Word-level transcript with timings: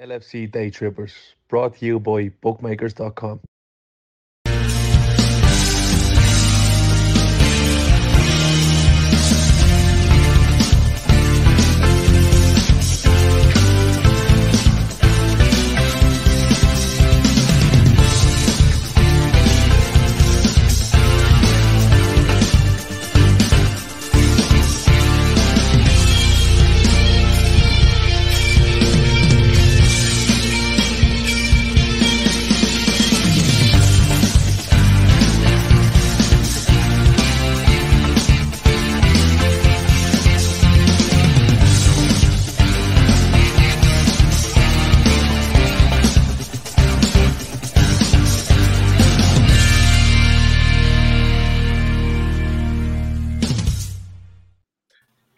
LFC 0.00 0.50
Day 0.50 0.70
Trippers, 0.70 1.14
brought 1.48 1.76
to 1.76 1.86
you 1.86 1.98
by 1.98 2.28
bookmakers.com. 2.40 3.40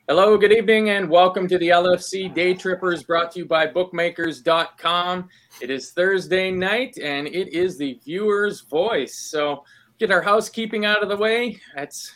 Hello, 0.09 0.39
good 0.39 0.53
evening, 0.53 0.89
and 0.89 1.11
welcome 1.11 1.47
to 1.49 1.59
the 1.59 1.69
LFC 1.69 2.33
Day 2.33 2.55
Trippers 2.55 3.03
brought 3.03 3.31
to 3.33 3.41
you 3.41 3.45
by 3.45 3.67
bookmakers.com. 3.67 5.29
It 5.61 5.69
is 5.69 5.93
Thursday 5.93 6.51
night 6.51 6.97
and 6.97 7.27
it 7.27 7.53
is 7.53 7.77
the 7.77 8.01
viewer's 8.03 8.63
voice. 8.63 9.29
So, 9.31 9.65
get 9.99 10.11
our 10.11 10.23
housekeeping 10.23 10.87
out 10.87 11.03
of 11.03 11.11
the 11.11 11.17
way. 11.19 11.61
That's 11.77 12.11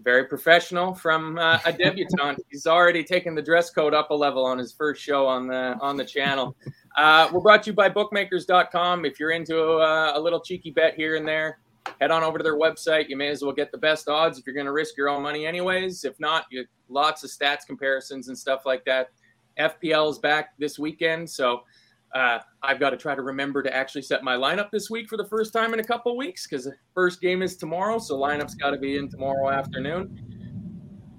very 0.00 0.24
professional 0.24 0.92
from 0.92 1.38
uh, 1.38 1.60
a 1.64 1.72
debutante. 1.72 2.42
He's 2.50 2.66
already 2.66 3.02
taken 3.02 3.34
the 3.34 3.40
dress 3.40 3.70
code 3.70 3.94
up 3.94 4.10
a 4.10 4.14
level 4.14 4.44
on 4.44 4.58
his 4.58 4.74
first 4.74 5.02
show 5.02 5.26
on 5.26 5.46
the 5.46 5.78
on 5.80 5.96
the 5.96 6.04
channel. 6.04 6.54
Uh, 6.94 7.30
we're 7.32 7.40
brought 7.40 7.62
to 7.62 7.70
you 7.70 7.74
by 7.74 7.88
bookmakers.com. 7.88 9.06
If 9.06 9.18
you're 9.18 9.30
into 9.30 9.78
uh, 9.78 10.12
a 10.14 10.20
little 10.20 10.40
cheeky 10.40 10.72
bet 10.72 10.92
here 10.94 11.16
and 11.16 11.26
there, 11.26 11.58
head 12.00 12.10
on 12.10 12.22
over 12.22 12.38
to 12.38 12.44
their 12.44 12.58
website. 12.58 13.08
You 13.08 13.16
may 13.16 13.28
as 13.28 13.42
well 13.42 13.52
get 13.52 13.72
the 13.72 13.78
best 13.78 14.08
odds 14.08 14.38
if 14.38 14.46
you're 14.46 14.54
going 14.54 14.66
to 14.66 14.72
risk 14.72 14.96
your 14.96 15.08
own 15.08 15.22
money, 15.22 15.46
anyways. 15.46 16.04
If 16.04 16.18
not, 16.18 16.46
you 16.50 16.64
lots 16.88 17.24
of 17.24 17.30
stats 17.30 17.66
comparisons 17.66 18.28
and 18.28 18.36
stuff 18.36 18.66
like 18.66 18.84
that. 18.84 19.10
FPL 19.58 20.10
is 20.10 20.18
back 20.18 20.50
this 20.58 20.78
weekend, 20.78 21.28
so 21.28 21.62
uh, 22.14 22.38
I've 22.62 22.80
got 22.80 22.90
to 22.90 22.96
try 22.96 23.14
to 23.14 23.22
remember 23.22 23.62
to 23.62 23.74
actually 23.74 24.02
set 24.02 24.22
my 24.22 24.36
lineup 24.36 24.70
this 24.70 24.90
week 24.90 25.08
for 25.08 25.16
the 25.16 25.26
first 25.26 25.52
time 25.52 25.74
in 25.74 25.80
a 25.80 25.84
couple 25.84 26.16
weeks 26.16 26.46
because 26.46 26.64
the 26.64 26.74
first 26.92 27.20
game 27.20 27.42
is 27.42 27.56
tomorrow, 27.56 27.98
so 27.98 28.18
lineup's 28.18 28.54
got 28.54 28.70
to 28.70 28.78
be 28.78 28.96
in 28.96 29.08
tomorrow 29.08 29.50
afternoon. 29.50 30.20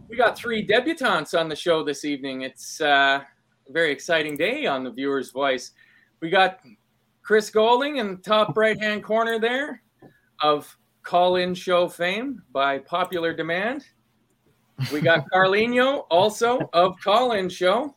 We 0.09 0.17
got 0.17 0.37
three 0.37 0.65
debutantes 0.65 1.33
on 1.33 1.49
the 1.49 1.55
show 1.55 1.83
this 1.83 2.05
evening. 2.05 2.41
It's 2.41 2.79
uh, 2.81 3.21
a 3.67 3.71
very 3.71 3.91
exciting 3.91 4.37
day 4.37 4.65
on 4.65 4.83
the 4.83 4.91
viewer's 4.91 5.31
voice. 5.31 5.71
We 6.21 6.29
got 6.29 6.59
Chris 7.23 7.49
Golding 7.49 7.97
in 7.97 8.11
the 8.11 8.21
top 8.21 8.55
right 8.55 8.79
hand 8.79 9.03
corner 9.03 9.39
there 9.39 9.81
of 10.41 10.77
call 11.03 11.35
in 11.37 11.53
show 11.53 11.87
fame 11.87 12.41
by 12.51 12.79
popular 12.79 13.33
demand. 13.33 13.85
We 14.91 15.01
got 15.01 15.25
Carlino 15.33 16.05
also 16.09 16.59
of 16.73 16.99
call 16.99 17.33
in 17.33 17.49
show 17.49 17.95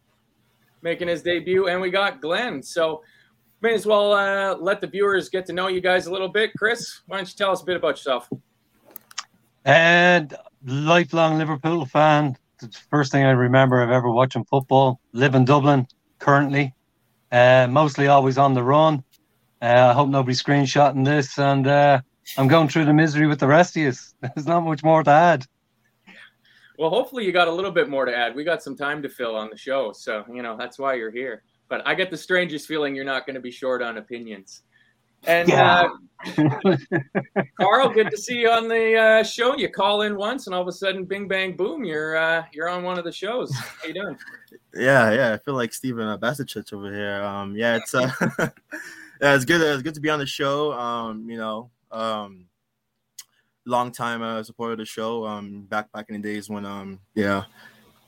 making 0.82 1.08
his 1.08 1.22
debut, 1.22 1.68
and 1.68 1.80
we 1.80 1.90
got 1.90 2.20
Glenn. 2.20 2.62
So, 2.62 3.02
may 3.60 3.74
as 3.74 3.86
well 3.86 4.12
uh, 4.12 4.56
let 4.56 4.80
the 4.80 4.86
viewers 4.86 5.28
get 5.28 5.46
to 5.46 5.52
know 5.52 5.68
you 5.68 5.80
guys 5.80 6.06
a 6.06 6.12
little 6.12 6.28
bit. 6.28 6.52
Chris, 6.56 7.00
why 7.06 7.16
don't 7.16 7.28
you 7.28 7.34
tell 7.36 7.50
us 7.50 7.62
a 7.62 7.64
bit 7.64 7.76
about 7.76 7.96
yourself? 7.96 8.28
And 9.64 10.34
lifelong 10.64 11.38
Liverpool 11.38 11.84
fan. 11.86 12.36
The 12.60 12.68
first 12.90 13.12
thing 13.12 13.24
I 13.24 13.30
remember 13.30 13.82
of 13.82 13.90
ever 13.90 14.10
watching 14.10 14.44
football. 14.44 15.00
Live 15.12 15.34
in 15.34 15.44
Dublin 15.44 15.86
currently. 16.18 16.74
Uh, 17.30 17.66
mostly 17.70 18.06
always 18.06 18.38
on 18.38 18.54
the 18.54 18.62
run. 18.62 19.04
Uh, 19.60 19.88
I 19.90 19.92
hope 19.92 20.08
nobody's 20.08 20.42
screenshotting 20.42 21.04
this, 21.04 21.38
and 21.38 21.66
uh, 21.66 22.00
I'm 22.36 22.48
going 22.48 22.68
through 22.68 22.84
the 22.84 22.92
misery 22.94 23.26
with 23.26 23.40
the 23.40 23.46
rest 23.46 23.76
of 23.76 23.82
you. 23.82 23.92
There's 24.20 24.46
not 24.46 24.60
much 24.60 24.82
more 24.84 25.02
to 25.02 25.10
add. 25.10 25.46
Well, 26.78 26.90
hopefully 26.90 27.24
you 27.24 27.32
got 27.32 27.48
a 27.48 27.52
little 27.52 27.72
bit 27.72 27.88
more 27.88 28.04
to 28.04 28.16
add. 28.16 28.36
We 28.36 28.44
got 28.44 28.62
some 28.62 28.76
time 28.76 29.02
to 29.02 29.08
fill 29.08 29.34
on 29.34 29.50
the 29.50 29.56
show, 29.56 29.92
so 29.92 30.24
you 30.32 30.42
know 30.42 30.56
that's 30.56 30.78
why 30.78 30.94
you're 30.94 31.10
here. 31.10 31.42
But 31.68 31.86
I 31.86 31.94
get 31.94 32.10
the 32.10 32.16
strangest 32.16 32.66
feeling 32.68 32.94
you're 32.94 33.04
not 33.04 33.26
going 33.26 33.34
to 33.34 33.40
be 33.40 33.50
short 33.50 33.82
on 33.82 33.98
opinions. 33.98 34.62
And 35.26 35.48
Yeah. 35.48 35.88
uh, 36.26 36.46
Carl, 37.60 37.88
good 37.90 38.10
to 38.10 38.16
see 38.16 38.38
you 38.40 38.50
on 38.50 38.68
the 38.68 38.94
uh, 38.96 39.22
show. 39.24 39.56
You 39.56 39.68
call 39.68 40.02
in 40.02 40.16
once, 40.16 40.46
and 40.46 40.54
all 40.54 40.62
of 40.62 40.68
a 40.68 40.72
sudden, 40.72 41.04
bing 41.04 41.26
bang 41.28 41.56
boom, 41.56 41.84
you're 41.84 42.16
uh, 42.16 42.44
you're 42.52 42.68
on 42.68 42.82
one 42.84 42.98
of 42.98 43.04
the 43.04 43.12
shows. 43.12 43.52
How 43.54 43.88
you 43.88 43.94
doing? 43.94 44.16
Yeah, 44.74 45.10
yeah. 45.12 45.32
I 45.34 45.38
feel 45.38 45.54
like 45.54 45.72
Stephen 45.72 46.06
uh, 46.06 46.16
Bajcetic 46.18 46.72
over 46.72 46.92
here. 46.92 47.22
Um, 47.22 47.56
yeah, 47.56 47.76
it's 47.76 47.94
uh, 47.94 48.10
yeah, 49.20 49.34
it's 49.34 49.44
good. 49.44 49.60
It's 49.60 49.82
good 49.82 49.94
to 49.94 50.00
be 50.00 50.10
on 50.10 50.18
the 50.20 50.26
show. 50.26 50.72
Um, 50.72 51.28
you 51.28 51.36
know, 51.36 51.70
um, 51.90 52.46
long 53.64 53.92
time 53.92 54.22
uh, 54.22 54.42
supporter 54.42 54.72
of 54.72 54.78
the 54.78 54.84
show. 54.84 55.26
Um, 55.26 55.62
back 55.62 55.90
back 55.92 56.06
in 56.08 56.20
the 56.20 56.28
days 56.28 56.48
when 56.48 56.64
um, 56.64 57.00
yeah, 57.14 57.44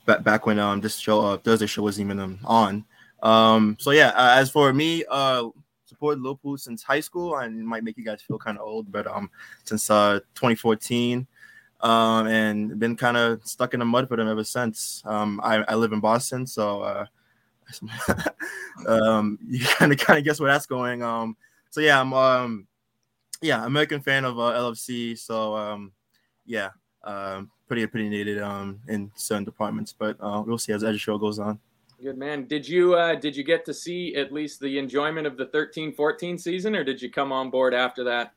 back 0.06 0.23
back 0.23 0.47
when 0.47 0.59
um 0.59 0.81
this 0.81 0.99
show 0.99 1.21
uh, 1.21 1.37
Thursday 1.37 1.67
show 1.67 1.82
wasn't 1.82 2.06
even 2.06 2.21
um, 2.21 2.38
on. 2.44 2.85
Um, 3.23 3.77
so 3.79 3.91
yeah. 3.91 4.09
Uh, 4.09 4.35
as 4.38 4.50
for 4.50 4.73
me, 4.73 5.05
uh, 5.11 5.49
supported 5.87 6.23
Liverpool 6.23 6.56
since 6.56 6.82
high 6.82 7.00
school, 7.00 7.37
and 7.37 7.61
it 7.61 7.65
might 7.65 7.85
make 7.85 7.99
you 7.99 8.05
guys 8.05 8.23
feel 8.23 8.38
kind 8.38 8.59
of 8.59 8.65
old, 8.65 8.91
but 8.91 9.06
um, 9.06 9.31
since 9.65 9.91
uh 9.91 10.21
2014 10.35 11.26
um, 11.83 12.26
and 12.26 12.79
been 12.79 12.97
kind 12.97 13.17
of 13.17 13.44
stuck 13.47 13.75
in 13.75 13.81
the 13.81 13.87
mud 13.87 14.09
for 14.09 14.17
them 14.17 14.29
ever 14.29 14.44
since. 14.44 15.03
Um, 15.05 15.41
I, 15.43 15.65
I 15.69 15.75
live 15.75 15.93
in 15.93 16.00
Boston, 16.00 16.47
so 16.47 16.83
uh, 16.83 17.06
um, 18.87 19.38
you 19.47 19.65
kind 19.65 19.93
of 19.93 19.99
kind 19.99 20.19
of 20.19 20.25
guess 20.25 20.41
where 20.41 20.53
that's 20.53 20.67
going. 20.67 21.03
Um, 21.03 21.37
so 21.71 21.81
yeah, 21.81 22.00
I'm 22.00 22.12
um, 22.12 22.67
yeah, 23.42 23.64
American 23.64 24.00
fan 24.00 24.25
of 24.25 24.38
uh, 24.38 24.52
LFC. 24.52 25.19
So 25.19 25.56
um, 25.56 25.92
yeah, 26.46 26.70
um, 27.04 27.50
pretty 27.66 27.87
pretty 27.87 28.08
needed 28.08 28.40
um 28.40 28.81
in 28.88 29.10
certain 29.14 29.44
departments, 29.44 29.94
but 29.96 30.16
uh, 30.20 30.42
we'll 30.46 30.58
see 30.58 30.72
as 30.72 30.82
the 30.82 30.98
show 30.98 31.19
goes 31.19 31.38
on. 31.38 31.58
Good 32.02 32.16
man. 32.16 32.46
Did 32.46 32.66
you 32.66 32.94
uh, 32.94 33.14
did 33.14 33.37
you 33.37 33.44
get 33.44 33.64
to 33.66 33.75
see 33.75 34.14
at 34.16 34.32
least 34.32 34.60
the 34.60 34.78
enjoyment 34.78 35.26
of 35.26 35.37
the 35.37 35.46
13-14 35.46 36.40
season, 36.40 36.75
or 36.75 36.82
did 36.82 37.02
you 37.02 37.10
come 37.10 37.31
on 37.31 37.50
board 37.50 37.75
after 37.75 38.04
that? 38.04 38.32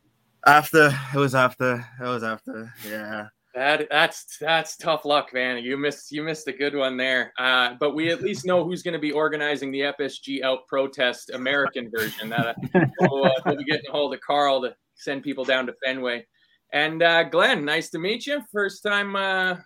After 0.46 0.94
it 1.14 1.18
was 1.18 1.34
after 1.34 1.86
it 2.00 2.04
was 2.04 2.24
after 2.24 2.74
yeah. 2.88 3.28
That 3.56 3.88
that's 3.92 4.38
that's 4.40 4.76
tough 4.76 5.06
luck, 5.06 5.32
man. 5.32 5.64
You 5.64 5.78
missed 5.78 6.12
you 6.12 6.24
missed 6.24 6.48
a 6.48 6.52
good 6.52 6.76
one 6.76 6.98
there. 6.98 7.32
Uh, 7.38 7.76
but 7.80 7.94
we 7.94 8.12
at 8.12 8.22
least 8.22 8.46
know 8.46 8.66
who's 8.66 8.82
going 8.82 8.96
to 8.96 9.00
be 9.00 9.12
organizing 9.12 9.72
the 9.72 9.82
FSG 9.82 10.42
out 10.42 10.68
protest 10.68 11.30
American 11.30 11.92
version. 11.92 12.30
That 12.30 12.48
uh, 12.48 12.54
we'll, 13.00 13.26
uh, 13.26 13.32
we'll, 13.46 13.58
be 13.58 13.64
getting 13.64 13.86
a 13.88 13.92
hold 13.92 14.14
of 14.14 14.22
Carl 14.22 14.64
to 14.64 14.76
send 15.04 15.24
people 15.24 15.44
down 15.44 15.68
to 15.68 15.76
Fenway. 15.84 16.26
And 16.72 17.04
uh, 17.04 17.24
Glenn, 17.24 17.66
nice 17.66 17.90
to 17.92 18.00
meet 18.00 18.26
you. 18.26 18.42
First 18.52 18.84
time 18.84 19.16
uh, 19.16 19.58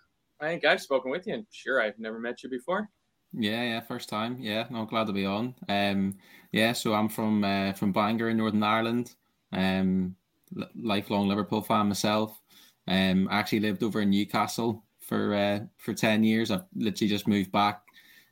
I 0.41 0.47
think 0.47 0.65
I've 0.65 0.81
spoken 0.81 1.11
with 1.11 1.27
you. 1.27 1.35
And 1.35 1.45
sure, 1.51 1.81
I've 1.81 1.97
never 1.99 2.19
met 2.19 2.43
you 2.43 2.49
before. 2.49 2.89
Yeah, 3.33 3.63
yeah, 3.63 3.79
first 3.81 4.09
time. 4.09 4.37
Yeah, 4.39 4.67
no, 4.69 4.85
glad 4.85 5.07
to 5.07 5.13
be 5.13 5.25
on. 5.25 5.55
Um, 5.67 6.17
yeah, 6.51 6.73
so 6.73 6.93
I'm 6.93 7.09
from 7.09 7.43
uh, 7.43 7.73
from 7.73 7.91
Bangor 7.91 8.29
in 8.29 8.37
Northern 8.37 8.63
Ireland. 8.63 9.15
Um, 9.51 10.15
lifelong 10.75 11.27
Liverpool 11.27 11.61
fan 11.61 11.87
myself. 11.87 12.39
Um, 12.87 13.27
I 13.29 13.39
actually 13.39 13.59
lived 13.59 13.83
over 13.83 14.01
in 14.01 14.09
Newcastle 14.09 14.85
for 15.01 15.35
uh, 15.35 15.59
for 15.77 15.93
ten 15.93 16.23
years. 16.23 16.51
I've 16.51 16.65
literally 16.75 17.09
just 17.09 17.27
moved 17.27 17.51
back 17.51 17.81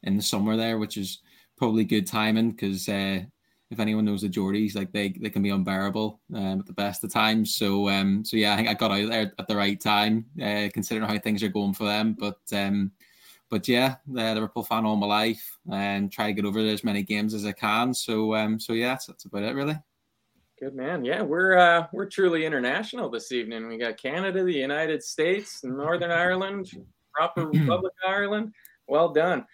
in 0.03 0.15
the 0.15 0.23
summer 0.23 0.55
there, 0.55 0.77
which 0.77 0.97
is 0.97 1.19
probably 1.57 1.83
good 1.83 2.07
timing 2.07 2.51
because 2.51 2.87
uh, 2.87 3.21
if 3.71 3.79
anyone 3.79 4.05
knows 4.05 4.21
the 4.21 4.29
Geordies, 4.29 4.75
like 4.75 4.91
they, 4.91 5.09
they 5.09 5.29
can 5.29 5.41
be 5.41 5.49
unbearable 5.49 6.19
um, 6.33 6.59
at 6.59 6.65
the 6.65 6.73
best 6.73 7.03
of 7.03 7.11
times. 7.11 7.55
So 7.55 7.89
um, 7.89 8.23
so 8.23 8.37
yeah, 8.37 8.53
I 8.53 8.57
think 8.57 8.69
I 8.69 8.73
got 8.73 8.91
out 8.91 9.09
there 9.09 9.33
at 9.37 9.47
the 9.47 9.55
right 9.55 9.79
time, 9.79 10.25
uh, 10.41 10.69
considering 10.73 11.07
how 11.07 11.17
things 11.17 11.41
are 11.43 11.49
going 11.49 11.73
for 11.73 11.85
them. 11.85 12.15
But 12.17 12.39
um, 12.53 12.91
but 13.49 13.67
yeah, 13.67 13.95
uh, 14.09 14.33
Liverpool 14.33 14.63
fan 14.63 14.85
all 14.85 14.95
my 14.95 15.07
life 15.07 15.57
and 15.71 16.11
try 16.11 16.27
to 16.27 16.33
get 16.33 16.45
over 16.45 16.59
as 16.59 16.83
many 16.83 17.03
games 17.03 17.33
as 17.33 17.45
I 17.45 17.51
can. 17.53 17.93
So 17.93 18.35
um, 18.35 18.59
so 18.59 18.73
yeah, 18.73 18.89
that's, 18.89 19.07
that's 19.07 19.25
about 19.25 19.43
it 19.43 19.55
really. 19.55 19.77
Good 20.59 20.75
man. 20.75 21.03
Yeah, 21.03 21.21
we're 21.21 21.57
uh, 21.57 21.87
we're 21.91 22.09
truly 22.09 22.45
international 22.45 23.09
this 23.09 23.31
evening. 23.31 23.67
We 23.67 23.77
got 23.77 23.97
Canada, 23.97 24.43
the 24.43 24.53
United 24.53 25.03
States, 25.03 25.63
Northern 25.63 26.11
Ireland, 26.11 26.71
proper 27.13 27.47
Republic 27.53 27.93
of 28.05 28.09
Ireland. 28.09 28.53
Well 28.87 29.09
done. 29.09 29.45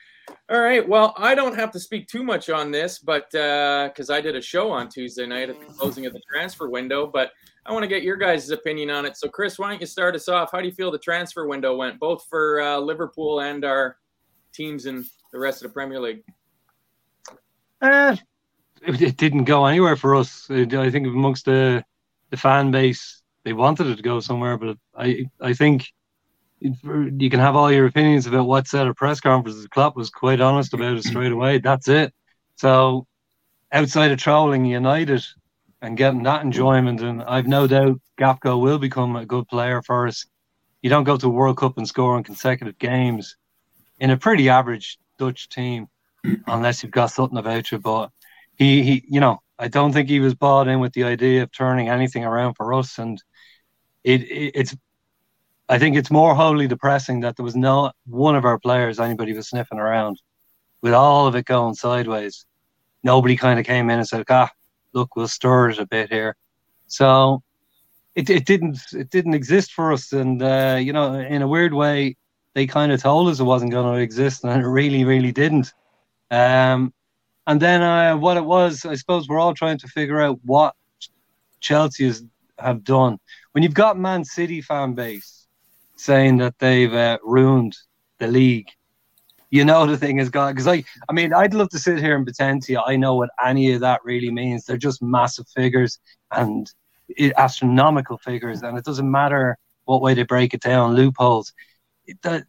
All 0.50 0.60
right. 0.60 0.88
Well, 0.88 1.14
I 1.18 1.34
don't 1.34 1.56
have 1.56 1.72
to 1.72 1.80
speak 1.80 2.08
too 2.08 2.24
much 2.24 2.50
on 2.50 2.72
this, 2.72 3.00
but 3.00 3.30
because 3.32 4.10
uh, 4.10 4.14
I 4.14 4.22
did 4.22 4.36
a 4.36 4.42
show 4.42 4.70
on 4.72 4.90
Tuesday 4.90 5.26
night 5.26 5.50
at 5.50 5.60
the 5.60 5.66
closing 5.66 6.06
of 6.06 6.14
the 6.14 6.22
transfer 6.30 6.70
window, 6.70 7.08
but 7.08 7.32
I 7.66 7.72
want 7.72 7.84
to 7.84 7.88
get 7.88 8.04
your 8.04 8.18
guys' 8.18 8.50
opinion 8.50 8.90
on 8.90 9.06
it. 9.06 9.16
So, 9.18 9.30
Chris, 9.30 9.60
why 9.60 9.70
don't 9.70 9.80
you 9.80 9.88
start 9.88 10.16
us 10.16 10.28
off? 10.28 10.52
How 10.52 10.60
do 10.60 10.66
you 10.66 10.74
feel 10.74 10.92
the 10.92 10.98
transfer 10.98 11.48
window 11.48 11.76
went, 11.76 12.00
both 12.00 12.26
for 12.30 12.60
uh, 12.60 12.78
Liverpool 12.80 13.42
and 13.42 13.64
our 13.64 13.98
teams 14.54 14.88
in 14.88 15.06
the 15.32 15.40
rest 15.40 15.64
of 15.64 15.70
the 15.70 15.74
Premier 15.74 16.00
League? 16.00 16.24
Uh, 17.82 18.16
it 18.82 19.18
didn't 19.18 19.46
go 19.46 19.66
anywhere 19.66 19.96
for 19.96 20.16
us. 20.16 20.48
I 20.50 20.66
think 20.66 21.08
amongst 21.08 21.46
the 21.46 21.84
the 22.32 22.38
fan 22.38 22.72
base, 22.72 23.22
they 23.44 23.54
wanted 23.54 23.88
it 23.88 23.98
to 23.98 24.02
go 24.02 24.20
somewhere, 24.20 24.58
but 24.58 24.78
I 24.96 25.26
I 25.40 25.54
think 25.54 25.92
you 26.62 27.30
can 27.30 27.40
have 27.40 27.56
all 27.56 27.72
your 27.72 27.88
opinions 27.88 28.28
about 28.28 28.48
what 28.48 28.68
said 28.68 28.88
at 28.88 28.96
press 28.96 29.20
conferences. 29.20 29.68
Klopp 29.68 29.96
was 29.96 30.10
quite 30.12 30.42
honest 30.42 30.74
about 30.74 30.96
it 30.96 31.04
straight 31.04 31.32
away. 31.32 31.58
That's 31.58 31.88
it. 31.88 32.14
So 32.56 33.08
outside 33.72 34.12
of 34.12 34.20
trolling 34.20 34.66
United 34.66 35.24
and 35.82 35.98
getting 35.98 36.24
that 36.24 36.44
enjoyment, 36.44 37.02
and 37.02 37.24
I've 37.24 37.48
no 37.48 37.66
doubt 37.66 38.00
Gakpo 38.20 38.62
will 38.62 38.78
become 38.78 39.16
a 39.16 39.26
good 39.26 39.48
player 39.48 39.82
for 39.82 40.08
us. 40.08 40.28
You 40.84 40.90
don't 40.92 41.04
go 41.04 41.18
to 41.18 41.30
World 41.30 41.58
Cup 41.58 41.78
and 41.78 41.88
score 41.88 42.18
in 42.18 42.24
consecutive 42.24 42.78
games 42.78 43.36
in 44.00 44.12
a 44.12 44.18
pretty 44.18 44.50
average 44.50 45.00
Dutch 45.18 45.50
team 45.50 45.88
unless 46.48 46.84
you've 46.84 46.92
got 46.92 47.12
something 47.12 47.38
about 47.38 47.72
you. 47.72 47.80
But 47.80 48.12
he, 48.56 48.84
he, 48.84 49.04
you 49.08 49.20
know, 49.20 49.40
I 49.58 49.68
don't 49.68 49.94
think 49.94 50.10
he 50.10 50.20
was 50.20 50.36
bought 50.36 50.68
in 50.68 50.80
with 50.80 50.94
the 50.94 51.04
idea 51.06 51.44
of 51.44 51.52
turning 51.52 51.90
anything 51.90 52.24
around 52.24 52.56
for 52.56 52.74
us, 52.74 53.00
and 53.00 53.22
it, 54.04 54.22
it 54.22 54.52
it's. 54.56 54.76
I 55.72 55.80
think 55.80 55.96
it's 55.96 56.12
more 56.12 56.36
wholly 56.36 56.68
depressing 56.68 57.22
that 57.22 57.38
there 57.38 57.46
was 57.46 57.56
no 57.56 57.94
one 58.06 58.36
of 58.36 58.44
our 58.44 58.60
players 58.60 59.00
anybody 59.00 59.32
was 59.32 59.48
sniffing 59.48 59.80
around, 59.80 60.22
with 60.82 60.94
all 60.94 61.28
of 61.28 61.36
it 61.38 61.46
going 61.46 61.76
sideways. 61.76 62.46
Nobody 63.04 63.38
kind 63.38 63.58
of 63.58 63.66
came 63.66 63.90
in 63.90 63.98
and 63.98 64.08
said, 64.08 64.26
"Ah, 64.30 64.50
look, 64.92 65.16
we'll 65.16 65.30
stir 65.30 65.70
it 65.70 65.80
a 65.80 65.88
bit 65.88 66.10
here." 66.10 66.36
So 66.88 67.42
it, 68.16 68.30
it 68.30 68.46
didn't 68.46 68.80
it 68.92 69.10
didn't 69.12 69.34
exist 69.34 69.72
for 69.72 69.94
us, 69.94 70.12
and 70.12 70.44
uh, 70.44 70.78
you 70.78 70.92
know, 70.92 71.14
in 71.14 71.42
a 71.42 71.48
weird 71.48 71.74
way, 71.74 72.18
they 72.54 72.68
kind 72.68 72.92
of 72.92 73.02
told 73.02 73.30
us 73.30 73.40
it 73.40 73.46
wasn't 73.46 73.72
going 73.72 73.96
to 73.96 74.02
exist, 74.02 74.44
and 74.44 74.62
it 74.62 74.68
really, 74.68 75.06
really 75.06 75.32
didn't. 75.32 75.74
Um, 76.30 76.94
and 77.48 77.62
then 77.62 77.82
uh, 77.82 78.18
what 78.18 78.36
it 78.36 78.44
was, 78.44 78.84
I 78.86 78.96
suppose 78.96 79.30
we're 79.30 79.40
all 79.40 79.54
trying 79.54 79.78
to 79.78 79.88
figure 79.88 80.20
out 80.20 80.38
what 80.44 80.76
Chelsea 81.62 82.08
has, 82.08 82.26
have 82.60 82.84
done. 82.84 83.20
When 83.54 83.64
you've 83.64 83.74
got 83.74 83.98
Man 83.98 84.26
City 84.26 84.60
fan 84.60 84.96
base 84.96 85.41
saying 86.02 86.38
that 86.38 86.58
they've 86.60 86.94
uh, 86.94 87.18
ruined 87.24 87.78
the 88.20 88.28
league, 88.28 88.68
you 89.50 89.66
know 89.66 89.86
the 89.86 89.98
thing 89.98 90.20
is 90.20 90.30
gone. 90.30 90.54
Because 90.54 90.68
I, 90.68 90.84
I 91.10 91.14
mean, 91.14 91.34
I'd 91.34 91.54
love 91.54 91.70
to 91.70 91.80
sit 91.80 92.00
here 92.00 92.16
and 92.16 92.26
pretend 92.26 92.64
to 92.64 92.74
you 92.74 92.82
I 92.86 92.96
know 92.96 93.16
what 93.16 93.30
any 93.44 93.74
of 93.74 93.82
that 93.82 94.02
really 94.04 94.32
means. 94.32 94.66
They're 94.66 94.78
just 94.78 95.02
massive 95.02 95.48
figures 95.56 96.00
and 96.32 96.72
astronomical 97.38 98.18
figures, 98.18 98.62
and 98.64 98.78
it 98.78 98.86
doesn't 98.86 99.10
matter 99.10 99.58
what 99.86 100.02
way 100.02 100.14
they 100.14 100.24
break 100.24 100.54
it 100.54 100.62
down, 100.62 100.96
loopholes. 100.96 101.54
The, 102.24 102.46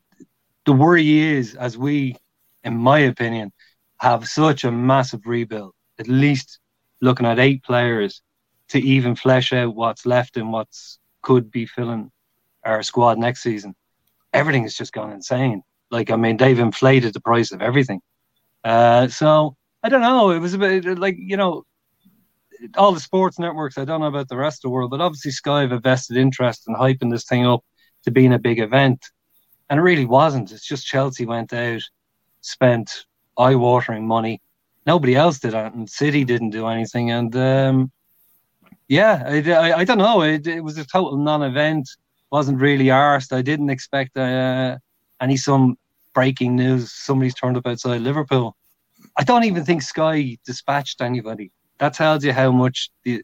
the 0.64 0.72
worry 0.72 1.18
is, 1.18 1.54
as 1.56 1.76
we, 1.76 2.16
in 2.62 2.76
my 2.76 3.00
opinion, 3.00 3.52
have 3.98 4.28
such 4.28 4.64
a 4.64 4.70
massive 4.70 5.26
rebuild, 5.26 5.74
at 5.98 6.08
least 6.08 6.60
looking 7.00 7.26
at 7.26 7.38
eight 7.38 7.64
players 7.64 8.22
to 8.68 8.80
even 8.80 9.16
flesh 9.16 9.52
out 9.52 9.74
what's 9.74 10.06
left 10.06 10.36
and 10.36 10.52
what's 10.52 10.98
could 11.22 11.50
be 11.50 11.66
filling 11.66 12.10
our 12.64 12.82
squad 12.82 13.18
next 13.18 13.42
season. 13.42 13.74
Everything 14.32 14.62
has 14.62 14.74
just 14.74 14.92
gone 14.92 15.12
insane. 15.12 15.62
Like, 15.90 16.10
I 16.10 16.16
mean, 16.16 16.36
they've 16.36 16.58
inflated 16.58 17.12
the 17.12 17.20
price 17.20 17.52
of 17.52 17.60
everything. 17.60 18.00
Uh, 18.64 19.08
so 19.08 19.56
I 19.82 19.88
don't 19.88 20.00
know. 20.00 20.30
It 20.30 20.38
was 20.38 20.54
a 20.54 20.58
bit 20.58 20.98
like, 20.98 21.16
you 21.18 21.36
know, 21.36 21.64
all 22.76 22.92
the 22.92 23.00
sports 23.00 23.38
networks, 23.38 23.78
I 23.78 23.84
don't 23.84 24.00
know 24.00 24.06
about 24.06 24.28
the 24.28 24.36
rest 24.36 24.58
of 24.58 24.62
the 24.62 24.70
world, 24.70 24.90
but 24.90 25.00
obviously 25.00 25.32
Sky 25.32 25.62
have 25.62 25.72
a 25.72 25.80
vested 25.80 26.16
interest 26.16 26.68
in 26.68 26.74
hyping 26.74 27.10
this 27.10 27.24
thing 27.24 27.46
up 27.46 27.64
to 28.04 28.10
being 28.10 28.32
a 28.32 28.38
big 28.38 28.60
event. 28.60 29.04
And 29.68 29.78
it 29.78 29.82
really 29.82 30.04
wasn't. 30.04 30.52
It's 30.52 30.66
just 30.66 30.86
Chelsea 30.86 31.26
went 31.26 31.52
out, 31.52 31.82
spent 32.40 33.06
eye-watering 33.36 34.06
money. 34.06 34.40
Nobody 34.86 35.14
else 35.14 35.38
did 35.38 35.54
it, 35.54 35.74
and 35.74 35.88
City 35.88 36.24
didn't 36.24 36.50
do 36.50 36.66
anything. 36.66 37.10
And 37.10 37.34
um, 37.36 37.92
yeah, 38.88 39.22
I, 39.26 39.52
I, 39.52 39.78
I, 39.78 39.84
don't 39.84 39.98
know. 39.98 40.22
It, 40.22 40.46
it, 40.46 40.62
was 40.62 40.76
a 40.76 40.84
total 40.84 41.16
non-event. 41.16 41.88
Wasn't 42.32 42.60
really 42.60 42.86
arsed. 42.86 43.36
I 43.36 43.42
didn't 43.42 43.70
expect 43.70 44.16
uh, 44.16 44.78
any 45.20 45.36
some 45.36 45.76
breaking 46.14 46.56
news. 46.56 46.90
Somebody's 46.90 47.34
turned 47.34 47.58
up 47.58 47.66
outside 47.66 48.00
Liverpool. 48.00 48.56
I 49.18 49.22
don't 49.22 49.44
even 49.44 49.64
think 49.64 49.82
Sky 49.82 50.38
dispatched 50.44 51.02
anybody. 51.02 51.52
That 51.78 51.92
tells 51.92 52.24
you 52.24 52.32
how 52.32 52.50
much 52.50 52.90
the 53.04 53.22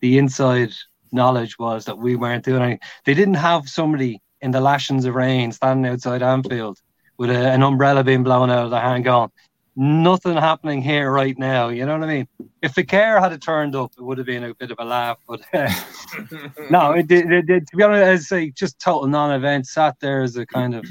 the 0.00 0.18
inside 0.18 0.72
knowledge 1.12 1.58
was 1.58 1.84
that 1.84 1.98
we 1.98 2.16
weren't 2.16 2.44
doing 2.44 2.62
anything. 2.62 2.80
They 3.04 3.14
didn't 3.14 3.34
have 3.34 3.68
somebody 3.68 4.20
in 4.40 4.50
the 4.50 4.60
lashings 4.60 5.04
of 5.04 5.14
rain 5.14 5.52
standing 5.52 5.90
outside 5.90 6.22
Anfield 6.22 6.78
with 7.18 7.30
a, 7.30 7.50
an 7.52 7.62
umbrella 7.62 8.04
being 8.04 8.22
blown 8.22 8.50
out 8.50 8.64
of 8.64 8.70
their 8.70 8.80
hand 8.80 9.04
going, 9.04 9.30
nothing 9.76 10.36
happening 10.36 10.80
here 10.80 11.10
right 11.10 11.38
now. 11.38 11.68
You 11.68 11.84
know 11.84 11.98
what 11.98 12.08
I 12.08 12.12
mean? 12.12 12.28
If 12.62 12.74
the 12.74 12.82
care 12.82 13.20
had 13.20 13.32
it 13.32 13.42
turned 13.42 13.76
up, 13.76 13.92
it 13.96 14.02
would 14.02 14.16
have 14.18 14.26
been 14.26 14.44
a 14.44 14.54
bit 14.54 14.70
of 14.70 14.78
a 14.80 14.84
laugh. 14.84 15.18
But 15.28 15.42
uh, 15.52 15.70
no, 16.70 16.92
it 16.92 17.06
did, 17.06 17.30
it 17.30 17.46
did. 17.46 17.66
To 17.68 17.76
be 17.76 17.82
honest, 17.82 18.02
as 18.02 18.28
say, 18.28 18.50
just 18.50 18.80
total 18.80 19.06
non-event. 19.06 19.66
Sat 19.66 19.96
there 20.00 20.22
as 20.22 20.36
a 20.36 20.46
kind 20.46 20.74
of 20.74 20.86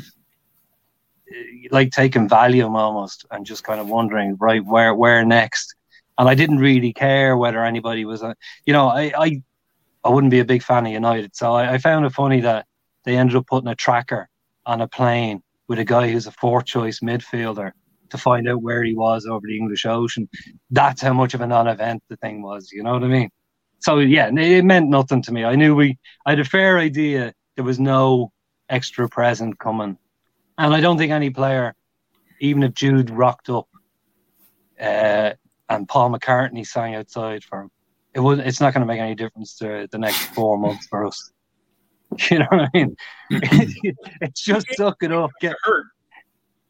like 1.72 1.92
taking 1.92 2.30
Valium 2.30 2.76
almost, 2.76 3.26
and 3.32 3.46
just 3.46 3.64
kind 3.64 3.82
of 3.82 3.88
wondering, 3.88 4.38
right, 4.40 4.64
where 4.64 4.94
where 4.94 5.26
next? 5.26 5.76
And 6.18 6.30
I 6.30 6.36
didn't 6.36 6.60
really 6.60 6.94
care 6.94 7.36
whether 7.36 7.66
anybody 7.66 8.06
was, 8.06 8.24
uh, 8.24 8.36
you 8.66 8.72
know, 8.72 8.88
I, 8.88 9.12
I 9.18 9.42
I 10.04 10.10
wouldn't 10.10 10.32
be 10.32 10.40
a 10.40 10.46
big 10.46 10.64
fan 10.64 10.86
of 10.86 10.94
United, 10.94 11.36
so 11.36 11.54
I, 11.54 11.74
I 11.74 11.78
found 11.80 12.06
it 12.06 12.14
funny 12.14 12.42
that 12.42 12.68
they 13.04 13.18
ended 13.18 13.36
up 13.36 13.48
putting 13.48 13.68
a 13.68 13.76
tracker 13.76 14.30
on 14.66 14.82
a 14.82 14.88
plane 14.88 15.42
with 15.68 15.80
a 15.80 15.84
guy 15.84 16.10
who's 16.10 16.28
a 16.28 16.32
fourth 16.32 16.66
choice 16.66 17.00
midfielder 17.00 17.72
to 18.10 18.18
find 18.18 18.48
out 18.48 18.62
where 18.62 18.84
he 18.84 18.94
was 18.94 19.26
over 19.26 19.46
the 19.48 19.58
English 19.58 19.86
Ocean. 19.86 20.30
That's 20.72 21.02
how 21.02 21.14
much 21.14 21.34
of 21.34 21.42
a 21.42 21.48
non-event 21.48 22.04
the 22.10 22.18
thing 22.18 22.42
was. 22.42 22.72
You 22.72 22.84
know 22.84 22.94
what 22.94 23.04
I 23.04 23.08
mean? 23.08 23.30
So 23.80 24.00
yeah, 24.00 24.30
it 24.34 24.66
meant 24.66 24.90
nothing 24.90 25.22
to 25.24 25.32
me. 25.32 25.44
I 25.44 25.56
knew 25.56 25.76
we. 25.76 25.98
I 26.26 26.32
had 26.32 26.40
a 26.40 26.46
fair 26.46 26.80
idea 26.80 27.34
there 27.56 27.66
was 27.66 27.80
no 27.80 28.32
extra 28.70 29.08
present 29.08 29.60
coming, 29.60 29.98
and 30.58 30.74
I 30.74 30.82
don't 30.82 30.98
think 30.98 31.12
any 31.12 31.30
player, 31.30 31.76
even 32.40 32.64
if 32.64 32.74
Jude 32.74 33.10
rocked 33.10 33.50
up, 33.50 33.68
uh, 34.80 35.34
and 35.70 35.88
Paul 35.88 36.12
McCartney 36.12 36.66
sang 36.66 36.96
outside 36.96 37.44
for 37.44 37.62
him, 37.62 37.72
it 38.14 38.22
was. 38.22 38.40
It's 38.40 38.62
not 38.62 38.74
going 38.74 38.82
to 38.82 38.88
make 38.88 39.00
any 39.02 39.16
difference 39.16 39.56
to 39.58 39.88
the 39.92 40.00
next 40.00 40.34
four 40.34 40.58
months 40.58 40.88
for 40.88 41.06
us. 41.06 41.32
You 42.32 42.40
know 42.40 42.48
what 42.50 42.62
I 42.62 42.70
mean? 42.74 42.96
it's 44.22 44.42
just 44.42 44.68
suck 44.78 44.98
it 45.02 45.12
up. 45.12 45.32
Get 45.42 45.56
hurt. 45.64 45.88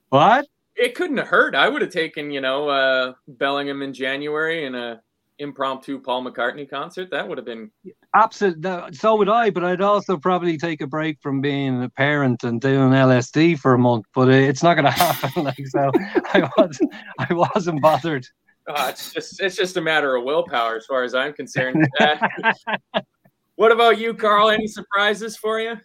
What? 0.09 0.47
It 0.75 0.95
couldn't 0.95 1.17
have 1.17 1.27
hurt. 1.27 1.55
I 1.55 1.69
would 1.69 1.81
have 1.81 1.91
taken, 1.91 2.31
you 2.31 2.41
know, 2.41 2.69
uh, 2.69 3.13
Bellingham 3.27 3.81
in 3.81 3.93
January 3.93 4.65
and 4.65 4.75
a 4.75 5.01
impromptu 5.39 5.99
Paul 5.99 6.23
McCartney 6.23 6.69
concert. 6.69 7.09
That 7.11 7.27
would 7.27 7.37
have 7.37 7.45
been 7.45 7.71
absolutely. 8.13 8.93
So 8.93 9.15
would 9.15 9.29
I, 9.29 9.49
but 9.49 9.63
I'd 9.63 9.81
also 9.81 10.17
probably 10.17 10.57
take 10.57 10.81
a 10.81 10.87
break 10.87 11.19
from 11.21 11.41
being 11.41 11.83
a 11.83 11.89
parent 11.89 12.43
and 12.43 12.61
doing 12.61 12.91
LSD 12.91 13.59
for 13.59 13.73
a 13.73 13.79
month. 13.79 14.05
But 14.13 14.29
it's 14.29 14.63
not 14.63 14.75
going 14.75 14.85
to 14.85 14.91
happen. 14.91 15.43
like 15.43 15.67
so, 15.67 15.91
I 16.33 16.49
wasn't. 16.57 16.93
I 17.19 17.33
wasn't 17.33 17.81
bothered. 17.81 18.25
Oh, 18.67 18.89
it's 18.89 19.13
just 19.13 19.41
it's 19.41 19.55
just 19.55 19.77
a 19.77 19.81
matter 19.81 20.15
of 20.15 20.23
willpower, 20.23 20.77
as 20.77 20.85
far 20.85 21.03
as 21.03 21.13
I'm 21.13 21.33
concerned. 21.33 21.87
what 23.55 23.71
about 23.71 23.99
you, 23.99 24.13
Carl? 24.13 24.49
Any 24.49 24.67
surprises 24.67 25.37
for 25.37 25.59
you? 25.59 25.77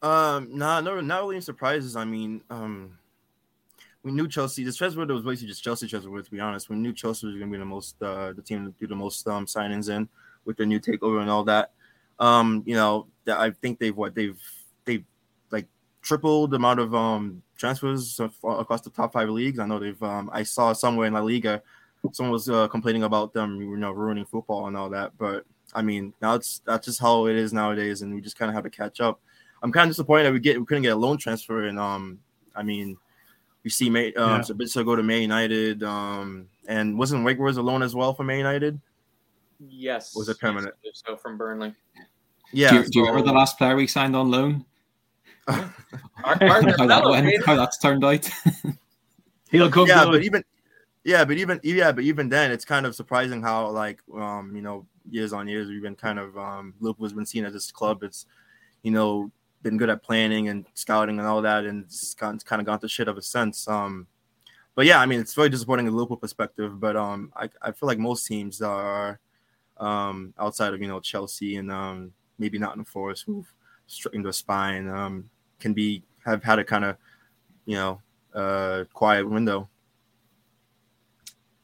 Um, 0.00 0.56
nah, 0.56 0.80
no, 0.80 1.00
not 1.00 1.22
really 1.22 1.40
surprises. 1.40 1.96
I 1.96 2.04
mean, 2.04 2.40
um, 2.50 2.97
we 4.08 4.14
knew 4.14 4.26
Chelsea. 4.26 4.64
This 4.64 4.76
transfer 4.76 5.00
window 5.00 5.14
was 5.14 5.22
basically 5.22 5.48
just 5.48 5.62
Chelsea 5.62 5.86
transfer 5.86 6.10
window. 6.10 6.24
To 6.24 6.30
be 6.30 6.40
honest, 6.40 6.70
we 6.70 6.76
knew 6.76 6.94
Chelsea 6.94 7.26
was 7.26 7.36
going 7.36 7.50
to 7.50 7.52
be 7.52 7.58
the 7.58 7.64
most, 7.66 8.02
uh, 8.02 8.32
the 8.32 8.40
team 8.40 8.64
to 8.64 8.74
do 8.80 8.86
the 8.86 8.96
most 8.96 9.28
um, 9.28 9.44
signings 9.44 9.90
in 9.94 10.08
with 10.46 10.56
the 10.56 10.64
new 10.64 10.80
takeover 10.80 11.20
and 11.20 11.28
all 11.28 11.44
that. 11.44 11.72
Um, 12.18 12.62
you 12.64 12.74
know, 12.74 13.06
I 13.28 13.50
think 13.50 13.78
they've 13.78 13.94
what 13.94 14.14
they've 14.14 14.40
they've 14.86 15.04
like 15.50 15.66
tripled 16.00 16.52
the 16.52 16.56
amount 16.56 16.80
of 16.80 16.94
um 16.94 17.42
transfers 17.58 18.18
across 18.18 18.80
the 18.80 18.88
top 18.90 19.12
five 19.12 19.28
leagues. 19.28 19.58
I 19.58 19.66
know 19.66 19.78
they've. 19.78 20.02
Um, 20.02 20.30
I 20.32 20.42
saw 20.42 20.72
somewhere 20.72 21.06
in 21.06 21.12
La 21.12 21.20
Liga, 21.20 21.62
someone 22.12 22.32
was 22.32 22.48
uh, 22.48 22.66
complaining 22.68 23.02
about 23.02 23.34
them, 23.34 23.60
you 23.60 23.76
know, 23.76 23.92
ruining 23.92 24.24
football 24.24 24.68
and 24.68 24.76
all 24.76 24.88
that. 24.88 25.12
But 25.18 25.44
I 25.74 25.82
mean, 25.82 26.14
now 26.22 26.34
it's 26.34 26.62
that's 26.64 26.86
just 26.86 26.98
how 26.98 27.26
it 27.26 27.36
is 27.36 27.52
nowadays, 27.52 28.00
and 28.00 28.14
we 28.14 28.22
just 28.22 28.38
kind 28.38 28.48
of 28.48 28.54
have 28.54 28.64
to 28.64 28.70
catch 28.70 29.02
up. 29.02 29.20
I'm 29.62 29.70
kind 29.70 29.90
of 29.90 29.90
disappointed 29.90 30.24
that 30.24 30.32
we 30.32 30.40
get 30.40 30.58
we 30.58 30.64
couldn't 30.64 30.84
get 30.84 30.94
a 30.94 30.96
loan 30.96 31.18
transfer, 31.18 31.64
and 31.66 31.78
um, 31.78 32.20
I 32.56 32.62
mean 32.62 32.96
you 33.68 33.70
see 33.70 33.90
May 33.90 34.14
um 34.14 34.42
yeah. 34.58 34.66
so 34.66 34.82
go 34.82 34.96
to 34.96 35.02
May 35.02 35.20
United. 35.20 35.82
Um 35.82 36.48
and 36.66 36.98
wasn't 36.98 37.24
Weghorst's 37.24 37.58
alone 37.58 37.82
as 37.82 37.94
well 37.94 38.14
for 38.14 38.24
May 38.24 38.38
United? 38.38 38.80
Yes. 39.60 40.14
Was 40.16 40.28
it 40.28 40.40
permanent? 40.40 40.74
Yes, 40.82 41.02
so 41.04 41.16
from 41.16 41.36
Burnley. 41.36 41.74
Yeah. 42.52 42.70
Do 42.70 42.76
you, 42.76 42.84
so, 42.84 42.90
do 42.90 42.98
you 43.00 43.06
remember 43.06 43.26
the 43.26 43.34
last 43.34 43.58
player 43.58 43.76
we 43.76 43.86
signed 43.86 44.16
on 44.16 44.30
loan? 44.30 44.64
our, 45.48 45.72
our 46.24 46.38
how, 46.78 46.86
that 46.86 47.04
went, 47.04 47.44
how 47.44 47.56
that's 47.56 47.78
turned 47.78 48.04
out. 48.04 48.28
He'll 49.50 49.70
come. 49.70 49.86
Yeah, 49.86 50.04
but 50.04 50.22
even 50.22 50.44
yeah, 51.04 51.24
but 51.24 51.36
even 51.36 51.60
yeah, 51.62 51.92
but 51.92 52.04
even 52.04 52.28
then, 52.28 52.50
it's 52.50 52.64
kind 52.64 52.86
of 52.86 52.94
surprising 52.94 53.42
how 53.42 53.68
like 53.70 54.00
um 54.14 54.54
you 54.54 54.62
know 54.62 54.86
years 55.10 55.32
on 55.32 55.48
years 55.48 55.68
we've 55.68 55.82
been 55.82 55.96
kind 55.96 56.18
of 56.18 56.36
um 56.38 56.74
Liverpool's 56.80 57.12
been 57.12 57.26
seen 57.26 57.44
as 57.44 57.52
this 57.52 57.70
club. 57.70 58.02
It's 58.02 58.26
you 58.82 58.90
know 58.90 59.30
been 59.62 59.76
good 59.76 59.90
at 59.90 60.02
planning 60.02 60.48
and 60.48 60.66
scouting 60.74 61.18
and 61.18 61.26
all 61.26 61.42
that, 61.42 61.64
and 61.64 61.84
it's 61.84 62.14
kind 62.14 62.40
of 62.50 62.64
gone 62.64 62.78
to 62.80 62.88
shit 62.88 63.08
of 63.08 63.16
a 63.16 63.22
sense. 63.22 63.66
Um, 63.68 64.06
but 64.74 64.86
yeah, 64.86 65.00
I 65.00 65.06
mean, 65.06 65.20
it's 65.20 65.34
very 65.34 65.48
disappointing 65.48 65.86
in 65.86 65.92
the 65.92 65.98
local 65.98 66.16
perspective. 66.16 66.78
But 66.78 66.96
um, 66.96 67.32
I, 67.34 67.48
I 67.60 67.72
feel 67.72 67.88
like 67.88 67.98
most 67.98 68.26
teams 68.26 68.62
are 68.62 69.18
um, 69.76 70.34
outside 70.38 70.74
of 70.74 70.80
you 70.80 70.88
know 70.88 71.00
Chelsea 71.00 71.56
and 71.56 71.70
um, 71.70 72.12
maybe 72.38 72.58
Nottingham 72.58 72.84
Forest, 72.84 73.24
who've 73.26 73.52
straightened 73.86 74.24
their 74.24 74.32
spine, 74.32 74.88
um, 74.88 75.30
can 75.58 75.72
be 75.72 76.02
have 76.24 76.44
had 76.44 76.58
a 76.58 76.64
kind 76.64 76.84
of 76.84 76.96
you 77.66 77.76
know 77.76 78.00
uh, 78.34 78.84
quiet 78.92 79.28
window. 79.28 79.68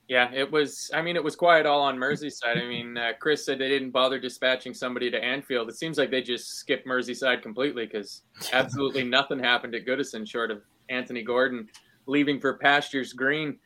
Yeah, 0.08 0.30
it 0.34 0.50
was. 0.50 0.90
I 0.92 1.00
mean, 1.00 1.16
it 1.16 1.24
was 1.24 1.34
quiet 1.34 1.64
all 1.64 1.80
on 1.80 1.96
Merseyside. 1.96 2.62
I 2.62 2.66
mean, 2.68 2.98
uh, 2.98 3.12
Chris 3.18 3.46
said 3.46 3.58
they 3.58 3.68
didn't 3.68 3.90
bother 3.90 4.18
dispatching 4.18 4.74
somebody 4.74 5.10
to 5.10 5.22
Anfield. 5.22 5.68
It 5.70 5.76
seems 5.76 5.96
like 5.96 6.10
they 6.10 6.20
just 6.20 6.58
skipped 6.58 6.86
Merseyside 6.86 7.42
completely 7.42 7.86
because 7.86 8.22
absolutely 8.52 9.04
nothing 9.04 9.38
happened 9.38 9.74
at 9.74 9.86
Goodison 9.86 10.28
short 10.28 10.50
of 10.50 10.60
Anthony 10.90 11.22
Gordon 11.22 11.68
leaving 12.06 12.38
for 12.38 12.58
pastures 12.58 13.14
green. 13.14 13.58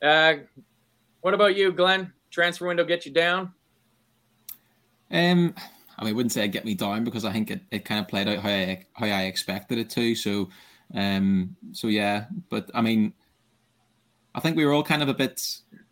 Uh, 0.00 0.34
what 1.22 1.34
about 1.34 1.56
you, 1.56 1.72
Glenn? 1.72 2.12
Transfer 2.30 2.68
window 2.68 2.84
get 2.84 3.04
you 3.04 3.12
down? 3.12 3.52
Um, 5.10 5.54
I 5.98 6.04
mean, 6.04 6.12
I 6.12 6.12
wouldn't 6.12 6.32
say 6.32 6.44
it 6.44 6.48
get 6.48 6.64
me 6.64 6.74
down 6.74 7.02
because 7.02 7.24
I 7.24 7.32
think 7.32 7.50
it, 7.50 7.62
it 7.70 7.84
kind 7.84 8.00
of 8.00 8.06
played 8.06 8.28
out 8.28 8.38
how 8.38 8.48
I 8.48 8.86
how 8.92 9.06
I 9.06 9.22
expected 9.22 9.78
it 9.78 9.90
to. 9.90 10.14
So, 10.14 10.48
um, 10.94 11.56
so 11.72 11.88
yeah. 11.88 12.26
But 12.48 12.70
I 12.74 12.80
mean, 12.80 13.12
I 14.34 14.40
think 14.40 14.56
we 14.56 14.64
were 14.64 14.72
all 14.72 14.84
kind 14.84 15.02
of 15.02 15.08
a 15.08 15.14
bit 15.14 15.44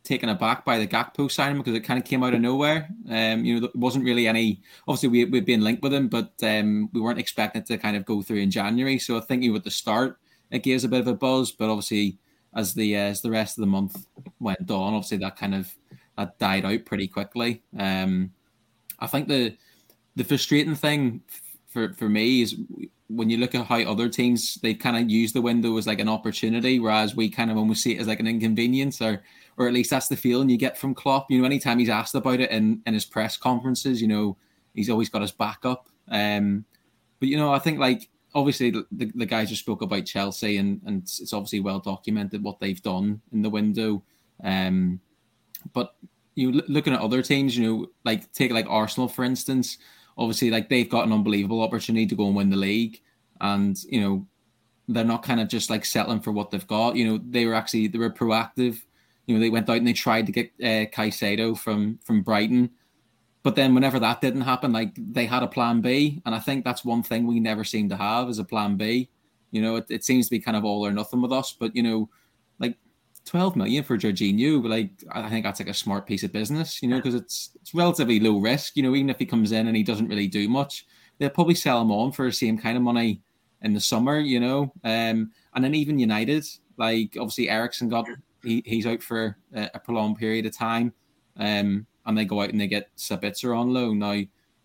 taken 0.09 0.29
aback 0.29 0.65
by 0.65 0.79
the 0.79 0.87
Gakpo 0.87 1.31
signing 1.31 1.59
because 1.59 1.75
it 1.75 1.81
kind 1.81 2.00
of 2.00 2.07
came 2.07 2.25
out 2.25 2.35
of 2.35 2.41
nowhere. 2.41 2.88
Um, 3.09 3.45
you 3.45 3.55
know, 3.55 3.61
there 3.61 3.71
wasn't 3.75 4.05
really 4.05 4.27
any. 4.27 4.62
Obviously, 4.87 5.09
we 5.09 5.25
we'd 5.27 5.45
been 5.45 5.62
linked 5.62 5.83
with 5.83 5.95
him, 5.95 6.09
but 6.09 6.33
um, 6.43 6.88
we 6.93 7.00
weren't 7.00 7.19
expecting 7.19 7.62
it 7.62 7.67
to 7.67 7.79
kind 7.79 7.97
of 7.97 8.05
go 8.05 8.23
through 8.23 8.38
in 8.38 8.50
January. 8.50 8.99
So 8.99 9.17
I 9.17 9.21
think 9.21 9.43
you 9.43 9.55
at 9.55 9.65
the 9.65 9.71
start 9.71 10.19
it 10.50 10.62
gave 10.62 10.77
us 10.77 10.85
a 10.85 10.88
bit 10.88 11.00
of 11.00 11.09
a 11.09 11.15
buzz, 11.15 11.53
but 11.53 11.69
obviously 11.69 12.19
as 12.55 12.75
the 12.75 12.97
uh, 12.97 13.00
as 13.00 13.21
the 13.21 13.31
rest 13.31 13.59
of 13.59 13.62
the 13.62 13.67
month 13.67 14.07
went 14.41 14.71
on, 14.71 14.95
obviously 14.95 15.19
that 15.19 15.37
kind 15.37 15.55
of 15.55 15.75
that 16.17 16.38
died 16.38 16.65
out 16.65 16.85
pretty 16.85 17.09
quickly. 17.09 17.62
Um, 17.79 18.33
I 18.99 19.07
think 19.07 19.29
the 19.29 19.57
the 20.17 20.25
frustrating 20.25 20.75
thing 20.75 21.23
for 21.69 21.93
for 21.93 22.09
me 22.09 22.43
is 22.43 22.57
when 23.09 23.31
you 23.31 23.38
look 23.38 23.55
at 23.55 23.67
how 23.67 23.81
other 23.81 24.09
teams 24.09 24.57
they 24.57 24.75
kind 24.75 24.97
of 24.97 25.11
use 25.11 25.33
the 25.33 25.43
window 25.43 25.77
as 25.77 25.87
like 25.87 26.00
an 26.00 26.09
opportunity, 26.09 26.79
whereas 26.79 27.15
we 27.15 27.29
kind 27.29 27.50
of 27.50 27.57
almost 27.57 27.83
see 27.83 27.97
it 27.97 28.00
as 28.00 28.07
like 28.07 28.21
an 28.21 28.27
inconvenience, 28.27 29.00
or 29.03 29.23
or 29.59 29.67
at 29.67 29.75
least 29.75 29.91
that's 29.91 30.09
the 30.09 30.17
feeling 30.17 30.49
you 30.49 30.57
get 30.57 30.79
from 30.79 30.95
Klopp. 30.95 31.31
You 31.31 31.41
know, 31.41 31.45
anytime 31.45 31.79
he's 31.79 31.88
asked 31.88 32.15
about 32.15 32.41
it 32.41 32.50
in 32.50 32.83
in 32.87 32.95
his 32.95 33.05
press 33.05 33.37
conferences, 33.37 34.00
you 34.00 34.09
know, 34.09 34.37
he's 34.75 34.91
always 34.91 35.09
got 35.09 35.23
his 35.23 35.33
back 35.33 35.65
up. 35.65 35.88
Um, 36.11 36.65
but 37.21 37.29
you 37.29 37.37
know, 37.37 37.53
I 37.53 37.59
think 37.59 37.79
like 37.79 38.09
obviously 38.35 38.71
the, 38.71 38.87
the, 38.93 39.11
the 39.15 39.27
guys 39.27 39.49
just 39.49 39.62
spoke 39.62 39.83
about 39.83 40.07
Chelsea, 40.07 40.57
and 40.57 40.81
and 40.87 41.03
it's 41.03 41.33
obviously 41.33 41.61
well 41.61 41.81
documented 41.81 42.43
what 42.43 42.61
they've 42.61 42.83
done 42.83 43.21
in 43.33 43.43
the 43.43 43.50
window. 43.50 44.03
Um, 44.43 45.00
but 45.73 45.95
you 46.35 46.53
looking 46.69 46.95
at 46.95 47.00
other 47.00 47.21
teams, 47.21 47.59
you 47.59 47.67
know, 47.67 47.87
like 48.05 48.33
take 48.33 48.53
like 48.53 48.67
Arsenal 48.69 49.09
for 49.09 49.25
instance 49.25 49.79
obviously 50.19 50.50
like 50.50 50.69
they've 50.69 50.91
got 50.91 51.07
an 51.07 51.12
unbelievable 51.12 51.62
opportunity 51.62 52.07
to 52.07 52.17
go 52.17 52.27
and 52.27 52.37
win 52.37 52.50
the 52.50 52.57
league 52.57 53.00
and 53.41 53.83
you 53.85 54.00
know 54.00 54.27
they're 54.88 55.05
not 55.05 55.23
kind 55.23 55.41
of 55.41 55.49
just 55.49 55.71
like 55.71 55.85
settling 55.85 56.21
for 56.21 56.33
what 56.33 56.50
they've 56.50 56.67
got 56.67 56.97
you 56.97 57.07
know 57.07 57.21
they 57.29 57.47
were 57.47 57.55
actually 57.55 57.87
they 57.87 57.99
were 57.99 58.11
proactive 58.11 58.83
you 59.28 59.35
know 59.35 59.40
they 59.40 59.50
went 59.50 59.68
out 59.68 59.76
and 59.76 59.87
they 59.87 59.92
tried 59.92 60.25
to 60.26 60.32
get 60.32 60.50
uh, 60.61 60.90
Caicedo 60.90 61.56
from 61.56 62.00
from 62.02 62.23
Brighton. 62.23 62.70
But 63.42 63.54
then 63.56 63.75
whenever 63.75 64.00
that 64.00 64.20
didn't 64.23 64.40
happen 64.40 64.73
like 64.73 64.94
they 64.97 65.26
had 65.26 65.42
a 65.42 65.47
plan 65.47 65.80
B. 65.82 66.23
And 66.26 66.35
I 66.35 66.40
think 66.40 66.64
that's 66.64 66.85
one 66.85 67.02
thing 67.02 67.26
we 67.26 67.38
never 67.38 67.62
seem 67.62 67.88
to 67.90 67.97
have 67.97 68.28
is 68.30 68.38
a 68.38 68.44
plan 68.44 68.76
B. 68.76 69.11
You 69.50 69.61
know 69.61 69.76
it, 69.76 69.85
it 69.90 70.02
seems 70.02 70.26
to 70.26 70.30
be 70.30 70.40
kind 70.40 70.56
of 70.56 70.64
all 70.64 70.85
or 70.85 70.90
nothing 70.90 71.20
with 71.20 71.32
us. 71.32 71.52
But 71.52 71.76
you 71.76 71.82
know 71.82 72.08
like 72.58 72.76
12 73.26 73.54
million 73.54 73.85
for 73.85 73.99
Jorginho, 73.99 74.66
like 74.66 74.90
I 75.12 75.28
think 75.28 75.44
that's 75.44 75.61
like 75.61 75.68
a 75.68 75.75
smart 75.75 76.06
piece 76.06 76.23
of 76.23 76.32
business, 76.32 76.82
you 76.82 76.88
know, 76.88 76.97
because 76.97 77.14
it's 77.14 77.50
it's 77.61 77.75
relatively 77.75 78.20
low 78.20 78.38
risk, 78.38 78.76
you 78.76 78.82
know, 78.82 78.94
even 78.94 79.11
if 79.11 79.18
he 79.18 79.26
comes 79.26 79.52
in 79.52 79.66
and 79.66 79.76
he 79.76 79.82
doesn't 79.82 80.08
really 80.08 80.28
do 80.28 80.49
much, 80.49 80.87
they'll 81.18 81.28
probably 81.28 81.54
sell 81.54 81.82
him 81.82 81.92
on 81.92 82.12
for 82.12 82.25
the 82.25 82.32
same 82.32 82.56
kind 82.56 82.78
of 82.78 82.82
money 82.82 83.20
in 83.61 83.75
the 83.75 83.80
summer, 83.80 84.18
you 84.18 84.40
know. 84.40 84.73
Um, 84.85 85.32
and 85.54 85.62
then 85.62 85.75
even 85.75 85.99
United, 85.99 86.47
like 86.78 87.14
obviously 87.18 87.50
Eriksen 87.50 87.90
got 87.90 88.06
he, 88.49 88.62
he's 88.67 88.87
out 88.87 89.02
for 89.02 89.37
a, 89.55 89.71
a, 89.75 89.78
prolonged 89.78 90.19
period 90.19 90.47
of 90.47 90.57
time, 90.57 90.93
um, 91.37 91.87
and 92.07 92.17
they 92.17 92.25
go 92.25 92.43
out 92.43 92.50
and 92.50 92.61
they 92.61 92.67
get 92.67 92.95
Sabitzer 92.97 93.57
on 93.57 93.73
loan 93.73 93.99
now. 93.99 94.12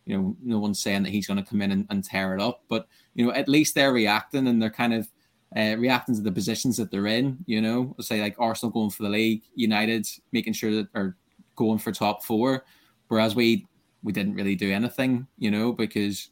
You 0.06 0.18
know, 0.18 0.38
no 0.44 0.60
one's 0.60 0.82
saying 0.82 1.04
that 1.04 1.12
he's 1.12 1.28
going 1.28 1.42
to 1.42 1.50
come 1.50 1.62
in 1.62 1.72
and, 1.72 1.86
and 1.90 2.04
tear 2.04 2.36
it 2.36 2.42
up, 2.42 2.64
but 2.68 2.88
you 3.14 3.26
know, 3.26 3.32
at 3.32 3.48
least 3.48 3.76
they're 3.76 3.94
reacting 3.94 4.48
and 4.48 4.62
they're 4.62 4.70
kind 4.70 4.94
of 4.94 5.08
uh, 5.56 5.76
reacting 5.78 6.16
to 6.16 6.22
the 6.22 6.32
positions 6.32 6.78
that 6.78 6.92
they're 6.92 7.08
in. 7.08 7.38
You 7.46 7.62
know, 7.62 7.96
say 8.00 8.22
like 8.22 8.36
Arsenal 8.40 8.72
going 8.72 8.90
for 8.90 9.04
the 9.04 9.10
league, 9.10 9.44
United 9.56 10.08
making 10.32 10.54
sure 10.54 10.72
that 10.72 10.88
are 10.96 11.16
going 11.56 11.80
for 11.80 11.92
top 11.92 12.24
four, 12.24 12.66
whereas 13.08 13.36
we 13.36 13.68
we 14.02 14.12
didn't 14.12 14.36
really 14.36 14.56
do 14.56 14.72
anything. 14.72 15.28
You 15.38 15.52
know, 15.52 15.72
because 15.72 16.30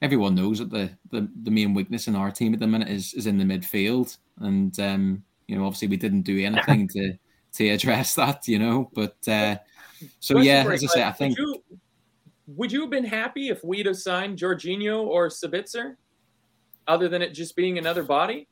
everyone 0.00 0.34
knows 0.34 0.58
that 0.58 0.70
the 0.70 0.90
the, 1.10 1.28
the 1.42 1.50
main 1.50 1.74
weakness 1.74 2.08
in 2.08 2.16
our 2.16 2.30
team 2.30 2.54
at 2.54 2.60
the 2.60 2.66
minute 2.66 2.88
is 2.88 3.14
is 3.14 3.26
in 3.26 3.38
the 3.38 3.44
midfield, 3.44 4.16
and 4.38 4.78
um, 4.80 5.24
you 5.46 5.56
know, 5.56 5.66
obviously 5.66 5.88
we 5.88 5.96
didn't 5.96 6.22
do 6.22 6.38
anything 6.44 6.88
to 6.88 7.14
to 7.54 7.68
address 7.70 8.14
that. 8.16 8.46
You 8.48 8.58
know, 8.58 8.90
but 8.94 9.16
uh, 9.28 9.56
so 10.20 10.34
Question 10.34 10.44
yeah, 10.44 10.72
as 10.72 10.84
I 10.84 10.86
say, 10.86 11.04
I 11.04 11.12
think. 11.12 11.38
Would 11.38 11.46
you, 11.46 11.62
would 12.46 12.72
you 12.72 12.80
have 12.82 12.90
been 12.90 13.04
happy 13.04 13.48
if 13.48 13.64
we'd 13.64 13.86
have 13.86 13.96
signed 13.96 14.38
Jorginho 14.38 15.04
or 15.04 15.28
Sabitzer? 15.28 15.96
other 16.86 17.08
than 17.08 17.22
it 17.22 17.34
just 17.34 17.56
being 17.56 17.78
another 17.78 18.02
body? 18.02 18.48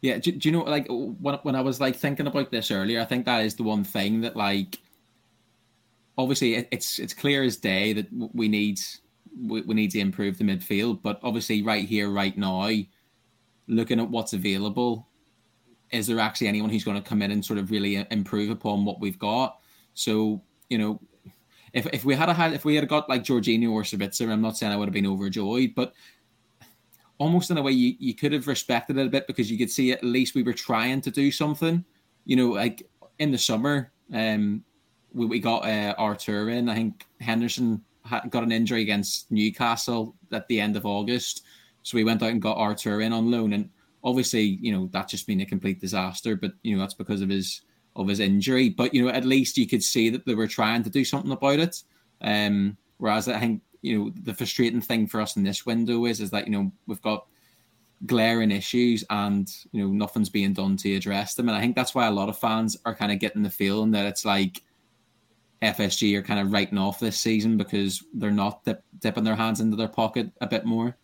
Yeah, 0.00 0.18
do, 0.18 0.32
do, 0.32 0.48
you 0.48 0.52
know 0.52 0.64
like 0.64 0.86
when 0.88 1.36
when 1.42 1.54
I 1.54 1.62
was 1.62 1.80
like 1.80 1.96
thinking 1.96 2.26
about 2.26 2.50
this 2.50 2.70
earlier, 2.70 3.00
I 3.00 3.06
think 3.06 3.24
that 3.24 3.44
is 3.44 3.54
the 3.54 3.62
one 3.62 3.84
thing 3.84 4.20
that 4.20 4.36
like 4.36 4.78
obviously 6.18 6.56
it, 6.56 6.68
it's 6.70 6.98
it's 6.98 7.14
clear 7.14 7.42
as 7.42 7.56
day 7.56 7.94
that 7.94 8.06
we 8.34 8.48
need 8.48 8.78
we, 9.40 9.62
we 9.62 9.74
need 9.74 9.90
to 9.92 10.00
improve 10.00 10.36
the 10.36 10.44
midfield, 10.44 11.00
but 11.02 11.20
obviously 11.22 11.62
right 11.62 11.88
here 11.88 12.10
right 12.10 12.36
now, 12.36 12.68
looking 13.66 14.00
at 14.00 14.08
what's 14.08 14.32
available, 14.32 15.08
is 15.90 16.06
there 16.06 16.18
actually 16.18 16.48
anyone 16.48 16.70
who's 16.70 16.84
going 16.84 17.00
to 17.00 17.08
come 17.08 17.22
in 17.22 17.30
and 17.30 17.44
sort 17.44 17.58
of 17.58 17.70
really 17.70 18.06
improve 18.10 18.50
upon 18.50 18.84
what 18.84 19.00
we've 19.00 19.18
got? 19.18 19.60
So 19.94 20.42
you 20.68 20.78
know, 20.78 21.00
if 21.72 21.86
if 21.92 22.04
we 22.04 22.14
had 22.14 22.28
a 22.28 22.34
had 22.34 22.52
if 22.52 22.64
we 22.64 22.76
had 22.76 22.88
got 22.88 23.08
like 23.08 23.24
Jorginho 23.24 23.70
or 23.72 23.82
Sabitzer, 23.82 24.30
I'm 24.30 24.42
not 24.42 24.56
saying 24.56 24.72
I 24.72 24.76
would 24.76 24.88
have 24.88 24.94
been 24.94 25.06
overjoyed, 25.06 25.74
but 25.74 25.92
almost 27.18 27.50
in 27.50 27.58
a 27.58 27.62
way 27.62 27.72
you, 27.72 27.94
you 27.98 28.14
could 28.14 28.32
have 28.32 28.46
respected 28.46 28.98
it 28.98 29.06
a 29.06 29.10
bit 29.10 29.26
because 29.26 29.50
you 29.50 29.58
could 29.58 29.70
see 29.70 29.92
at 29.92 30.02
least 30.02 30.34
we 30.34 30.42
were 30.42 30.52
trying 30.52 31.00
to 31.00 31.10
do 31.10 31.30
something. 31.30 31.84
You 32.24 32.36
know, 32.36 32.48
like 32.50 32.88
in 33.18 33.30
the 33.30 33.38
summer, 33.38 33.92
um, 34.12 34.64
we, 35.12 35.26
we 35.26 35.38
got 35.38 35.64
uh, 35.64 35.94
Artur 35.98 36.50
in. 36.50 36.68
I 36.68 36.74
think 36.74 37.06
Henderson 37.20 37.82
had, 38.04 38.30
got 38.30 38.42
an 38.42 38.52
injury 38.52 38.82
against 38.82 39.30
Newcastle 39.30 40.14
at 40.32 40.48
the 40.48 40.60
end 40.60 40.76
of 40.76 40.86
August, 40.86 41.43
so 41.84 41.96
we 41.96 42.02
went 42.02 42.22
out 42.22 42.30
and 42.30 42.42
got 42.42 42.56
Artur 42.56 43.00
in 43.02 43.12
on 43.12 43.30
loan. 43.30 43.52
And 43.52 43.70
obviously, 44.02 44.42
you 44.42 44.72
know, 44.72 44.88
that's 44.90 45.12
just 45.12 45.26
been 45.26 45.40
a 45.42 45.46
complete 45.46 45.80
disaster. 45.80 46.34
But 46.34 46.54
you 46.62 46.74
know, 46.74 46.80
that's 46.80 46.94
because 46.94 47.20
of 47.20 47.28
his 47.28 47.60
of 47.94 48.08
his 48.08 48.18
injury. 48.18 48.70
But 48.70 48.92
you 48.92 49.04
know, 49.04 49.10
at 49.10 49.24
least 49.24 49.56
you 49.56 49.68
could 49.68 49.82
see 49.82 50.10
that 50.10 50.26
they 50.26 50.34
were 50.34 50.48
trying 50.48 50.82
to 50.82 50.90
do 50.90 51.04
something 51.04 51.30
about 51.30 51.60
it. 51.60 51.82
Um, 52.20 52.76
whereas 52.98 53.28
I 53.28 53.38
think 53.38 53.62
you 53.82 53.98
know 53.98 54.12
the 54.22 54.32
frustrating 54.32 54.80
thing 54.80 55.06
for 55.06 55.20
us 55.20 55.36
in 55.36 55.44
this 55.44 55.66
window 55.66 56.06
is 56.06 56.20
is 56.20 56.30
that 56.30 56.46
you 56.46 56.52
know 56.52 56.72
we've 56.86 57.02
got 57.02 57.26
glaring 58.06 58.50
issues 58.50 59.04
and 59.10 59.54
you 59.72 59.82
know 59.82 59.92
nothing's 59.92 60.30
being 60.30 60.54
done 60.54 60.76
to 60.76 60.94
address 60.96 61.34
them 61.34 61.48
and 61.48 61.56
i 61.56 61.60
think 61.60 61.76
that's 61.76 61.94
why 61.94 62.06
a 62.06 62.10
lot 62.10 62.30
of 62.30 62.38
fans 62.38 62.76
are 62.86 62.94
kind 62.94 63.12
of 63.12 63.18
getting 63.18 63.42
the 63.42 63.50
feeling 63.50 63.90
that 63.90 64.06
it's 64.06 64.24
like 64.24 64.62
fsg 65.62 66.16
are 66.16 66.22
kind 66.22 66.40
of 66.40 66.50
writing 66.50 66.78
off 66.78 66.98
this 66.98 67.18
season 67.18 67.56
because 67.58 68.02
they're 68.14 68.30
not 68.30 68.64
dip, 68.64 68.82
dipping 69.00 69.24
their 69.24 69.36
hands 69.36 69.60
into 69.60 69.76
their 69.76 69.88
pocket 69.88 70.30
a 70.40 70.46
bit 70.46 70.64
more 70.64 70.96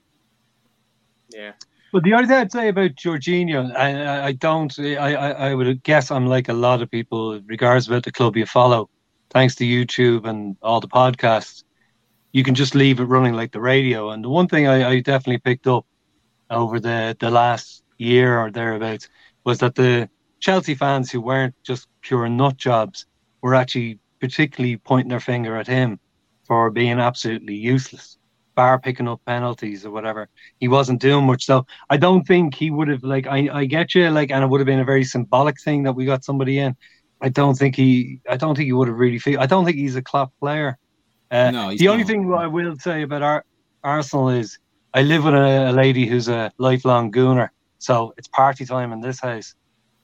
yeah. 1.35 1.53
Well, 1.93 2.03
the 2.03 2.15
only 2.15 2.29
thing 2.29 2.37
I'd 2.37 2.53
say 2.53 2.69
about 2.69 2.93
Jorginho, 2.93 3.75
I, 3.75 4.27
I 4.27 4.33
don't, 4.33 4.79
I, 4.79 5.15
I 5.15 5.55
would 5.55 5.83
guess 5.83 6.11
I'm 6.11 6.27
like 6.27 6.49
a 6.49 6.53
lot 6.53 6.83
of 6.83 6.91
people, 6.91 7.41
regardless 7.47 7.89
about 7.89 8.05
the 8.05 8.13
club 8.13 8.37
you 8.37 8.47
follow, 8.47 8.89
thanks 9.31 9.57
to 9.57 9.65
YouTube 9.65 10.29
and 10.29 10.57
all 10.63 10.81
the 10.81 10.89
podcasts, 10.89 11.65
you 12.33 12.45
can 12.45 12.55
just 12.55 12.77
leave 12.77 13.01
it 13.01 13.05
running 13.05 13.35
like 13.35 13.51
the 13.51 13.61
radio. 13.61 14.11
And 14.11 14.25
the 14.25 14.29
one 14.29 14.47
thing 14.47 14.69
I, 14.69 14.89
I 14.89 15.01
definitely 15.01 15.39
picked 15.39 15.67
up 15.67 15.85
over 16.49 16.79
the, 16.79 17.17
the 17.19 17.31
last 17.31 17.83
year 17.99 18.39
or 18.39 18.53
thereabouts 18.53 19.09
was 19.45 19.59
that 19.59 19.75
the 19.75 20.09
Chelsea 20.39 20.75
fans 20.77 21.11
who 21.11 21.21
weren't 21.21 21.55
just 21.65 21.89
pure 22.03 22.29
nut 22.29 22.57
jobs 22.57 23.07
were 23.43 23.55
actually 23.55 23.99
particularly 24.21 24.77
pointing 24.77 25.09
their 25.09 25.21
finger 25.21 25.57
at 25.57 25.67
him 25.67 25.99
for 26.45 26.71
being 26.71 26.99
absolutely 26.99 27.55
useless, 27.55 28.19
bar 28.61 28.79
picking 28.79 29.09
up 29.09 29.21
penalties 29.25 29.87
or 29.87 29.91
whatever. 29.91 30.29
He 30.59 30.69
wasn't 30.69 31.01
doing 31.01 31.25
much. 31.25 31.47
So 31.47 31.67
I 31.89 31.97
don't 31.97 32.25
think 32.27 32.55
he 32.55 32.71
would 32.71 32.89
have 32.89 33.03
like 33.03 33.27
I, 33.27 33.39
I 33.61 33.65
get 33.65 33.95
you, 33.95 34.11
like 34.11 34.31
and 34.31 34.45
it 34.45 34.49
would 34.49 34.61
have 34.61 34.67
been 34.73 34.85
a 34.87 34.91
very 34.95 35.05
symbolic 35.05 35.57
thing 35.67 35.85
that 35.85 35.95
we 35.95 36.05
got 36.05 36.25
somebody 36.25 36.59
in. 36.59 36.77
I 37.23 37.31
don't 37.31 37.57
think 37.61 37.75
he 37.75 38.21
I 38.29 38.37
don't 38.37 38.55
think 38.57 38.67
he 38.67 38.75
would 38.75 38.89
have 38.89 38.99
really 38.99 39.19
feel 39.19 39.41
I 39.41 39.47
don't 39.47 39.65
think 39.65 39.79
he's 39.79 39.97
a 39.97 40.03
Klopp 40.03 40.31
player. 40.41 40.77
Uh, 41.31 41.51
no, 41.51 41.65
the 41.75 41.87
not. 41.87 41.93
only 41.93 42.05
thing 42.05 42.21
I 42.35 42.49
will 42.49 42.77
say 42.79 43.03
about 43.03 43.23
our 43.23 43.45
Arsenal 43.83 44.29
is 44.29 44.59
I 44.93 45.03
live 45.03 45.25
with 45.25 45.35
a, 45.35 45.71
a, 45.71 45.73
lady 45.73 46.05
who's 46.05 46.29
a 46.29 46.53
lifelong 46.59 47.13
gooner, 47.13 47.49
so 47.79 48.13
it's 48.19 48.29
party 48.29 48.67
time 48.67 48.93
in 48.93 49.01
this 49.01 49.21
house, 49.21 49.55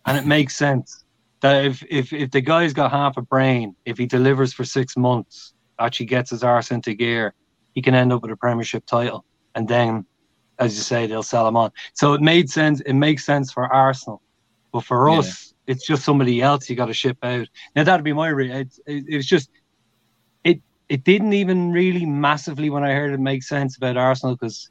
and 0.06 0.16
it 0.16 0.24
makes 0.36 0.56
sense 0.56 1.04
that 1.42 1.64
if 1.64 1.84
if 1.90 2.12
if 2.12 2.30
the 2.30 2.40
guy's 2.40 2.72
got 2.72 2.90
half 2.90 3.18
a 3.18 3.22
brain, 3.22 3.76
if 3.84 3.98
he 3.98 4.06
delivers 4.06 4.52
for 4.54 4.64
six 4.64 4.96
months, 4.96 5.52
actually 5.78 6.06
gets 6.06 6.30
his 6.30 6.42
arse 6.42 6.70
into 6.70 6.94
gear, 6.94 7.34
he 7.76 7.82
can 7.82 7.94
end 7.94 8.12
up 8.12 8.22
with 8.22 8.32
a 8.32 8.36
Premiership 8.36 8.86
title, 8.86 9.24
and 9.54 9.68
then, 9.68 10.06
as 10.58 10.74
you 10.74 10.82
say, 10.82 11.06
they'll 11.06 11.22
sell 11.22 11.46
him 11.46 11.56
on. 11.56 11.70
So 11.92 12.14
it 12.14 12.22
made 12.22 12.50
sense. 12.50 12.80
It 12.80 12.94
makes 12.94 13.24
sense 13.24 13.52
for 13.52 13.72
Arsenal, 13.72 14.22
but 14.72 14.82
for 14.82 15.08
yeah. 15.08 15.18
us, 15.18 15.52
it's 15.66 15.86
just 15.86 16.02
somebody 16.02 16.40
else 16.40 16.68
you 16.70 16.74
got 16.74 16.86
to 16.86 16.94
ship 16.94 17.18
out. 17.22 17.46
Now 17.76 17.84
that'd 17.84 18.02
be 18.02 18.14
my. 18.14 18.28
Re- 18.28 18.50
it, 18.50 18.78
it, 18.86 19.04
it 19.08 19.16
was 19.16 19.26
just 19.26 19.50
it 20.42 20.60
it 20.88 21.04
didn't 21.04 21.34
even 21.34 21.70
really 21.70 22.06
massively 22.06 22.70
when 22.70 22.82
I 22.82 22.92
heard 22.92 23.12
it 23.12 23.20
make 23.20 23.42
sense 23.42 23.76
about 23.76 23.98
Arsenal 23.98 24.36
because 24.36 24.70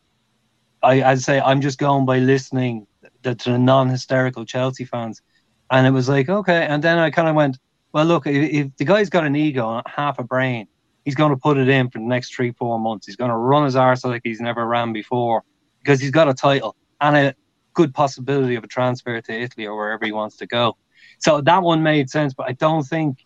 I, 0.81 1.03
I'd 1.03 1.21
say 1.21 1.39
I'm 1.39 1.61
just 1.61 1.77
going 1.77 2.07
by 2.07 2.17
listening 2.17 2.87
to 3.21 3.35
the 3.35 3.59
non-hysterical 3.59 4.45
Chelsea 4.45 4.85
fans, 4.85 5.21
and 5.69 5.85
it 5.85 5.91
was 5.91 6.09
like 6.09 6.27
okay, 6.27 6.65
and 6.65 6.83
then 6.83 6.97
I 6.97 7.11
kind 7.11 7.27
of 7.27 7.35
went, 7.35 7.59
well, 7.93 8.05
look, 8.05 8.25
if, 8.25 8.51
if 8.51 8.77
the 8.77 8.85
guy's 8.85 9.11
got 9.11 9.25
an 9.25 9.35
ego 9.35 9.77
and 9.77 9.83
half 9.85 10.17
a 10.17 10.23
brain, 10.23 10.67
he's 11.05 11.15
going 11.15 11.31
to 11.31 11.37
put 11.37 11.57
it 11.57 11.69
in 11.69 11.89
for 11.89 11.99
the 11.99 12.05
next 12.05 12.35
three, 12.35 12.51
four 12.51 12.77
months. 12.79 13.05
He's 13.07 13.15
going 13.15 13.31
to 13.31 13.37
run 13.37 13.63
his 13.63 13.75
arse 13.75 14.03
like 14.03 14.21
he's 14.23 14.41
never 14.41 14.65
ran 14.65 14.91
before 14.91 15.43
because 15.81 16.01
he's 16.01 16.11
got 16.11 16.27
a 16.27 16.33
title 16.33 16.75
and 16.99 17.15
a 17.15 17.35
good 17.73 17.93
possibility 17.93 18.55
of 18.55 18.63
a 18.63 18.67
transfer 18.67 19.21
to 19.21 19.33
Italy 19.33 19.65
or 19.65 19.75
wherever 19.77 20.05
he 20.05 20.11
wants 20.11 20.35
to 20.37 20.47
go. 20.47 20.75
So 21.19 21.39
that 21.41 21.61
one 21.61 21.81
made 21.81 22.09
sense, 22.09 22.33
but 22.33 22.49
I 22.49 22.53
don't 22.53 22.83
think 22.83 23.25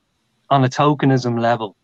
on 0.51 0.63
a 0.63 0.69
tokenism 0.69 1.39
level 1.39 1.75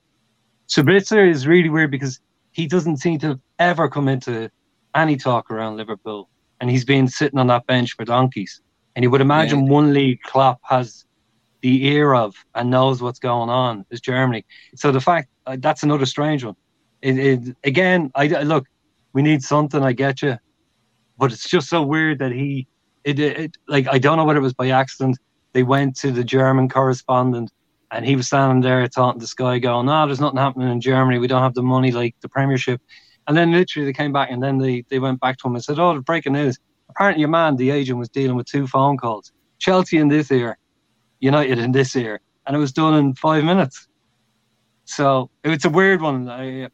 Sabitzer 0.67 1.29
is 1.29 1.45
really 1.45 1.69
weird 1.69 1.91
because 1.91 2.19
he 2.51 2.67
doesn't 2.67 2.97
seem 2.97 3.19
to 3.19 3.27
have 3.27 3.39
ever 3.59 3.89
come 3.89 4.07
into 4.07 4.49
any 4.95 5.17
talk 5.17 5.51
around 5.51 5.77
Liverpool, 5.77 6.29
and 6.59 6.69
he's 6.69 6.85
been 6.85 7.07
sitting 7.07 7.37
on 7.37 7.47
that 7.47 7.67
bench 7.67 7.95
for 7.95 8.05
donkeys. 8.05 8.61
And 8.95 9.03
you 9.03 9.11
would 9.11 9.21
imagine 9.21 9.65
yeah. 9.65 9.71
one 9.71 9.93
league 9.93 10.21
Klopp 10.23 10.59
has 10.63 11.05
the 11.61 11.85
ear 11.87 12.13
of 12.13 12.33
and 12.53 12.69
knows 12.69 13.01
what's 13.01 13.19
going 13.19 13.49
on 13.49 13.85
is 13.89 13.99
Germany. 13.99 14.45
So 14.75 14.91
the 14.91 15.01
fact 15.01 15.29
uh, 15.45 15.57
that's 15.59 15.83
another 15.83 16.05
strange 16.05 16.43
one. 16.43 16.55
It, 17.01 17.17
it, 17.17 17.55
again, 17.63 18.11
I 18.15 18.27
look, 18.27 18.65
we 19.13 19.21
need 19.21 19.43
something. 19.43 19.81
I 19.83 19.93
get 19.93 20.21
you, 20.21 20.37
but 21.17 21.31
it's 21.31 21.47
just 21.49 21.69
so 21.69 21.83
weird 21.83 22.19
that 22.19 22.31
he, 22.31 22.67
it, 23.03 23.19
it, 23.19 23.57
like 23.67 23.87
I 23.87 23.97
don't 23.97 24.17
know 24.17 24.25
whether 24.25 24.39
it 24.39 24.43
was 24.43 24.53
by 24.53 24.69
accident. 24.69 25.17
They 25.53 25.63
went 25.63 25.95
to 25.97 26.11
the 26.11 26.23
German 26.23 26.67
correspondent 26.67 27.51
and 27.91 28.05
he 28.05 28.15
was 28.15 28.27
standing 28.27 28.61
there 28.61 28.87
talking 28.87 29.19
to 29.19 29.23
this 29.23 29.33
guy 29.33 29.59
going, 29.59 29.85
no, 29.85 30.05
there's 30.05 30.19
nothing 30.19 30.37
happening 30.37 30.69
in 30.69 30.81
Germany. 30.81 31.17
We 31.17 31.27
don't 31.27 31.41
have 31.41 31.53
the 31.53 31.63
money 31.63 31.91
like 31.91 32.15
the 32.21 32.29
Premiership. 32.29 32.81
And 33.27 33.37
then 33.37 33.51
literally 33.51 33.85
they 33.85 33.93
came 33.93 34.11
back 34.11 34.29
and 34.31 34.43
then 34.43 34.57
they, 34.57 34.83
they 34.89 34.99
went 34.99 35.19
back 35.19 35.37
to 35.37 35.47
him 35.47 35.55
and 35.55 35.63
said, 35.63 35.79
oh, 35.79 35.93
the 35.93 36.01
breaking 36.01 36.33
news. 36.33 36.59
Apparently 36.89 37.21
your 37.21 37.29
man, 37.29 37.55
the 37.55 37.71
agent, 37.71 37.97
was 37.97 38.09
dealing 38.09 38.35
with 38.35 38.47
two 38.47 38.67
phone 38.67 38.97
calls. 38.97 39.31
Chelsea 39.59 39.97
in 39.97 40.09
this 40.09 40.29
year, 40.29 40.57
United 41.19 41.57
in 41.57 41.71
this 41.71 41.95
year. 41.95 42.19
And 42.45 42.55
it 42.55 42.59
was 42.59 42.71
done 42.71 42.93
in 42.95 43.15
five 43.15 43.43
minutes. 43.43 43.87
So 44.85 45.29
it's 45.43 45.65
a 45.65 45.69
weird 45.69 46.01
one. 46.01 46.29
I, 46.29 46.69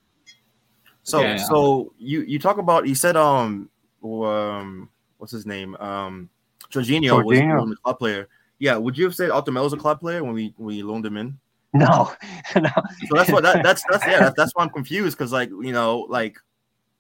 so 1.03 1.21
yeah. 1.21 1.37
so 1.37 1.93
you 1.97 2.21
you 2.21 2.37
talk 2.39 2.57
about 2.57 2.87
you 2.87 2.95
said 2.95 3.15
um 3.15 3.69
um 4.03 4.89
what's 5.17 5.31
his 5.31 5.45
name 5.45 5.75
um 5.77 6.29
Jorginho, 6.71 7.23
Jorginho. 7.23 7.63
was 7.63 7.71
a 7.71 7.75
club 7.83 7.99
player. 7.99 8.27
Yeah, 8.59 8.77
would 8.77 8.97
you 8.97 9.05
have 9.05 9.15
said 9.15 9.29
was 9.29 9.73
a 9.73 9.77
club 9.77 9.99
player 9.99 10.23
when 10.23 10.33
we 10.33 10.53
when 10.57 10.67
we 10.67 10.83
loaned 10.83 11.05
him 11.05 11.17
in? 11.17 11.39
No, 11.73 12.13
no. 12.55 12.69
So 13.07 13.15
that's 13.15 13.31
what 13.31 13.43
that, 13.43 13.63
that's 13.63 13.83
that's 13.89 14.05
yeah 14.05 14.19
that's, 14.19 14.35
that's 14.35 14.51
why 14.55 14.63
I'm 14.63 14.69
confused 14.69 15.17
because 15.17 15.31
like 15.31 15.49
you 15.49 15.71
know 15.71 16.05
like 16.09 16.37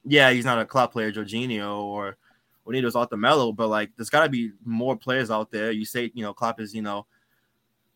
yeah 0.05 0.31
he's 0.31 0.45
not 0.45 0.59
a 0.59 0.65
club 0.65 0.91
player 0.91 1.11
Jorginho 1.11 1.83
or 1.83 2.17
Juninho's 2.67 2.95
Otomelo, 2.95 3.55
but 3.55 3.67
like 3.67 3.91
there's 3.97 4.09
got 4.09 4.23
to 4.23 4.29
be 4.29 4.51
more 4.65 4.95
players 4.95 5.29
out 5.29 5.51
there. 5.51 5.71
You 5.71 5.85
say 5.85 6.11
you 6.13 6.23
know 6.23 6.33
Klopp 6.33 6.59
is 6.59 6.73
you 6.73 6.81
know 6.81 7.05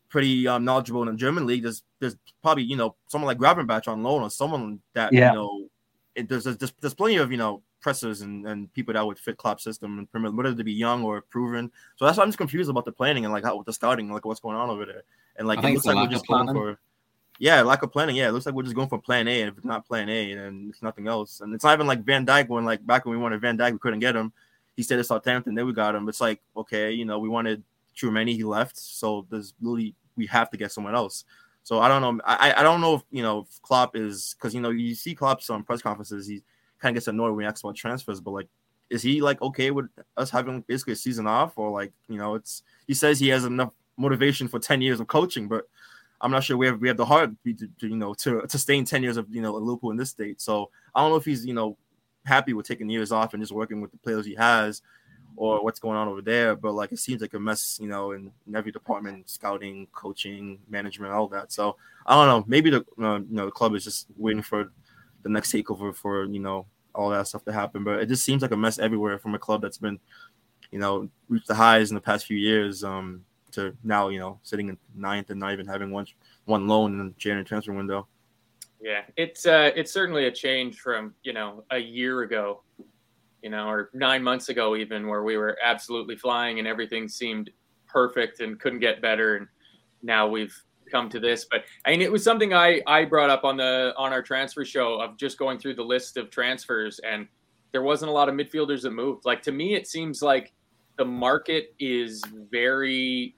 pretty 0.09 0.47
um, 0.47 0.65
knowledgeable 0.65 1.01
in 1.03 1.07
the 1.07 1.17
German 1.17 1.45
league. 1.45 1.63
There's 1.63 1.83
there's 2.05 2.17
probably 2.41 2.63
you 2.63 2.75
know 2.75 2.95
someone 3.07 3.27
like 3.27 3.37
Gravenberch 3.37 3.87
on 3.87 4.03
loan 4.03 4.21
or 4.21 4.29
someone 4.29 4.79
that 4.93 5.11
yeah. 5.11 5.31
you 5.31 5.35
know 5.35 5.67
it, 6.15 6.29
there's, 6.29 6.45
there's 6.45 6.73
there's 6.81 6.93
plenty 6.93 7.17
of 7.17 7.31
you 7.31 7.37
know 7.37 7.61
pressers 7.81 8.21
and, 8.21 8.47
and 8.47 8.73
people 8.73 8.93
that 8.93 9.05
would 9.05 9.19
fit 9.19 9.37
Klopp's 9.37 9.63
system 9.63 9.99
and 9.99 10.11
Premier, 10.11 10.31
whether 10.31 10.55
to 10.55 10.63
be 10.63 10.73
young 10.73 11.03
or 11.03 11.21
proven. 11.21 11.71
So 11.97 12.05
that's 12.05 12.17
why 12.17 12.23
I'm 12.23 12.29
just 12.29 12.39
confused 12.39 12.69
about 12.69 12.85
the 12.85 12.91
planning 12.91 13.25
and 13.25 13.33
like 13.33 13.43
how 13.43 13.55
with 13.55 13.67
the 13.67 13.73
starting, 13.73 14.11
like 14.11 14.25
what's 14.25 14.39
going 14.39 14.57
on 14.57 14.71
over 14.71 14.85
there. 14.87 15.03
And 15.35 15.47
like 15.47 15.59
it 15.59 15.71
looks 15.71 15.85
like 15.85 15.95
we're 15.95 16.07
just 16.07 16.25
going 16.25 16.47
for 16.51 16.79
yeah, 17.37 17.61
lack 17.61 17.83
of 17.83 17.91
planning. 17.91 18.15
Yeah, 18.15 18.29
it 18.29 18.31
looks 18.31 18.45
like 18.45 18.55
we're 18.55 18.63
just 18.63 18.75
going 18.75 18.87
for 18.87 18.97
plan 18.97 19.27
A. 19.27 19.41
And 19.41 19.51
if 19.51 19.57
it's 19.57 19.65
not 19.65 19.85
plan 19.85 20.09
A, 20.09 20.33
then 20.33 20.67
it's 20.69 20.81
nothing 20.81 21.07
else. 21.07 21.41
And 21.41 21.53
it's 21.53 21.63
not 21.63 21.73
even 21.73 21.85
like 21.85 22.03
Van 22.03 22.25
Dijk 22.25 22.47
when 22.47 22.65
like 22.65 22.85
back 22.85 23.05
when 23.05 23.15
we 23.15 23.21
wanted 23.21 23.41
Van 23.41 23.57
Dijk, 23.57 23.73
we 23.73 23.77
couldn't 23.77 23.99
get 23.99 24.15
him. 24.15 24.31
He 24.75 24.83
stayed 24.83 24.99
at 24.99 25.05
Southampton, 25.05 25.53
then 25.53 25.65
we 25.65 25.73
got 25.73 25.95
him. 25.95 26.09
It's 26.09 26.21
like, 26.21 26.41
okay, 26.57 26.91
you 26.91 27.05
know, 27.05 27.19
we 27.19 27.29
wanted 27.29 27.63
Tchouameni, 27.95 28.35
he 28.35 28.43
left. 28.43 28.77
So 28.77 29.25
there's 29.29 29.53
really 29.61 29.95
we 30.17 30.25
have 30.27 30.49
to 30.49 30.57
get 30.57 30.71
someone 30.71 30.95
else. 30.95 31.23
So 31.65 31.79
I 31.79 31.87
don't 31.87 32.03
know. 32.03 32.23
I, 32.23 32.53
I 32.57 32.61
don't 32.61 32.79
know 32.79 32.93
if 32.93 33.01
you 33.09 33.23
know 33.23 33.39
if 33.39 33.59
Klopp 33.63 33.95
is 33.95 34.35
because 34.37 34.53
you 34.53 34.61
know 34.61 34.69
you 34.69 34.93
see 34.93 35.15
Klopp's 35.15 35.49
on 35.49 35.63
press 35.63 35.81
conferences. 35.81 36.27
He 36.27 36.43
kind 36.79 36.95
of 36.95 36.97
gets 36.97 37.07
annoyed 37.07 37.31
when 37.31 37.43
he 37.43 37.47
asks 37.47 37.61
about 37.61 37.75
transfers, 37.75 38.21
but 38.21 38.35
like, 38.35 38.47
is 38.91 39.01
he 39.01 39.19
like 39.19 39.41
okay 39.41 39.71
with 39.71 39.87
us 40.15 40.29
having 40.29 40.61
basically 40.67 40.93
a 40.93 40.95
season 40.95 41.25
off, 41.25 41.57
or 41.57 41.71
like 41.71 41.91
you 42.07 42.19
know, 42.19 42.35
it's 42.35 42.61
he 42.85 42.93
says 42.93 43.19
he 43.19 43.29
has 43.29 43.45
enough 43.45 43.71
motivation 43.97 44.47
for 44.47 44.59
ten 44.59 44.79
years 44.79 44.99
of 44.99 45.07
coaching, 45.07 45.47
but 45.47 45.67
I'm 46.21 46.29
not 46.29 46.43
sure 46.43 46.55
we 46.55 46.67
have 46.67 46.79
we 46.79 46.87
have 46.87 46.97
the 46.97 47.05
heart 47.05 47.31
to, 47.43 47.53
to 47.55 47.87
you 47.87 47.95
know 47.95 48.13
to 48.13 48.41
to 48.41 48.57
stay 48.59 48.77
in 48.77 48.85
ten 48.85 49.01
years 49.01 49.17
of 49.17 49.25
you 49.31 49.41
know 49.41 49.55
a 49.55 49.57
Liverpool 49.57 49.89
in 49.89 49.97
this 49.97 50.11
state. 50.11 50.39
So 50.41 50.69
I 50.93 51.01
don't 51.01 51.09
know 51.09 51.15
if 51.15 51.25
he's 51.25 51.47
you 51.47 51.55
know 51.55 51.77
happy 52.27 52.53
with 52.53 52.67
taking 52.67 52.91
years 52.91 53.11
off 53.11 53.33
and 53.33 53.41
just 53.41 53.51
working 53.51 53.81
with 53.81 53.89
the 53.89 53.97
players 53.97 54.27
he 54.27 54.35
has, 54.35 54.83
or 55.37 55.63
what's 55.63 55.79
going 55.79 55.97
on 55.97 56.07
over 56.07 56.21
there. 56.21 56.55
But 56.55 56.73
like 56.73 56.91
it 56.91 56.99
seems 56.99 57.21
like 57.21 57.33
a 57.33 57.39
mess, 57.39 57.79
you 57.81 57.87
know, 57.87 58.11
in, 58.11 58.31
in 58.47 58.55
every 58.55 58.71
department, 58.71 59.29
scouting, 59.29 59.87
coaching, 59.93 60.59
management, 60.69 61.13
all 61.13 61.27
that. 61.29 61.51
So 61.51 61.77
I 62.05 62.15
don't 62.15 62.27
know. 62.27 62.45
Maybe 62.47 62.69
the 62.69 62.85
uh, 63.01 63.19
you 63.19 63.27
know 63.29 63.45
the 63.45 63.51
club 63.51 63.75
is 63.75 63.83
just 63.83 64.07
waiting 64.17 64.43
for 64.43 64.71
the 65.23 65.29
next 65.29 65.51
takeover 65.51 65.95
for 65.95 66.25
you 66.25 66.39
know 66.39 66.65
all 66.93 67.09
that 67.09 67.27
stuff 67.27 67.43
to 67.45 67.53
happen. 67.53 67.83
But 67.83 67.99
it 67.99 68.07
just 68.07 68.23
seems 68.23 68.41
like 68.41 68.51
a 68.51 68.57
mess 68.57 68.79
everywhere 68.79 69.19
from 69.19 69.35
a 69.35 69.39
club 69.39 69.61
that's 69.61 69.77
been, 69.77 69.99
you 70.71 70.79
know, 70.79 71.09
reached 71.29 71.47
the 71.47 71.55
highs 71.55 71.91
in 71.91 71.95
the 71.95 72.01
past 72.01 72.25
few 72.25 72.37
years. 72.37 72.83
Um, 72.83 73.25
to 73.55 73.75
now, 73.83 74.09
you 74.09 74.19
know, 74.19 74.39
sitting 74.43 74.69
in 74.69 74.77
ninth 74.95 75.29
and 75.29 75.39
not 75.39 75.53
even 75.53 75.65
having 75.65 75.91
one 75.91 76.05
one 76.45 76.67
loan 76.67 76.99
in 76.99 77.07
the 77.07 77.13
January 77.17 77.45
transfer 77.45 77.73
window. 77.73 78.07
Yeah, 78.81 79.01
it's 79.17 79.45
uh, 79.45 79.71
it's 79.75 79.91
certainly 79.91 80.27
a 80.27 80.31
change 80.31 80.79
from 80.79 81.15
you 81.23 81.33
know 81.33 81.63
a 81.71 81.77
year 81.77 82.21
ago. 82.21 82.61
You 83.45 83.51
know, 83.51 83.67
or 83.67 83.91
nine 83.93 84.23
months 84.23 84.49
ago, 84.49 84.75
even 84.75 85.07
where 85.07 85.21
we 85.21 85.37
were 85.37 85.55
absolutely 85.63 86.15
flying 86.15 86.57
and 86.57 86.67
everything 86.67 87.07
seemed 87.07 87.51
perfect 87.87 88.39
and 88.39 88.59
couldn't 88.59 88.79
get 88.79 89.03
better. 89.03 89.35
And 89.35 89.47
now 90.01 90.27
we've 90.27 90.59
come 90.89 91.09
to 91.09 91.19
this. 91.19 91.45
But 91.51 91.63
I 91.85 91.91
mean, 91.91 92.01
it 92.01 92.11
was 92.11 92.23
something 92.23 92.55
I 92.55 92.81
I 92.87 93.05
brought 93.05 93.29
up 93.29 93.43
on 93.43 93.55
the 93.55 93.93
on 93.97 94.11
our 94.11 94.23
transfer 94.23 94.65
show 94.65 94.99
of 94.99 95.15
just 95.15 95.37
going 95.37 95.59
through 95.59 95.75
the 95.75 95.83
list 95.83 96.17
of 96.17 96.31
transfers, 96.31 96.99
and 97.07 97.27
there 97.71 97.83
wasn't 97.83 98.09
a 98.09 98.11
lot 98.11 98.29
of 98.29 98.33
midfielders 98.33 98.81
that 98.81 98.89
moved. 98.89 99.25
Like 99.25 99.43
to 99.43 99.51
me, 99.51 99.75
it 99.75 99.85
seems 99.85 100.23
like 100.23 100.51
the 100.97 101.05
market 101.05 101.75
is 101.77 102.23
very 102.49 103.35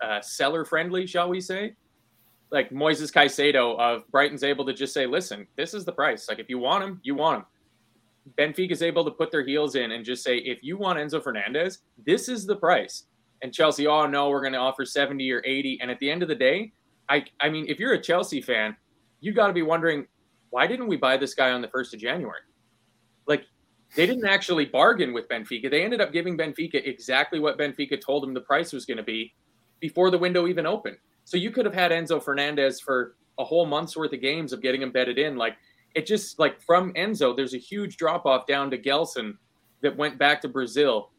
uh, 0.00 0.20
seller 0.20 0.64
friendly, 0.64 1.06
shall 1.06 1.28
we 1.28 1.40
say? 1.40 1.76
Like 2.50 2.70
Moises 2.70 3.12
Caicedo 3.12 3.78
of 3.78 4.10
Brighton's 4.10 4.42
able 4.42 4.66
to 4.66 4.72
just 4.72 4.92
say, 4.92 5.06
"Listen, 5.06 5.46
this 5.54 5.72
is 5.72 5.84
the 5.84 5.92
price. 5.92 6.28
Like 6.28 6.40
if 6.40 6.48
you 6.48 6.58
want 6.58 6.82
him, 6.82 7.00
you 7.04 7.14
want 7.14 7.38
him." 7.38 7.44
Benfica 8.38 8.70
is 8.70 8.82
able 8.82 9.04
to 9.04 9.10
put 9.10 9.30
their 9.30 9.44
heels 9.44 9.74
in 9.74 9.92
and 9.92 10.04
just 10.04 10.22
say, 10.22 10.38
"If 10.38 10.62
you 10.62 10.76
want 10.76 10.98
Enzo 10.98 11.22
Fernandez, 11.22 11.80
this 12.04 12.28
is 12.28 12.46
the 12.46 12.56
price." 12.56 13.04
And 13.42 13.52
Chelsea, 13.52 13.86
oh 13.86 14.06
no, 14.06 14.28
we're 14.28 14.42
going 14.42 14.52
to 14.52 14.58
offer 14.58 14.84
70 14.84 15.30
or 15.32 15.42
80. 15.44 15.78
And 15.80 15.90
at 15.90 15.98
the 15.98 16.10
end 16.10 16.22
of 16.22 16.28
the 16.28 16.34
day, 16.34 16.72
I 17.08 17.24
I 17.40 17.48
mean, 17.48 17.66
if 17.68 17.78
you're 17.78 17.94
a 17.94 18.00
Chelsea 18.00 18.40
fan, 18.40 18.76
you 19.20 19.32
got 19.32 19.46
to 19.48 19.52
be 19.52 19.62
wondering, 19.62 20.06
why 20.50 20.66
didn't 20.66 20.88
we 20.88 20.96
buy 20.96 21.16
this 21.16 21.34
guy 21.34 21.52
on 21.52 21.62
the 21.62 21.68
1st 21.68 21.94
of 21.94 22.00
January? 22.00 22.40
Like 23.26 23.44
they 23.96 24.06
didn't 24.06 24.26
actually 24.26 24.66
bargain 24.66 25.12
with 25.12 25.28
Benfica. 25.28 25.70
They 25.70 25.84
ended 25.84 26.00
up 26.00 26.12
giving 26.12 26.36
Benfica 26.36 26.86
exactly 26.86 27.40
what 27.40 27.58
Benfica 27.58 28.00
told 28.00 28.22
them 28.22 28.34
the 28.34 28.40
price 28.40 28.72
was 28.72 28.84
going 28.84 28.98
to 28.98 29.02
be 29.02 29.34
before 29.80 30.10
the 30.10 30.18
window 30.18 30.46
even 30.46 30.66
opened. 30.66 30.96
So 31.24 31.36
you 31.36 31.50
could 31.50 31.64
have 31.64 31.74
had 31.74 31.92
Enzo 31.92 32.22
Fernandez 32.22 32.80
for 32.80 33.16
a 33.38 33.44
whole 33.44 33.66
month's 33.66 33.96
worth 33.96 34.12
of 34.12 34.20
games 34.20 34.52
of 34.52 34.60
getting 34.60 34.82
him 34.82 34.90
bedded 34.90 35.18
in. 35.18 35.36
Like 35.36 35.56
it 35.94 36.06
just 36.06 36.38
like 36.38 36.60
from 36.60 36.92
Enzo, 36.94 37.36
there's 37.36 37.54
a 37.54 37.58
huge 37.58 37.96
drop 37.96 38.26
off 38.26 38.46
down 38.46 38.70
to 38.70 38.78
Gelson 38.78 39.34
that 39.82 39.96
went 39.96 40.18
back 40.18 40.40
to 40.42 40.48
Brazil 40.48 41.10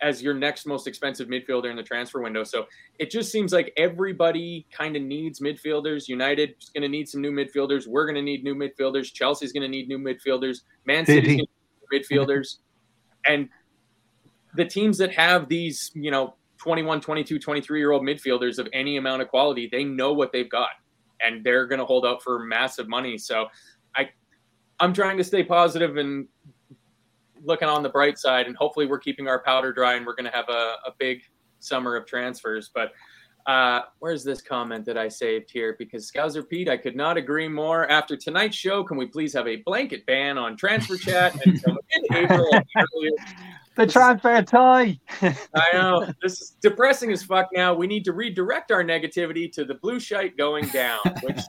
as 0.00 0.22
your 0.22 0.34
next 0.34 0.66
most 0.66 0.86
expensive 0.86 1.28
midfielder 1.28 1.70
in 1.70 1.76
the 1.76 1.82
transfer 1.82 2.20
window. 2.20 2.44
So 2.44 2.66
it 2.98 3.10
just 3.10 3.32
seems 3.32 3.52
like 3.52 3.72
everybody 3.76 4.66
kind 4.70 4.96
of 4.96 5.02
needs 5.02 5.40
midfielders. 5.40 6.08
United 6.08 6.54
is 6.60 6.68
going 6.68 6.82
to 6.82 6.88
need 6.88 7.08
some 7.08 7.20
new 7.20 7.32
midfielders. 7.32 7.86
We're 7.86 8.06
going 8.06 8.14
to 8.14 8.22
need 8.22 8.44
new 8.44 8.54
midfielders. 8.54 9.12
Chelsea's 9.12 9.52
going 9.52 9.62
to 9.62 9.68
need 9.68 9.88
new 9.88 9.98
midfielders. 9.98 10.60
Man 10.84 11.04
City's 11.04 11.22
gonna 11.22 11.36
need 11.36 11.48
new 11.90 11.98
midfielders. 11.98 12.58
and 13.26 13.48
the 14.54 14.64
teams 14.64 14.98
that 14.98 15.12
have 15.12 15.48
these, 15.48 15.90
you 15.94 16.10
know, 16.10 16.34
21, 16.58 17.00
22, 17.00 17.38
23 17.38 17.78
year 17.78 17.92
old 17.92 18.02
midfielders 18.02 18.58
of 18.58 18.68
any 18.72 18.96
amount 18.96 19.22
of 19.22 19.28
quality, 19.28 19.68
they 19.70 19.84
know 19.84 20.12
what 20.12 20.32
they've 20.32 20.48
got 20.48 20.70
and 21.20 21.44
they're 21.44 21.66
going 21.66 21.78
to 21.78 21.84
hold 21.84 22.06
out 22.06 22.22
for 22.22 22.40
massive 22.40 22.88
money. 22.88 23.18
So 23.18 23.46
I'm 24.80 24.92
trying 24.92 25.16
to 25.18 25.24
stay 25.24 25.42
positive 25.42 25.96
and 25.96 26.28
looking 27.42 27.68
on 27.68 27.82
the 27.82 27.88
bright 27.88 28.18
side, 28.18 28.46
and 28.46 28.56
hopefully 28.56 28.86
we're 28.86 28.98
keeping 28.98 29.28
our 29.28 29.40
powder 29.42 29.72
dry 29.72 29.94
and 29.94 30.06
we're 30.06 30.14
going 30.14 30.30
to 30.30 30.36
have 30.36 30.48
a, 30.48 30.76
a 30.86 30.92
big 30.98 31.22
summer 31.60 31.96
of 31.96 32.06
transfers. 32.06 32.70
But 32.74 32.92
uh, 33.46 33.82
where's 34.00 34.22
this 34.22 34.42
comment 34.42 34.84
that 34.84 34.98
I 34.98 35.08
saved 35.08 35.50
here? 35.50 35.74
Because 35.78 36.10
Scouser 36.10 36.46
Pete, 36.46 36.68
I 36.68 36.76
could 36.76 36.96
not 36.96 37.16
agree 37.16 37.48
more. 37.48 37.90
After 37.90 38.16
tonight's 38.16 38.56
show, 38.56 38.84
can 38.84 38.96
we 38.96 39.06
please 39.06 39.32
have 39.32 39.48
a 39.48 39.56
blanket 39.56 40.04
ban 40.06 40.36
on 40.36 40.56
transfer 40.56 40.96
chat 40.96 41.34
until 41.46 41.78
April? 42.12 42.50
the 43.78 43.86
transfer 43.86 44.42
tie. 44.42 44.98
I 45.22 45.72
know 45.72 46.12
this 46.22 46.40
is 46.40 46.56
depressing 46.60 47.12
as 47.12 47.22
fuck. 47.22 47.48
Now 47.54 47.72
we 47.74 47.86
need 47.86 48.04
to 48.04 48.12
redirect 48.12 48.72
our 48.72 48.82
negativity 48.82 49.50
to 49.52 49.64
the 49.64 49.74
blue 49.74 50.00
shite 50.00 50.36
going 50.36 50.66
down, 50.68 50.98
which 51.22 51.40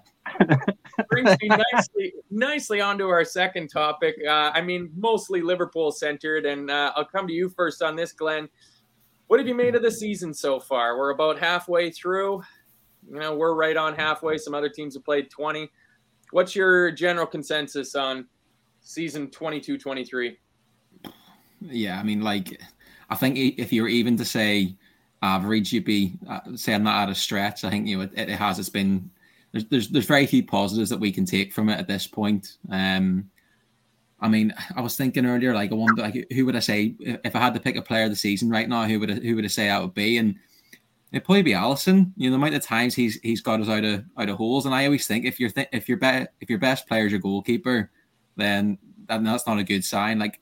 brings 1.09 1.35
me 1.41 1.49
nicely 1.49 2.13
nicely 2.29 2.81
onto 2.81 3.07
our 3.07 3.25
second 3.25 3.69
topic. 3.69 4.15
Uh, 4.25 4.51
I 4.53 4.61
mean, 4.61 4.91
mostly 4.95 5.41
Liverpool 5.41 5.91
centered, 5.91 6.45
and 6.45 6.69
uh, 6.69 6.93
I'll 6.95 7.05
come 7.05 7.27
to 7.27 7.33
you 7.33 7.49
first 7.49 7.81
on 7.81 7.95
this, 7.95 8.11
Glenn. 8.11 8.47
What 9.27 9.39
have 9.39 9.47
you 9.47 9.55
made 9.55 9.75
of 9.75 9.81
the 9.81 9.91
season 9.91 10.33
so 10.33 10.59
far? 10.59 10.97
We're 10.97 11.11
about 11.11 11.39
halfway 11.39 11.91
through. 11.91 12.43
You 13.09 13.19
know, 13.19 13.35
we're 13.35 13.55
right 13.55 13.77
on 13.77 13.95
halfway. 13.95 14.37
Some 14.37 14.53
other 14.53 14.69
teams 14.69 14.95
have 14.95 15.03
played 15.03 15.29
20. 15.31 15.69
What's 16.31 16.55
your 16.55 16.91
general 16.91 17.25
consensus 17.25 17.95
on 17.95 18.27
season 18.81 19.31
22 19.31 19.79
23? 19.79 20.37
Yeah, 21.61 21.99
I 21.99 22.03
mean, 22.03 22.21
like, 22.21 22.61
I 23.09 23.15
think 23.15 23.37
if 23.37 23.73
you 23.73 23.81
were 23.81 23.87
even 23.89 24.17
to 24.17 24.25
say 24.25 24.75
average, 25.21 25.73
you'd 25.73 25.85
be 25.85 26.13
uh, 26.29 26.39
saying 26.55 26.83
that 26.85 27.03
at 27.03 27.09
a 27.09 27.15
stretch. 27.15 27.63
I 27.63 27.69
think, 27.69 27.87
you 27.87 27.97
know, 27.97 28.03
it, 28.03 28.11
it 28.15 28.29
has, 28.29 28.59
it's 28.59 28.69
been, 28.69 29.09
there's, 29.51 29.65
there's, 29.65 29.89
there's 29.89 30.05
very 30.05 30.25
few 30.25 30.43
positives 30.43 30.89
that 30.89 30.99
we 30.99 31.11
can 31.11 31.25
take 31.25 31.53
from 31.53 31.69
it 31.69 31.79
at 31.79 31.87
this 31.87 32.07
point. 32.07 32.57
Um, 32.69 33.29
I 34.21 34.27
mean, 34.27 34.53
I 34.75 34.81
was 34.81 34.97
thinking 34.97 35.25
earlier, 35.25 35.53
like 35.53 35.71
I 35.71 35.75
wonder, 35.75 36.01
like 36.01 36.27
who 36.33 36.45
would 36.45 36.55
I 36.55 36.59
say 36.59 36.93
if 36.99 37.35
I 37.35 37.39
had 37.39 37.53
to 37.53 37.59
pick 37.59 37.77
a 37.77 37.81
player 37.81 38.03
of 38.03 38.09
the 38.09 38.15
season 38.17 38.49
right 38.49 38.67
now? 38.67 38.83
Who 38.83 38.99
would 38.99 39.11
I, 39.11 39.13
who 39.15 39.35
would 39.35 39.45
I 39.45 39.47
say 39.47 39.69
I 39.69 39.79
would 39.79 39.93
be? 39.93 40.17
And 40.17 40.35
it'd 41.11 41.23
probably 41.23 41.41
be 41.41 41.53
Alisson. 41.53 42.11
You 42.17 42.29
know, 42.29 42.35
the 42.35 42.41
amount 42.41 42.55
of 42.55 42.61
times 42.61 42.93
he's 42.93 43.17
he's 43.21 43.39
got 43.39 43.61
us 43.61 43.69
out 43.69 43.85
of 43.85 44.03
out 44.17 44.27
of 44.27 44.35
holes, 44.35 44.65
and 44.65 44.75
I 44.75 44.83
always 44.85 45.07
think 45.07 45.23
if 45.23 45.39
you're 45.39 45.49
th- 45.49 45.69
if 45.71 45.87
your 45.87 45.97
be- 45.97 46.27
if 46.41 46.49
your 46.49 46.59
best 46.59 46.85
player 46.85 47.05
is 47.05 47.13
your 47.13 47.21
goalkeeper, 47.21 47.89
then 48.35 48.77
that, 49.07 49.23
that's 49.23 49.47
not 49.47 49.57
a 49.57 49.63
good 49.63 49.85
sign. 49.85 50.19
Like 50.19 50.37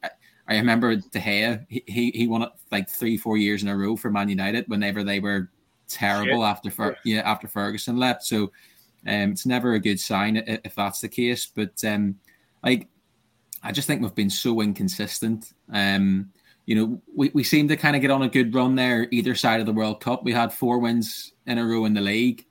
I, 0.48 0.58
remember 0.58 0.96
De 0.96 1.20
Gea, 1.20 1.66
he, 1.68 1.84
he 1.88 2.12
he 2.12 2.28
won 2.28 2.44
it 2.44 2.50
like 2.72 2.90
three 2.90 3.18
four 3.18 3.38
years 3.38 3.64
in 3.64 3.70
a 3.70 3.78
row 3.78 3.96
for 3.96 4.10
Man 4.10 4.30
United 4.30 4.66
whenever 4.68 5.04
they 5.04 5.20
were 5.20 5.50
terrible 5.88 6.42
Shit. 6.42 6.50
after 6.50 6.72
Fer- 6.72 6.98
yeah 7.04 7.22
after 7.22 7.48
Ferguson 7.48 7.98
left. 7.98 8.24
So 8.24 8.52
um, 9.06 9.32
it's 9.32 9.46
never 9.46 9.74
a 9.74 9.80
good 9.80 10.00
sign 10.00 10.38
if, 10.38 10.60
if 10.64 10.76
that's 10.76 11.02
the 11.02 11.10
case. 11.10 11.46
But 11.46 11.84
um, 11.84 12.20
like 12.64 12.88
I 13.64 13.72
just 13.72 13.88
think 13.88 14.02
we've 14.02 14.16
been 14.16 14.30
so 14.30 14.62
inconsistent. 14.62 15.54
Um, 15.72 16.32
you 16.66 16.76
know, 16.76 17.02
we, 17.16 17.32
we 17.34 17.44
seem 17.44 17.68
to 17.70 17.78
kind 17.78 17.96
of 17.96 18.02
get 18.02 18.12
on 18.12 18.22
a 18.22 18.30
good 18.30 18.54
run 18.54 18.76
there 18.76 19.08
either 19.12 19.36
side 19.36 19.62
of 19.62 19.66
the 19.66 19.74
World 19.74 20.02
Cup. 20.02 20.24
We 20.24 20.34
had 20.34 20.54
four 20.54 20.80
wins 20.80 21.34
in 21.46 21.58
a 21.58 21.66
row 21.66 21.86
in 21.86 21.94
the 21.94 22.02
league. 22.02 22.46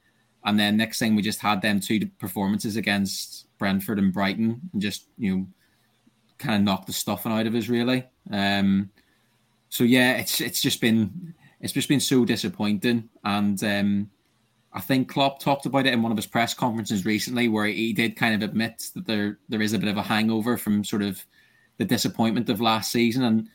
And 0.45 0.59
then 0.59 0.77
next 0.77 0.99
thing 0.99 1.15
we 1.15 1.23
just 1.23 1.41
had 1.41 1.61
them 1.61 1.81
two 1.81 2.07
performances 2.19 2.77
against 2.77 3.47
Brentford 3.59 3.99
and 3.99 4.13
Brighton 4.13 4.61
and 4.73 4.81
just, 4.81 5.09
you 5.19 5.37
know, 5.37 5.47
kind 6.39 6.57
of 6.57 6.63
knocked 6.63 6.87
the 6.87 6.93
stuffing 6.93 7.33
out 7.33 7.47
of 7.47 7.55
us 7.55 7.69
really. 7.69 8.05
Um, 8.31 8.91
so 9.69 9.85
yeah, 9.85 10.13
it's 10.13 10.41
it's 10.41 10.61
just 10.61 10.81
been 10.81 11.35
it's 11.61 11.73
just 11.73 11.89
been 11.89 12.01
so 12.01 12.25
disappointing. 12.25 13.09
And 13.25 13.63
um, 13.65 14.11
I 14.73 14.81
think 14.81 15.09
Klopp 15.09 15.41
talked 15.41 15.67
about 15.67 15.87
it 15.87 15.93
in 15.93 16.03
one 16.03 16.13
of 16.13 16.19
his 16.19 16.27
press 16.27 16.55
conferences 16.55 17.05
recently, 17.05 17.49
where 17.49 17.67
he 17.67 17.93
did 17.93 18.17
kind 18.17 18.35
of 18.35 18.49
admit 18.49 18.91
that 18.95 19.07
there 19.07 19.39
there 19.49 19.63
is 19.63 19.73
a 19.73 19.79
bit 19.79 19.89
of 19.89 19.97
a 19.97 20.03
hangover 20.03 20.57
from 20.57 20.85
sort 20.85 21.03
of 21.03 21.25
the 21.79 21.85
disappointment 21.85 22.49
of 22.49 22.61
last 22.61 22.93
season. 22.93 23.23
And 23.25 23.49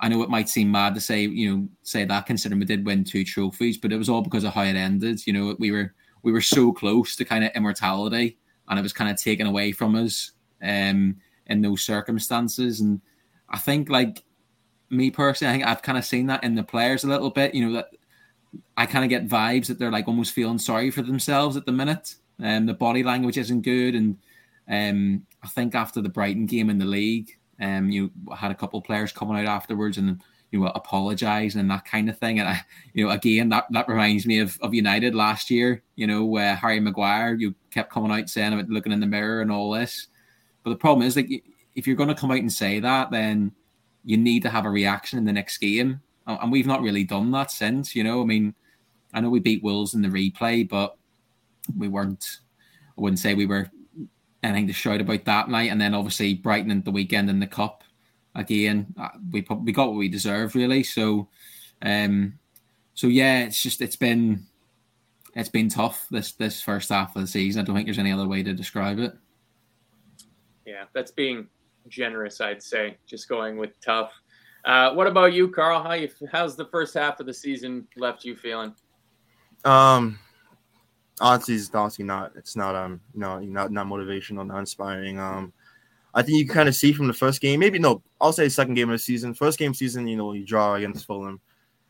I 0.00 0.08
know 0.08 0.22
it 0.22 0.30
might 0.30 0.48
seem 0.48 0.70
mad 0.70 0.94
to 0.94 1.00
say, 1.00 1.26
you 1.26 1.54
know, 1.54 1.68
say 1.82 2.04
that 2.04 2.26
considering 2.26 2.60
we 2.60 2.66
did 2.66 2.86
win 2.86 3.04
two 3.04 3.24
trophies, 3.24 3.76
but 3.76 3.92
it 3.92 3.98
was 3.98 4.08
all 4.08 4.22
because 4.22 4.44
of 4.44 4.54
how 4.54 4.62
it 4.62 4.76
ended. 4.76 5.26
You 5.26 5.32
know, 5.32 5.56
we 5.58 5.70
were 5.70 5.94
we 6.22 6.32
were 6.32 6.40
so 6.40 6.72
close 6.72 7.16
to 7.16 7.24
kind 7.24 7.44
of 7.44 7.52
immortality, 7.54 8.38
and 8.68 8.78
it 8.78 8.82
was 8.82 8.92
kind 8.92 9.10
of 9.10 9.20
taken 9.20 9.46
away 9.46 9.72
from 9.72 9.94
us 9.94 10.32
um, 10.62 11.16
in 11.50 11.60
those 11.60 11.82
circumstances. 11.82 12.80
And 12.80 13.00
I 13.48 13.58
think, 13.58 13.90
like 13.90 14.24
me 14.88 15.10
personally, 15.10 15.50
I 15.50 15.56
think 15.56 15.66
I've 15.66 15.82
kind 15.82 15.98
of 15.98 16.04
seen 16.04 16.26
that 16.26 16.44
in 16.44 16.54
the 16.54 16.62
players 16.62 17.04
a 17.04 17.08
little 17.08 17.30
bit. 17.30 17.54
You 17.54 17.68
know 17.68 17.74
that 17.74 17.90
I 18.76 18.86
kind 18.86 19.04
of 19.04 19.10
get 19.10 19.28
vibes 19.28 19.66
that 19.66 19.78
they're 19.78 19.92
like 19.92 20.08
almost 20.08 20.32
feeling 20.32 20.58
sorry 20.58 20.90
for 20.90 21.02
themselves 21.02 21.56
at 21.56 21.66
the 21.66 21.72
minute. 21.72 22.14
And 22.38 22.62
um, 22.62 22.66
the 22.66 22.74
body 22.74 23.02
language 23.02 23.36
isn't 23.36 23.62
good. 23.62 23.94
And 23.94 24.16
um, 24.68 25.26
I 25.42 25.48
think 25.48 25.74
after 25.74 26.00
the 26.00 26.08
Brighton 26.08 26.46
game 26.46 26.70
in 26.70 26.78
the 26.78 26.86
league, 26.86 27.30
um, 27.60 27.90
you 27.90 28.10
had 28.34 28.50
a 28.50 28.54
couple 28.54 28.80
players 28.80 29.12
coming 29.12 29.36
out 29.36 29.46
afterwards 29.46 29.98
and 29.98 30.22
you 30.50 30.60
know 30.60 30.72
apologising 30.74 31.60
and 31.60 31.70
that 31.70 31.84
kind 31.84 32.08
of 32.08 32.18
thing. 32.18 32.40
And 32.40 32.48
I, 32.48 32.62
you 32.94 33.04
know, 33.04 33.10
again 33.10 33.50
that 33.50 33.66
that 33.70 33.88
reminds 33.88 34.26
me 34.26 34.38
of, 34.38 34.58
of 34.62 34.74
United 34.74 35.14
last 35.14 35.50
year. 35.50 35.82
You 35.96 36.06
know, 36.06 36.36
uh, 36.36 36.56
Harry 36.56 36.80
Maguire, 36.80 37.34
you 37.34 37.54
kept 37.70 37.92
coming 37.92 38.10
out 38.10 38.28
saying 38.28 38.52
about 38.52 38.68
looking 38.68 38.92
in 38.92 39.00
the 39.00 39.06
mirror 39.06 39.42
and 39.42 39.52
all 39.52 39.70
this. 39.70 40.08
But 40.62 40.70
the 40.70 40.76
problem 40.76 41.06
is, 41.06 41.16
like, 41.16 41.30
if 41.74 41.86
you're 41.86 41.96
going 41.96 42.08
to 42.08 42.14
come 42.14 42.30
out 42.30 42.38
and 42.38 42.52
say 42.52 42.80
that, 42.80 43.10
then 43.10 43.52
you 44.04 44.16
need 44.16 44.42
to 44.42 44.50
have 44.50 44.66
a 44.66 44.70
reaction 44.70 45.18
in 45.18 45.24
the 45.24 45.32
next 45.32 45.58
game 45.58 46.00
and 46.38 46.52
we've 46.52 46.66
not 46.66 46.82
really 46.82 47.04
done 47.04 47.30
that 47.32 47.50
since. 47.50 47.96
You 47.96 48.04
know, 48.04 48.22
I 48.22 48.24
mean, 48.24 48.54
I 49.12 49.20
know 49.20 49.30
we 49.30 49.40
beat 49.40 49.62
Wolves 49.62 49.94
in 49.94 50.02
the 50.02 50.08
replay, 50.08 50.68
but 50.68 50.96
we 51.76 51.88
weren't. 51.88 52.40
I 52.96 53.00
wouldn't 53.00 53.18
say 53.18 53.34
we 53.34 53.46
were 53.46 53.70
anything 54.42 54.66
to 54.66 54.72
shout 54.72 55.00
about 55.00 55.24
that 55.24 55.48
night. 55.48 55.70
And 55.70 55.80
then 55.80 55.94
obviously 55.94 56.34
Brighton 56.34 56.70
at 56.70 56.84
the 56.84 56.90
weekend 56.90 57.30
in 57.30 57.40
the 57.40 57.46
cup 57.46 57.84
again. 58.34 58.94
Uh, 58.98 59.08
we 59.30 59.46
we 59.62 59.72
got 59.72 59.88
what 59.88 59.96
we 59.96 60.08
deserved 60.08 60.54
really. 60.54 60.82
So, 60.82 61.28
um, 61.82 62.38
so 62.94 63.06
yeah, 63.06 63.40
it's 63.40 63.62
just 63.62 63.80
it's 63.80 63.96
been 63.96 64.44
it's 65.34 65.48
been 65.48 65.68
tough 65.68 66.06
this 66.10 66.32
this 66.32 66.60
first 66.60 66.90
half 66.90 67.16
of 67.16 67.22
the 67.22 67.28
season. 67.28 67.62
I 67.62 67.64
don't 67.64 67.74
think 67.74 67.86
there's 67.86 67.98
any 67.98 68.12
other 68.12 68.28
way 68.28 68.42
to 68.42 68.52
describe 68.52 68.98
it. 68.98 69.14
Yeah, 70.70 70.84
that's 70.92 71.10
being 71.10 71.48
generous, 71.88 72.40
I'd 72.40 72.62
say. 72.62 72.96
Just 73.04 73.28
going 73.28 73.56
with 73.56 73.70
tough. 73.80 74.12
Uh, 74.64 74.92
what 74.92 75.08
about 75.08 75.32
you, 75.32 75.48
Carl? 75.48 75.82
How 75.82 75.94
you, 75.94 76.08
how's 76.30 76.54
the 76.54 76.66
first 76.66 76.94
half 76.94 77.18
of 77.18 77.26
the 77.26 77.34
season 77.34 77.88
left 77.96 78.24
you 78.24 78.36
feeling? 78.36 78.72
Um, 79.64 80.16
honestly, 81.20 81.56
it's 81.56 81.74
honestly 81.74 82.04
not. 82.04 82.32
It's 82.36 82.54
not 82.54 82.76
um, 82.76 83.00
no, 83.14 83.40
not 83.40 83.72
not 83.72 83.88
motivational, 83.88 84.46
not 84.46 84.60
inspiring. 84.60 85.18
Um, 85.18 85.52
I 86.14 86.22
think 86.22 86.38
you 86.38 86.46
kind 86.46 86.68
of 86.68 86.76
see 86.76 86.92
from 86.92 87.08
the 87.08 87.14
first 87.14 87.40
game, 87.40 87.58
maybe 87.58 87.80
no, 87.80 88.00
I'll 88.20 88.32
say 88.32 88.48
second 88.48 88.74
game 88.74 88.90
of 88.90 88.94
the 88.94 88.98
season. 88.98 89.34
First 89.34 89.58
game 89.58 89.74
season, 89.74 90.06
you 90.06 90.16
know, 90.16 90.34
you 90.34 90.46
draw 90.46 90.74
against 90.74 91.04
Fulham. 91.04 91.40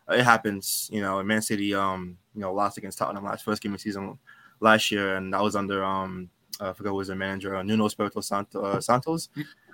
It 0.08 0.22
happens, 0.22 0.88
you 0.90 1.02
know. 1.02 1.22
Man 1.22 1.42
City, 1.42 1.74
um, 1.74 2.16
you 2.34 2.40
know, 2.40 2.54
lost 2.54 2.78
against 2.78 2.96
Tottenham 2.96 3.24
last 3.24 3.44
first 3.44 3.60
game 3.60 3.74
of 3.74 3.78
the 3.78 3.82
season 3.82 4.18
last 4.60 4.90
year, 4.90 5.16
and 5.16 5.34
that 5.34 5.42
was 5.42 5.54
under 5.54 5.84
um, 5.84 6.30
I 6.60 6.72
forgot 6.72 6.90
who 6.90 6.96
was 6.96 7.08
their 7.08 7.16
manager, 7.16 7.56
uh, 7.56 7.62
Nuno 7.62 7.86
Espirito 7.86 8.20
Santo, 8.20 8.62
uh, 8.62 8.80
Santos. 8.80 9.28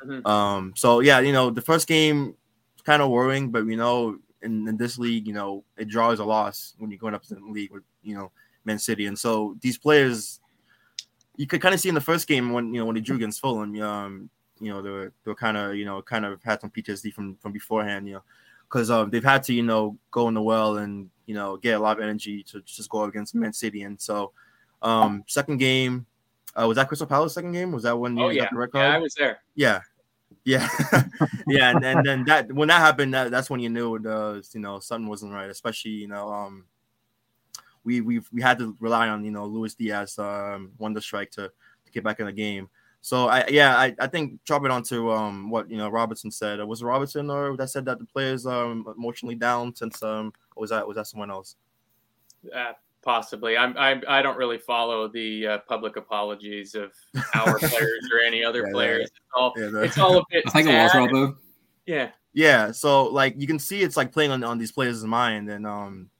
Mm-hmm. 0.04 0.26
Um, 0.26 0.72
so 0.76 1.00
yeah, 1.00 1.20
you 1.20 1.32
know, 1.32 1.50
the 1.50 1.62
first 1.62 1.86
game 1.88 2.34
kind 2.84 3.02
of 3.02 3.10
worrying, 3.10 3.50
but 3.50 3.66
you 3.66 3.76
know, 3.76 4.18
in, 4.42 4.68
in 4.68 4.76
this 4.76 4.98
league, 4.98 5.26
you 5.26 5.32
know, 5.32 5.64
it 5.76 5.88
draws 5.88 6.20
a 6.20 6.24
loss 6.24 6.74
when 6.78 6.90
you're 6.90 6.98
going 6.98 7.14
up 7.14 7.22
to 7.24 7.34
the 7.34 7.40
league 7.40 7.72
with 7.72 7.82
you 8.02 8.14
know 8.14 8.30
Man 8.64 8.78
City, 8.78 9.06
and 9.06 9.18
so 9.18 9.56
these 9.60 9.76
players, 9.76 10.40
you 11.36 11.46
could 11.46 11.60
kind 11.60 11.74
of 11.74 11.80
see 11.80 11.88
in 11.88 11.94
the 11.94 12.00
first 12.00 12.28
game 12.28 12.52
when 12.52 12.72
you 12.72 12.80
know 12.80 12.86
when 12.86 12.94
they 12.94 13.00
drew 13.00 13.16
against 13.16 13.40
Fulham, 13.40 13.80
um, 13.82 14.30
you 14.60 14.72
know, 14.72 14.82
they 14.82 14.90
were 14.90 15.12
they 15.24 15.30
were 15.30 15.34
kind 15.34 15.56
of 15.56 15.74
you 15.74 15.84
know 15.84 16.00
kind 16.02 16.24
of 16.24 16.42
had 16.42 16.60
some 16.60 16.70
PTSD 16.70 17.12
from 17.12 17.36
from 17.36 17.52
beforehand, 17.52 18.06
you 18.06 18.14
know, 18.14 18.22
because 18.68 18.90
um, 18.90 19.10
they've 19.10 19.24
had 19.24 19.42
to 19.44 19.54
you 19.54 19.62
know 19.62 19.98
go 20.10 20.28
in 20.28 20.34
the 20.34 20.42
well 20.42 20.78
and 20.78 21.10
you 21.26 21.34
know 21.34 21.56
get 21.56 21.76
a 21.76 21.78
lot 21.78 21.98
of 21.98 22.02
energy 22.02 22.42
to 22.44 22.60
just 22.62 22.88
go 22.88 23.04
against 23.04 23.34
Man 23.34 23.52
City, 23.52 23.82
and 23.82 24.00
so 24.00 24.32
um, 24.82 25.24
second 25.26 25.58
game. 25.58 26.06
Uh, 26.58 26.66
was 26.66 26.76
that 26.76 26.88
Crystal 26.88 27.06
Palace 27.06 27.34
second 27.34 27.52
game? 27.52 27.72
Was 27.72 27.82
that 27.82 27.96
when 27.96 28.16
you 28.16 28.24
oh, 28.24 28.28
yeah. 28.30 28.42
got 28.42 28.50
the 28.50 28.58
red 28.58 28.72
card? 28.72 28.84
Yeah, 28.84 28.94
I 28.94 28.98
was 28.98 29.14
there. 29.14 29.38
Yeah, 29.54 29.80
yeah, 30.44 30.68
yeah, 31.48 31.70
and, 31.70 31.84
and 31.84 32.06
then 32.06 32.24
that 32.24 32.52
when 32.52 32.68
that 32.68 32.78
happened, 32.78 33.12
that, 33.14 33.30
that's 33.30 33.50
when 33.50 33.60
you 33.60 33.68
knew 33.68 33.98
the 33.98 34.46
you 34.52 34.60
know 34.60 34.78
something 34.78 35.08
wasn't 35.08 35.32
right. 35.32 35.50
Especially 35.50 35.90
you 35.90 36.08
know 36.08 36.32
um, 36.32 36.64
we 37.84 38.00
we 38.00 38.20
we 38.32 38.40
had 38.40 38.58
to 38.58 38.76
rely 38.80 39.08
on 39.08 39.24
you 39.24 39.30
know 39.30 39.44
Luis 39.44 39.74
Diaz 39.74 40.18
um 40.18 40.72
wonder 40.78 41.00
strike 41.00 41.30
to, 41.32 41.48
to 41.84 41.92
get 41.92 42.04
back 42.04 42.20
in 42.20 42.26
the 42.26 42.32
game. 42.32 42.68
So 43.00 43.28
I 43.28 43.46
yeah 43.48 43.76
I, 43.76 43.94
I 43.98 44.06
think 44.06 44.42
drop 44.44 44.64
it 44.64 44.70
onto 44.70 45.10
um 45.10 45.50
what 45.50 45.70
you 45.70 45.76
know 45.76 45.88
Robertson 45.88 46.30
said. 46.30 46.62
Was 46.64 46.82
it 46.82 46.86
Robertson 46.86 47.30
or 47.30 47.56
that 47.56 47.70
said 47.70 47.84
that 47.86 47.98
the 47.98 48.04
players 48.04 48.46
um 48.46 48.84
emotionally 48.96 49.36
down 49.36 49.74
since 49.74 50.02
um 50.02 50.32
was 50.56 50.70
that 50.70 50.86
was 50.86 50.96
that 50.96 51.06
someone 51.06 51.30
else? 51.30 51.56
Uh, 52.54 52.72
possibly. 53.06 53.56
I'm 53.56 53.78
I 53.78 54.02
I 54.08 54.20
don't 54.20 54.36
really 54.36 54.58
follow 54.58 55.08
the 55.08 55.46
uh, 55.46 55.58
public 55.68 55.96
apologies 55.96 56.74
of 56.74 56.92
our 57.34 57.58
players 57.60 58.10
or 58.12 58.20
any 58.20 58.44
other 58.44 58.64
yeah, 58.66 58.72
players. 58.72 59.04
It's 59.04 59.20
all 59.34 59.54
yeah, 59.56 59.70
it's 59.82 59.96
all 59.96 60.18
a 60.18 60.22
bit. 60.28 60.42
I 60.46 60.50
think 60.50 60.66
sad. 60.66 60.74
it 60.74 60.82
was 60.82 61.12
Robo. 61.12 61.38
Yeah. 61.86 62.10
Yeah. 62.34 62.72
So 62.72 63.04
like 63.04 63.34
you 63.38 63.46
can 63.46 63.58
see 63.58 63.80
it's 63.80 63.96
like 63.96 64.12
playing 64.12 64.32
on, 64.32 64.44
on 64.44 64.58
these 64.58 64.72
players' 64.72 65.02
mind 65.04 65.48
and 65.48 65.66
um 65.66 66.10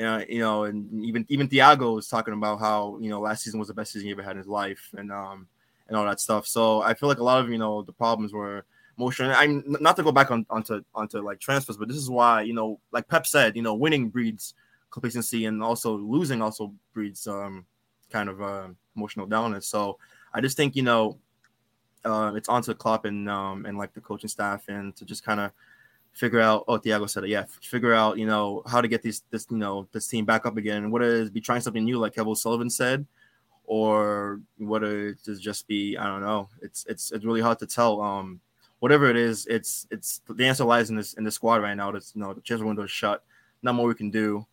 uh, 0.00 0.22
you 0.26 0.38
know, 0.38 0.64
and 0.64 1.04
even 1.04 1.26
even 1.28 1.48
Thiago 1.48 1.96
was 1.96 2.08
talking 2.08 2.32
about 2.32 2.60
how 2.60 2.96
you 3.00 3.10
know 3.10 3.20
last 3.20 3.42
season 3.42 3.58
was 3.58 3.68
the 3.68 3.74
best 3.74 3.92
season 3.92 4.06
he 4.06 4.12
ever 4.12 4.22
had 4.22 4.32
in 4.32 4.38
his 4.38 4.46
life, 4.46 4.88
and 4.96 5.12
um, 5.12 5.46
and 5.88 5.96
all 5.96 6.06
that 6.06 6.20
stuff. 6.20 6.46
So 6.46 6.80
I 6.80 6.94
feel 6.94 7.10
like 7.10 7.18
a 7.18 7.24
lot 7.24 7.40
of 7.44 7.50
you 7.50 7.58
know 7.58 7.82
the 7.82 7.92
problems 7.92 8.32
were 8.32 8.64
motion. 8.96 9.30
I'm 9.30 9.62
not 9.66 9.96
to 9.96 10.02
go 10.02 10.10
back 10.10 10.30
on 10.30 10.46
onto 10.48 10.82
onto 10.94 11.20
like 11.20 11.40
transfers, 11.40 11.76
but 11.76 11.88
this 11.88 11.98
is 11.98 12.08
why 12.08 12.40
you 12.40 12.54
know, 12.54 12.80
like 12.90 13.06
Pep 13.06 13.26
said, 13.26 13.54
you 13.54 13.60
know, 13.60 13.74
winning 13.74 14.08
breeds 14.08 14.54
complacency, 14.92 15.46
and 15.46 15.62
also 15.62 15.96
losing 15.96 16.40
also 16.40 16.72
breeds 16.92 17.26
um 17.26 17.66
kind 18.10 18.28
of 18.28 18.40
uh, 18.40 18.68
emotional 18.94 19.26
downness. 19.26 19.64
So 19.64 19.98
I 20.32 20.40
just 20.40 20.56
think 20.56 20.76
you 20.76 20.82
know, 20.82 21.18
uh, 22.04 22.32
it's 22.36 22.48
onto 22.48 22.74
Klopp 22.74 23.04
and 23.06 23.28
um 23.28 23.66
and 23.66 23.76
like 23.76 23.92
the 23.94 24.00
coaching 24.00 24.28
staff 24.28 24.68
and 24.68 24.94
to 24.94 25.04
just 25.04 25.24
kind 25.24 25.40
of 25.40 25.50
figure 26.12 26.40
out. 26.40 26.64
Oh, 26.68 26.78
Thiago 26.78 27.08
said 27.08 27.24
it. 27.24 27.30
Yeah, 27.30 27.46
figure 27.62 27.94
out 27.94 28.18
you 28.18 28.26
know 28.26 28.62
how 28.66 28.80
to 28.80 28.86
get 28.86 29.02
these 29.02 29.22
this 29.30 29.46
you 29.50 29.56
know 29.56 29.88
this 29.92 30.06
team 30.06 30.24
back 30.24 30.46
up 30.46 30.56
again. 30.56 30.90
What 30.90 31.02
is 31.02 31.30
be 31.30 31.40
trying 31.40 31.62
something 31.62 31.84
new, 31.84 31.98
like 31.98 32.14
Kevin 32.14 32.36
Sullivan 32.36 32.70
said, 32.70 33.06
or 33.64 34.40
what 34.58 34.84
it 34.84 35.16
is 35.26 35.40
just 35.40 35.66
be 35.66 35.96
I 35.96 36.06
don't 36.06 36.20
know. 36.20 36.48
It's 36.60 36.86
it's 36.88 37.10
it's 37.10 37.24
really 37.24 37.40
hard 37.40 37.58
to 37.60 37.66
tell. 37.66 38.00
Um, 38.00 38.40
whatever 38.80 39.08
it 39.08 39.16
is, 39.16 39.46
it's 39.46 39.86
it's 39.90 40.20
the 40.28 40.44
answer 40.44 40.64
lies 40.64 40.90
in 40.90 40.96
this 40.96 41.14
in 41.14 41.24
the 41.24 41.30
squad 41.30 41.62
right 41.62 41.76
now. 41.76 41.90
That's 41.90 42.14
you 42.14 42.20
know 42.20 42.34
the 42.34 42.40
transfer 42.40 42.66
window 42.66 42.82
is 42.82 42.90
shut. 42.90 43.24
Not 43.62 43.76
more 43.76 43.86
we 43.86 43.94
can 43.94 44.10
do. 44.10 44.46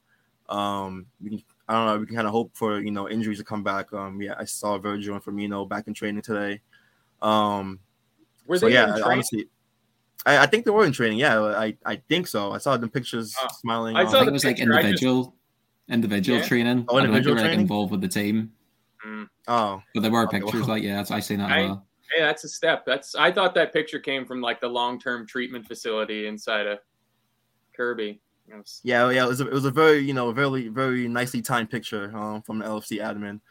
Um, 0.49 1.05
we 1.21 1.29
can 1.29 1.43
I 1.69 1.73
don't 1.73 1.85
know. 1.85 1.99
We 1.99 2.07
can 2.07 2.15
kind 2.15 2.27
of 2.27 2.33
hope 2.33 2.51
for 2.55 2.79
you 2.79 2.89
know 2.89 3.07
injuries 3.07 3.38
to 3.38 3.43
come 3.43 3.63
back. 3.63 3.93
Um, 3.93 4.19
yeah, 4.21 4.33
I 4.38 4.45
saw 4.45 4.77
Virgil 4.79 5.13
and 5.13 5.23
Firmino 5.23 5.69
back 5.69 5.88
in 5.88 5.93
training 5.93 6.23
today. 6.23 6.62
Um, 7.21 7.79
were 8.47 8.57
so, 8.57 8.67
they 8.67 8.73
yeah, 8.73 8.97
honestly, 9.05 9.47
I, 10.25 10.39
I, 10.39 10.45
think 10.47 10.65
they 10.65 10.71
were 10.71 10.85
in 10.85 10.91
training. 10.91 11.19
Yeah, 11.19 11.39
I, 11.39 11.77
I 11.85 11.97
think 12.09 12.27
so. 12.27 12.51
I 12.51 12.57
saw 12.57 12.75
the 12.75 12.88
pictures 12.88 13.35
uh, 13.41 13.49
smiling. 13.49 13.95
I, 13.95 14.05
saw 14.05 14.21
um, 14.21 14.27
it 14.27 14.31
was 14.31 14.43
like 14.43 14.59
individual, 14.59 15.25
just... 15.25 15.35
individual 15.89 16.39
yeah. 16.39 16.45
training. 16.45 16.85
Oh, 16.89 16.97
individual 16.97 17.35
training. 17.35 17.51
Like 17.51 17.59
involved 17.59 17.91
with 17.91 18.01
the 18.01 18.07
team. 18.07 18.51
Mm. 19.05 19.27
Oh, 19.47 19.81
but 19.93 20.01
there 20.01 20.12
were 20.12 20.23
okay, 20.23 20.39
pictures 20.39 20.62
well. 20.62 20.69
like 20.69 20.83
yeah, 20.83 21.05
I 21.09 21.19
seen 21.19 21.38
that. 21.38 21.51
I, 21.51 21.62
well. 21.62 21.85
Hey, 22.12 22.23
that's 22.23 22.43
a 22.43 22.49
step. 22.49 22.83
That's 22.85 23.13
I 23.13 23.31
thought 23.31 23.53
that 23.53 23.71
picture 23.73 23.99
came 23.99 24.25
from 24.25 24.41
like 24.41 24.59
the 24.59 24.67
long 24.67 24.99
term 24.99 25.27
treatment 25.27 25.67
facility 25.67 26.25
inside 26.25 26.65
of 26.65 26.79
Kirkby. 27.75 28.19
Was... 28.57 28.81
Yeah, 28.83 29.09
yeah, 29.09 29.25
it 29.25 29.29
was 29.29 29.41
a, 29.41 29.47
it 29.47 29.53
was 29.53 29.65
a 29.65 29.71
very 29.71 29.99
you 29.99 30.13
know 30.13 30.31
very 30.31 30.67
very 30.67 31.07
nicely 31.07 31.41
timed 31.41 31.69
picture 31.69 32.15
um, 32.15 32.41
from 32.41 32.59
the 32.59 32.65
LFC 32.65 33.01
admin. 33.01 33.39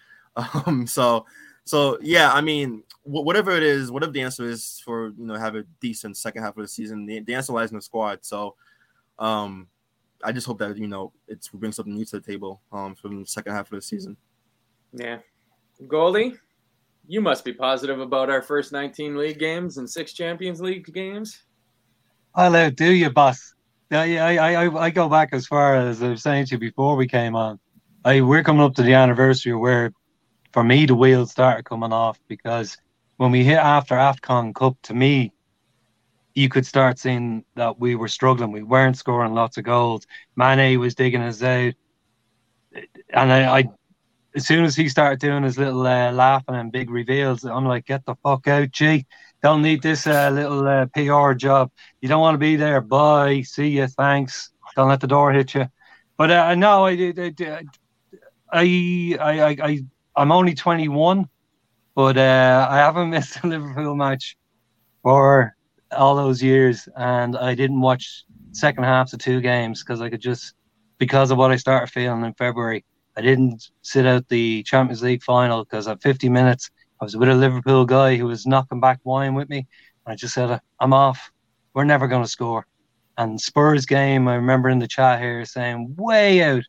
Um, 0.67 0.87
so 0.87 1.27
so 1.69 1.99
yeah, 2.01 2.33
I 2.33 2.41
mean, 2.41 2.83
whatever 3.03 3.51
it 3.51 3.63
is, 3.63 3.91
whatever 3.91 4.11
the 4.11 4.23
answer 4.23 4.49
is 4.49 4.81
for 4.83 5.09
you 5.09 5.27
know 5.27 5.35
have 5.35 5.55
a 5.55 5.65
decent 5.81 6.17
second 6.17 6.43
half 6.43 6.57
of 6.57 6.63
the 6.63 6.69
season, 6.69 7.05
the, 7.05 7.21
the 7.21 7.35
answer 7.35 7.53
lies 7.53 7.71
in 7.71 7.77
the 7.77 7.83
squad. 7.83 8.21
So, 8.23 8.55
um, 9.19 9.69
I 10.25 10.33
just 10.33 10.47
hope 10.47 10.61
that 10.61 10.79
you 10.79 10.89
know 10.89 11.13
it's 11.27 11.49
bring 11.49 11.73
something 11.73 11.95
new 11.95 12.07
to 12.07 12.21
the 12.21 12.27
table 12.27 12.63
um 12.73 12.95
from 12.95 13.21
the 13.21 13.27
second 13.27 13.53
half 13.53 13.71
of 13.71 13.77
the 13.77 13.83
season. 13.83 14.17
Yeah, 14.95 15.19
goalie, 15.83 16.39
you 17.07 17.21
must 17.21 17.45
be 17.45 17.53
positive 17.53 18.01
about 18.01 18.31
our 18.31 18.41
first 18.41 18.73
19 18.73 19.19
league 19.19 19.39
games 19.39 19.77
and 19.77 19.89
six 19.89 20.15
Champions 20.15 20.63
League 20.63 20.91
games. 20.95 21.43
I'll 22.35 22.57
outdo 22.57 22.93
you, 22.93 23.11
boss. 23.11 23.55
Yeah, 23.91 24.05
yeah, 24.05 24.25
I, 24.27 24.67
I, 24.67 24.85
I 24.85 24.91
go 24.91 25.09
back 25.09 25.31
as 25.33 25.47
far 25.47 25.77
as 25.77 26.03
I 26.03 26.11
was 26.11 26.23
saying 26.23 26.47
to 26.47 26.55
you 26.55 26.59
before 26.59 26.97
we 26.97 27.09
came 27.09 27.35
on. 27.35 27.59
I, 28.05 28.21
we're 28.21 28.43
coming 28.43 28.63
up 28.63 28.75
to 28.75 28.83
the 28.83 28.95
anniversary 28.95 29.55
where 29.55 29.93
for 30.53 30.65
me, 30.65 30.87
the 30.87 30.95
wheels 30.95 31.31
started 31.31 31.65
coming 31.65 31.93
off 31.93 32.19
because 32.29 32.77
when 33.17 33.31
we 33.31 33.45
hit 33.45 33.59
after 33.59 33.95
AFCON 33.95 34.55
Cup, 34.55 34.77
to 34.83 34.95
me, 34.95 35.33
you 36.35 36.49
could 36.49 36.67
start 36.67 36.99
seeing 36.99 37.45
that 37.57 37.81
we 37.81 37.97
were 37.97 38.09
struggling. 38.09 38.53
We 38.53 38.63
weren't 38.63 38.97
scoring 38.97 39.35
lots 39.35 39.57
of 39.57 39.65
goals. 39.65 40.07
Mane 40.37 40.79
was 40.79 40.95
digging 40.95 41.23
us 41.23 41.43
out. 41.43 41.75
And 43.13 43.33
I, 43.33 43.59
I 43.59 43.65
as 44.35 44.47
soon 44.47 44.65
as 44.65 44.77
he 44.77 44.89
started 44.89 45.21
doing 45.21 45.43
his 45.43 45.59
little 45.59 45.87
uh, 45.87 46.13
laughing 46.13 46.55
and 46.55 46.71
big 46.71 46.91
reveals, 46.91 47.45
I'm 47.45 47.65
like, 47.65 47.87
get 47.87 48.05
the 48.05 48.15
fuck 48.23 48.47
out, 48.47 48.71
G. 48.71 49.07
Don't 49.43 49.63
need 49.63 49.83
this 49.83 50.07
uh, 50.07 50.31
little 50.31 50.67
uh, 50.67 50.87
PR 50.87 51.33
job. 51.33 51.71
You 52.01 52.09
don't 52.09 52.21
want 52.21 52.35
to 52.35 52.39
be 52.39 52.57
there. 52.57 52.81
Bye. 52.81 53.43
See 53.43 53.69
you. 53.69 53.87
Thanks. 53.87 54.51
Don't 54.75 54.89
let 54.89 55.01
the 55.01 55.07
door 55.07 55.33
hit 55.33 55.55
you. 55.55 55.67
But 56.17 56.31
uh, 56.31 56.55
no, 56.57 56.87
I, 56.87 57.13
I, 57.17 57.65
I, 58.53 59.17
I, 59.21 59.57
I 59.63 59.79
I'm 60.17 60.33
only 60.33 60.55
21, 60.55 61.29
but 61.95 62.17
uh, 62.17 62.67
I 62.69 62.79
haven't 62.79 63.11
missed 63.11 63.39
a 63.45 63.47
Liverpool 63.47 63.95
match 63.95 64.37
for 65.03 65.55
all 65.97 66.17
those 66.17 66.43
years, 66.43 66.89
and 66.97 67.37
I 67.37 67.55
didn't 67.55 67.81
watch 67.81 68.25
second 68.53 68.85
halves 68.85 69.13
of 69.13 69.21
two 69.21 69.41
games 69.41 69.83
because 69.83 70.01
I 70.01 70.11
could 70.11 70.21
just 70.21 70.55
because 70.99 71.31
of 71.31 71.39
what 71.39 71.53
I 71.53 71.57
started 71.57 71.93
feeling 71.93 72.25
in 72.25 72.35
February. 72.35 72.85
I 73.17 73.21
didn't 73.21 73.71
sit 73.83 74.07
out 74.07 74.29
the 74.29 74.63
Champions 74.65 75.03
League 75.03 75.23
final 75.23 75.65
because 75.65 75.89
at 75.89 76.03
50 76.03 76.29
minutes 76.29 76.71
I 77.01 77.05
was 77.05 77.17
with 77.17 77.29
a 77.29 77.35
Liverpool 77.35 77.85
guy 77.85 78.17
who 78.17 78.27
was 78.27 78.47
knocking 78.47 78.81
back 78.81 79.01
wine 79.05 79.35
with 79.35 79.49
me. 79.49 79.67
And 80.05 80.13
I 80.13 80.17
just 80.17 80.35
said, 80.35 80.61
I'm 80.81 80.93
off. 80.93 81.31
We're 81.75 81.85
never 81.85 82.09
going 82.09 82.25
to 82.25 82.29
score. 82.29 82.67
And 83.17 83.41
Spurs 83.41 83.87
game, 83.87 84.29
I 84.29 84.35
remember 84.35 84.69
in 84.69 84.79
the 84.79 84.89
chat 84.89 85.21
here 85.21 85.45
saying, 85.45 85.95
way 85.97 86.43
out. 86.43 86.63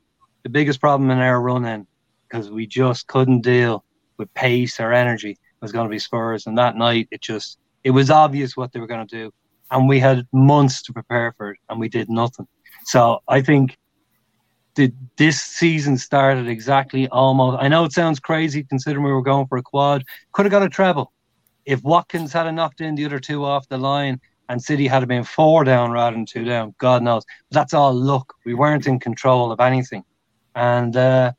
The 0.44 0.50
biggest 0.50 0.80
problem 0.80 1.12
in 1.12 1.18
our 1.18 1.42
run 1.42 1.66
in 1.66 1.86
because 2.30 2.50
we 2.50 2.66
just 2.66 3.08
couldn't 3.08 3.42
deal 3.42 3.84
with 4.18 4.34
pace 4.34 4.80
or 4.80 4.94
energy. 4.94 5.38
Was 5.62 5.74
going 5.74 5.88
to 5.88 5.92
be 5.92 6.00
Spurs, 6.00 6.48
and 6.48 6.58
that 6.58 6.78
night 6.78 7.10
it 7.12 7.22
just 7.22 7.58
it 7.84 7.92
was 7.92 8.10
obvious 8.10 8.56
what 8.56 8.72
they 8.72 8.80
were 8.80 8.88
going 8.88 9.06
to 9.06 9.16
do, 9.16 9.34
and 9.72 9.90
we 9.90 10.00
had 10.00 10.26
months 10.32 10.82
to 10.84 10.94
prepare 10.94 11.34
for 11.36 11.52
it, 11.52 11.58
and 11.68 11.78
we 11.78 11.90
did 11.90 12.10
nothing. 12.10 12.48
So 12.86 13.20
I 13.28 13.42
think 13.42 13.78
the, 14.76 14.94
this 15.18 15.42
season 15.42 15.98
started 15.98 16.48
exactly 16.48 17.08
almost. 17.10 17.62
I 17.62 17.68
know 17.68 17.86
it 17.86 17.94
sounds 17.94 18.20
crazy 18.20 18.64
considering 18.64 19.04
we 19.04 19.12
were 19.12 19.22
going 19.22 19.48
for 19.48 19.58
a 19.58 19.64
quad. 19.64 20.04
Could 20.32 20.46
have 20.46 20.52
got 20.52 20.64
a 20.64 20.70
treble 20.70 21.12
if 21.66 21.84
Watkins 21.84 22.34
had 22.34 22.50
knocked 22.54 22.82
in 22.82 22.96
the 22.96 23.06
other 23.06 23.20
two 23.20 23.46
off 23.46 23.68
the 23.68 23.78
line 23.78 24.20
and 24.50 24.62
City 24.62 24.88
had 24.88 25.08
been 25.08 25.24
four 25.24 25.64
down 25.64 25.92
rather 25.92 26.16
than 26.16 26.26
two 26.26 26.44
down. 26.44 26.74
God 26.80 27.04
knows. 27.04 27.24
But 27.50 27.60
that's 27.60 27.74
all 27.74 27.94
luck. 27.94 28.34
We 28.46 28.56
weren't 28.56 28.88
in 28.88 29.00
control 29.00 29.52
of 29.52 29.60
anything. 29.60 30.04
And 30.56 30.98
uh, 30.98 31.34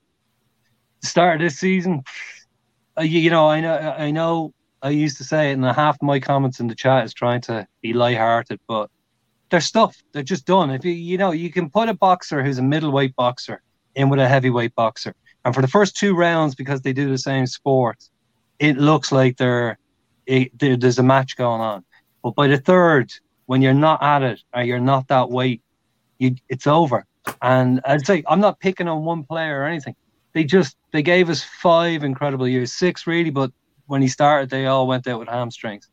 start 1.03 1.37
of 1.37 1.41
this 1.41 1.59
season, 1.59 2.05
uh, 2.97 3.03
you, 3.03 3.19
you, 3.21 3.31
know, 3.31 3.49
I 3.49 3.61
know, 3.61 3.77
I 3.77 4.11
know, 4.13 4.55
I 4.83 4.91
used 4.91 5.19
to 5.19 5.25
say 5.25 5.51
it, 5.51 5.55
and 5.55 5.65
half 5.65 6.01
my 6.01 6.21
comments 6.21 6.61
in 6.61 6.69
the 6.69 6.75
chat 6.75 7.05
is 7.05 7.13
trying 7.13 7.41
to 7.43 7.67
be 7.83 7.93
light-hearted, 7.93 8.61
but 8.69 8.91
they're 9.51 9.61
stuff. 9.61 10.03
They're 10.13 10.23
just 10.23 10.47
done. 10.47 10.71
If 10.71 10.85
you, 10.85 10.93
you 10.93 11.19
know, 11.19 11.33
you 11.33 11.51
can 11.51 11.71
put 11.71 11.89
a 11.89 11.95
boxer 11.95 12.43
who's 12.43 12.59
a 12.59 12.63
middleweight 12.63 13.15
boxer 13.17 13.63
in 13.95 14.09
with 14.09 14.21
a 14.21 14.29
heavyweight 14.29 14.75
boxer, 14.75 15.15
and 15.45 15.55
for 15.55 15.63
the 15.63 15.69
first 15.69 15.97
two 15.97 16.15
rounds, 16.15 16.55
because 16.55 16.83
they 16.83 16.93
do 16.93 17.11
the 17.11 17.19
same 17.19 17.47
sport, 17.47 18.09
it 18.59 18.77
looks 18.77 19.11
like 19.13 19.37
they're 19.37 19.79
it, 20.27 20.57
there, 20.59 20.77
there's 20.77 20.99
a 20.99 21.03
match 21.03 21.37
going 21.37 21.61
on. 21.61 21.85
But 22.23 22.35
by 22.35 22.47
the 22.47 22.59
third, 22.59 23.13
when 23.47 23.63
you're 23.63 23.75
not 23.75 24.03
at 24.03 24.23
it 24.23 24.41
or 24.55 24.63
you're 24.63 24.79
not 24.79 25.09
that 25.09 25.31
weight, 25.31 25.63
you 26.19 26.37
it's 26.49 26.67
over. 26.67 27.05
And 27.43 27.81
I'd 27.85 28.07
say 28.07 28.23
I'm 28.29 28.41
not 28.41 28.61
picking 28.61 28.89
on 28.89 29.05
one 29.05 29.25
player 29.25 29.61
or 29.61 29.65
anything. 29.65 29.97
They 30.33 30.45
just 30.45 30.77
they 30.93 31.03
gave 31.03 31.29
us 31.29 31.43
five 31.43 32.05
incredible 32.05 32.47
years, 32.47 32.73
six 32.73 33.07
really, 33.07 33.31
but 33.31 33.51
when 33.87 34.03
he 34.03 34.09
started, 34.09 34.51
they 34.51 34.67
all 34.67 34.87
went 34.87 35.09
out 35.09 35.19
with 35.19 35.29
hamstrings, 35.29 35.89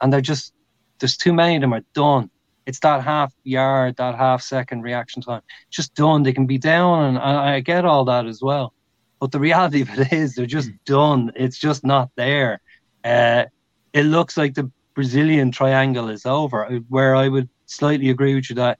and 0.00 0.12
they're 0.12 0.20
just 0.20 0.52
there's 1.00 1.16
too 1.16 1.32
many 1.32 1.56
of 1.56 1.62
them 1.62 1.74
are 1.74 1.84
done. 1.94 2.30
It's 2.70 2.78
that 2.78 3.02
half 3.02 3.34
yard, 3.42 3.96
that 3.96 4.14
half 4.14 4.42
second 4.42 4.82
reaction 4.82 5.22
time, 5.22 5.42
just 5.70 5.92
done. 5.96 6.22
They 6.22 6.32
can 6.32 6.46
be 6.46 6.56
down, 6.56 7.02
and 7.02 7.18
I, 7.18 7.56
I 7.56 7.60
get 7.60 7.84
all 7.84 8.04
that 8.04 8.26
as 8.26 8.40
well. 8.40 8.72
But 9.18 9.32
the 9.32 9.40
reality 9.40 9.82
of 9.82 9.90
it 9.98 10.12
is, 10.12 10.36
they're 10.36 10.46
just 10.46 10.70
done. 10.84 11.32
It's 11.34 11.58
just 11.58 11.84
not 11.84 12.10
there. 12.14 12.60
Uh, 13.02 13.46
it 13.92 14.04
looks 14.04 14.36
like 14.36 14.54
the 14.54 14.70
Brazilian 14.94 15.50
triangle 15.50 16.08
is 16.10 16.24
over. 16.26 16.64
Where 16.88 17.16
I 17.16 17.26
would 17.26 17.48
slightly 17.66 18.08
agree 18.08 18.36
with 18.36 18.48
you 18.50 18.54
that 18.54 18.78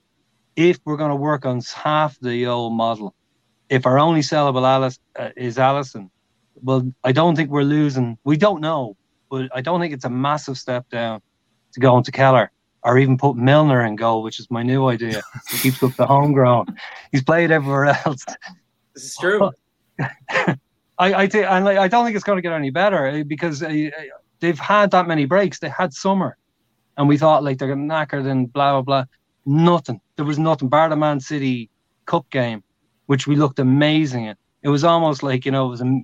if 0.55 0.79
we're 0.85 0.95
going 0.95 1.09
to 1.09 1.17
work 1.17 1.45
on 1.45 1.59
half 1.75 2.17
the 2.21 2.47
old 2.47 2.71
model, 2.71 3.13
if 3.67 3.85
our 3.85 3.99
only 3.99 4.21
sellable 4.21 4.65
Alice, 4.65 4.99
uh, 5.19 5.31
is 5.35 5.57
Alisson, 5.57 6.09
well, 6.63 6.89
I 7.03 7.11
don't 7.11 7.35
think 7.35 7.49
we're 7.49 7.63
losing. 7.63 8.17
We 8.23 8.37
don't 8.37 8.61
know, 8.61 8.95
but 9.29 9.49
I 9.53 9.59
don't 9.59 9.81
think 9.81 9.93
it's 9.93 10.05
a 10.05 10.09
massive 10.09 10.57
step 10.57 10.89
down 10.89 11.21
to 11.73 11.81
go 11.81 11.97
into 11.97 12.13
Kelleher 12.13 12.51
or 12.83 12.97
even 12.97 13.17
put 13.17 13.35
Milner 13.35 13.85
in 13.85 13.95
goal, 13.95 14.23
which 14.23 14.39
is 14.39 14.49
my 14.49 14.63
new 14.63 14.87
idea. 14.87 15.21
he 15.49 15.57
keeps 15.57 15.83
up 15.83 15.95
the 15.95 16.05
homegrown. 16.05 16.65
He's 17.11 17.23
played 17.23 17.51
everywhere 17.51 17.97
else. 18.05 18.25
This 18.95 19.05
is 19.05 19.17
true. 19.17 19.51
I 19.99 20.55
I, 20.97 21.27
th- 21.27 21.45
I, 21.45 21.83
I 21.83 21.87
don't 21.87 22.05
think 22.05 22.15
it's 22.15 22.23
going 22.23 22.37
to 22.37 22.41
get 22.41 22.53
any 22.53 22.69
better 22.69 23.05
eh, 23.07 23.23
because 23.23 23.63
uh, 23.63 23.89
they've 24.39 24.59
had 24.59 24.91
that 24.91 25.07
many 25.07 25.25
breaks. 25.25 25.59
They 25.59 25.69
had 25.69 25.93
summer, 25.93 26.37
and 26.97 27.07
we 27.07 27.17
thought 27.17 27.43
like 27.43 27.57
they're 27.57 27.75
knackered 27.75 28.27
and 28.29 28.51
blah 28.51 28.73
blah 28.73 28.81
blah. 28.81 29.05
Nothing. 29.45 30.01
There 30.15 30.25
was 30.25 30.37
nothing. 30.37 30.69
Bar 30.69 30.89
the 30.89 30.95
Man 30.95 31.19
City 31.19 31.69
Cup 32.05 32.29
game, 32.29 32.63
which 33.05 33.27
we 33.27 33.35
looked 33.35 33.59
amazing 33.59 34.25
in. 34.25 34.35
It 34.63 34.69
was 34.69 34.83
almost 34.83 35.23
like 35.23 35.45
you 35.45 35.51
know 35.51 35.67
it 35.67 35.69
was 35.69 35.81
a 35.81 36.01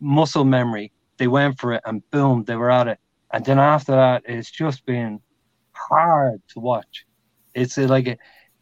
muscle 0.00 0.44
memory. 0.44 0.92
They 1.18 1.28
went 1.28 1.58
for 1.60 1.74
it 1.74 1.82
and 1.84 2.08
boom, 2.10 2.44
they 2.44 2.56
were 2.56 2.70
at 2.70 2.88
it. 2.88 2.98
And 3.32 3.44
then 3.44 3.58
after 3.58 3.92
that, 3.92 4.22
it's 4.26 4.50
just 4.50 4.84
been 4.86 5.20
hard 5.88 6.42
to 6.48 6.60
watch. 6.60 7.06
It's 7.54 7.78
uh, 7.78 7.86
like, 7.86 8.06
a, 8.06 8.16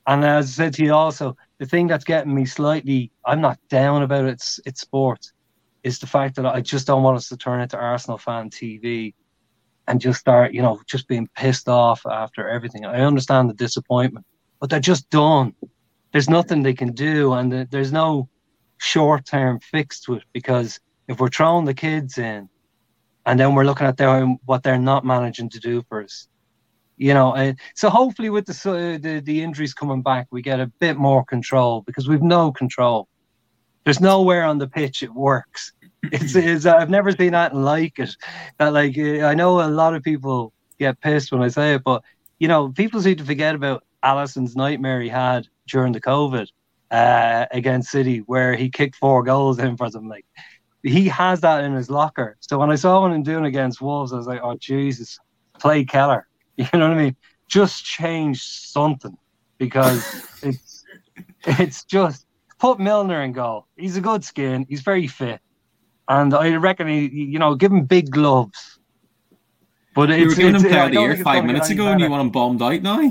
and 0.07 0.25
as 0.25 0.47
I 0.47 0.65
said 0.65 0.75
to 0.75 0.85
you 0.85 0.95
also, 0.95 1.37
the 1.59 1.67
thing 1.67 1.87
that's 1.87 2.05
getting 2.05 2.35
me 2.35 2.47
slightly, 2.47 3.13
I'm 3.25 3.41
not 3.41 3.59
down 3.69 4.03
about 4.03 4.25
it. 4.25 4.33
It's, 4.33 4.61
it's 4.65 4.81
sports. 4.81 5.33
Is 5.83 5.99
the 5.99 6.07
fact 6.07 6.37
that 6.37 6.47
I 6.47 6.61
just 6.61 6.87
don't 6.87 7.03
want 7.03 7.17
us 7.17 7.29
to 7.29 7.37
turn 7.37 7.61
into 7.61 7.77
Arsenal 7.77 8.19
fan 8.19 8.51
TV 8.51 9.15
and 9.87 10.01
just 10.01 10.21
start, 10.21 10.53
you 10.53 10.61
know, 10.61 10.81
just 10.87 11.09
being 11.09 11.29
pissed 11.35 11.69
off 11.69 12.05
after 12.07 12.49
everything. 12.49 12.85
I 12.85 13.01
understand 13.01 13.49
the 13.49 13.55
disappointment, 13.55 14.27
but 14.61 14.71
they're 14.71 14.81
just 14.81 15.09
done. 15.09 15.55
There's 16.13 16.29
nothing 16.29 16.63
they 16.63 16.75
can 16.75 16.93
do, 16.93 17.33
and 17.33 17.51
there's 17.71 17.93
no 17.93 18.29
short 18.77 19.25
term 19.25 19.61
fix 19.61 20.01
to 20.01 20.15
it 20.15 20.25
because 20.33 20.79
if 21.09 21.19
we're 21.21 21.29
throwing 21.29 21.65
the 21.65 21.75
kids 21.75 22.19
in 22.19 22.49
and 23.27 23.41
then 23.41 23.55
we're 23.55 23.65
looking 23.65 23.87
at 23.87 23.97
their, 23.97 24.25
what 24.45 24.63
they're 24.63 24.79
not 24.79 25.05
managing 25.05 25.49
to 25.51 25.59
do 25.59 25.83
for 25.89 26.03
us, 26.05 26.29
you 26.99 27.15
know, 27.15 27.35
uh, 27.35 27.53
so 27.75 27.89
hopefully 27.89 28.29
with 28.29 28.47
the, 28.47 28.71
uh, 28.71 28.99
the 28.99 29.21
the 29.21 29.43
injuries 29.43 29.73
coming 29.73 30.03
back, 30.03 30.27
we 30.31 30.43
get 30.43 30.61
a 30.61 30.67
bit 30.67 30.97
more 30.97 31.25
control 31.25 31.83
because 31.83 32.09
we've 32.09 32.23
no 32.23 32.53
control. 32.53 33.09
There's 33.85 34.01
nowhere 34.01 34.45
on 34.45 34.59
the 34.59 34.69
pitch 34.69 35.03
it 35.03 35.15
works. 35.15 35.73
It's, 36.13 36.37
it's 36.37 36.65
I've 36.65 36.91
never 36.91 37.11
seen 37.11 37.35
anything 37.35 37.63
like 37.65 37.99
it. 37.99 38.15
That 38.59 38.73
like 38.73 38.97
I 38.97 39.35
know 39.35 39.61
a 39.61 39.67
lot 39.69 39.97
of 39.97 40.03
people 40.05 40.53
get 40.79 41.01
pissed 41.01 41.33
when 41.33 41.43
I 41.43 41.49
say 41.49 41.75
it, 41.75 41.83
but 41.83 42.05
you 42.39 42.47
know, 42.47 42.69
people 42.69 43.03
seem 43.03 43.17
to 43.17 43.25
forget 43.25 43.57
about 43.57 43.83
Alisson's 44.05 44.55
nightmare 44.55 45.01
he 45.01 45.09
had 45.09 45.49
during 45.67 45.93
the 45.93 46.01
COVID 46.01 46.47
uh, 46.93 47.47
against 47.51 47.91
City, 47.91 48.19
where 48.21 48.55
he 48.55 48.71
kicked 48.71 48.95
four 48.95 49.25
goals 49.25 49.59
in 49.59 49.77
for 49.77 49.91
them. 49.91 50.09
Like 50.09 50.25
he 50.85 51.09
has 51.09 51.41
that 51.41 51.65
in 51.65 51.75
his 51.75 51.91
locker. 51.91 52.37
So 52.41 52.59
when 52.59 52.71
I 52.71 52.77
saw 52.77 53.05
him 53.05 53.23
doing 53.25 53.45
against 53.45 53.81
Wolves, 53.81 54.13
I 54.13 54.17
was 54.17 54.29
like, 54.29 54.41
oh 54.43 54.57
Jesus, 54.57 55.19
play 55.59 55.85
Kelleher. 55.85 56.29
You 56.73 56.79
know 56.79 56.89
what 56.89 56.99
I 56.99 57.03
mean? 57.05 57.17
Just 57.47 57.85
change 57.85 58.43
something 58.43 59.17
because 59.59 60.05
it's 60.43 60.85
it's 61.47 61.85
just 61.85 62.27
put 62.59 62.81
Milner 62.81 63.23
in 63.23 63.33
goal. 63.33 63.69
He's 63.77 63.97
a 63.97 64.01
good 64.01 64.25
skin. 64.25 64.67
He's 64.69 64.81
very 64.81 65.07
fit, 65.07 65.41
and 66.09 66.35
I 66.35 66.57
reckon 66.57 66.89
he, 66.89 67.07
you 67.07 67.39
know, 67.39 67.55
give 67.55 67.71
him 67.71 67.85
big 67.85 68.11
gloves. 68.11 68.81
But 69.95 70.11
you 70.11 70.27
were 70.27 70.35
giving 70.35 70.57
him 70.57 70.63
player 70.63 70.85
of 70.85 70.93
the 70.93 71.01
year 71.01 71.17
five 71.19 71.45
minutes 71.45 71.71
ago, 71.71 71.87
and 71.87 72.01
you 72.01 72.11
want 72.11 72.23
him 72.23 72.31
bombed 72.31 72.61
out 72.61 72.83
now. 72.83 73.11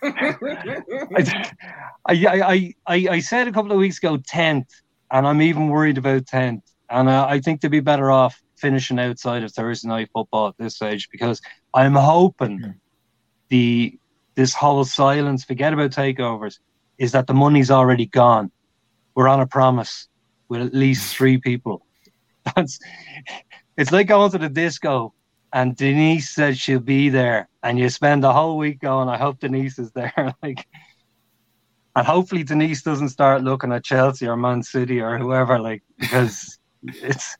I, 0.02 1.54
I, 2.06 2.74
I, 2.86 3.08
I 3.10 3.18
said 3.18 3.48
a 3.48 3.52
couple 3.52 3.72
of 3.72 3.78
weeks 3.78 3.98
ago 3.98 4.18
tenth, 4.18 4.68
and 5.10 5.26
I'm 5.26 5.42
even 5.42 5.68
worried 5.68 5.98
about 5.98 6.26
tenth. 6.26 6.62
And 6.90 7.08
uh, 7.08 7.26
I 7.28 7.40
think 7.40 7.60
they'd 7.60 7.70
be 7.70 7.80
better 7.80 8.10
off 8.10 8.40
finishing 8.56 8.98
outside 8.98 9.42
of 9.42 9.52
Thursday 9.52 9.88
night 9.88 10.08
football 10.12 10.48
at 10.48 10.54
this 10.58 10.76
stage 10.76 11.08
because 11.10 11.40
I'm 11.74 11.94
hoping 11.94 12.60
mm. 12.60 12.74
the 13.48 13.98
this 14.34 14.54
whole 14.54 14.84
silence, 14.84 15.44
forget 15.44 15.72
about 15.72 15.90
takeovers, 15.90 16.60
is 16.96 17.12
that 17.12 17.26
the 17.26 17.34
money's 17.34 17.70
already 17.70 18.06
gone. 18.06 18.50
We're 19.14 19.28
on 19.28 19.40
a 19.40 19.46
promise 19.46 20.08
with 20.48 20.62
at 20.62 20.74
least 20.74 21.16
three 21.16 21.38
people. 21.38 21.84
That's 22.56 22.78
it's 23.76 23.92
like 23.92 24.08
going 24.08 24.30
to 24.32 24.38
the 24.38 24.48
disco 24.48 25.12
and 25.52 25.74
Denise 25.74 26.30
said 26.30 26.58
she'll 26.58 26.78
be 26.78 27.08
there, 27.08 27.48
and 27.62 27.78
you 27.78 27.88
spend 27.88 28.22
the 28.22 28.32
whole 28.32 28.58
week 28.58 28.80
going, 28.80 29.08
I 29.08 29.16
hope 29.16 29.40
Denise 29.40 29.78
is 29.78 29.90
there. 29.92 30.34
like 30.42 30.66
and 31.96 32.06
hopefully 32.06 32.44
Denise 32.44 32.82
doesn't 32.82 33.08
start 33.08 33.42
looking 33.42 33.72
at 33.72 33.84
Chelsea 33.84 34.28
or 34.28 34.36
Man 34.36 34.62
City 34.62 35.00
or 35.00 35.18
whoever, 35.18 35.58
like 35.58 35.82
because 35.98 36.58
it's 36.82 37.36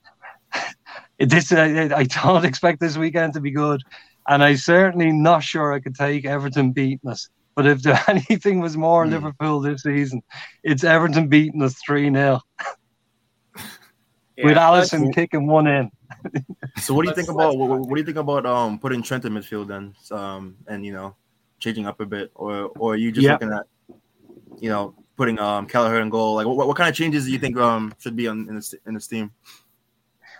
this. 1.18 1.52
I, 1.52 1.90
I 1.94 2.04
don't 2.04 2.44
expect 2.44 2.80
this 2.80 2.96
weekend 2.96 3.34
to 3.34 3.40
be 3.40 3.50
good, 3.50 3.82
and 4.28 4.44
I'm 4.44 4.56
certainly 4.56 5.10
not 5.10 5.42
sure 5.42 5.72
I 5.72 5.80
could 5.80 5.94
take 5.94 6.24
Everton 6.24 6.72
beating 6.72 7.10
us. 7.10 7.28
But 7.54 7.66
if 7.66 7.82
there, 7.82 8.00
anything 8.08 8.60
was 8.60 8.76
more 8.76 9.04
mm. 9.04 9.10
Liverpool 9.10 9.60
this 9.60 9.82
season, 9.82 10.22
it's 10.62 10.84
Everton 10.84 11.28
beating 11.28 11.62
us 11.62 11.74
three 11.84 12.10
0 12.12 12.40
yeah, 14.36 14.44
with 14.44 14.56
Alisson 14.56 15.12
kicking 15.12 15.46
one 15.46 15.66
in. 15.66 15.90
so 16.78 16.94
what 16.94 17.02
do 17.02 17.08
you 17.08 17.14
think 17.14 17.28
about 17.28 17.56
what, 17.56 17.80
what, 17.80 17.88
do 17.88 17.96
you 17.96 18.04
think 18.04 18.16
about 18.16 18.46
um 18.46 18.78
putting 18.78 19.02
Trent 19.02 19.24
in 19.24 19.32
midfield 19.32 19.66
then, 19.66 19.94
um 20.16 20.56
and 20.68 20.86
you 20.86 20.92
know 20.92 21.16
changing 21.58 21.86
up 21.86 22.00
a 22.00 22.06
bit, 22.06 22.30
or 22.34 22.70
or 22.78 22.92
are 22.92 22.96
you 22.96 23.10
just 23.10 23.24
yeah. 23.24 23.32
looking 23.32 23.52
at 23.52 23.66
you 24.60 24.70
know 24.70 24.94
putting 25.16 25.38
um 25.38 25.66
Kelleher 25.66 26.00
in 26.00 26.08
goal? 26.08 26.36
Like, 26.36 26.46
what, 26.46 26.68
what 26.68 26.76
kind 26.76 26.88
of 26.88 26.94
changes 26.94 27.24
do 27.24 27.32
you 27.32 27.38
think 27.38 27.56
um 27.56 27.92
should 27.98 28.14
be 28.14 28.28
on 28.28 28.48
in 28.48 28.54
this 28.54 28.74
in 28.86 28.94
this 28.94 29.08
team? 29.08 29.32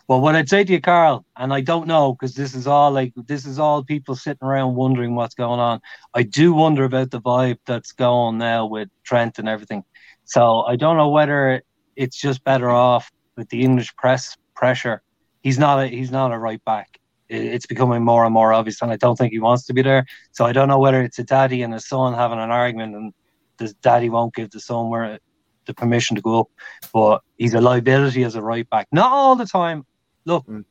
Well, 0.08 0.22
what 0.22 0.34
I'd 0.36 0.48
say 0.48 0.64
to 0.64 0.72
you, 0.72 0.80
Carl, 0.80 1.26
and 1.36 1.52
I 1.52 1.60
don't 1.60 1.86
know 1.86 2.14
because 2.14 2.34
this 2.34 2.54
is 2.54 2.66
all 2.66 2.90
like 2.90 3.12
this 3.26 3.44
is 3.44 3.58
all 3.58 3.84
people 3.84 4.16
sitting 4.16 4.42
around 4.42 4.74
wondering 4.74 5.14
what's 5.14 5.34
going 5.34 5.60
on. 5.60 5.80
I 6.14 6.22
do 6.22 6.54
wonder 6.54 6.84
about 6.84 7.10
the 7.10 7.20
vibe 7.20 7.58
that's 7.66 7.92
going 7.92 8.38
now 8.38 8.64
with 8.64 8.88
Trent 9.04 9.38
and 9.38 9.46
everything. 9.46 9.84
So 10.24 10.62
I 10.62 10.76
don't 10.76 10.96
know 10.96 11.10
whether 11.10 11.60
it's 11.94 12.16
just 12.16 12.42
better 12.42 12.70
off 12.70 13.10
with 13.36 13.50
the 13.50 13.60
English 13.60 13.94
press 13.96 14.34
pressure. 14.56 15.02
He's 15.42 15.58
not 15.58 15.84
a 15.84 15.88
he's 15.88 16.10
not 16.10 16.32
a 16.32 16.38
right 16.38 16.64
back. 16.64 16.98
It's 17.28 17.66
becoming 17.66 18.02
more 18.02 18.24
and 18.24 18.32
more 18.32 18.54
obvious, 18.54 18.80
and 18.80 18.90
I 18.90 18.96
don't 18.96 19.16
think 19.16 19.32
he 19.32 19.40
wants 19.40 19.66
to 19.66 19.74
be 19.74 19.82
there. 19.82 20.06
So 20.32 20.46
I 20.46 20.52
don't 20.52 20.68
know 20.68 20.78
whether 20.78 21.02
it's 21.02 21.18
a 21.18 21.24
daddy 21.24 21.60
and 21.60 21.74
a 21.74 21.80
son 21.80 22.14
having 22.14 22.38
an 22.38 22.50
argument, 22.50 22.96
and 22.96 23.12
the 23.58 23.74
daddy 23.82 24.08
won't 24.08 24.34
give 24.34 24.52
the 24.52 24.60
son 24.60 24.88
where 24.88 25.18
the 25.66 25.74
permission 25.74 26.16
to 26.16 26.22
go 26.22 26.40
up. 26.40 26.48
But 26.94 27.20
he's 27.36 27.52
a 27.52 27.60
liability 27.60 28.24
as 28.24 28.36
a 28.36 28.42
right 28.42 28.66
back. 28.70 28.88
Not 28.90 29.12
all 29.12 29.36
the 29.36 29.44
time. 29.44 29.84
Look, 30.28 30.46
mm. 30.46 30.64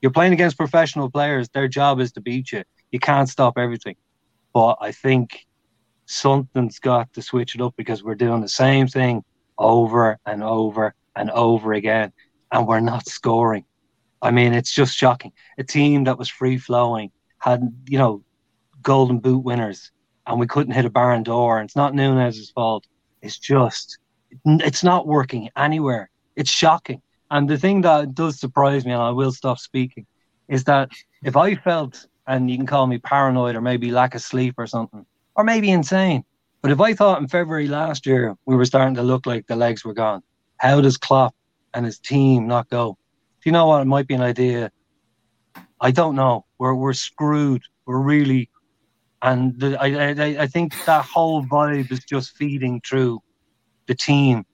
you're 0.00 0.12
playing 0.12 0.32
against 0.32 0.56
professional 0.56 1.10
players. 1.10 1.48
Their 1.48 1.66
job 1.66 1.98
is 1.98 2.12
to 2.12 2.20
beat 2.20 2.52
you. 2.52 2.62
You 2.92 3.00
can't 3.00 3.28
stop 3.28 3.58
everything. 3.58 3.96
But 4.54 4.78
I 4.80 4.92
think 4.92 5.44
something's 6.06 6.78
got 6.78 7.12
to 7.14 7.20
switch 7.20 7.56
it 7.56 7.60
up 7.60 7.74
because 7.76 8.04
we're 8.04 8.14
doing 8.14 8.42
the 8.42 8.48
same 8.48 8.86
thing 8.86 9.24
over 9.58 10.20
and 10.24 10.44
over 10.44 10.94
and 11.16 11.30
over 11.32 11.72
again, 11.72 12.12
and 12.52 12.68
we're 12.68 12.78
not 12.78 13.08
scoring. 13.08 13.64
I 14.22 14.30
mean, 14.30 14.54
it's 14.54 14.72
just 14.72 14.96
shocking. 14.96 15.32
A 15.58 15.64
team 15.64 16.04
that 16.04 16.16
was 16.16 16.28
free 16.28 16.56
flowing 16.56 17.10
had, 17.38 17.60
you 17.88 17.98
know, 17.98 18.22
golden 18.82 19.18
boot 19.18 19.40
winners 19.40 19.90
and 20.28 20.38
we 20.38 20.46
couldn't 20.46 20.74
hit 20.74 20.84
a 20.84 20.90
barn 20.90 21.24
door. 21.24 21.58
And 21.58 21.66
it's 21.66 21.74
not 21.74 21.92
Nunez's 21.92 22.50
fault. 22.50 22.86
It's 23.20 23.36
just, 23.36 23.98
it's 24.44 24.84
not 24.84 25.08
working 25.08 25.50
anywhere. 25.56 26.08
It's 26.36 26.52
shocking. 26.52 27.02
And 27.32 27.50
the 27.50 27.58
thing 27.58 27.80
that 27.80 28.14
does 28.14 28.38
surprise 28.38 28.84
me, 28.84 28.92
and 28.92 29.02
I 29.02 29.10
will 29.10 29.32
stop 29.32 29.58
speaking, 29.58 30.06
is 30.48 30.64
that 30.64 30.90
if 31.24 31.36
I 31.36 31.56
felt, 31.56 32.06
and 32.28 32.48
you 32.48 32.56
can 32.56 32.66
call 32.66 32.86
me 32.86 32.98
paranoid 32.98 33.56
or 33.56 33.60
maybe 33.60 33.90
lack 33.90 34.14
of 34.14 34.22
sleep 34.22 34.54
or 34.58 34.68
something, 34.68 35.04
or 35.34 35.42
maybe 35.42 35.70
insane, 35.70 36.22
but 36.60 36.70
if 36.70 36.80
I 36.80 36.94
thought 36.94 37.20
in 37.20 37.26
February 37.26 37.66
last 37.66 38.06
year 38.06 38.36
we 38.46 38.54
were 38.54 38.64
starting 38.66 38.94
to 38.94 39.02
look 39.02 39.26
like 39.26 39.48
the 39.48 39.56
legs 39.56 39.84
were 39.84 39.94
gone, 39.94 40.22
how 40.58 40.80
does 40.80 40.96
Klopp 40.96 41.34
and 41.74 41.84
his 41.84 41.98
team 41.98 42.46
not 42.46 42.70
go? 42.70 42.96
Do 43.42 43.48
you 43.48 43.52
know 43.52 43.66
what? 43.66 43.82
It 43.82 43.86
might 43.86 44.06
be 44.06 44.14
an 44.14 44.22
idea 44.22 44.70
I 45.82 45.90
don't 45.90 46.14
know. 46.14 46.46
We're 46.58 46.74
we're 46.74 46.92
screwed. 46.92 47.62
We're 47.86 48.00
really, 48.00 48.48
and 49.20 49.58
the, 49.58 49.76
I, 49.80 49.86
I 50.12 50.42
I 50.42 50.46
think 50.46 50.72
that 50.84 51.04
whole 51.04 51.44
vibe 51.44 51.90
is 51.90 52.04
just 52.04 52.36
feeding 52.36 52.80
through 52.88 53.20
the 53.86 53.94
team. 53.96 54.44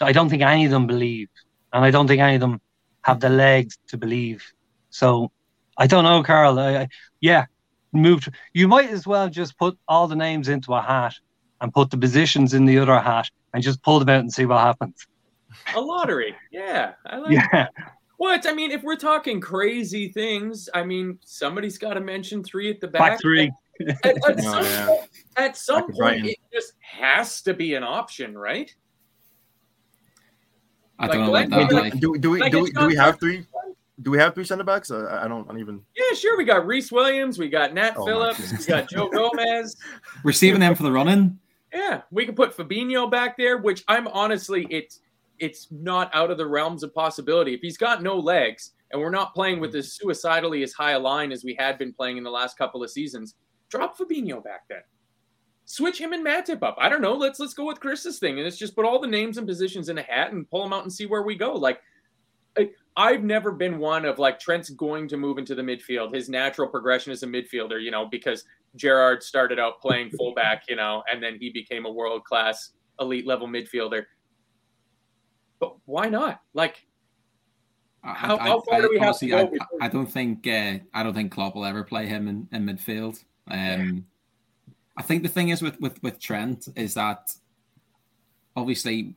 I 0.00 0.10
don't 0.10 0.28
think 0.28 0.42
any 0.42 0.64
of 0.64 0.72
them 0.72 0.88
believe, 0.88 1.28
and 1.72 1.84
I 1.84 1.90
don't 1.90 2.06
think 2.06 2.20
any 2.20 2.34
of 2.36 2.40
them 2.40 2.60
have 3.02 3.20
the 3.20 3.28
legs 3.28 3.78
to 3.88 3.96
believe. 3.96 4.44
So 4.90 5.30
I 5.76 5.86
don't 5.86 6.04
know, 6.04 6.22
Carl. 6.22 6.58
I, 6.58 6.76
I, 6.76 6.88
yeah, 7.20 7.46
moved. 7.92 8.28
You 8.52 8.68
might 8.68 8.90
as 8.90 9.06
well 9.06 9.28
just 9.28 9.58
put 9.58 9.78
all 9.86 10.08
the 10.08 10.16
names 10.16 10.48
into 10.48 10.74
a 10.74 10.82
hat 10.82 11.14
and 11.60 11.72
put 11.72 11.90
the 11.90 11.96
positions 11.96 12.54
in 12.54 12.64
the 12.64 12.78
other 12.78 12.98
hat 12.98 13.30
and 13.54 13.62
just 13.62 13.82
pull 13.82 13.98
them 13.98 14.08
out 14.08 14.20
and 14.20 14.32
see 14.32 14.46
what 14.46 14.60
happens. 14.60 15.06
A 15.74 15.80
lottery, 15.80 16.34
yeah. 16.52 16.92
I 17.06 17.16
like 17.18 17.32
Yeah. 17.32 17.46
that. 17.52 17.72
What 18.18 18.46
I 18.48 18.52
mean, 18.52 18.72
if 18.72 18.82
we're 18.82 18.96
talking 18.96 19.40
crazy 19.40 20.08
things, 20.08 20.68
I 20.74 20.82
mean, 20.82 21.18
somebody's 21.24 21.78
got 21.78 21.94
to 21.94 22.00
mention 22.00 22.42
three 22.42 22.68
at 22.68 22.80
the 22.80 22.88
back. 22.88 23.12
Back 23.12 23.20
three. 23.20 23.52
At, 23.88 24.06
at 24.06 24.18
Oh, 24.26 24.40
some, 24.42 24.64
yeah. 24.64 24.86
point, 24.86 25.10
at 25.36 25.56
some 25.56 25.86
Back 25.86 25.96
point, 25.96 26.26
it 26.26 26.36
just 26.52 26.72
has 26.80 27.42
to 27.42 27.54
be 27.54 27.74
an 27.74 27.84
option, 27.84 28.36
right? 28.36 28.74
I 30.98 31.06
Like, 31.06 31.12
don't 31.12 31.20
know 31.24 31.30
Glenn- 31.30 31.52
about 31.52 31.70
that. 31.70 31.74
Like, 31.76 32.00
Do, 32.00 32.18
do 32.18 32.30
we 32.30 32.40
Like, 32.40 32.52
do, 32.52 32.62
we 32.62 32.70
do 32.70 32.86
we 32.86 32.96
have 32.96 33.18
three? 33.20 33.46
Do 34.00 34.10
we 34.12 34.18
have 34.18 34.34
three 34.34 34.44
center 34.44 34.62
backs? 34.64 34.90
Uh, 34.92 35.18
I 35.22 35.26
don't, 35.26 35.44
I 35.48 35.52
don't 35.52 35.60
even. 35.60 35.82
Yeah, 35.96 36.14
sure. 36.16 36.38
We 36.38 36.44
got 36.44 36.66
Rhys 36.66 36.92
Williams, 36.92 37.38
we 37.38 37.48
got 37.48 37.74
Nat 37.74 37.94
Oh, 37.96 38.06
Phillips, 38.06 38.52
we 38.58 38.64
got 38.64 38.88
Joe 38.88 39.08
Gomez. 39.08 39.76
we're 40.24 40.32
them 40.60 40.74
for 40.76 40.84
the 40.84 40.92
running. 40.92 41.38
Yeah, 41.72 42.02
we 42.10 42.24
could 42.24 42.36
put 42.36 42.56
Fabinho 42.56 43.10
back 43.10 43.36
there, 43.36 43.58
which 43.58 43.82
I'm 43.88 44.06
honestly, 44.08 44.66
it's 44.70 45.00
it's 45.38 45.68
not 45.70 46.10
out 46.14 46.30
of 46.30 46.38
the 46.38 46.46
realms 46.46 46.82
of 46.82 46.94
possibility. 46.94 47.54
If 47.54 47.60
he's 47.60 47.76
got 47.76 48.02
no 48.02 48.16
legs 48.16 48.72
and 48.90 49.00
we're 49.00 49.10
not 49.10 49.34
playing 49.34 49.60
with 49.60 49.74
as 49.74 49.92
suicidally 49.94 50.62
as 50.62 50.72
high 50.72 50.92
a 50.92 50.98
line 50.98 51.30
as 51.30 51.44
we 51.44 51.54
had 51.58 51.78
been 51.78 51.92
playing 51.92 52.16
in 52.18 52.24
the 52.24 52.30
last 52.30 52.56
couple 52.58 52.82
of 52.82 52.90
seasons, 52.90 53.34
drop 53.68 53.96
Fabinho 53.98 54.42
back 54.42 54.62
then. 54.68 54.82
Switch 55.70 56.00
him 56.00 56.14
and 56.14 56.24
Matip 56.24 56.62
up. 56.62 56.76
I 56.78 56.88
don't 56.88 57.02
know. 57.02 57.12
Let's 57.12 57.38
let's 57.38 57.52
go 57.52 57.66
with 57.66 57.78
Chris's 57.78 58.18
thing 58.18 58.36
and 58.36 58.44
let's 58.44 58.56
just 58.56 58.74
put 58.74 58.86
all 58.86 58.98
the 58.98 59.06
names 59.06 59.36
and 59.36 59.46
positions 59.46 59.90
in 59.90 59.98
a 59.98 60.02
hat 60.02 60.32
and 60.32 60.48
pull 60.48 60.62
them 60.62 60.72
out 60.72 60.82
and 60.82 60.90
see 60.90 61.04
where 61.04 61.22
we 61.22 61.34
go. 61.34 61.52
Like 61.52 61.82
I, 62.56 62.70
I've 62.96 63.22
never 63.22 63.52
been 63.52 63.78
one 63.78 64.06
of 64.06 64.18
like 64.18 64.40
Trent's 64.40 64.70
going 64.70 65.08
to 65.08 65.18
move 65.18 65.36
into 65.36 65.54
the 65.54 65.60
midfield. 65.60 66.14
His 66.14 66.30
natural 66.30 66.68
progression 66.68 67.12
is 67.12 67.22
a 67.22 67.26
midfielder, 67.26 67.82
you 67.82 67.90
know, 67.90 68.06
because 68.06 68.44
Gerrard 68.76 69.22
started 69.22 69.58
out 69.58 69.78
playing 69.82 70.08
fullback, 70.12 70.62
you 70.70 70.76
know, 70.76 71.02
and 71.12 71.22
then 71.22 71.36
he 71.38 71.50
became 71.50 71.84
a 71.84 71.92
world 71.92 72.24
class 72.24 72.70
elite 72.98 73.26
level 73.26 73.46
midfielder. 73.46 74.04
But 75.60 75.76
why 75.84 76.08
not? 76.08 76.40
Like, 76.54 76.86
How- 78.02 78.38
I, 78.38 78.48
how 78.48 78.60
far 78.62 78.80
do 78.80 78.88
we 78.90 78.98
have 79.00 79.18
to 79.18 79.26
go? 79.26 79.52
I, 79.82 79.88
don't 79.88 80.10
think 80.10 80.46
uh, 80.46 80.78
I 80.94 81.02
don't 81.02 81.12
think 81.12 81.30
Klopp 81.30 81.54
will 81.54 81.66
ever 81.66 81.84
play 81.84 82.06
him 82.06 82.26
in, 82.26 82.48
in 82.52 82.64
midfield. 82.64 83.22
Um, 83.50 84.06
I 84.98 85.02
think 85.02 85.22
the 85.22 85.28
thing 85.28 85.50
is 85.50 85.62
with, 85.62 85.80
with 85.80 86.02
with 86.02 86.18
Trent 86.18 86.68
is 86.74 86.94
that 86.94 87.30
obviously 88.56 89.14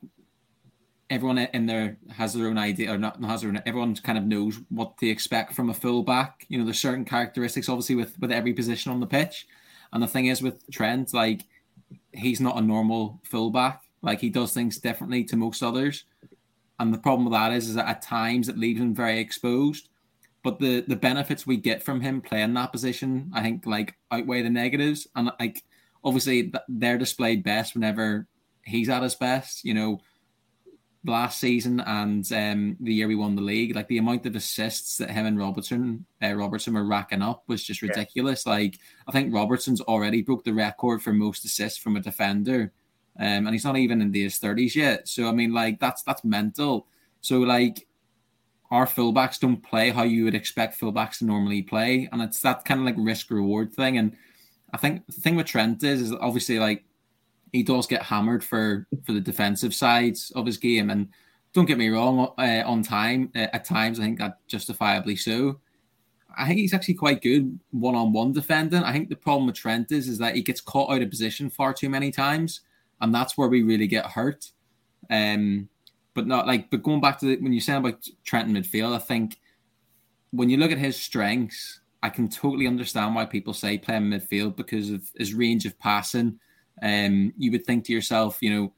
everyone 1.09 1.39
in 1.39 1.65
there 1.65 1.97
has 2.09 2.33
their 2.33 2.47
own 2.47 2.57
idea 2.57 2.93
or 2.93 2.97
not 2.97 3.21
has 3.23 3.41
their 3.41 3.49
own, 3.49 3.61
everyone 3.65 3.95
kind 3.95 4.17
of 4.17 4.23
knows 4.23 4.61
what 4.69 4.93
they 5.01 5.07
expect 5.07 5.53
from 5.53 5.69
a 5.69 5.73
fullback. 5.73 6.45
You 6.47 6.57
know, 6.57 6.63
there's 6.63 6.79
certain 6.79 7.03
characteristics 7.03 7.67
obviously 7.67 7.95
with 7.95 8.17
with 8.19 8.31
every 8.31 8.53
position 8.53 8.91
on 8.91 8.99
the 8.99 9.07
pitch. 9.07 9.47
And 9.91 10.01
the 10.01 10.07
thing 10.07 10.27
is 10.27 10.41
with 10.41 10.69
Trent, 10.71 11.13
like 11.13 11.41
he's 12.13 12.39
not 12.39 12.57
a 12.57 12.61
normal 12.61 13.19
fullback. 13.23 13.81
Like 14.01 14.21
he 14.21 14.29
does 14.29 14.53
things 14.53 14.77
differently 14.77 15.23
to 15.25 15.35
most 15.35 15.63
others. 15.63 16.05
And 16.79 16.93
the 16.93 16.97
problem 16.97 17.25
with 17.25 17.33
that 17.33 17.51
is, 17.51 17.67
is 17.67 17.75
that 17.75 17.87
at 17.87 18.01
times 18.01 18.49
it 18.49 18.57
leaves 18.57 18.79
him 18.79 18.95
very 18.95 19.19
exposed. 19.19 19.89
But 20.43 20.59
the 20.59 20.81
the 20.81 20.95
benefits 20.95 21.45
we 21.45 21.57
get 21.57 21.83
from 21.83 22.01
him 22.01 22.21
playing 22.21 22.53
that 22.53 22.71
position, 22.71 23.31
I 23.33 23.41
think, 23.41 23.65
like 23.65 23.95
outweigh 24.11 24.43
the 24.43 24.49
negatives. 24.49 25.07
And 25.15 25.31
like 25.39 25.63
obviously 26.03 26.53
they're 26.67 26.97
displayed 26.97 27.43
best 27.43 27.75
whenever 27.75 28.27
he's 28.63 28.89
at 28.89 29.03
his 29.03 29.15
best. 29.15 29.63
You 29.63 29.73
know, 29.73 30.01
last 31.05 31.39
season 31.39 31.79
and 31.79 32.31
um, 32.31 32.77
the 32.79 32.93
year 32.93 33.07
we 33.07 33.15
won 33.15 33.35
the 33.35 33.41
league, 33.41 33.75
like 33.75 33.87
the 33.87 33.97
amount 33.97 34.25
of 34.25 34.35
assists 34.35 34.97
that 34.97 35.09
him 35.09 35.25
and 35.25 35.37
Robertson 35.37 36.05
uh, 36.21 36.33
Robertson 36.33 36.73
were 36.73 36.85
racking 36.85 37.21
up 37.21 37.43
was 37.47 37.63
just 37.63 37.81
ridiculous. 37.81 38.45
Like 38.45 38.79
I 39.07 39.11
think 39.11 39.33
Robertson's 39.33 39.81
already 39.81 40.21
broke 40.21 40.43
the 40.43 40.53
record 40.53 41.01
for 41.01 41.13
most 41.13 41.45
assists 41.45 41.79
from 41.79 41.95
a 41.95 42.01
defender, 42.01 42.71
um, 43.19 43.47
and 43.47 43.49
he's 43.49 43.65
not 43.65 43.77
even 43.77 44.01
in 44.01 44.13
his 44.13 44.37
thirties 44.37 44.75
yet. 44.75 45.07
So 45.07 45.27
I 45.27 45.31
mean, 45.31 45.53
like 45.53 45.79
that's 45.79 46.03
that's 46.03 46.23
mental. 46.23 46.87
So 47.21 47.39
like 47.39 47.87
our 48.69 48.85
fullbacks 48.85 49.39
don't 49.39 49.61
play 49.61 49.89
how 49.89 50.03
you 50.03 50.23
would 50.23 50.35
expect 50.35 50.79
fullbacks 50.79 51.17
to 51.17 51.25
normally 51.25 51.61
play, 51.61 52.07
and 52.11 52.21
it's 52.21 52.41
that 52.41 52.63
kind 52.65 52.79
of 52.79 52.85
like 52.85 52.95
risk 52.97 53.31
reward 53.31 53.73
thing. 53.73 53.97
And 53.97 54.15
I 54.73 54.77
think 54.77 55.05
the 55.07 55.13
thing 55.13 55.35
with 55.35 55.47
Trent 55.47 55.83
is, 55.83 56.01
is 56.01 56.13
obviously 56.13 56.59
like 56.59 56.83
he 57.51 57.63
does 57.63 57.87
get 57.87 58.03
hammered 58.03 58.43
for 58.43 58.87
for 59.05 59.13
the 59.13 59.19
defensive 59.19 59.73
sides 59.73 60.31
of 60.35 60.45
his 60.45 60.57
game, 60.57 60.89
and 60.89 61.09
don't 61.53 61.65
get 61.65 61.77
me 61.77 61.89
wrong, 61.89 62.33
uh, 62.37 62.63
on 62.65 62.81
time 62.83 63.31
uh, 63.35 63.47
at 63.53 63.65
times 63.65 63.99
I 63.99 64.03
think 64.03 64.19
that 64.19 64.39
justifiably 64.47 65.15
so. 65.15 65.59
I 66.37 66.47
think 66.47 66.59
he's 66.59 66.73
actually 66.73 66.93
quite 66.93 67.21
good 67.21 67.59
one 67.71 67.95
on 67.95 68.13
one 68.13 68.31
defending. 68.31 68.83
I 68.83 68.93
think 68.93 69.09
the 69.09 69.17
problem 69.17 69.47
with 69.47 69.55
Trent 69.55 69.91
is 69.91 70.07
is 70.07 70.17
that 70.19 70.35
he 70.35 70.41
gets 70.41 70.61
caught 70.61 70.89
out 70.89 71.01
of 71.01 71.09
position 71.09 71.49
far 71.49 71.73
too 71.73 71.89
many 71.89 72.09
times, 72.09 72.61
and 73.01 73.13
that's 73.13 73.37
where 73.37 73.49
we 73.49 73.63
really 73.63 73.87
get 73.87 74.05
hurt. 74.05 74.51
Um, 75.09 75.67
but 76.13 76.27
not 76.27 76.47
like, 76.47 76.69
but 76.69 76.83
going 76.83 77.01
back 77.01 77.19
to 77.19 77.25
the, 77.25 77.37
when 77.37 77.53
you 77.53 77.61
said 77.61 77.77
about 77.77 78.07
Trent 78.23 78.47
in 78.47 78.55
midfield, 78.55 78.95
I 78.95 78.99
think 78.99 79.39
when 80.31 80.49
you 80.49 80.57
look 80.57 80.71
at 80.71 80.77
his 80.77 80.95
strengths, 80.95 81.80
I 82.03 82.09
can 82.09 82.29
totally 82.29 82.67
understand 82.67 83.13
why 83.13 83.25
people 83.25 83.53
say 83.53 83.77
play 83.77 83.95
him 83.95 84.09
midfield 84.09 84.55
because 84.55 84.89
of 84.89 85.09
his 85.15 85.33
range 85.33 85.65
of 85.65 85.77
passing. 85.77 86.39
Um, 86.81 87.33
you 87.37 87.51
would 87.51 87.65
think 87.65 87.85
to 87.85 87.93
yourself, 87.93 88.39
you 88.41 88.49
know, 88.53 88.73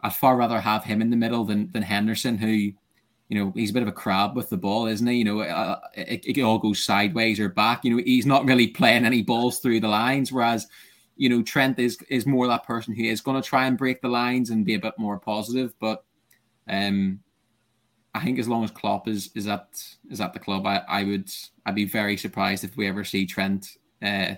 I'd 0.00 0.14
far 0.14 0.36
rather 0.36 0.60
have 0.60 0.84
him 0.84 1.00
in 1.00 1.10
the 1.10 1.16
middle 1.16 1.44
than 1.44 1.70
than 1.72 1.82
Henderson, 1.82 2.36
who, 2.38 2.48
you 2.48 2.74
know, 3.30 3.52
he's 3.54 3.70
a 3.70 3.72
bit 3.72 3.82
of 3.82 3.88
a 3.88 3.92
crab 3.92 4.36
with 4.36 4.50
the 4.50 4.56
ball, 4.56 4.86
isn't 4.86 5.06
he? 5.06 5.16
You 5.16 5.24
know, 5.24 5.40
uh, 5.40 5.80
it, 5.94 6.24
it 6.26 6.42
all 6.42 6.58
goes 6.58 6.84
sideways 6.84 7.38
or 7.38 7.48
back. 7.48 7.84
You 7.84 7.96
know, 7.96 8.02
he's 8.04 8.26
not 8.26 8.46
really 8.46 8.68
playing 8.68 9.04
any 9.04 9.22
balls 9.22 9.60
through 9.60 9.80
the 9.80 9.88
lines, 9.88 10.32
whereas, 10.32 10.66
you 11.16 11.28
know, 11.28 11.42
Trent 11.42 11.78
is 11.78 11.98
is 12.10 12.26
more 12.26 12.46
that 12.48 12.66
person 12.66 12.94
who 12.94 13.04
is 13.04 13.20
going 13.20 13.40
to 13.40 13.48
try 13.48 13.66
and 13.66 13.78
break 13.78 14.00
the 14.00 14.08
lines 14.08 14.50
and 14.50 14.66
be 14.66 14.74
a 14.74 14.80
bit 14.80 14.94
more 14.98 15.18
positive. 15.18 15.72
But, 15.78 16.04
um, 16.68 17.20
I 18.16 18.24
think 18.24 18.38
as 18.38 18.48
long 18.48 18.64
as 18.64 18.70
Klopp 18.70 19.08
is 19.08 19.30
is 19.34 19.46
at 19.46 19.68
is 20.10 20.20
at 20.20 20.32
the 20.32 20.38
club, 20.38 20.66
I, 20.66 20.82
I 20.88 21.04
would 21.04 21.30
I'd 21.66 21.74
be 21.74 21.84
very 21.84 22.16
surprised 22.16 22.64
if 22.64 22.76
we 22.76 22.88
ever 22.88 23.04
see 23.04 23.26
Trent 23.26 23.76
uh, 24.02 24.34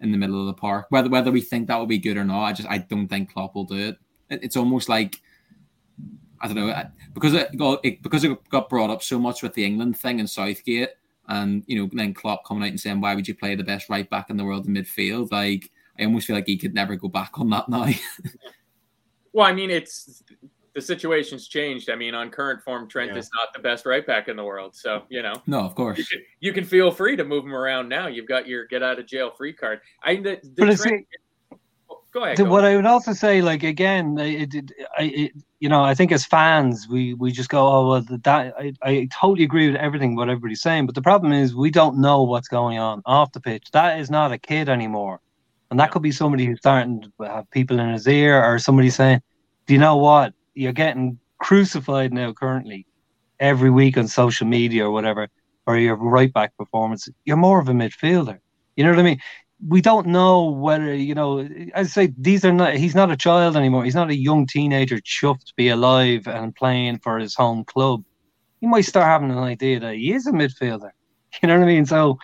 in 0.00 0.10
the 0.12 0.18
middle 0.18 0.40
of 0.40 0.46
the 0.46 0.60
park. 0.60 0.86
Whether 0.90 1.08
whether 1.08 1.30
we 1.30 1.40
think 1.40 1.68
that 1.68 1.76
will 1.76 1.86
be 1.86 1.98
good 1.98 2.16
or 2.16 2.24
not, 2.24 2.44
I 2.44 2.52
just 2.52 2.68
I 2.68 2.78
don't 2.78 3.08
think 3.08 3.32
Klopp 3.32 3.54
will 3.54 3.64
do 3.64 3.76
it. 3.76 3.98
it 4.30 4.42
it's 4.42 4.56
almost 4.56 4.88
like 4.88 5.20
I 6.40 6.48
don't 6.48 6.56
know 6.56 6.82
because 7.14 7.34
it 7.34 7.56
got 7.56 7.84
it, 7.84 8.02
because 8.02 8.24
it 8.24 8.48
got 8.48 8.68
brought 8.68 8.90
up 8.90 9.02
so 9.02 9.18
much 9.18 9.42
with 9.42 9.54
the 9.54 9.64
England 9.64 9.96
thing 9.96 10.18
and 10.18 10.28
Southgate, 10.28 10.90
and 11.28 11.62
you 11.68 11.80
know 11.80 11.90
then 11.92 12.14
Klopp 12.14 12.44
coming 12.44 12.64
out 12.64 12.70
and 12.70 12.80
saying 12.80 13.00
why 13.00 13.14
would 13.14 13.28
you 13.28 13.34
play 13.34 13.54
the 13.54 13.62
best 13.62 13.88
right 13.88 14.08
back 14.10 14.30
in 14.30 14.36
the 14.36 14.44
world 14.44 14.66
in 14.66 14.74
midfield? 14.74 15.30
Like 15.30 15.70
I 15.98 16.04
almost 16.04 16.26
feel 16.26 16.34
like 16.34 16.46
he 16.46 16.56
could 16.58 16.74
never 16.74 16.96
go 16.96 17.08
back 17.08 17.38
on 17.38 17.50
that 17.50 17.68
now. 17.68 17.88
well, 19.32 19.46
I 19.46 19.52
mean, 19.52 19.70
it's 19.70 20.24
the 20.74 20.80
situation's 20.80 21.48
changed. 21.48 21.90
I 21.90 21.96
mean, 21.96 22.14
on 22.14 22.30
current 22.30 22.62
form, 22.62 22.88
Trent 22.88 23.12
Yeah. 23.12 23.18
is 23.18 23.30
not 23.34 23.52
the 23.54 23.60
best 23.60 23.86
right 23.86 24.06
back 24.06 24.28
in 24.28 24.36
the 24.36 24.44
world. 24.44 24.74
So 24.76 25.02
you 25.08 25.22
know, 25.22 25.34
no, 25.46 25.60
of 25.60 25.70
you 25.70 25.74
course. 25.74 26.08
can, 26.08 26.20
you 26.40 26.52
can 26.52 26.64
feel 26.64 26.90
free 26.90 27.16
to 27.16 27.24
move 27.24 27.44
him 27.44 27.54
around 27.54 27.88
now. 27.88 28.06
You've 28.06 28.28
got 28.28 28.46
your 28.46 28.66
get 28.66 28.82
out 28.82 28.98
of 28.98 29.06
jail 29.06 29.30
free 29.36 29.52
card. 29.52 29.80
I 30.02 30.16
the, 30.16 30.38
the 30.42 30.50
But 30.58 30.68
it's, 30.70 30.82
Trent- 30.82 31.06
oh, 31.90 32.02
go 32.12 32.24
ahead. 32.24 32.36
the- 32.36 32.44
go 32.44 32.50
what 32.50 32.64
ahead. 32.64 32.72
I 32.74 32.76
would 32.76 32.86
also 32.86 33.12
say, 33.12 33.42
like 33.42 33.62
again, 33.62 34.16
it, 34.18 34.54
it, 34.54 34.72
I, 34.98 35.02
it, 35.14 35.32
you 35.58 35.68
know, 35.68 35.82
I 35.82 35.94
think 35.94 36.12
as 36.12 36.24
fans, 36.24 36.86
we 36.88 37.14
we 37.14 37.32
just 37.32 37.48
go, 37.50 37.66
oh 37.66 37.88
well, 37.88 38.02
that 38.08 38.54
I, 38.58 38.72
I 38.82 39.08
totally 39.12 39.44
agree 39.44 39.66
with 39.70 39.76
everything 39.76 40.14
what 40.16 40.28
everybody's 40.30 40.62
saying, 40.62 40.86
but 40.86 40.94
the 40.94 41.02
problem 41.02 41.32
is 41.32 41.54
we 41.54 41.70
don't 41.70 41.98
know 41.98 42.22
what's 42.22 42.48
going 42.48 42.78
on 42.78 43.02
off 43.06 43.32
the 43.32 43.40
pitch. 43.40 43.66
That 43.72 43.98
is 44.00 44.10
not 44.10 44.32
a 44.32 44.38
kid 44.38 44.68
anymore, 44.68 45.20
and 45.70 45.78
that 45.80 45.90
could 45.90 46.02
be 46.02 46.12
somebody 46.12 46.46
who's 46.46 46.58
starting 46.58 47.02
to 47.02 47.24
have 47.26 47.50
people 47.50 47.78
in 47.80 47.90
his 47.92 48.06
ear, 48.08 48.42
or 48.42 48.58
somebody 48.58 48.88
saying, 48.88 49.20
"Do 49.66 49.74
you 49.74 49.80
know 49.80 49.96
what? 49.96 50.32
You're 50.54 50.72
getting 50.72 51.18
crucified 51.38 52.12
now 52.12 52.32
currently, 52.32 52.86
every 53.38 53.70
week 53.70 53.96
on 53.96 54.08
social 54.08 54.46
media 54.46 54.86
or 54.86 54.90
whatever, 54.90 55.28
or 55.66 55.76
your 55.76 55.96
right 55.96 56.32
back 56.32 56.56
performance. 56.56 57.08
You're 57.24 57.36
more 57.36 57.60
of 57.60 57.68
a 57.68 57.72
midfielder. 57.72 58.38
You 58.76 58.84
know 58.84 58.90
what 58.90 58.98
I 58.98 59.04
mean? 59.04 59.20
we 59.68 59.80
don't 59.80 60.06
know 60.06 60.44
whether 60.44 60.94
you 60.94 61.14
know. 61.14 61.46
I 61.74 61.82
say 61.84 62.12
these 62.16 62.44
are 62.44 62.52
not. 62.52 62.74
He's 62.76 62.94
not 62.94 63.10
a 63.10 63.16
child 63.16 63.56
anymore. 63.56 63.84
He's 63.84 63.94
not 63.94 64.10
a 64.10 64.16
young 64.16 64.46
teenager 64.46 64.98
chuffed 64.98 65.44
to 65.46 65.52
be 65.56 65.68
alive 65.68 66.26
and 66.26 66.54
playing 66.54 66.98
for 67.00 67.18
his 67.18 67.34
home 67.34 67.64
club. 67.64 68.02
He 68.60 68.66
might 68.66 68.82
start 68.82 69.06
having 69.06 69.30
an 69.30 69.38
idea 69.38 69.80
that 69.80 69.94
he 69.94 70.12
is 70.12 70.26
a 70.26 70.32
midfielder. 70.32 70.90
You 71.40 71.46
know 71.46 71.60
what 71.60 71.62
I 71.62 71.66
mean? 71.66 71.86
So 71.86 72.18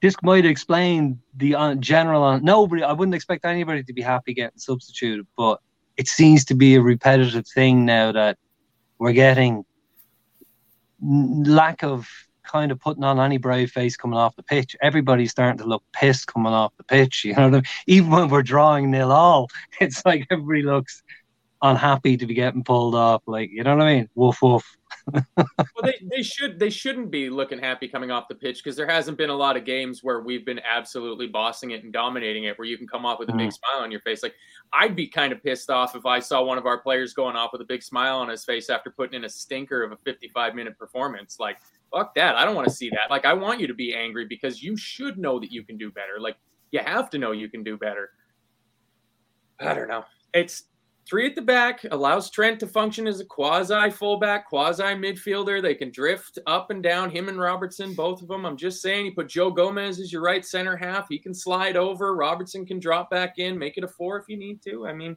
this 0.00 0.14
might 0.22 0.46
explain 0.46 1.18
the 1.36 1.56
uh, 1.56 1.74
general. 1.74 2.22
Uh, 2.22 2.38
nobody. 2.38 2.84
I 2.84 2.92
wouldn't 2.92 3.16
expect 3.16 3.44
anybody 3.44 3.82
to 3.82 3.92
be 3.92 4.00
happy 4.00 4.32
getting 4.32 4.58
substituted, 4.58 5.26
but 5.36 5.58
it 5.96 6.08
seems 6.08 6.44
to 6.46 6.54
be 6.54 6.74
a 6.74 6.80
repetitive 6.80 7.46
thing 7.46 7.84
now 7.84 8.12
that 8.12 8.38
we're 8.98 9.12
getting 9.12 9.64
lack 11.00 11.82
of 11.82 12.08
kind 12.44 12.70
of 12.70 12.78
putting 12.78 13.04
on 13.04 13.18
any 13.18 13.36
brave 13.36 13.70
face 13.70 13.96
coming 13.96 14.18
off 14.18 14.36
the 14.36 14.42
pitch. 14.42 14.76
Everybody's 14.80 15.30
starting 15.30 15.58
to 15.58 15.64
look 15.64 15.82
pissed 15.92 16.26
coming 16.26 16.52
off 16.52 16.72
the 16.76 16.84
pitch. 16.84 17.24
You 17.24 17.34
know, 17.34 17.46
I 17.46 17.50
mean? 17.50 17.62
even 17.86 18.10
when 18.10 18.28
we're 18.28 18.42
drawing 18.42 18.90
nil 18.90 19.12
all, 19.12 19.48
it's 19.80 20.04
like 20.04 20.26
everybody 20.30 20.62
looks 20.62 21.02
unhappy 21.62 22.16
to 22.16 22.26
be 22.26 22.34
getting 22.34 22.62
pulled 22.62 22.94
off. 22.94 23.22
Like, 23.26 23.50
you 23.50 23.62
know 23.62 23.76
what 23.76 23.86
I 23.86 23.94
mean? 23.94 24.08
Woof 24.14 24.40
woof. 24.42 24.76
Well, 25.12 25.46
they, 25.82 26.00
they 26.10 26.22
should 26.22 26.58
they 26.58 26.70
shouldn't 26.70 27.10
be 27.10 27.28
looking 27.28 27.58
happy 27.58 27.88
coming 27.88 28.10
off 28.10 28.28
the 28.28 28.34
pitch 28.34 28.62
because 28.62 28.76
there 28.76 28.86
hasn't 28.86 29.18
been 29.18 29.30
a 29.30 29.36
lot 29.36 29.56
of 29.56 29.64
games 29.64 30.02
where 30.02 30.20
we've 30.20 30.46
been 30.46 30.60
absolutely 30.60 31.26
bossing 31.26 31.72
it 31.72 31.84
and 31.84 31.92
dominating 31.92 32.44
it 32.44 32.58
where 32.58 32.66
you 32.66 32.78
can 32.78 32.86
come 32.86 33.04
off 33.04 33.18
with 33.18 33.28
a 33.28 33.32
big 33.32 33.48
mm. 33.48 33.52
smile 33.52 33.82
on 33.82 33.90
your 33.90 34.00
face. 34.00 34.22
Like 34.22 34.34
I'd 34.72 34.96
be 34.96 35.06
kind 35.06 35.32
of 35.32 35.42
pissed 35.42 35.70
off 35.70 35.94
if 35.94 36.06
I 36.06 36.20
saw 36.20 36.42
one 36.42 36.58
of 36.58 36.66
our 36.66 36.78
players 36.78 37.12
going 37.12 37.36
off 37.36 37.50
with 37.52 37.60
a 37.60 37.66
big 37.66 37.82
smile 37.82 38.18
on 38.18 38.28
his 38.28 38.44
face 38.44 38.70
after 38.70 38.90
putting 38.90 39.14
in 39.14 39.24
a 39.24 39.28
stinker 39.28 39.82
of 39.82 39.92
a 39.92 39.96
55 39.98 40.54
minute 40.54 40.78
performance. 40.78 41.38
Like 41.38 41.58
fuck 41.92 42.14
that. 42.14 42.36
I 42.36 42.44
don't 42.44 42.54
want 42.54 42.68
to 42.68 42.74
see 42.74 42.90
that. 42.90 43.10
Like 43.10 43.24
I 43.24 43.34
want 43.34 43.60
you 43.60 43.66
to 43.66 43.74
be 43.74 43.94
angry 43.94 44.26
because 44.26 44.62
you 44.62 44.76
should 44.76 45.18
know 45.18 45.38
that 45.38 45.52
you 45.52 45.62
can 45.62 45.76
do 45.76 45.90
better. 45.90 46.18
Like 46.18 46.36
you 46.70 46.80
have 46.80 47.10
to 47.10 47.18
know 47.18 47.32
you 47.32 47.48
can 47.48 47.62
do 47.62 47.76
better. 47.76 48.10
I 49.60 49.74
don't 49.74 49.88
know. 49.88 50.04
It's 50.32 50.64
Three 51.06 51.26
at 51.26 51.34
the 51.34 51.42
back 51.42 51.84
allows 51.90 52.30
Trent 52.30 52.58
to 52.60 52.66
function 52.66 53.06
as 53.06 53.20
a 53.20 53.26
quasi 53.26 53.90
fullback, 53.90 54.48
quasi 54.48 54.82
midfielder. 54.82 55.60
They 55.60 55.74
can 55.74 55.90
drift 55.90 56.38
up 56.46 56.70
and 56.70 56.82
down. 56.82 57.10
Him 57.10 57.28
and 57.28 57.38
Robertson, 57.38 57.92
both 57.92 58.22
of 58.22 58.28
them. 58.28 58.46
I'm 58.46 58.56
just 58.56 58.80
saying, 58.80 59.06
you 59.06 59.14
put 59.14 59.28
Joe 59.28 59.50
Gomez 59.50 60.00
as 60.00 60.10
your 60.10 60.22
right 60.22 60.44
center 60.44 60.76
half. 60.76 61.06
He 61.08 61.18
can 61.18 61.34
slide 61.34 61.76
over. 61.76 62.16
Robertson 62.16 62.64
can 62.64 62.78
drop 62.78 63.10
back 63.10 63.38
in, 63.38 63.58
make 63.58 63.76
it 63.76 63.84
a 63.84 63.88
four 63.88 64.18
if 64.18 64.28
you 64.28 64.38
need 64.38 64.62
to. 64.62 64.86
I 64.86 64.94
mean, 64.94 65.14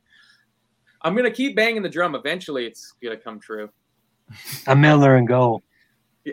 I'm 1.03 1.15
gonna 1.15 1.31
keep 1.31 1.55
banging 1.55 1.83
the 1.83 1.89
drum. 1.89 2.15
Eventually, 2.15 2.65
it's 2.65 2.93
gonna 3.01 3.15
come 3.15 3.39
true. 3.39 3.69
A 4.67 4.75
Milner 4.75 5.15
and 5.15 5.27
goal. 5.27 5.63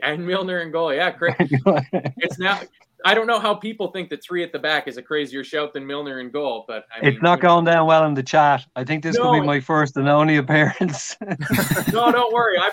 And 0.03 0.27
Milner 0.27 0.61
and 0.61 0.73
goal. 0.73 0.93
Yeah, 0.93 1.13
great. 1.13 1.37
it's 1.39 2.41
now 2.41 2.61
I 3.07 3.13
don't 3.13 3.27
know 3.27 3.39
how 3.39 3.55
people 3.55 3.89
think 3.89 4.09
that 4.11 4.25
three 4.25 4.43
at 4.43 4.51
the 4.51 4.59
back 4.59 4.89
is 4.89 4.97
a 4.97 5.03
crazier 5.03 5.45
shout 5.45 5.75
than 5.75 5.87
Milner 5.87 6.21
in 6.21 6.31
goal, 6.31 6.65
but 6.67 6.87
I 6.95 7.03
mean, 7.03 7.13
it's 7.13 7.23
not 7.23 7.39
going 7.39 7.67
down 7.67 7.87
well 7.87 8.07
in 8.07 8.15
the 8.15 8.23
chat. 8.23 8.67
I 8.77 8.85
think 8.85 9.03
this 9.03 9.17
no, 9.17 9.31
could 9.31 9.41
be 9.41 9.47
my 9.47 9.61
first 9.61 9.99
and 9.99 10.09
only 10.09 10.39
appearance. 10.39 11.15
no, 11.93 12.11
don't 12.11 12.33
worry. 12.33 12.57
I, 12.59 12.71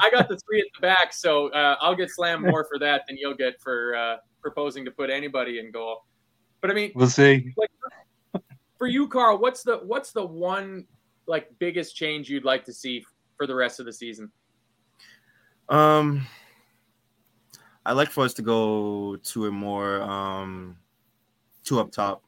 I, 0.00 0.10
got 0.10 0.28
the 0.28 0.38
three 0.38 0.60
at 0.60 0.66
the 0.76 0.80
back, 0.80 1.12
so 1.12 1.48
uh, 1.48 1.76
I'll 1.80 1.96
get 1.96 2.08
slammed 2.10 2.46
more 2.46 2.64
for 2.64 2.78
that 2.78 3.02
than 3.08 3.16
you'll 3.16 3.34
get 3.34 3.60
for 3.60 3.96
uh, 3.96 4.16
proposing 4.40 4.84
to 4.84 4.92
put 4.92 5.10
anybody 5.10 5.58
in 5.58 5.72
goal. 5.72 6.04
But 6.60 6.70
I 6.70 6.74
mean, 6.74 6.92
we'll 6.94 7.08
see. 7.08 7.52
Like, 7.56 7.70
for 8.78 8.86
you, 8.86 9.08
Carl, 9.08 9.38
what's 9.38 9.64
the 9.64 9.78
what's 9.78 10.12
the 10.12 10.24
one 10.24 10.86
like 11.26 11.50
biggest 11.58 11.96
change 11.96 12.30
you'd 12.30 12.44
like 12.44 12.64
to 12.66 12.72
see 12.72 13.04
for 13.36 13.48
the 13.48 13.54
rest 13.54 13.80
of 13.80 13.86
the 13.86 13.92
season? 13.92 14.30
Um 15.68 16.26
I 17.86 17.92
like 17.92 18.10
for 18.10 18.24
us 18.24 18.34
to 18.34 18.42
go 18.42 19.16
to 19.16 19.46
a 19.46 19.50
more 19.50 20.00
um, 20.02 20.76
two 21.64 21.80
up 21.80 21.92
top, 21.92 22.22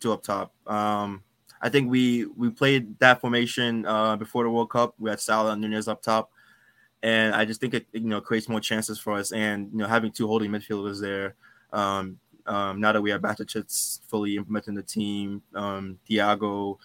two 0.00 0.12
up 0.12 0.22
top. 0.22 0.52
Um, 0.66 1.22
I 1.62 1.68
think 1.68 1.90
we 1.90 2.26
we 2.36 2.50
played 2.50 2.98
that 2.98 3.20
formation 3.20 3.86
uh, 3.86 4.16
before 4.16 4.44
the 4.44 4.50
World 4.50 4.70
Cup. 4.70 4.94
We 4.98 5.10
had 5.10 5.20
Salah 5.20 5.52
and 5.52 5.62
Nunez 5.62 5.88
up 5.88 6.02
top, 6.02 6.30
and 7.02 7.34
I 7.34 7.44
just 7.44 7.60
think 7.60 7.74
it 7.74 7.86
you 7.92 8.00
know 8.00 8.20
creates 8.20 8.48
more 8.48 8.60
chances 8.60 8.98
for 8.98 9.14
us. 9.14 9.32
And 9.32 9.70
you 9.72 9.78
know 9.78 9.86
having 9.86 10.12
two 10.12 10.26
holding 10.26 10.50
midfielders 10.50 11.00
there. 11.00 11.34
Um, 11.72 12.18
um, 12.46 12.80
now 12.80 12.92
that 12.92 13.02
we 13.02 13.10
have 13.10 13.22
Bajcetic 13.22 14.00
fully 14.08 14.36
implementing 14.36 14.74
the 14.74 14.82
team, 14.82 15.42
um, 15.54 15.98
Thiago, 16.08 16.78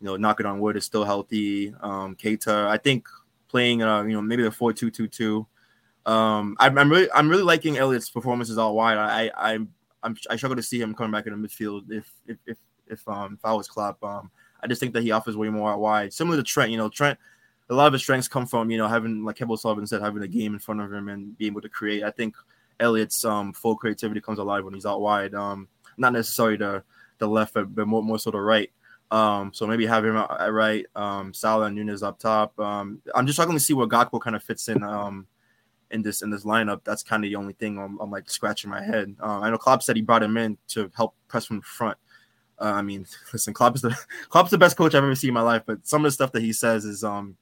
you 0.00 0.06
know, 0.06 0.16
knocking 0.16 0.46
on 0.46 0.60
wood 0.60 0.76
is 0.76 0.84
still 0.84 1.04
healthy. 1.04 1.74
Um, 1.80 2.14
Keita, 2.14 2.68
I 2.68 2.76
think 2.76 3.08
playing, 3.48 3.82
uh, 3.82 4.04
you 4.04 4.12
know, 4.12 4.22
maybe 4.22 4.44
the 4.44 4.50
four 4.50 4.72
two 4.72 4.90
two 4.90 5.08
two 5.08 5.46
um, 6.08 6.56
I'm, 6.58 6.78
I'm 6.78 6.90
really 6.90 7.08
I'm 7.12 7.28
really 7.28 7.42
liking 7.42 7.76
Elliott's 7.76 8.08
performances 8.08 8.56
all 8.56 8.74
wide. 8.74 8.96
I 8.96 9.30
I 9.36 9.58
I'm, 10.02 10.16
i 10.30 10.36
struggle 10.36 10.56
to 10.56 10.62
see 10.62 10.80
him 10.80 10.94
coming 10.94 11.12
back 11.12 11.26
in 11.26 11.40
the 11.40 11.48
midfield 11.48 11.90
if 11.90 12.10
if 12.26 12.38
if, 12.46 12.56
if 12.86 13.08
um 13.08 13.34
if 13.34 13.44
I 13.44 13.52
was 13.52 13.68
Klopp. 13.68 14.02
Um, 14.02 14.30
I 14.62 14.66
just 14.66 14.80
think 14.80 14.94
that 14.94 15.02
he 15.02 15.10
offers 15.10 15.36
way 15.36 15.50
more 15.50 15.70
out 15.70 15.80
wide, 15.80 16.14
similar 16.14 16.38
to 16.38 16.42
Trent. 16.42 16.70
You 16.70 16.78
know, 16.78 16.88
Trent. 16.88 17.18
A 17.70 17.74
lot 17.74 17.86
of 17.86 17.92
his 17.92 18.00
strengths 18.00 18.28
come 18.28 18.46
from 18.46 18.70
you 18.70 18.78
know 18.78 18.88
having 18.88 19.22
like 19.22 19.36
Kebble 19.36 19.58
Sullivan 19.58 19.86
said 19.86 20.00
having 20.00 20.22
a 20.22 20.28
game 20.28 20.54
in 20.54 20.58
front 20.58 20.80
of 20.80 20.90
him 20.90 21.10
and 21.10 21.36
being 21.36 21.52
able 21.52 21.60
to 21.60 21.68
create. 21.68 22.02
I 22.02 22.10
think 22.10 22.34
Elliott's 22.80 23.22
um 23.26 23.52
full 23.52 23.76
creativity 23.76 24.22
comes 24.22 24.38
alive 24.38 24.64
when 24.64 24.72
he's 24.72 24.86
out 24.86 25.02
wide. 25.02 25.34
Um, 25.34 25.68
not 25.98 26.14
necessarily 26.14 26.56
the 26.56 26.82
the 27.18 27.28
left, 27.28 27.52
but 27.52 27.86
more 27.86 28.02
more 28.02 28.18
so 28.18 28.30
the 28.30 28.40
right. 28.40 28.70
Um, 29.10 29.52
so 29.52 29.66
maybe 29.66 29.84
have 29.84 30.06
him 30.06 30.16
at 30.16 30.52
right. 30.54 30.86
Um, 30.96 31.34
Salah 31.34 31.66
and 31.66 31.76
Nunez 31.76 32.02
up 32.02 32.18
top. 32.18 32.58
Um, 32.58 33.02
I'm 33.14 33.26
just 33.26 33.36
struggling 33.36 33.58
to 33.58 33.64
see 33.64 33.74
where 33.74 33.86
Gakpo 33.86 34.22
kind 34.22 34.36
of 34.36 34.42
fits 34.42 34.68
in. 34.68 34.82
Um 34.82 35.26
in 35.90 36.02
this 36.02 36.22
in 36.22 36.30
this 36.30 36.44
lineup. 36.44 36.80
That's 36.84 37.02
kind 37.02 37.24
of 37.24 37.30
the 37.30 37.36
only 37.36 37.54
thing 37.54 37.78
I'm, 37.78 37.98
I'm 38.00 38.10
like 38.10 38.30
scratching 38.30 38.70
my 38.70 38.82
head. 38.82 39.14
Uh, 39.22 39.40
I 39.40 39.50
know 39.50 39.58
Klopp 39.58 39.82
said 39.82 39.96
he 39.96 40.02
brought 40.02 40.22
him 40.22 40.36
in 40.36 40.58
to 40.68 40.90
help 40.96 41.14
press 41.28 41.46
from 41.46 41.58
the 41.58 41.62
front. 41.62 41.98
Uh, 42.60 42.72
I 42.72 42.82
mean, 42.82 43.06
listen, 43.32 43.54
Klopp 43.54 43.76
is 43.76 43.82
the 43.82 43.96
Klopp's 44.28 44.50
the 44.50 44.58
best 44.58 44.76
coach 44.76 44.94
I've 44.94 45.04
ever 45.04 45.14
seen 45.14 45.28
in 45.28 45.34
my 45.34 45.42
life. 45.42 45.62
But 45.66 45.86
some 45.86 46.04
of 46.04 46.08
the 46.08 46.12
stuff 46.12 46.32
that 46.32 46.42
he 46.42 46.52
says 46.52 46.84
is 46.84 47.04
um, 47.04 47.36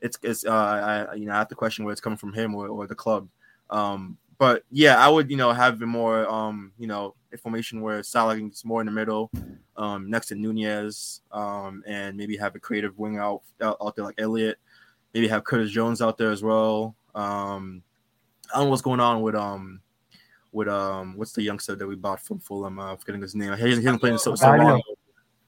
it's 0.00 0.18
it's 0.22 0.44
uh, 0.44 1.08
I 1.10 1.14
you 1.14 1.26
know 1.26 1.32
I 1.32 1.38
have 1.38 1.48
to 1.48 1.54
question 1.54 1.84
where 1.84 1.92
it's 1.92 2.00
coming 2.00 2.18
from 2.18 2.32
him 2.32 2.54
or, 2.54 2.68
or 2.68 2.86
the 2.86 2.94
club. 2.94 3.28
Um, 3.70 4.18
but 4.38 4.64
yeah, 4.70 4.96
I 4.96 5.08
would 5.08 5.30
you 5.30 5.36
know 5.36 5.52
have 5.52 5.80
more 5.80 6.28
um, 6.28 6.72
you 6.78 6.86
know 6.86 7.14
information 7.30 7.80
where 7.80 8.02
Salah 8.02 8.36
is 8.36 8.64
more 8.64 8.80
in 8.80 8.86
the 8.86 8.92
middle, 8.92 9.30
um, 9.76 10.10
next 10.10 10.26
to 10.26 10.34
Nunez, 10.34 11.22
um, 11.30 11.82
and 11.86 12.16
maybe 12.16 12.36
have 12.36 12.54
a 12.54 12.58
creative 12.58 12.98
wing 12.98 13.18
out 13.18 13.42
out, 13.60 13.76
out 13.80 13.94
there 13.96 14.04
like 14.04 14.20
Elliott. 14.20 14.58
Maybe 15.14 15.28
have 15.28 15.44
Curtis 15.44 15.70
Jones 15.70 16.00
out 16.00 16.18
there 16.18 16.30
as 16.30 16.42
well. 16.42 16.96
Um, 17.14 17.82
I 18.52 18.58
don't 18.58 18.66
know 18.66 18.70
what's 18.70 18.82
going 18.82 19.00
on 19.00 19.22
with 19.22 19.34
um 19.34 19.80
with 20.52 20.68
um 20.68 21.16
what's 21.16 21.32
the 21.32 21.42
youngster 21.42 21.74
that 21.74 21.86
we 21.86 21.96
bought 21.96 22.20
from 22.20 22.38
Fulham? 22.38 22.78
Uh, 22.78 22.96
forgetting 22.96 23.22
his 23.22 23.34
name. 23.34 23.52
He 23.54 23.62
hasn't, 23.62 23.80
he 23.80 23.84
hasn't 23.84 24.00
played 24.00 24.12
in 24.12 24.18
so, 24.18 24.34
so 24.34 24.54
long. 24.54 24.82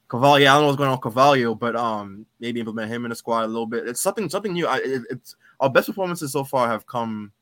Carvalho, 0.08 0.36
yeah, 0.36 0.52
I 0.52 0.54
don't 0.56 0.62
know 0.62 0.66
what's 0.68 0.76
going 0.76 0.88
on 0.88 0.96
with 0.96 1.02
Carvalho, 1.02 1.54
but 1.54 1.76
um 1.76 2.26
maybe 2.40 2.60
implement 2.60 2.90
him 2.90 3.04
in 3.04 3.10
the 3.10 3.14
squad 3.14 3.44
a 3.44 3.46
little 3.46 3.66
bit. 3.66 3.88
It's 3.88 4.00
something 4.00 4.28
something 4.28 4.52
new. 4.52 4.66
I, 4.66 4.76
it, 4.78 5.02
it's 5.10 5.36
our 5.60 5.70
best 5.70 5.88
performances 5.88 6.32
so 6.32 6.44
far 6.44 6.68
have 6.68 6.86
come 6.86 7.32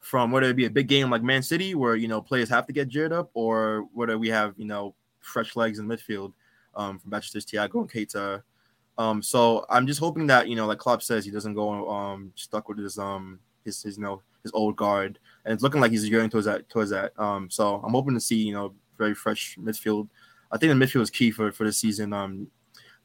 from 0.00 0.32
whether 0.32 0.48
it 0.48 0.56
be 0.56 0.66
a 0.66 0.70
big 0.70 0.88
game 0.88 1.10
like 1.10 1.22
Man 1.22 1.42
City, 1.42 1.74
where 1.74 1.96
you 1.96 2.08
know 2.08 2.20
players 2.20 2.48
have 2.48 2.66
to 2.66 2.72
get 2.72 2.88
geared 2.88 3.12
up, 3.12 3.30
or 3.34 3.86
whether 3.94 4.18
we 4.18 4.28
have 4.28 4.54
you 4.56 4.66
know 4.66 4.94
fresh 5.20 5.56
legs 5.56 5.78
in 5.78 5.86
midfield 5.86 6.32
um, 6.74 6.98
from 6.98 7.10
Bajcetic, 7.10 7.46
Thiago, 7.46 7.80
and 7.80 7.90
Keita. 7.90 8.42
Um, 8.98 9.22
so 9.22 9.64
I'm 9.70 9.86
just 9.86 10.00
hoping 10.00 10.26
that 10.28 10.48
you 10.48 10.56
know, 10.56 10.66
like 10.66 10.78
Klopp 10.78 11.02
says, 11.02 11.24
he 11.24 11.30
doesn't 11.30 11.54
go 11.54 11.88
um 11.90 12.32
stuck 12.34 12.68
with 12.68 12.78
his 12.78 12.98
um 12.98 13.38
his 13.64 13.82
his 13.82 13.96
you 13.96 14.02
know 14.02 14.22
his 14.42 14.52
old 14.52 14.76
guard, 14.76 15.18
and 15.44 15.54
it's 15.54 15.62
looking 15.62 15.80
like 15.80 15.92
he's 15.92 16.08
going 16.08 16.30
towards 16.30 16.46
that 16.46 16.68
towards 16.68 16.90
that. 16.90 17.18
Um, 17.18 17.48
so 17.50 17.80
I'm 17.84 17.92
hoping 17.92 18.14
to 18.14 18.20
see 18.20 18.36
you 18.36 18.52
know 18.52 18.74
very 18.98 19.14
fresh 19.14 19.56
midfield. 19.60 20.08
I 20.50 20.58
think 20.58 20.78
the 20.78 20.84
midfield 20.84 21.02
is 21.02 21.10
key 21.10 21.30
for 21.30 21.50
for 21.52 21.64
the 21.64 21.72
season. 21.72 22.12
Um, 22.12 22.48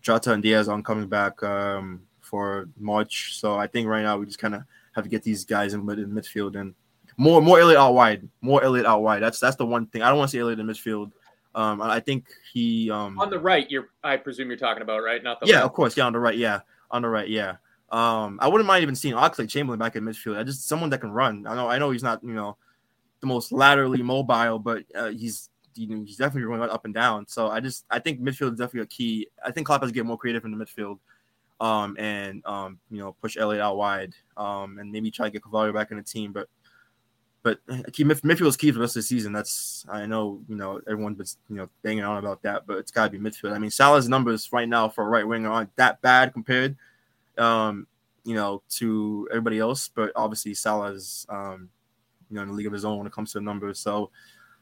Jota 0.02 0.34
and 0.34 0.44
Diaz 0.44 0.68
on 0.68 0.84
coming 0.84 1.08
back 1.08 1.42
um 1.44 2.02
for 2.22 2.68
March, 2.78 3.40
so 3.40 3.56
I 3.56 3.68
think 3.68 3.88
right 3.88 4.04
now 4.04 4.18
we 4.18 4.26
just 4.26 4.40
kind 4.40 4.56
of 4.56 4.64
have 4.94 5.04
to 5.06 5.10
get 5.10 5.24
these 5.24 5.46
guys 5.46 5.74
in, 5.74 5.82
in 5.82 6.12
midfield 6.12 6.60
and 6.60 6.74
more 7.18 7.42
more 7.42 7.60
Elliott 7.60 7.80
out 7.80 7.94
wide, 7.94 8.28
more 8.42 8.64
Elliott 8.64 8.86
out 8.86 9.02
wide. 9.02 9.22
That's 9.22 9.40
that's 9.40 9.56
the 9.56 9.66
one 9.66 9.88
thing 9.88 10.02
I 10.02 10.10
don't 10.10 10.18
want 10.18 10.30
to 10.30 10.32
see 10.34 10.40
Elliott 10.40 10.60
in 10.60 10.68
midfield. 10.68 11.12
Um, 11.58 11.82
I 11.82 12.00
think 12.00 12.28
he 12.54 12.92
um 12.92 13.18
on 13.20 13.32
the 13.32 13.40
right. 13.40 13.70
You're, 13.70 13.90
I 14.04 14.16
presume 14.18 14.48
you're 14.48 14.58
talking 14.58 14.84
about 14.84 15.02
right, 15.04 15.24
not 15.24 15.40
the 15.40 15.48
yeah, 15.48 15.56
left. 15.56 15.66
of 15.66 15.74
course, 15.74 15.98
yeah, 15.98 16.06
on 16.06 16.14
the 16.14 16.20
right, 16.20 16.38
yeah, 16.38 16.60
on 16.92 17.02
the 17.02 17.10
right, 17.10 17.28
yeah. 17.28 17.56
Um, 17.90 18.38
I 18.40 18.48
wouldn't 18.48 18.68
mind 18.68 18.84
even 18.84 18.96
seeing 18.96 19.16
Oxlade-Chamberlain 19.16 19.80
back 19.80 19.96
in 19.96 20.04
midfield. 20.04 20.38
I 20.38 20.44
just 20.44 20.68
someone 20.68 20.92
that 20.92 21.00
can 21.00 21.10
run. 21.10 21.48
I 21.48 21.56
know, 21.56 21.68
I 21.68 21.80
know 21.80 21.90
he's 21.90 22.04
not, 22.04 22.24
you 22.24 22.34
know, 22.34 22.58
the 23.22 23.28
most 23.28 23.52
laterally 23.52 24.04
mobile, 24.04 24.60
but 24.60 24.84
uh, 24.94 25.10
he's 25.10 25.50
you 25.74 25.88
know 25.88 26.04
he's 26.04 26.18
definitely 26.18 26.44
running 26.44 26.70
up 26.70 26.86
and 26.86 26.94
down. 26.94 27.28
So 27.28 27.50
I 27.50 27.60
just 27.60 27.86
I 27.90 27.98
think 27.98 28.22
midfield 28.22 28.54
is 28.54 28.60
definitely 28.60 28.82
a 28.82 28.86
key. 28.86 29.28
I 29.44 29.52
think 29.52 29.66
Klopp 29.66 29.82
has 29.82 29.90
to 29.90 29.96
get 29.96 30.06
more 30.06 30.18
creative 30.18 30.46
in 30.46 30.56
the 30.56 30.64
midfield, 30.64 31.00
um, 31.60 31.96
and 31.98 32.46
um, 32.46 32.78
you 32.92 33.00
know, 33.00 33.16
push 33.20 33.36
Elliott 33.36 33.64
out 33.64 33.78
wide, 33.78 34.14
um, 34.36 34.78
and 34.78 34.92
maybe 34.92 35.10
try 35.10 35.26
to 35.26 35.32
get 35.32 35.42
Carvalho 35.42 35.74
back 35.74 35.90
in 35.90 35.98
the 35.98 36.04
team. 36.04 36.34
But 36.34 36.50
but 37.48 37.94
key 37.94 38.04
midfield 38.04 38.48
is 38.48 38.58
key 38.58 38.72
for 38.72 38.74
the 38.74 38.82
rest 38.82 38.98
of 38.98 39.04
the 39.04 39.08
season. 39.08 39.32
That's 39.32 39.86
I 39.88 40.06
know 40.06 40.42
you 40.50 40.56
know 40.58 40.82
everyone's 40.86 41.16
been 41.16 41.56
you 41.56 41.62
know 41.62 41.70
banging 41.82 42.04
on 42.04 42.18
about 42.18 42.42
that, 42.42 42.68
but 42.68 42.78
it's 42.78 42.92
got 42.92 43.06
to 43.06 43.18
be 43.18 43.20
midfield. 43.20 43.54
I 43.54 43.58
mean, 43.58 43.72
Salah's 43.72 44.10
numbers 44.10 44.52
right 44.52 44.68
now 44.68 44.90
for 44.90 45.06
a 45.06 45.08
right 45.08 45.26
winger 45.26 45.50
aren't 45.50 45.74
that 45.78 46.02
bad 46.02 46.34
compared, 46.34 46.76
um, 47.38 47.88
you 48.26 48.36
know, 48.36 48.64
to 48.72 49.30
everybody 49.32 49.60
else. 49.60 49.88
But 49.88 50.12
obviously, 50.14 50.56
Salah's 50.56 51.26
um, 51.30 51.70
you 52.30 52.36
know 52.36 52.42
in 52.42 52.50
the 52.50 52.54
league 52.54 52.68
of 52.68 52.74
his 52.74 52.84
own 52.84 52.98
when 52.98 53.08
it 53.08 53.14
comes 53.14 53.32
to 53.32 53.40
the 53.40 53.46
numbers. 53.46 53.80
So, 53.80 54.12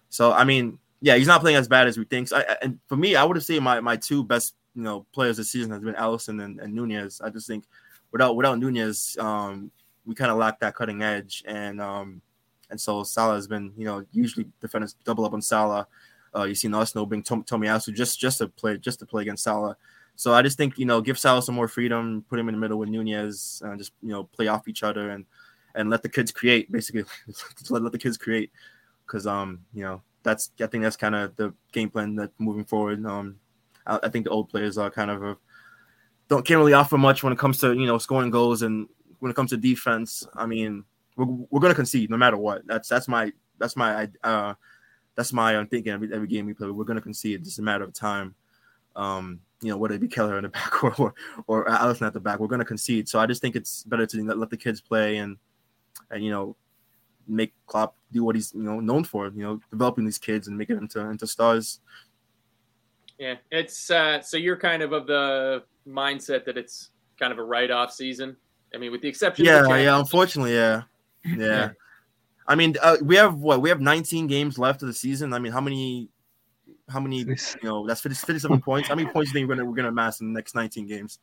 so 0.10 0.32
I 0.32 0.44
mean, 0.44 0.78
yeah, 1.02 1.16
he's 1.16 1.26
not 1.26 1.42
playing 1.42 1.58
as 1.58 1.68
bad 1.68 1.88
as 1.88 1.98
we 1.98 2.06
think. 2.06 2.28
So 2.28 2.38
I, 2.38 2.56
and 2.62 2.78
for 2.86 2.98
me, 2.98 3.16
I 3.16 3.24
would 3.24 3.36
have 3.36 3.46
said 3.46 3.64
my 3.64 3.80
my 3.80 3.98
two 3.98 4.24
best 4.24 4.54
you 4.76 4.84
know 4.84 5.08
players 5.12 5.38
this 5.38 5.52
season 5.52 5.72
has 5.72 5.82
been 5.82 5.96
Alisson 5.96 6.44
and, 6.44 6.60
and 6.60 6.72
Nunez. 6.72 7.20
I 7.20 7.32
just 7.32 7.48
think 7.48 7.66
without 8.12 8.36
without 8.36 8.60
Nunez, 8.60 9.18
um, 9.20 9.72
we 10.06 10.14
kind 10.14 10.30
of 10.30 10.38
lack 10.38 10.60
that 10.60 10.76
cutting 10.76 11.02
edge 11.02 11.44
and. 11.48 11.82
Um, 11.82 12.22
and 12.70 12.80
so 12.80 13.04
Salah 13.04 13.36
has 13.36 13.48
been, 13.48 13.74
you 13.78 13.86
know, 13.86 14.06
usually 14.12 14.48
defenders 14.60 14.96
double 15.04 15.26
up 15.26 15.34
on 15.34 15.42
Salah. 15.42 15.88
Uh, 16.36 16.44
you 16.44 16.56
see 16.56 16.72
Arsenal 16.72 17.06
bring 17.06 17.24
Tom, 17.24 17.44
Tomiyasu 17.44 17.94
just 17.94 18.20
just 18.20 18.40
to 18.40 18.48
play 18.48 18.78
just 18.78 19.00
to 19.00 19.06
play 19.06 19.22
against 19.22 19.44
Salah. 19.44 19.78
So 20.16 20.34
I 20.34 20.42
just 20.42 20.58
think 20.58 20.78
you 20.78 20.86
know 20.86 21.02
give 21.02 21.20
Salah 21.20 21.42
some 21.42 21.56
more 21.56 21.68
freedom, 21.68 22.26
put 22.30 22.40
him 22.40 22.50
in 22.50 22.56
the 22.56 22.62
middle 22.62 22.78
with 22.78 22.90
Nunez, 22.90 23.62
and 23.64 23.78
just 23.78 23.94
you 24.02 24.10
know 24.10 24.26
play 24.26 24.48
off 24.48 24.68
each 24.68 24.84
other 24.84 25.12
and 25.12 25.26
and 25.76 25.90
let 25.90 26.04
the 26.04 26.10
kids 26.10 26.32
create. 26.32 26.72
Basically, 26.72 27.04
let, 27.70 27.84
let 27.84 27.92
the 27.92 28.00
kids 28.00 28.18
create 28.18 28.52
because 29.06 29.28
um 29.28 29.60
you 29.74 29.84
know 29.84 30.02
that's 30.24 30.52
I 30.62 30.68
think 30.68 30.84
that's 30.84 30.98
kind 30.98 31.16
of 31.16 31.36
the 31.36 31.54
game 31.72 31.90
plan 31.90 32.16
that 32.16 32.32
moving 32.38 32.66
forward. 32.66 33.06
Um, 33.06 33.38
I, 33.86 34.00
I 34.04 34.10
think 34.10 34.26
the 34.26 34.32
old 34.32 34.50
players 34.50 34.78
are 34.78 34.90
kind 34.90 35.12
of 35.12 35.24
a, 35.24 35.38
don't 36.28 36.46
can't 36.46 36.58
really 36.58 36.74
offer 36.74 36.98
much 36.98 37.24
when 37.24 37.32
it 37.32 37.40
comes 37.40 37.60
to 37.60 37.74
you 37.74 37.86
know 37.86 37.98
scoring 37.98 38.32
goals 38.32 38.62
and 38.62 38.90
when 39.20 39.32
it 39.32 39.36
comes 39.36 39.52
to 39.52 39.58
defense. 39.58 40.28
I 40.34 40.46
mean, 40.46 40.84
we're, 41.16 41.46
we're 41.50 41.60
gonna 41.60 41.76
concede 41.76 42.10
no 42.10 42.18
matter 42.18 42.38
what. 42.38 42.66
That's 42.66 42.88
that's 42.88 43.08
my 43.08 43.32
that's 43.58 43.76
my 43.76 44.10
uh 44.24 44.54
that's 45.16 45.32
my 45.34 45.58
I'm 45.58 45.68
thinking 45.68 45.94
every, 45.94 46.14
every 46.14 46.28
game 46.28 46.46
we 46.46 46.54
play. 46.54 46.70
We're 46.70 46.84
gonna 46.84 47.02
concede. 47.02 47.40
It's 47.40 47.50
just 47.50 47.60
a 47.60 47.64
matter 47.64 47.84
of 47.84 47.94
time. 47.94 48.36
Um, 48.96 49.42
you 49.62 49.70
know, 49.70 49.78
whether 49.78 49.96
it 49.96 50.02
be 50.02 50.08
Kelleher 50.08 50.38
in 50.38 50.44
the 50.44 50.50
back 50.50 50.84
or 50.84 50.94
or, 50.98 51.14
or 51.48 51.66
Alisson 51.66 52.08
at 52.08 52.14
the 52.14 52.20
back, 52.20 52.40
we're 52.40 52.48
gonna 52.48 52.66
concede. 52.66 53.08
So 53.08 53.20
I 53.20 53.26
just 53.26 53.42
think 53.42 53.56
it's 53.56 53.84
better 53.84 54.06
to 54.06 54.24
let 54.24 54.50
the 54.50 54.58
kids 54.58 54.82
play 54.82 55.18
and 55.18 55.38
and 56.12 56.24
you 56.24 56.32
know 56.32 56.56
make 57.28 57.54
Klopp 57.66 57.96
do 58.12 58.24
what 58.24 58.36
he's 58.36 58.54
you 58.54 58.64
know 58.64 58.80
known 58.80 59.04
for. 59.04 59.28
You 59.28 59.44
know, 59.44 59.60
developing 59.72 60.06
these 60.06 60.18
kids 60.18 60.48
and 60.48 60.58
making 60.58 60.76
them 60.76 60.86
into 60.86 61.00
into 61.02 61.28
stars. 61.28 61.80
Yeah, 63.18 63.36
it's 63.52 63.90
uh, 63.90 64.22
so 64.22 64.38
you're 64.38 64.58
kind 64.58 64.84
of 64.84 64.92
of 64.92 65.08
the 65.08 65.64
mindset 65.88 66.46
that 66.46 66.58
it's 66.58 66.90
kind 67.18 67.32
of 67.32 67.40
a 67.40 67.44
write 67.44 67.72
off 67.72 67.94
season. 67.94 68.36
I 68.74 68.78
mean, 68.78 68.92
with 68.92 69.02
the 69.02 69.08
exception. 69.08 69.46
Yeah, 69.46 69.66
yeah. 69.78 69.98
Unfortunately, 69.98 70.54
yeah, 70.54 70.84
yeah. 71.26 71.70
I 72.48 72.56
mean, 72.56 72.76
uh, 72.82 72.98
we 73.02 73.16
have 73.16 73.36
what 73.36 73.62
we 73.62 73.70
have 73.70 73.82
19 73.82 74.28
games 74.28 74.60
left 74.60 74.82
of 74.82 74.88
the 74.88 74.94
season. 74.94 75.34
I 75.34 75.40
mean, 75.40 75.52
how 75.52 75.62
many? 75.62 76.10
How 76.88 77.00
many? 77.00 77.20
You 77.20 77.36
know, 77.64 77.88
that's 77.88 78.02
57 78.02 78.62
points. 78.62 78.88
How 78.88 78.96
many 78.96 79.10
points 79.10 79.32
do 79.32 79.40
you 79.40 79.42
think 79.42 79.50
we're 79.50 79.56
gonna 79.56 79.70
we're 79.70 79.76
gonna 79.76 79.90
amass 79.90 80.22
in 80.22 80.32
the 80.32 80.38
next 80.38 80.54
19 80.54 80.86
games? 80.88 81.20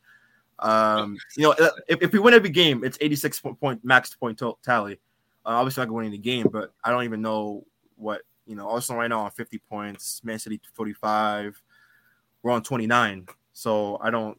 Um, 0.59 1.17
you 1.35 1.43
know, 1.43 1.51
uh, 1.51 1.71
if, 1.87 2.01
if 2.01 2.11
we 2.11 2.19
win 2.19 2.33
every 2.33 2.49
game, 2.49 2.83
it's 2.83 2.97
86 2.99 3.41
point 3.59 3.83
max 3.83 4.13
point 4.15 4.41
tally. 4.63 4.99
Uh, 5.45 5.49
obviously, 5.49 5.85
not 5.85 5.93
winning 5.93 6.11
the 6.11 6.17
game, 6.17 6.47
but 6.51 6.73
I 6.83 6.91
don't 6.91 7.03
even 7.03 7.21
know 7.21 7.65
what 7.95 8.21
you 8.45 8.55
know. 8.55 8.69
Arsenal 8.69 8.99
right 8.99 9.09
now 9.09 9.21
on 9.21 9.31
50 9.31 9.57
points, 9.69 10.21
Man 10.23 10.39
City 10.39 10.59
45. 10.73 11.61
We're 12.41 12.51
on 12.51 12.63
29, 12.63 13.27
so 13.53 13.97
I 14.01 14.09
don't, 14.09 14.37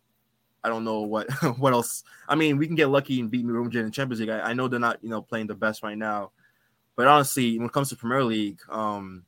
I 0.64 0.68
don't 0.68 0.84
know 0.84 1.02
what 1.02 1.30
what 1.58 1.72
else. 1.72 2.02
I 2.28 2.34
mean, 2.34 2.56
we 2.56 2.66
can 2.66 2.74
get 2.74 2.88
lucky 2.88 3.20
and 3.20 3.30
beat 3.30 3.44
Madrid 3.44 3.84
in 3.84 3.92
Champions 3.92 4.20
League. 4.20 4.30
I, 4.30 4.40
I, 4.40 4.52
know 4.54 4.66
they're 4.66 4.80
not 4.80 4.98
you 5.02 5.10
know 5.10 5.22
playing 5.22 5.46
the 5.46 5.54
best 5.54 5.82
right 5.82 5.98
now, 5.98 6.32
but 6.96 7.06
honestly, 7.06 7.58
when 7.58 7.66
it 7.66 7.72
comes 7.72 7.90
to 7.90 7.96
Premier 7.96 8.24
League, 8.24 8.60
um, 8.68 9.24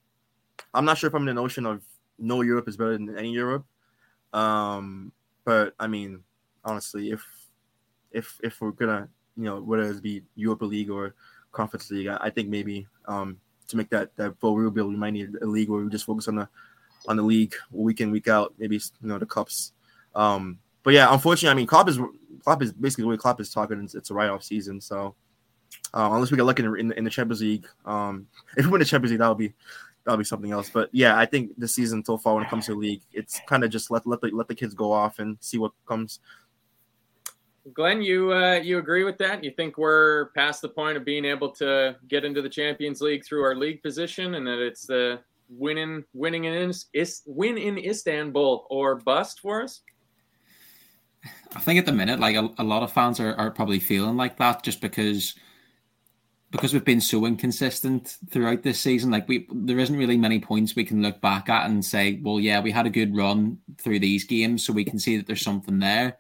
I'm 0.73 0.85
not 0.85 0.99
sure 0.99 1.09
if 1.09 1.15
I'm 1.15 1.23
in 1.23 1.35
the 1.35 1.35
notion 1.35 1.67
of 1.67 1.83
no 2.19 2.41
Europe 2.41 2.69
is 2.69 2.77
better 2.77 2.93
than 2.93 3.17
any 3.19 3.33
Europe. 3.33 3.67
Um, 4.33 5.13
but 5.45 5.75
I 5.79 5.87
mean, 5.87 6.25
honestly, 6.65 7.11
if 7.11 7.25
if 8.11 8.41
if 8.43 8.61
we're 8.61 8.73
gonna 8.73 9.09
you 9.37 9.45
know 9.45 9.61
whether 9.61 9.91
it 9.91 10.03
be 10.03 10.23
Europa 10.35 10.65
League 10.65 10.91
or 10.91 11.15
Conference 11.57 11.91
League. 11.91 12.07
I, 12.07 12.19
I 12.21 12.31
think 12.31 12.49
maybe 12.49 12.87
um, 13.07 13.41
to 13.69 13.77
make 13.77 13.91
that 13.91 14.15
that 14.17 14.39
full 14.39 14.57
real 14.57 14.71
build, 14.71 14.91
we 14.91 14.97
might 14.97 15.13
need 15.13 15.35
a 15.41 15.47
league 15.47 15.69
where 15.69 15.83
we 15.83 15.91
just 15.91 16.05
focus 16.05 16.29
on 16.29 16.37
the 16.37 16.49
on 17.09 17.17
the 17.17 17.23
league 17.23 17.55
week 17.71 18.01
in 18.01 18.11
week 18.11 18.29
out. 18.29 18.55
Maybe 18.59 18.77
you 18.77 19.09
know 19.09 19.19
the 19.19 19.27
cups. 19.27 19.73
Um, 20.15 20.59
but 20.87 20.95
yeah, 20.95 21.13
unfortunately, 21.13 21.51
I 21.51 21.55
mean, 21.55 21.67
Klopp 21.67 21.89
is 21.89 21.99
Klopp 22.45 22.63
is 22.63 22.73
basically 22.73 23.03
the 23.03 23.09
way 23.09 23.17
Klopp 23.17 23.41
is 23.41 23.53
talking. 23.53 23.83
It's, 23.83 23.97
it's 23.97 24.11
a 24.11 24.15
write 24.15 24.31
off 24.31 24.45
season. 24.45 24.81
So 24.81 25.17
uh, 25.93 26.11
unless 26.13 26.31
we 26.31 26.37
get 26.37 26.45
lucky 26.45 26.63
in, 26.63 26.93
in, 26.93 27.03
the 27.03 27.11
Champions 27.11 27.41
League, 27.41 27.67
um, 27.85 28.29
if 28.57 28.67
we 28.67 28.71
win 28.71 28.79
the 28.79 28.85
Champions 28.85 29.11
League, 29.11 29.19
that'll 29.19 29.35
be 29.35 29.53
that'll 30.05 30.17
be 30.17 30.23
something 30.23 30.53
else. 30.53 30.71
But 30.71 30.89
yeah, 30.93 31.19
I 31.19 31.27
think 31.27 31.51
this 31.59 31.75
season 31.75 32.05
so 32.05 32.17
far 32.17 32.35
when 32.35 32.45
it 32.45 32.51
comes 32.51 32.67
to 32.67 32.73
the 32.75 32.79
league, 32.79 33.03
it's 33.13 33.41
kind 33.49 33.65
of 33.65 33.71
just 33.71 33.91
let 33.91 34.07
let 34.07 34.21
the 34.21 34.29
let 34.29 34.47
the 34.47 34.55
kids 34.55 34.75
go 34.75 34.93
off 34.93 35.19
and 35.19 35.37
see 35.41 35.59
what 35.59 35.73
comes. 35.89 36.21
Glenn, 37.75 38.01
you 38.01 38.33
uh, 38.33 38.61
you 38.63 38.79
agree 38.79 39.03
with 39.03 39.19
that? 39.19 39.43
You 39.43 39.51
think 39.51 39.79
we're 39.79 40.27
past 40.37 40.63
the 40.63 40.69
point 40.69 40.97
of 40.97 41.05
being 41.05 41.25
able 41.25 41.51
to 41.55 41.97
get 42.07 42.25
into 42.25 42.43
the 42.43 42.49
Champions 42.49 43.01
League 43.01 43.25
through 43.25 43.43
our 43.43 43.57
league 43.57 43.83
position, 43.83 44.37
and 44.37 44.47
that 44.47 44.65
it's 44.65 44.87
the 44.87 45.19
winning 45.49 46.05
winning 46.15 46.45
in 46.45 46.73
is 46.93 47.23
win 47.27 47.59
in 47.59 47.77
Istanbul 47.77 48.69
or 48.71 48.95
bust 48.95 49.41
for 49.41 49.65
us? 49.65 49.83
I 51.55 51.61
think 51.61 51.79
at 51.79 51.87
the 51.87 51.93
minute, 51.93 52.21
like 52.21 52.37
a, 52.37 52.51
a 52.59 52.65
lot 52.65 52.83
of 52.83 52.93
fans 52.93 53.21
are, 53.21 53.35
are 53.35 53.51
probably 53.51 53.81
feeling 53.81 54.17
like 54.17 54.37
that, 54.39 54.63
just 54.63 54.81
because 54.81 55.35
because 56.51 56.73
we've 56.73 56.85
been 56.85 57.01
so 57.01 57.27
inconsistent 57.27 58.17
throughout 58.31 58.63
this 58.63 58.81
season. 58.81 59.11
Like 59.11 59.29
we, 59.29 59.47
there 59.53 59.79
isn't 59.79 59.97
really 59.97 60.17
many 60.17 60.39
points 60.39 60.77
we 60.77 60.85
can 60.85 61.03
look 61.03 61.21
back 61.21 61.49
at 61.49 61.69
and 61.69 61.85
say, 61.85 62.21
well, 62.23 62.39
yeah, 62.39 62.61
we 62.61 62.71
had 62.71 62.87
a 62.87 62.91
good 62.91 63.17
run 63.17 63.59
through 63.79 63.99
these 63.99 64.25
games, 64.25 64.65
so 64.65 64.73
we 64.73 64.85
can 64.85 64.99
see 64.99 65.17
that 65.17 65.27
there's 65.27 65.43
something 65.43 65.79
there. 65.79 66.19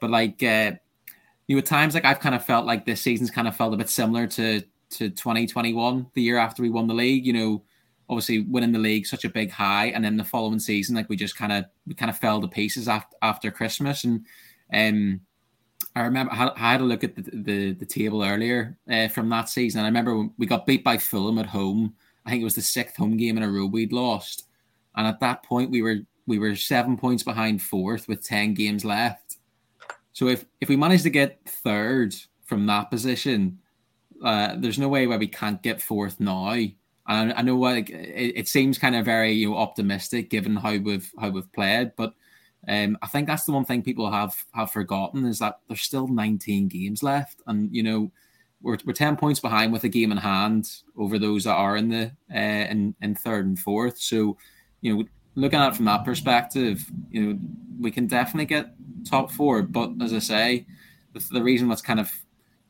But 0.00 0.10
like, 0.10 0.42
uh, 0.42 0.72
you 1.46 1.56
know, 1.56 1.58
at 1.58 1.66
times, 1.66 1.94
like 1.94 2.04
I've 2.04 2.20
kind 2.20 2.34
of 2.34 2.44
felt 2.44 2.66
like 2.66 2.86
this 2.86 3.02
season's 3.02 3.30
kind 3.30 3.48
of 3.48 3.56
felt 3.56 3.74
a 3.74 3.76
bit 3.76 3.88
similar 3.88 4.26
to 4.28 4.62
to 4.90 5.08
2021, 5.08 6.06
the 6.14 6.22
year 6.22 6.38
after 6.38 6.62
we 6.62 6.70
won 6.70 6.86
the 6.86 6.94
league. 6.94 7.26
You 7.26 7.32
know, 7.32 7.62
obviously 8.10 8.40
winning 8.40 8.72
the 8.72 8.78
league 8.78 9.06
such 9.06 9.24
a 9.24 9.30
big 9.30 9.50
high, 9.50 9.86
and 9.86 10.04
then 10.04 10.18
the 10.18 10.24
following 10.24 10.58
season, 10.58 10.94
like 10.96 11.08
we 11.08 11.16
just 11.16 11.36
kind 11.36 11.52
of 11.52 11.64
we 11.86 11.94
kind 11.94 12.10
of 12.10 12.18
fell 12.18 12.40
to 12.40 12.48
pieces 12.48 12.88
after 12.88 13.16
after 13.22 13.50
Christmas. 13.50 14.04
And 14.04 14.26
um, 14.74 15.20
I 15.96 16.02
remember 16.02 16.32
I 16.32 16.52
had 16.56 16.82
a 16.82 16.84
look 16.84 17.04
at 17.04 17.16
the 17.16 17.22
the, 17.22 17.72
the 17.72 17.86
table 17.86 18.22
earlier 18.22 18.76
uh, 18.90 19.08
from 19.08 19.30
that 19.30 19.48
season. 19.48 19.80
I 19.80 19.86
remember 19.86 20.28
we 20.36 20.46
got 20.46 20.66
beat 20.66 20.84
by 20.84 20.98
Fulham 20.98 21.38
at 21.38 21.46
home. 21.46 21.94
I 22.26 22.30
think 22.30 22.42
it 22.42 22.44
was 22.44 22.56
the 22.56 22.62
sixth 22.62 22.96
home 22.96 23.16
game 23.16 23.38
in 23.38 23.42
a 23.42 23.50
row 23.50 23.64
we'd 23.64 23.92
lost, 23.92 24.44
and 24.96 25.06
at 25.06 25.20
that 25.20 25.42
point 25.44 25.70
we 25.70 25.80
were 25.80 26.00
we 26.26 26.38
were 26.38 26.54
seven 26.54 26.98
points 26.98 27.22
behind 27.22 27.62
fourth 27.62 28.06
with 28.08 28.22
ten 28.22 28.52
games 28.52 28.84
left 28.84 29.38
so 30.12 30.28
if 30.28 30.44
if 30.60 30.68
we 30.68 30.76
manage 30.76 31.02
to 31.04 31.10
get 31.10 31.40
third 31.46 32.14
from 32.44 32.66
that 32.66 32.90
position, 32.90 33.58
uh, 34.22 34.56
there's 34.58 34.78
no 34.78 34.88
way 34.88 35.06
where 35.06 35.18
we 35.18 35.28
can't 35.28 35.62
get 35.62 35.80
fourth 35.80 36.20
now. 36.20 36.54
And 37.10 37.32
I 37.32 37.42
know 37.42 37.56
like, 37.56 37.90
it, 37.90 38.34
it, 38.36 38.48
seems 38.48 38.78
kind 38.78 38.94
of 38.94 39.04
very 39.04 39.32
you 39.32 39.50
know 39.50 39.56
optimistic 39.56 40.30
given 40.30 40.54
how 40.54 40.76
we've 40.76 41.12
how 41.18 41.30
we've 41.30 41.52
played, 41.52 41.90
but 41.96 42.14
um, 42.68 42.96
I 43.02 43.08
think 43.08 43.26
that's 43.26 43.44
the 43.44 43.52
one 43.52 43.64
thing 43.64 43.82
people 43.82 44.08
have 44.12 44.36
have 44.54 44.70
forgotten 44.70 45.24
is 45.24 45.40
that 45.40 45.58
there's 45.66 45.80
still 45.80 46.06
19 46.06 46.68
games 46.68 47.02
left, 47.02 47.42
and 47.48 47.74
you 47.74 47.82
know 47.82 48.12
we're, 48.62 48.78
we're 48.84 48.92
10 48.92 49.16
points 49.16 49.40
behind 49.40 49.72
with 49.72 49.82
a 49.82 49.88
game 49.88 50.12
in 50.12 50.18
hand 50.18 50.70
over 50.96 51.18
those 51.18 51.44
that 51.44 51.54
are 51.54 51.76
in 51.76 51.88
the 51.88 52.12
uh, 52.32 52.38
in 52.70 52.94
in 53.02 53.16
third 53.16 53.44
and 53.44 53.58
fourth. 53.58 53.98
So 53.98 54.36
you 54.80 54.96
know 54.96 55.04
looking 55.34 55.58
at 55.58 55.72
it 55.72 55.76
from 55.76 55.86
that 55.86 56.04
perspective, 56.04 56.88
you 57.10 57.26
know 57.26 57.38
we 57.80 57.90
can 57.90 58.06
definitely 58.06 58.46
get 58.46 58.72
top 59.04 59.32
four. 59.32 59.62
But 59.62 59.94
as 60.00 60.12
I 60.12 60.20
say, 60.20 60.66
the, 61.12 61.26
the 61.32 61.42
reason 61.42 61.68
what's 61.68 61.82
kind 61.82 61.98
of 61.98 62.12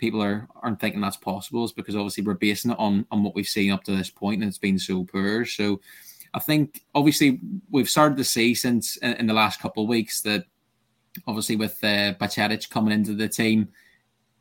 people 0.01 0.23
are 0.23 0.49
aren't 0.63 0.81
thinking 0.81 1.01
that's 1.01 1.17
possible 1.17 1.65
is 1.65 1.73
because 1.73 1.95
obviously 1.95 2.25
we're 2.25 2.35
basing 2.35 2.73
it 2.73 2.79
on 2.79 3.07
on 3.11 3.23
what 3.23 3.35
we've 3.35 3.47
seen 3.47 3.71
up 3.71 3.85
to 3.85 3.97
this 3.97 4.11
point, 4.11 4.41
and 4.41 4.49
it's 4.49 4.59
been 4.59 4.79
so 4.79 5.05
poor. 5.05 5.45
So 5.45 5.81
I 6.35 6.41
think 6.41 6.83
obviously 6.95 7.41
we've 7.71 7.89
started 7.89 8.17
to 8.19 8.25
see 8.25 8.55
since 8.55 8.97
in, 8.97 9.13
in 9.15 9.27
the 9.27 9.35
last 9.35 9.61
couple 9.61 9.83
of 9.83 9.89
weeks 9.89 10.23
that 10.23 10.45
obviously 11.27 11.57
with 11.57 11.79
uh, 11.85 12.15
Bajcetic 12.15 12.71
coming 12.71 12.95
into 12.95 13.15
the 13.15 13.29
team. 13.29 13.69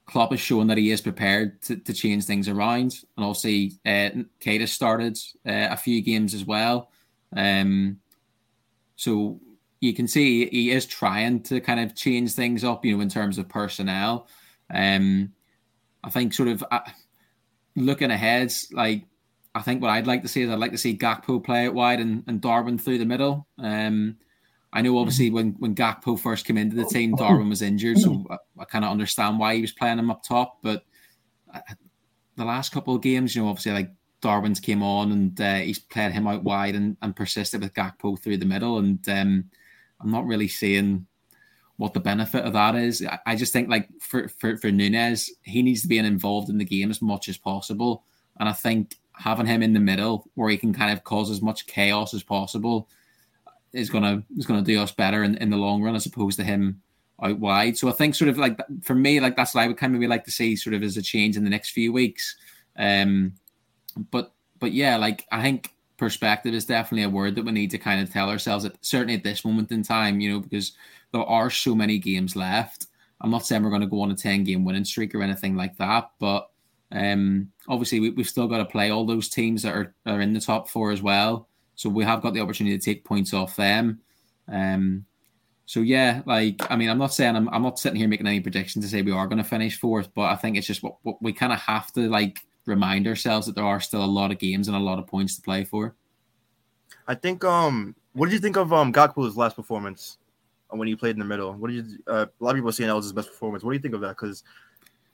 Klopp 0.06 0.32
has 0.32 0.40
shown 0.40 0.66
that 0.66 0.78
he 0.80 0.90
is 0.90 1.02
prepared 1.02 1.62
to, 1.62 1.76
to 1.76 1.94
change 1.94 2.26
things 2.26 2.48
around, 2.50 3.04
and 3.16 3.24
obviously, 3.24 3.74
uh, 3.86 4.10
Keita 4.42 4.62
has 4.62 4.72
started 4.72 5.20
uh, 5.46 5.68
a 5.70 5.78
few 5.78 6.02
games 6.02 6.34
as 6.34 6.44
well. 6.46 6.90
Um, 7.38 8.00
so 8.96 9.40
you 9.82 9.94
can 9.94 10.08
see 10.08 10.48
he 10.48 10.72
is 10.72 10.86
trying 10.86 11.42
to 11.44 11.62
kind 11.62 11.80
of 11.80 11.96
change 11.96 12.34
things 12.34 12.64
up, 12.64 12.84
you 12.84 12.96
know, 12.96 13.02
in 13.02 13.10
terms 13.10 13.38
of 13.38 13.48
personnel. 13.48 14.28
Um, 14.74 15.32
I 16.04 16.10
think 16.10 16.34
sort 16.34 16.50
of 16.50 16.64
uh, 16.72 16.80
looking 17.76 18.12
ahead, 18.12 18.54
like 18.72 19.06
I 19.56 19.62
think 19.62 19.82
what 19.82 19.92
I'd 19.92 20.08
like 20.08 20.22
to 20.22 20.28
see 20.28 20.44
is 20.44 20.50
I'd 20.50 20.60
like 20.60 20.72
to 20.72 20.78
see 20.78 20.98
Gakpo 20.98 21.44
play 21.44 21.66
it 21.66 21.74
wide 21.74 22.00
and, 22.00 22.24
and 22.28 22.40
Darwin 22.40 22.78
through 22.78 23.00
the 23.00 23.06
middle. 23.06 23.48
Um, 23.58 24.18
I 24.72 24.82
know 24.82 24.98
obviously 25.00 25.32
when 25.32 25.56
when 25.60 25.76
Gakpo 25.76 26.20
first 26.20 26.46
came 26.46 26.58
into 26.58 26.76
the 26.76 26.86
team, 26.86 27.16
Darwin 27.16 27.50
was 27.50 27.62
injured, 27.62 27.98
so 27.98 28.26
I, 28.30 28.38
I 28.60 28.66
kind 28.66 28.86
of 28.86 28.92
understand 28.92 29.40
why 29.40 29.56
he 29.56 29.62
was 29.62 29.72
playing 29.72 30.00
him 30.00 30.12
up 30.12 30.24
top. 30.24 30.60
But 30.62 30.84
uh, 31.54 31.62
the 32.36 32.46
last 32.46 32.72
couple 32.72 32.96
of 32.96 33.02
games, 33.02 33.36
you 33.36 33.42
know, 33.42 33.50
obviously 33.50 33.72
like 33.72 33.92
Darwin's 34.22 34.60
came 34.60 34.84
on 34.84 35.12
and 35.12 35.42
uh, 35.42 35.56
he's 35.56 35.80
played 35.80 36.12
him 36.12 36.28
out 36.28 36.44
wide 36.44 36.76
and, 36.76 36.96
and 37.02 37.16
persisted 37.16 37.62
with 37.62 37.74
Gakpo 37.74 38.20
through 38.20 38.38
the 38.38 38.46
middle, 38.46 38.78
and 38.78 39.08
um, 39.10 39.46
I'm 40.00 40.12
not 40.12 40.28
really 40.28 40.48
seeing 40.48 41.08
what 41.80 41.94
the 41.94 42.00
benefit 42.02 42.44
of 42.44 42.52
that 42.52 42.76
is. 42.76 43.06
I, 43.26 43.38
just 43.38 43.54
think 43.54 43.70
like 43.70 43.88
for, 44.02 44.28
for 44.28 44.58
for 44.58 44.70
Nunez, 44.70 45.32
he 45.44 45.62
needs 45.62 45.82
to 45.82 45.88
be 45.88 45.98
involved 45.98 46.50
in 46.50 46.58
the 46.58 46.66
game 46.66 46.90
as 46.90 47.02
much 47.02 47.30
as 47.30 47.38
possible, 47.38 48.04
and 48.38 48.50
I 48.50 48.52
think 48.52 48.98
having 49.14 49.46
him 49.46 49.64
in 49.64 49.72
the 49.72 49.80
middle 49.80 50.30
where 50.36 50.50
he 50.50 50.58
can 50.58 50.74
kind 50.74 50.92
of 50.92 51.06
cause 51.06 51.32
as 51.32 51.42
much 51.42 51.68
chaos 51.68 52.14
as 52.14 52.22
possible 52.22 52.90
is 53.72 53.90
gonna 53.90 54.22
is 54.38 54.46
gonna 54.46 54.62
do 54.62 54.82
us 54.82 54.92
better 54.92 55.24
in, 55.24 55.38
in 55.38 55.52
the 55.52 55.56
long 55.56 55.82
run 55.82 55.96
as 55.96 56.06
opposed 56.06 56.38
to 56.40 56.44
him 56.44 56.82
out 57.24 57.40
wide. 57.40 57.78
So 57.78 57.88
I 57.88 57.94
think 57.94 58.14
sort 58.14 58.28
of 58.28 58.38
like 58.38 58.60
for 58.82 58.94
me, 58.94 59.22
like 59.22 59.38
that's 59.38 59.56
what 59.56 59.62
I 59.62 59.68
would 59.68 59.78
kind 59.78 59.96
of 59.96 60.02
like 60.10 60.26
to 60.26 60.32
see 60.32 60.58
sort 60.58 60.74
of 60.74 60.84
as 60.84 60.98
a 60.98 61.02
change 61.02 61.38
in 61.38 61.46
the 61.46 61.50
next 61.50 61.70
few 61.70 61.94
weeks. 61.94 62.36
Um, 62.76 63.36
but 64.12 64.34
but 64.60 64.74
yeah, 64.74 64.98
like 64.98 65.26
I 65.32 65.42
think 65.42 65.72
perspective 66.00 66.54
is 66.54 66.66
definitely 66.66 67.04
a 67.04 67.10
word 67.10 67.36
that 67.36 67.46
we 67.46 67.52
need 67.52 67.72
to 67.72 67.78
kind 67.78 68.02
of 68.02 68.12
tell 68.12 68.30
ourselves 68.30 68.68
certainly 68.82 69.14
at 69.14 69.24
this 69.24 69.46
moment 69.46 69.72
in 69.72 69.84
time, 69.84 70.20
you 70.20 70.32
know, 70.32 70.40
because 70.40 70.72
there 71.12 71.22
are 71.22 71.50
so 71.50 71.76
many 71.76 72.00
games 72.00 72.36
left. 72.36 72.88
I'm 73.22 73.30
not 73.30 73.46
saying 73.46 73.64
we're 73.64 73.70
going 73.70 73.82
to 73.82 73.88
go 73.88 74.02
on 74.02 74.12
a 74.12 74.16
10 74.16 74.46
game 74.46 74.66
winning 74.66 74.86
streak 74.86 75.14
or 75.14 75.22
anything 75.22 75.56
like 75.56 75.78
that, 75.78 76.12
but 76.20 76.50
Um, 76.92 77.52
obviously, 77.68 78.00
we, 78.00 78.14
have 78.18 78.28
still 78.28 78.48
got 78.48 78.58
to 78.58 78.66
play 78.66 78.90
all 78.90 79.06
those 79.06 79.30
teams 79.30 79.62
that 79.62 79.76
are, 79.76 79.94
are 80.06 80.22
in 80.22 80.34
the 80.34 80.42
top 80.42 80.70
four 80.70 80.92
as 80.92 81.02
well. 81.04 81.48
So 81.76 81.90
we 81.90 82.04
have 82.04 82.22
got 82.22 82.34
the 82.34 82.42
opportunity 82.42 82.78
to 82.78 82.84
take 82.84 83.06
points 83.06 83.34
off 83.34 83.56
them. 83.56 84.02
Um, 84.48 85.06
so 85.66 85.82
yeah, 85.82 86.24
like 86.26 86.60
I 86.72 86.76
mean, 86.76 86.90
I'm 86.90 86.98
not 86.98 87.14
saying 87.14 87.36
I'm, 87.36 87.48
I'm 87.50 87.62
not 87.62 87.78
sitting 87.78 88.00
here 88.00 88.08
making 88.08 88.26
any 88.26 88.40
predictions 88.40 88.84
to 88.84 88.90
say 88.90 89.04
we 89.04 89.12
are 89.12 89.28
going 89.28 89.38
to 89.38 89.44
finish 89.44 89.80
fourth, 89.80 90.10
but 90.16 90.24
I 90.24 90.36
think 90.36 90.58
it's 90.58 90.66
just 90.66 90.82
what, 90.82 90.96
what 91.04 91.22
we 91.22 91.32
kind 91.32 91.54
of 91.54 91.60
have 91.60 91.94
to 91.94 92.10
like 92.10 92.40
remind 92.70 93.08
ourselves 93.08 93.46
that 93.48 93.56
there 93.56 93.66
are 93.66 93.80
still 93.80 94.04
a 94.04 94.06
lot 94.06 94.32
of 94.32 94.40
games 94.40 94.68
and 94.68 94.78
a 94.78 94.80
lot 94.80 95.00
of 95.00 95.08
points 95.08 95.36
to 95.36 95.42
play 95.42 95.64
for. 95.64 95.96
I 97.08 97.16
think. 97.16 97.44
Um, 97.44 97.96
what 98.14 98.28
did 98.28 98.34
you 98.34 98.40
think 98.40 98.58
of 98.58 98.72
um 98.72 98.94
Gakpo's 98.94 99.36
last 99.36 99.56
performance 99.56 100.18
when 100.70 100.88
he 100.88 100.96
played 100.96 101.16
in 101.16 101.20
the 101.20 101.26
middle? 101.26 101.54
What 101.54 101.72
did 101.72 101.88
you? 101.88 101.98
Uh, 102.08 102.26
a 102.40 102.44
lot 102.44 102.52
of 102.52 102.56
people 102.56 102.70
are 102.70 102.74
saying 102.74 102.88
that 102.88 102.96
was 102.96 103.06
his 103.06 103.14
best 103.14 103.30
performance. 103.30 103.64
What 103.64 103.72
do 103.72 103.76
you 103.76 103.82
think 103.82 103.96
of 103.96 104.02
that? 104.02 104.10
Because 104.10 104.44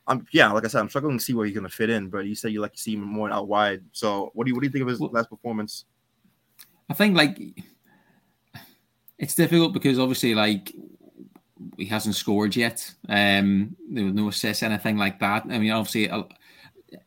I'm 0.07 0.25
yeah, 0.31 0.51
like 0.51 0.65
I 0.65 0.67
said, 0.67 0.81
I'm 0.81 0.89
struggling 0.89 1.17
to 1.17 1.23
see 1.23 1.33
where 1.33 1.45
he's 1.45 1.55
going 1.55 1.67
to 1.67 1.75
fit 1.75 1.89
in. 1.89 2.09
But 2.09 2.25
you 2.25 2.35
said 2.35 2.51
you 2.51 2.61
like 2.61 2.73
to 2.73 2.79
see 2.79 2.93
him 2.93 3.01
more 3.01 3.31
out 3.31 3.47
wide. 3.47 3.83
So 3.91 4.31
what 4.33 4.45
do 4.45 4.49
you 4.49 4.55
what 4.55 4.61
do 4.61 4.67
you 4.67 4.71
think 4.71 4.83
of 4.83 4.89
his 4.89 4.99
well, 4.99 5.11
last 5.11 5.29
performance? 5.29 5.85
I 6.89 6.93
think 6.93 7.17
like 7.17 7.39
it's 9.17 9.35
difficult 9.35 9.73
because 9.73 9.97
obviously 9.97 10.35
like 10.35 10.73
he 11.77 11.85
hasn't 11.85 12.15
scored 12.15 12.55
yet. 12.55 12.93
Um, 13.09 13.75
there 13.89 14.05
was 14.05 14.13
no 14.13 14.27
assists, 14.27 14.63
anything 14.63 14.97
like 14.97 15.19
that. 15.19 15.45
I 15.45 15.57
mean, 15.57 15.71
obviously, 15.71 16.09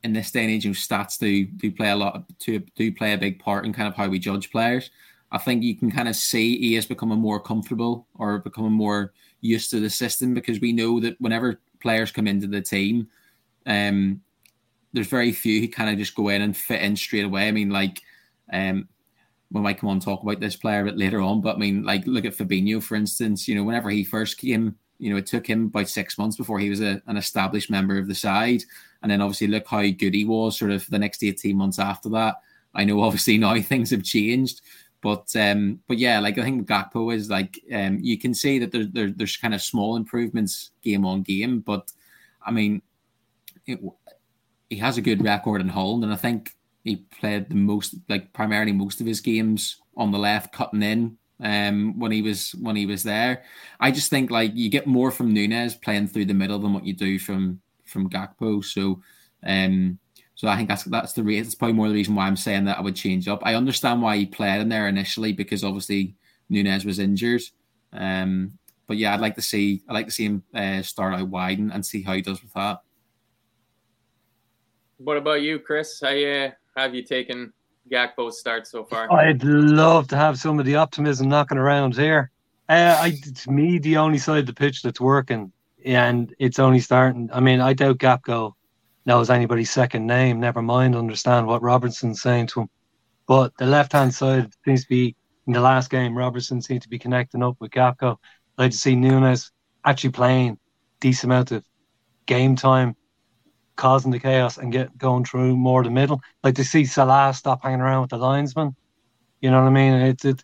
in 0.04 0.12
this 0.12 0.30
day 0.30 0.42
and 0.42 0.50
age, 0.50 0.64
stats 0.64 1.18
do 1.18 1.44
do 1.44 1.70
play 1.70 1.90
a 1.90 1.96
lot 1.96 2.24
to 2.40 2.58
do 2.76 2.92
play 2.92 3.12
a 3.12 3.18
big 3.18 3.38
part 3.38 3.64
in 3.64 3.72
kind 3.72 3.88
of 3.88 3.94
how 3.94 4.08
we 4.08 4.18
judge 4.18 4.50
players. 4.50 4.90
I 5.30 5.38
think 5.38 5.62
you 5.62 5.76
can 5.76 5.90
kind 5.90 6.08
of 6.08 6.16
see 6.16 6.58
he 6.58 6.76
is 6.76 6.86
becoming 6.86 7.18
more 7.18 7.40
comfortable 7.40 8.06
or 8.14 8.38
becoming 8.38 8.72
more 8.72 9.12
used 9.40 9.70
to 9.70 9.80
the 9.80 9.90
system 9.90 10.34
because 10.34 10.60
we 10.60 10.72
know 10.72 11.00
that 11.00 11.20
whenever 11.20 11.60
players 11.80 12.10
come 12.10 12.26
into 12.26 12.46
the 12.46 12.62
team, 12.62 13.08
um, 13.66 14.22
there's 14.92 15.06
very 15.06 15.32
few 15.32 15.60
who 15.60 15.68
kind 15.68 15.90
of 15.90 15.98
just 15.98 16.14
go 16.14 16.28
in 16.28 16.42
and 16.42 16.56
fit 16.56 16.82
in 16.82 16.96
straight 16.96 17.24
away. 17.24 17.46
I 17.46 17.52
mean, 17.52 17.70
like, 17.70 18.00
um, 18.52 18.88
we 19.50 19.60
might 19.60 19.78
come 19.78 19.90
on 19.90 19.96
and 19.96 20.02
talk 20.02 20.22
about 20.22 20.40
this 20.40 20.56
player 20.56 20.80
a 20.80 20.84
bit 20.84 20.98
later 20.98 21.20
on, 21.20 21.40
but 21.40 21.56
I 21.56 21.58
mean, 21.58 21.82
like, 21.82 22.06
look 22.06 22.24
at 22.24 22.36
Fabinho, 22.36 22.82
for 22.82 22.96
instance. 22.96 23.46
You 23.46 23.54
know, 23.54 23.64
whenever 23.64 23.90
he 23.90 24.04
first 24.04 24.38
came, 24.38 24.76
you 24.98 25.10
know, 25.10 25.16
it 25.16 25.26
took 25.26 25.46
him 25.46 25.66
about 25.66 25.88
six 25.88 26.18
months 26.18 26.36
before 26.36 26.58
he 26.58 26.70
was 26.70 26.80
a, 26.80 27.02
an 27.06 27.16
established 27.16 27.70
member 27.70 27.98
of 27.98 28.08
the 28.08 28.14
side. 28.14 28.62
And 29.02 29.10
then 29.10 29.20
obviously, 29.20 29.46
look 29.46 29.66
how 29.66 29.82
good 29.82 30.14
he 30.14 30.24
was 30.24 30.58
sort 30.58 30.70
of 30.70 30.88
the 30.88 30.98
next 30.98 31.22
18 31.22 31.56
months 31.56 31.78
after 31.78 32.08
that. 32.10 32.36
I 32.74 32.84
know 32.84 33.02
obviously 33.02 33.38
now 33.38 33.60
things 33.60 33.90
have 33.90 34.02
changed, 34.02 34.60
but 35.00 35.34
um, 35.36 35.80
but 35.86 35.98
yeah, 35.98 36.18
like 36.20 36.38
I 36.38 36.42
think 36.42 36.68
Gakpo 36.68 37.14
is 37.14 37.30
like 37.30 37.60
um, 37.72 37.98
you 38.00 38.18
can 38.18 38.34
see 38.34 38.58
that 38.58 38.72
there, 38.72 38.84
there, 38.84 39.10
there's 39.10 39.36
kind 39.36 39.54
of 39.54 39.62
small 39.62 39.96
improvements 39.96 40.70
game 40.82 41.04
on 41.04 41.22
game, 41.22 41.60
but 41.60 41.90
I 42.44 42.50
mean, 42.50 42.82
it, 43.66 43.80
he 44.68 44.76
has 44.76 44.98
a 44.98 45.02
good 45.02 45.22
record 45.24 45.60
in 45.60 45.68
Holland, 45.68 46.04
and 46.04 46.12
I 46.12 46.16
think 46.16 46.54
he 46.84 46.96
played 46.96 47.48
the 47.48 47.54
most, 47.54 47.94
like 48.08 48.32
primarily 48.32 48.72
most 48.72 49.00
of 49.00 49.06
his 49.06 49.20
games 49.20 49.80
on 49.96 50.10
the 50.10 50.18
left, 50.18 50.52
cutting 50.52 50.82
in 50.82 51.18
um, 51.40 51.98
when 51.98 52.12
he 52.12 52.22
was 52.22 52.52
when 52.56 52.76
he 52.76 52.86
was 52.86 53.02
there. 53.02 53.44
I 53.80 53.90
just 53.90 54.10
think 54.10 54.30
like 54.30 54.52
you 54.54 54.68
get 54.68 54.86
more 54.86 55.10
from 55.10 55.32
Nunez 55.32 55.74
playing 55.74 56.08
through 56.08 56.26
the 56.26 56.34
middle 56.34 56.58
than 56.58 56.72
what 56.72 56.84
you 56.84 56.94
do 56.94 57.18
from 57.18 57.60
from 57.88 58.08
Gakpo. 58.08 58.64
So, 58.64 59.00
um, 59.44 59.98
so 60.34 60.48
I 60.48 60.56
think 60.56 60.68
that's 60.68 60.84
that's 60.84 61.14
the 61.14 61.22
reason. 61.22 61.46
It's 61.46 61.54
probably 61.54 61.74
more 61.74 61.88
the 61.88 61.94
reason 61.94 62.14
why 62.14 62.26
I'm 62.26 62.36
saying 62.36 62.64
that 62.66 62.78
I 62.78 62.80
would 62.80 62.96
change 62.96 63.28
up. 63.28 63.40
I 63.42 63.54
understand 63.54 64.02
why 64.02 64.16
he 64.16 64.26
played 64.26 64.60
in 64.60 64.68
there 64.68 64.88
initially 64.88 65.32
because 65.32 65.64
obviously 65.64 66.14
Nunez 66.48 66.84
was 66.84 66.98
injured. 66.98 67.42
Um, 67.92 68.58
but 68.86 68.96
yeah, 68.96 69.14
I'd 69.14 69.20
like 69.20 69.34
to 69.36 69.42
see 69.42 69.82
I'd 69.88 69.94
like 69.94 70.06
to 70.06 70.12
see 70.12 70.26
him 70.26 70.42
uh, 70.54 70.82
start 70.82 71.14
out 71.14 71.28
wide 71.28 71.58
and, 71.58 71.72
and 71.72 71.84
see 71.84 72.02
how 72.02 72.14
he 72.14 72.22
does 72.22 72.42
with 72.42 72.52
that. 72.54 72.82
What 74.98 75.16
about 75.16 75.42
you, 75.42 75.58
Chris? 75.60 76.00
How 76.00 76.08
uh, 76.08 76.50
have 76.76 76.94
you 76.94 77.04
taken 77.04 77.52
Gakpo's 77.90 78.40
start 78.40 78.66
so 78.66 78.84
far? 78.84 79.12
I'd 79.12 79.44
love 79.44 80.08
to 80.08 80.16
have 80.16 80.38
some 80.38 80.58
of 80.58 80.66
the 80.66 80.76
optimism 80.76 81.28
knocking 81.28 81.58
around 81.58 81.96
here. 81.96 82.30
Uh, 82.68 82.98
I, 83.00 83.10
to 83.10 83.50
me, 83.50 83.78
the 83.78 83.96
only 83.96 84.18
side 84.18 84.40
of 84.40 84.46
the 84.46 84.52
pitch 84.52 84.82
that's 84.82 85.00
working, 85.00 85.52
and 85.88 86.34
it's 86.38 86.58
only 86.58 86.80
starting. 86.80 87.30
I 87.32 87.40
mean, 87.40 87.60
I 87.60 87.72
doubt 87.72 87.98
Gakpo 87.98 88.52
knows 89.06 89.30
anybody's 89.30 89.70
second 89.70 90.06
name. 90.06 90.38
Never 90.38 90.60
mind, 90.60 90.94
understand 90.94 91.46
what 91.46 91.62
Robertson's 91.62 92.20
saying 92.20 92.48
to 92.48 92.62
him. 92.62 92.68
But 93.26 93.52
the 93.58 93.66
left-hand 93.66 94.14
side 94.14 94.52
seems 94.64 94.82
to 94.82 94.88
be 94.88 95.16
in 95.46 95.54
the 95.54 95.60
last 95.60 95.90
game. 95.90 96.16
Robertson 96.16 96.60
seemed 96.60 96.82
to 96.82 96.88
be 96.88 96.98
connecting 96.98 97.42
up 97.42 97.56
with 97.58 97.70
Gakpo. 97.70 98.12
I'd 98.12 98.62
like 98.62 98.70
to 98.72 98.76
see 98.76 98.96
Nunez 98.96 99.50
actually 99.84 100.10
playing 100.10 100.58
decent 101.00 101.32
amount 101.32 101.52
of 101.52 101.64
game 102.26 102.54
time 102.54 102.94
causing 103.76 104.10
the 104.10 104.18
chaos 104.18 104.58
and 104.58 104.72
get 104.72 104.98
going 104.98 105.24
through 105.24 105.56
more 105.56 105.82
the 105.82 105.90
middle. 105.90 106.20
Like 106.42 106.56
to 106.56 106.64
see 106.64 106.84
Salah 106.84 107.32
stop 107.32 107.62
hanging 107.62 107.80
around 107.80 108.02
with 108.02 108.10
the 108.10 108.18
linesman. 108.18 108.76
You 109.40 109.50
know 109.50 109.62
what 109.62 109.68
I 109.68 109.70
mean? 109.70 109.94
It's 109.94 110.24
it, 110.24 110.42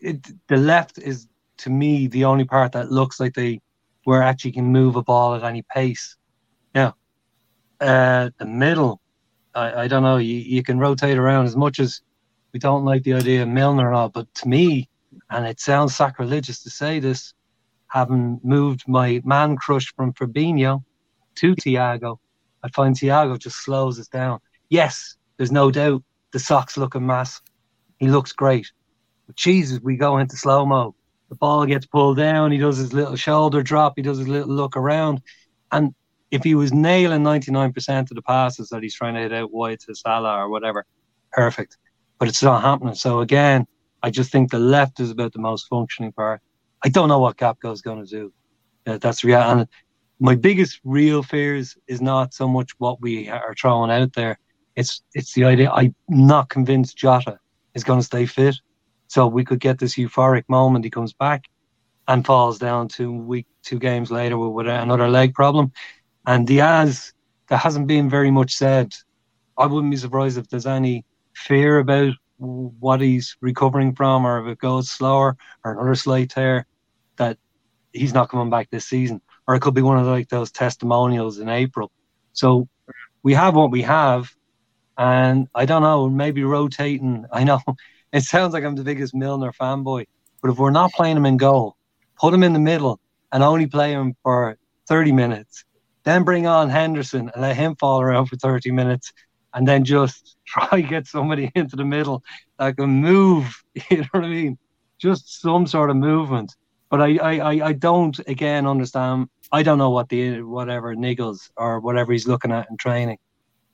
it, 0.00 0.48
the 0.48 0.56
left 0.56 0.98
is 0.98 1.28
to 1.58 1.70
me 1.70 2.08
the 2.08 2.24
only 2.24 2.44
part 2.44 2.72
that 2.72 2.90
looks 2.90 3.20
like 3.20 3.34
they 3.34 3.60
where 4.04 4.22
actually 4.22 4.52
can 4.52 4.66
move 4.66 4.96
a 4.96 5.02
ball 5.02 5.34
at 5.34 5.44
any 5.44 5.62
pace. 5.62 6.16
Yeah. 6.74 6.92
Uh, 7.80 8.30
the 8.38 8.46
middle, 8.46 9.00
I, 9.54 9.82
I 9.82 9.88
don't 9.88 10.02
know. 10.02 10.16
You, 10.18 10.36
you 10.36 10.62
can 10.62 10.78
rotate 10.78 11.18
around 11.18 11.46
as 11.46 11.56
much 11.56 11.78
as 11.80 12.00
we 12.52 12.60
don't 12.60 12.84
like 12.84 13.02
the 13.02 13.14
idea 13.14 13.42
of 13.42 13.48
Milner 13.48 13.88
and 13.88 13.96
all, 13.96 14.08
but 14.08 14.32
to 14.34 14.48
me, 14.48 14.88
and 15.30 15.46
it 15.46 15.60
sounds 15.60 15.94
sacrilegious 15.94 16.62
to 16.62 16.70
say 16.70 17.00
this, 17.00 17.34
having 17.88 18.40
moved 18.42 18.84
my 18.86 19.20
man 19.24 19.56
crush 19.56 19.92
from 19.94 20.12
Fabinho 20.12 20.82
to 21.36 21.54
Thiago, 21.54 22.18
I 22.62 22.68
find 22.68 22.94
Thiago 22.94 23.38
just 23.38 23.62
slows 23.64 23.98
us 23.98 24.08
down. 24.08 24.38
Yes, 24.68 25.16
there's 25.36 25.52
no 25.52 25.70
doubt 25.70 26.02
the 26.32 26.38
socks 26.38 26.76
look 26.76 26.94
a 26.94 27.00
mess. 27.00 27.40
He 27.98 28.08
looks 28.08 28.32
great. 28.32 28.70
But 29.26 29.36
Jesus, 29.36 29.80
we 29.80 29.96
go 29.96 30.18
into 30.18 30.36
slow 30.36 30.64
mo. 30.64 30.94
The 31.32 31.36
ball 31.36 31.64
gets 31.64 31.86
pulled 31.86 32.18
down. 32.18 32.52
He 32.52 32.58
does 32.58 32.76
his 32.76 32.92
little 32.92 33.16
shoulder 33.16 33.62
drop. 33.62 33.94
He 33.96 34.02
does 34.02 34.18
his 34.18 34.28
little 34.28 34.50
look 34.50 34.76
around. 34.76 35.22
And 35.70 35.94
if 36.30 36.44
he 36.44 36.54
was 36.54 36.74
nailing 36.74 37.22
99% 37.22 38.10
of 38.10 38.14
the 38.14 38.20
passes 38.20 38.68
that 38.68 38.82
he's 38.82 38.94
trying 38.94 39.14
to 39.14 39.20
hit 39.20 39.32
out 39.32 39.50
wide 39.50 39.80
to 39.80 39.94
Salah 39.94 40.36
or 40.36 40.50
whatever, 40.50 40.84
perfect. 41.32 41.78
But 42.18 42.28
it's 42.28 42.42
not 42.42 42.60
happening. 42.60 42.94
So 42.94 43.20
again, 43.20 43.66
I 44.02 44.10
just 44.10 44.30
think 44.30 44.50
the 44.50 44.58
left 44.58 45.00
is 45.00 45.10
about 45.10 45.32
the 45.32 45.38
most 45.38 45.68
functioning 45.68 46.12
part. 46.12 46.42
I 46.84 46.90
don't 46.90 47.08
know 47.08 47.18
what 47.18 47.40
is 47.64 47.80
going 47.80 48.04
to 48.04 48.10
do. 48.10 48.30
Uh, 48.86 48.98
that's 48.98 49.24
real. 49.24 49.40
And 49.40 49.66
my 50.20 50.34
biggest 50.34 50.80
real 50.84 51.22
fears 51.22 51.78
is 51.88 52.02
not 52.02 52.34
so 52.34 52.46
much 52.46 52.72
what 52.76 53.00
we 53.00 53.30
are 53.30 53.54
throwing 53.58 53.90
out 53.90 54.12
there. 54.12 54.38
It's 54.76 55.00
it's 55.14 55.32
the 55.32 55.44
idea. 55.44 55.70
I'm 55.70 55.94
not 56.10 56.50
convinced 56.50 56.98
Jota 56.98 57.38
is 57.72 57.84
going 57.84 58.00
to 58.00 58.04
stay 58.04 58.26
fit, 58.26 58.56
so 59.12 59.26
we 59.26 59.44
could 59.44 59.60
get 59.60 59.78
this 59.78 59.96
euphoric 59.96 60.44
moment. 60.48 60.84
He 60.84 60.90
comes 60.90 61.12
back 61.12 61.44
and 62.08 62.24
falls 62.24 62.58
down 62.58 62.88
two 62.88 63.12
week 63.12 63.46
two 63.62 63.78
games 63.78 64.10
later 64.10 64.38
with 64.38 64.66
another 64.66 65.08
leg 65.08 65.34
problem. 65.34 65.72
And 66.26 66.46
Diaz, 66.46 67.12
there 67.48 67.58
hasn't 67.58 67.86
been 67.86 68.08
very 68.08 68.30
much 68.30 68.54
said. 68.54 68.94
I 69.58 69.66
wouldn't 69.66 69.90
be 69.90 69.96
surprised 69.98 70.38
if 70.38 70.48
there's 70.48 70.66
any 70.66 71.04
fear 71.34 71.78
about 71.78 72.14
what 72.38 73.00
he's 73.00 73.36
recovering 73.40 73.94
from, 73.94 74.26
or 74.26 74.40
if 74.40 74.52
it 74.52 74.58
goes 74.58 74.90
slower, 74.90 75.36
or 75.64 75.72
another 75.72 75.94
slight 75.94 76.30
tear, 76.30 76.66
that 77.18 77.38
he's 77.92 78.14
not 78.14 78.30
coming 78.30 78.50
back 78.50 78.70
this 78.70 78.86
season 78.86 79.20
or 79.46 79.54
it 79.54 79.60
could 79.60 79.74
be 79.74 79.82
one 79.82 79.98
of 79.98 80.06
like 80.06 80.28
those 80.28 80.50
testimonials 80.50 81.38
in 81.38 81.48
April. 81.48 81.90
So 82.32 82.68
we 83.22 83.34
have 83.34 83.54
what 83.54 83.70
we 83.70 83.82
have, 83.82 84.30
and 84.96 85.48
I 85.54 85.66
don't 85.66 85.82
know, 85.82 86.08
maybe 86.08 86.44
rotating. 86.44 87.26
I 87.32 87.44
know 87.44 87.60
it 88.12 88.22
sounds 88.22 88.52
like 88.52 88.64
I'm 88.64 88.76
the 88.76 88.84
biggest 88.84 89.14
Milner 89.14 89.52
fanboy, 89.52 90.06
but 90.42 90.50
if 90.50 90.58
we're 90.58 90.70
not 90.70 90.92
playing 90.92 91.16
him 91.16 91.26
in 91.26 91.36
goal, 91.38 91.76
put 92.18 92.34
him 92.34 92.42
in 92.42 92.52
the 92.52 92.58
middle 92.58 93.00
and 93.32 93.42
only 93.42 93.66
play 93.66 93.92
him 93.92 94.14
for 94.22 94.58
30 94.88 95.12
minutes, 95.12 95.64
then 96.04 96.22
bring 96.22 96.46
on 96.46 96.68
Henderson 96.68 97.30
and 97.32 97.42
let 97.42 97.56
him 97.56 97.74
fall 97.76 98.00
around 98.00 98.26
for 98.26 98.36
30 98.36 98.70
minutes, 98.70 99.12
and 99.54 99.66
then 99.66 99.84
just 99.84 100.36
try 100.46 100.80
get 100.80 101.06
somebody 101.06 101.50
into 101.54 101.76
the 101.76 101.84
middle 101.84 102.22
that 102.58 102.76
can 102.76 102.90
move. 102.90 103.62
You 103.90 103.98
know 103.98 104.08
what 104.12 104.24
I 104.24 104.28
mean? 104.28 104.58
Just 104.98 105.40
some 105.40 105.66
sort 105.66 105.88
of 105.88 105.96
movement. 105.96 106.54
But 106.90 107.00
I, 107.00 107.16
I, 107.16 107.68
I 107.68 107.72
don't 107.72 108.18
again 108.28 108.66
understand. 108.66 109.28
I 109.50 109.62
don't 109.62 109.78
know 109.78 109.88
what 109.88 110.10
the 110.10 110.42
whatever 110.42 110.94
niggles 110.94 111.48
or 111.56 111.80
whatever 111.80 112.12
he's 112.12 112.28
looking 112.28 112.52
at 112.52 112.68
in 112.68 112.76
training. 112.76 113.16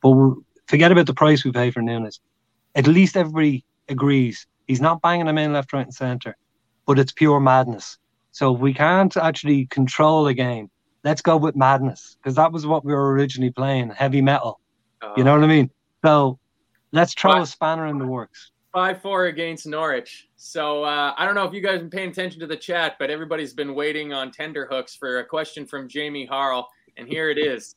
But 0.01 0.35
forget 0.69 0.93
about 0.93 1.07
the 1.07 1.15
price 1.15 1.45
we 1.45 1.51
pay 1.51 1.73
for 1.73 1.83
Nunez. 1.83 2.21
At 2.77 2.87
least 2.87 3.17
everybody 3.17 3.65
agrees 3.89 4.47
he's 4.69 4.81
not 4.81 5.03
banging 5.03 5.27
them 5.27 5.39
in 5.39 5.53
left, 5.53 5.73
right, 5.73 5.87
and 5.87 5.95
centre. 5.95 6.37
But 6.87 6.99
it's 6.99 7.13
pure 7.13 7.41
madness. 7.41 7.99
So 8.31 8.55
if 8.55 8.61
we 8.61 8.73
can't 8.73 9.17
actually 9.17 9.67
control 9.67 10.27
a 10.29 10.35
game, 10.35 10.71
let's 11.03 11.23
go 11.23 11.37
with 11.37 11.57
madness 11.57 12.17
because 12.21 12.37
that 12.37 12.53
was 12.53 12.67
what 12.67 12.85
we 12.85 12.93
were 12.93 13.13
originally 13.13 13.51
playing, 13.51 13.91
heavy 13.91 14.21
metal. 14.21 14.61
Uh, 15.03 15.15
you 15.17 15.25
know 15.25 15.35
what 15.35 15.43
I 15.43 15.49
mean? 15.49 15.71
So 16.05 16.39
let's 16.93 17.15
throw 17.15 17.43
a 17.43 17.47
spanner 17.47 17.87
in 17.87 17.99
the 17.99 18.07
works. 18.07 18.53
Five 18.73 19.01
four 19.03 19.27
against 19.27 19.67
Norwich. 19.67 20.29
So 20.37 20.85
uh, 20.85 21.15
I 21.17 21.25
don't 21.25 21.35
know 21.35 21.45
if 21.45 21.53
you 21.53 21.61
guys 21.61 21.81
have 21.81 21.91
been 21.91 21.91
paying 21.91 22.11
attention 22.11 22.39
to 22.41 22.47
the 22.47 22.57
chat, 22.57 22.97
but 22.99 23.11
everybody's 23.11 23.55
been 23.55 23.75
waiting 23.75 24.13
on 24.13 24.31
tender 24.31 24.69
hooks 24.71 24.95
for 24.95 25.19
a 25.19 25.25
question 25.25 25.67
from 25.67 25.89
Jamie 25.89 26.29
Harrell, 26.31 26.65
and 26.97 27.09
here 27.09 27.31
it 27.31 27.39
is. 27.39 27.75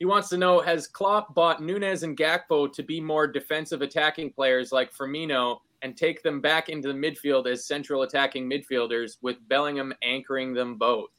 He 0.00 0.06
wants 0.06 0.30
to 0.30 0.38
know 0.38 0.60
Has 0.60 0.86
Klopp 0.86 1.34
bought 1.34 1.62
Nunez 1.62 2.04
and 2.04 2.16
Gakpo 2.16 2.72
to 2.72 2.82
be 2.82 3.02
more 3.02 3.26
defensive 3.26 3.82
attacking 3.82 4.32
players 4.32 4.72
like 4.72 4.94
Firmino 4.94 5.58
and 5.82 5.94
take 5.94 6.22
them 6.22 6.40
back 6.40 6.70
into 6.70 6.88
the 6.88 6.94
midfield 6.94 7.46
as 7.46 7.66
central 7.66 8.00
attacking 8.02 8.50
midfielders 8.50 9.18
with 9.20 9.36
Bellingham 9.48 9.92
anchoring 10.02 10.54
them 10.54 10.76
both? 10.76 11.10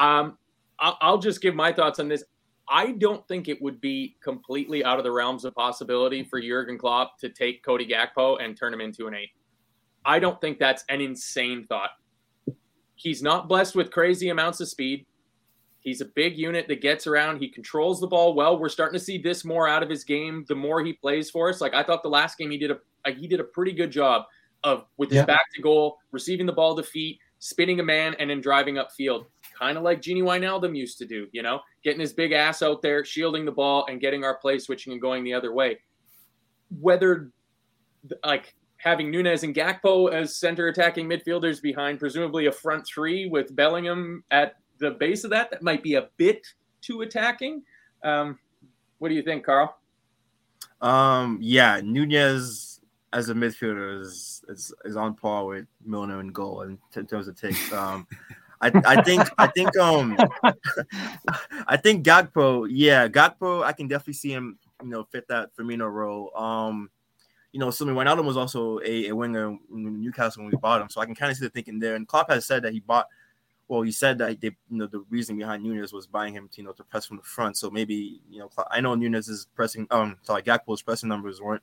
Um, 0.00 0.36
I'll 0.80 1.18
just 1.18 1.40
give 1.40 1.54
my 1.54 1.72
thoughts 1.72 2.00
on 2.00 2.08
this. 2.08 2.24
I 2.68 2.90
don't 2.90 3.26
think 3.28 3.46
it 3.48 3.62
would 3.62 3.80
be 3.80 4.16
completely 4.20 4.84
out 4.84 4.98
of 4.98 5.04
the 5.04 5.12
realms 5.12 5.44
of 5.44 5.54
possibility 5.54 6.24
for 6.24 6.40
Jurgen 6.40 6.76
Klopp 6.76 7.18
to 7.20 7.28
take 7.28 7.64
Cody 7.64 7.86
Gakpo 7.86 8.42
and 8.42 8.56
turn 8.56 8.74
him 8.74 8.80
into 8.80 9.06
an 9.06 9.14
eight. 9.14 9.30
I 10.04 10.18
don't 10.18 10.40
think 10.40 10.58
that's 10.58 10.84
an 10.88 11.00
insane 11.00 11.64
thought. 11.64 11.90
He's 12.96 13.22
not 13.22 13.48
blessed 13.48 13.76
with 13.76 13.92
crazy 13.92 14.30
amounts 14.30 14.60
of 14.60 14.68
speed. 14.68 15.06
He's 15.86 16.00
a 16.00 16.06
big 16.06 16.36
unit 16.36 16.66
that 16.66 16.80
gets 16.80 17.06
around. 17.06 17.38
He 17.38 17.48
controls 17.48 18.00
the 18.00 18.08
ball 18.08 18.34
well. 18.34 18.58
We're 18.58 18.68
starting 18.68 18.98
to 18.98 19.04
see 19.04 19.18
this 19.18 19.44
more 19.44 19.68
out 19.68 19.84
of 19.84 19.88
his 19.88 20.02
game 20.02 20.44
the 20.48 20.54
more 20.56 20.84
he 20.84 20.92
plays 20.92 21.30
for 21.30 21.48
us. 21.48 21.60
Like 21.60 21.74
I 21.74 21.84
thought 21.84 22.02
the 22.02 22.08
last 22.08 22.36
game 22.36 22.50
he 22.50 22.58
did 22.58 22.72
a 22.72 22.78
uh, 23.04 23.12
he 23.12 23.28
did 23.28 23.38
a 23.38 23.44
pretty 23.44 23.70
good 23.70 23.92
job 23.92 24.24
of 24.64 24.86
with 24.96 25.10
his 25.10 25.18
yeah. 25.18 25.24
back 25.26 25.44
to 25.54 25.62
goal, 25.62 25.98
receiving 26.10 26.44
the 26.44 26.52
ball 26.52 26.74
to 26.74 26.82
feet, 26.82 27.20
spinning 27.38 27.78
a 27.78 27.84
man, 27.84 28.16
and 28.18 28.28
then 28.28 28.40
driving 28.40 28.74
upfield 28.74 29.26
kind 29.56 29.78
of 29.78 29.84
like 29.84 30.02
Gini 30.02 30.22
Wijnaldum 30.22 30.76
used 30.76 30.98
to 30.98 31.06
do, 31.06 31.28
you 31.30 31.40
know, 31.40 31.60
getting 31.84 32.00
his 32.00 32.12
big 32.12 32.32
ass 32.32 32.62
out 32.62 32.82
there, 32.82 33.04
shielding 33.04 33.44
the 33.44 33.52
ball, 33.52 33.86
and 33.88 34.00
getting 34.00 34.24
our 34.24 34.34
play 34.38 34.58
switching 34.58 34.92
and 34.92 35.00
going 35.00 35.22
the 35.22 35.34
other 35.34 35.52
way. 35.52 35.78
Whether 36.80 37.30
like 38.24 38.56
having 38.78 39.08
Nunez 39.08 39.44
and 39.44 39.54
Gakpo 39.54 40.12
as 40.12 40.36
center 40.36 40.66
attacking 40.66 41.08
midfielders 41.08 41.62
behind 41.62 42.00
presumably 42.00 42.46
a 42.46 42.52
front 42.52 42.84
three 42.84 43.28
with 43.28 43.54
Bellingham 43.54 44.24
at 44.32 44.56
the 44.78 44.92
base 44.92 45.24
of 45.24 45.30
that, 45.30 45.50
that 45.50 45.62
might 45.62 45.82
be 45.82 45.94
a 45.94 46.08
bit 46.16 46.46
too 46.80 47.02
attacking. 47.02 47.62
Um, 48.02 48.38
what 48.98 49.08
do 49.08 49.14
you 49.14 49.22
think, 49.22 49.44
Carl? 49.44 49.76
Um, 50.80 51.38
yeah, 51.40 51.80
Nunez 51.82 52.80
as 53.12 53.30
a 53.30 53.34
midfielder 53.34 54.00
is, 54.00 54.44
is, 54.48 54.74
is 54.84 54.96
on 54.96 55.14
par 55.14 55.46
with 55.46 55.66
Milner 55.84 56.20
in 56.20 56.28
goal 56.28 56.62
in, 56.62 56.78
in 56.94 57.06
terms 57.06 57.28
of 57.28 57.40
takes. 57.40 57.72
Um, 57.72 58.06
I, 58.60 58.70
I 58.84 59.02
think 59.02 59.22
I 59.38 59.46
think 59.48 59.76
um 59.76 60.16
I 61.66 61.76
think 61.76 62.04
Gakpo, 62.04 62.66
yeah, 62.70 63.06
Gakpo, 63.08 63.62
I 63.62 63.72
can 63.72 63.86
definitely 63.86 64.14
see 64.14 64.32
him, 64.32 64.58
you 64.82 64.88
know, 64.88 65.04
fit 65.04 65.28
that 65.28 65.54
Firmino 65.56 65.90
role. 65.90 66.30
Um, 66.36 66.90
you 67.52 67.60
know, 67.60 67.68
assuming 67.68 67.94
Wijnaldum 67.94 68.24
was 68.24 68.36
also 68.36 68.80
a, 68.80 69.08
a 69.08 69.14
winger 69.14 69.56
in 69.72 70.00
Newcastle 70.00 70.42
when 70.42 70.50
we 70.50 70.58
bought 70.58 70.80
him, 70.80 70.88
so 70.90 71.00
I 71.00 71.06
can 71.06 71.14
kind 71.14 71.30
of 71.30 71.38
see 71.38 71.44
the 71.44 71.50
thinking 71.50 71.78
there. 71.78 71.96
And 71.96 72.06
Klopp 72.06 72.30
has 72.30 72.46
said 72.46 72.62
that 72.62 72.72
he 72.72 72.80
bought, 72.80 73.06
well, 73.68 73.82
he 73.82 73.92
said 73.92 74.18
that 74.18 74.40
they, 74.40 74.48
you 74.70 74.78
know, 74.78 74.86
the 74.86 75.04
reason 75.10 75.36
behind 75.36 75.62
Nunez 75.62 75.92
was 75.92 76.06
buying 76.06 76.34
him, 76.34 76.48
to, 76.52 76.60
you 76.60 76.66
know, 76.66 76.72
to 76.72 76.84
press 76.84 77.06
from 77.06 77.16
the 77.16 77.22
front. 77.22 77.56
So 77.56 77.70
maybe, 77.70 78.20
you 78.30 78.38
know, 78.38 78.50
I 78.70 78.80
know 78.80 78.94
Nunez's 78.94 79.46
pressing, 79.54 79.86
um, 79.90 80.18
sorry, 80.22 80.42
Gakpo's 80.42 80.82
pressing 80.82 81.08
numbers 81.08 81.40
weren't 81.40 81.62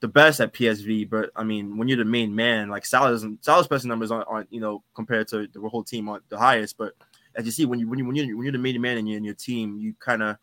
the 0.00 0.08
best 0.08 0.40
at 0.40 0.52
PSV, 0.52 1.08
but 1.08 1.30
I 1.36 1.44
mean, 1.44 1.76
when 1.76 1.88
you're 1.88 1.98
the 1.98 2.04
main 2.04 2.34
man, 2.34 2.68
like 2.68 2.86
Salah 2.86 3.10
doesn't 3.10 3.44
Salah's 3.44 3.66
pressing 3.66 3.88
numbers 3.88 4.10
aren't, 4.10 4.28
aren't, 4.28 4.52
you 4.52 4.60
know 4.60 4.82
compared 4.94 5.28
to 5.28 5.46
the 5.46 5.60
whole 5.68 5.84
team 5.84 6.08
aren't 6.08 6.28
the 6.30 6.38
highest, 6.38 6.78
but 6.78 6.94
as 7.34 7.44
you 7.44 7.52
see 7.52 7.66
when 7.66 7.78
you 7.78 7.88
when 7.88 7.98
you 7.98 8.06
when 8.06 8.16
you're, 8.16 8.36
when 8.36 8.44
you're 8.44 8.52
the 8.52 8.58
main 8.58 8.80
man 8.80 8.98
in 8.98 9.06
your, 9.06 9.18
in 9.18 9.24
your 9.24 9.34
team, 9.34 9.78
you 9.78 9.94
kind 10.00 10.22
of 10.22 10.36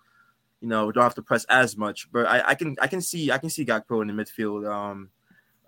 you 0.62 0.68
know 0.68 0.92
don't 0.92 1.04
have 1.04 1.16
to 1.16 1.24
press 1.24 1.44
as 1.46 1.76
much. 1.76 2.08
But 2.12 2.28
I, 2.28 2.50
I 2.50 2.56
can 2.56 2.76
I 2.80 2.88
can 2.88 3.02
see 3.02 3.32
I 3.32 3.40
can 3.40 3.50
see 3.50 3.66
Gakpo 3.66 4.02
in 4.02 4.08
the 4.08 4.14
midfield 4.14 4.70
um 4.72 5.10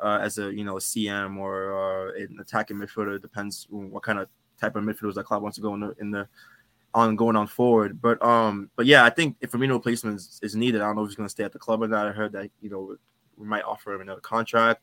uh, 0.01 0.19
as 0.21 0.37
a 0.37 0.53
you 0.53 0.63
know 0.63 0.77
a 0.77 0.79
CM 0.79 1.37
or 1.37 2.09
uh, 2.09 2.13
an 2.13 2.37
attacking 2.39 2.77
midfielder. 2.77 3.19
Depends 3.19 3.67
what 3.69 4.03
kind 4.03 4.19
of 4.19 4.27
type 4.59 4.75
of 4.75 4.83
midfielders 4.83 5.15
that 5.15 5.25
club 5.25 5.41
wants 5.41 5.55
to 5.57 5.61
go 5.61 5.73
in 5.73 5.79
the 5.79 5.95
in 5.99 6.11
the 6.11 6.27
on 6.93 7.15
going 7.15 7.35
on 7.35 7.47
forward. 7.47 8.01
But 8.01 8.23
um, 8.23 8.69
but 8.75 8.85
yeah, 8.85 9.03
I 9.05 9.09
think 9.09 9.37
if 9.41 9.51
Firmino 9.51 9.73
replacement 9.73 10.17
is, 10.17 10.39
is 10.41 10.55
needed, 10.55 10.81
I 10.81 10.85
don't 10.85 10.95
know 10.95 11.03
if 11.03 11.09
he's 11.09 11.15
going 11.15 11.27
to 11.27 11.31
stay 11.31 11.43
at 11.43 11.53
the 11.53 11.59
club 11.59 11.81
or 11.81 11.87
not. 11.87 12.07
I 12.07 12.11
heard 12.11 12.31
that 12.33 12.49
you 12.61 12.69
know 12.69 12.95
we 13.37 13.45
might 13.45 13.63
offer 13.63 13.93
him 13.93 14.01
another 14.01 14.21
contract. 14.21 14.81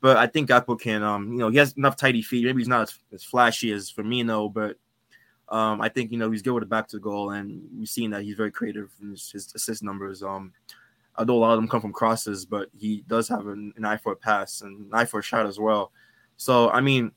But 0.00 0.16
I 0.16 0.26
think 0.26 0.50
Gakpo 0.50 0.80
can, 0.80 1.04
um, 1.04 1.30
you 1.30 1.38
know, 1.38 1.48
he 1.48 1.58
has 1.58 1.74
enough 1.74 1.96
tidy 1.96 2.22
feet. 2.22 2.44
Maybe 2.44 2.60
he's 2.60 2.66
not 2.66 2.82
as, 2.82 2.98
as 3.12 3.22
flashy 3.22 3.70
as 3.72 3.92
Firmino, 3.92 4.52
but 4.52 4.76
um, 5.48 5.80
I 5.80 5.88
think 5.88 6.10
you 6.10 6.18
know 6.18 6.30
he's 6.30 6.42
good 6.42 6.54
with 6.54 6.62
the 6.62 6.66
back 6.66 6.88
to 6.88 6.96
the 6.96 7.02
goal, 7.02 7.30
and 7.30 7.62
we've 7.78 7.88
seen 7.88 8.10
that 8.10 8.22
he's 8.22 8.36
very 8.36 8.50
creative 8.50 8.90
in 9.00 9.10
his, 9.10 9.30
his 9.30 9.54
assist 9.54 9.82
numbers. 9.82 10.22
Um, 10.22 10.52
although 11.16 11.36
a 11.36 11.38
lot 11.38 11.52
of 11.52 11.58
them 11.58 11.68
come 11.68 11.80
from 11.80 11.92
crosses, 11.92 12.44
but 12.44 12.68
he 12.76 13.04
does 13.06 13.28
have 13.28 13.46
an, 13.46 13.72
an 13.76 13.84
eye 13.84 13.96
for 13.96 14.12
a 14.12 14.16
pass 14.16 14.62
and 14.62 14.86
an 14.86 14.90
eye 14.92 15.04
for 15.04 15.20
a 15.20 15.22
shot 15.22 15.46
as 15.46 15.60
well. 15.60 15.92
So 16.36 16.70
I 16.70 16.80
mean, 16.80 17.12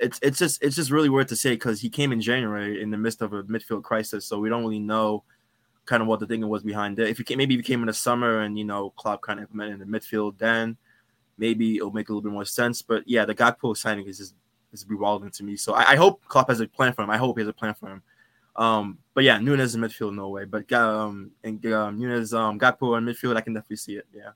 it's 0.00 0.18
it's 0.22 0.38
just 0.38 0.62
it's 0.62 0.76
just 0.76 0.90
really 0.90 1.10
weird 1.10 1.28
to 1.28 1.36
say 1.36 1.50
because 1.50 1.80
he 1.80 1.90
came 1.90 2.10
in 2.10 2.20
January 2.20 2.82
in 2.82 2.90
the 2.90 2.96
midst 2.96 3.20
of 3.22 3.32
a 3.32 3.42
midfield 3.44 3.82
crisis, 3.82 4.26
so 4.26 4.38
we 4.38 4.48
don't 4.48 4.62
really 4.62 4.78
know 4.78 5.22
kind 5.84 6.02
of 6.02 6.08
what 6.08 6.20
the 6.20 6.26
thinking 6.26 6.48
was 6.48 6.62
behind 6.62 6.98
it. 6.98 7.08
If 7.08 7.18
he 7.18 7.24
came, 7.24 7.38
maybe 7.38 7.56
he 7.56 7.62
came 7.62 7.80
in 7.80 7.86
the 7.86 7.92
summer 7.92 8.40
and 8.40 8.58
you 8.58 8.64
know 8.64 8.90
Klopp 8.90 9.20
kind 9.20 9.38
of 9.38 9.44
implemented 9.44 9.80
in 9.80 9.90
the 9.90 9.98
midfield, 9.98 10.38
then 10.38 10.76
maybe 11.36 11.76
it'll 11.76 11.92
make 11.92 12.08
a 12.08 12.12
little 12.12 12.22
bit 12.22 12.32
more 12.32 12.44
sense. 12.46 12.80
But 12.80 13.04
yeah, 13.06 13.24
the 13.24 13.34
Gakpo 13.34 13.76
signing 13.76 14.06
is 14.06 14.18
just 14.18 14.34
is 14.72 14.84
bewildering 14.84 15.32
to 15.32 15.44
me. 15.44 15.56
So 15.56 15.74
I, 15.74 15.92
I, 15.92 15.96
hope 15.96 16.22
Klopp 16.28 16.48
has 16.48 16.60
a 16.60 16.68
plan 16.68 16.92
for 16.92 17.02
him. 17.02 17.10
I 17.10 17.16
hope 17.16 17.36
he 17.36 17.42
has 17.42 17.48
a 17.48 17.52
plan 17.52 17.74
for 17.74 17.88
him. 17.88 18.02
Um, 18.54 18.98
but 19.14 19.24
yeah, 19.24 19.38
Nunez 19.38 19.74
in 19.74 19.80
midfield, 19.80 20.14
no 20.14 20.28
way. 20.28 20.44
But 20.44 20.72
um, 20.72 21.32
and 21.44 21.64
um, 21.66 21.98
Nunez, 21.98 22.32
um, 22.32 22.58
Gakpo 22.58 22.96
in 22.96 23.04
midfield, 23.04 23.36
I 23.36 23.40
can 23.40 23.52
definitely 23.52 23.76
see 23.76 23.96
it. 23.96 24.06
Yeah. 24.14 24.30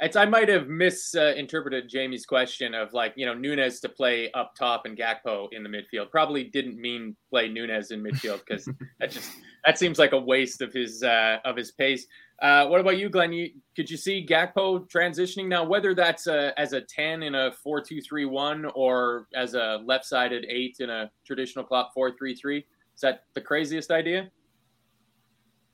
It's, 0.00 0.14
I 0.14 0.26
might 0.26 0.48
have 0.48 0.68
misinterpreted 0.68 1.88
Jamie's 1.88 2.24
question 2.24 2.72
of 2.74 2.92
like, 2.92 3.14
you 3.16 3.26
know, 3.26 3.34
Nunez 3.34 3.80
to 3.80 3.88
play 3.88 4.30
up 4.32 4.54
top 4.54 4.86
and 4.86 4.96
Gakpo 4.96 5.48
in 5.52 5.64
the 5.64 5.68
midfield. 5.68 6.10
Probably 6.10 6.44
didn't 6.44 6.80
mean 6.80 7.16
play 7.30 7.48
Nunez 7.48 7.90
in 7.90 8.02
midfield 8.02 8.40
because 8.46 8.68
that 9.00 9.10
just 9.10 9.30
that 9.64 9.78
seems 9.78 9.98
like 9.98 10.12
a 10.12 10.18
waste 10.18 10.62
of 10.62 10.72
his 10.72 11.02
uh, 11.02 11.38
of 11.44 11.56
his 11.56 11.72
pace. 11.72 12.06
Uh, 12.40 12.66
what 12.66 12.80
about 12.80 12.98
you, 12.98 13.08
Glenn? 13.08 13.32
You, 13.32 13.50
could 13.74 13.90
you 13.90 13.96
see 13.96 14.24
Gakpo 14.24 14.88
transitioning 14.88 15.48
now, 15.48 15.64
whether 15.64 15.92
that's 15.94 16.28
a, 16.28 16.58
as 16.58 16.72
a 16.72 16.80
ten 16.80 17.24
in 17.24 17.34
a 17.34 17.50
four 17.50 17.80
two 17.80 18.00
three 18.00 18.24
one 18.24 18.66
or 18.76 19.26
as 19.34 19.54
a 19.54 19.82
left 19.84 20.04
sided 20.04 20.46
eight 20.48 20.76
in 20.78 20.90
a 20.90 21.10
traditional 21.26 21.64
Klopp 21.64 21.92
four 21.92 22.12
three 22.16 22.36
three? 22.36 22.58
Is 22.94 23.00
that 23.00 23.24
the 23.34 23.40
craziest 23.40 23.90
idea? 23.90 24.30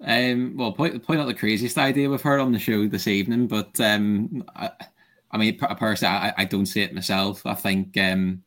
Um, 0.00 0.56
well, 0.56 0.72
point 0.72 1.02
point 1.02 1.20
out 1.20 1.26
the 1.26 1.34
craziest 1.34 1.78
idea 1.78 2.10
we've 2.10 2.20
heard 2.20 2.40
on 2.40 2.52
the 2.52 2.58
show 2.58 2.86
this 2.86 3.06
evening, 3.06 3.46
but 3.46 3.78
um, 3.80 4.44
I, 4.54 4.70
I 5.30 5.38
mean, 5.38 5.58
personally, 5.58 6.14
I, 6.14 6.34
I 6.38 6.44
don't 6.44 6.66
see 6.66 6.82
it 6.82 6.94
myself. 6.94 7.44
I 7.46 7.54
think 7.54 7.96
um, 7.96 8.42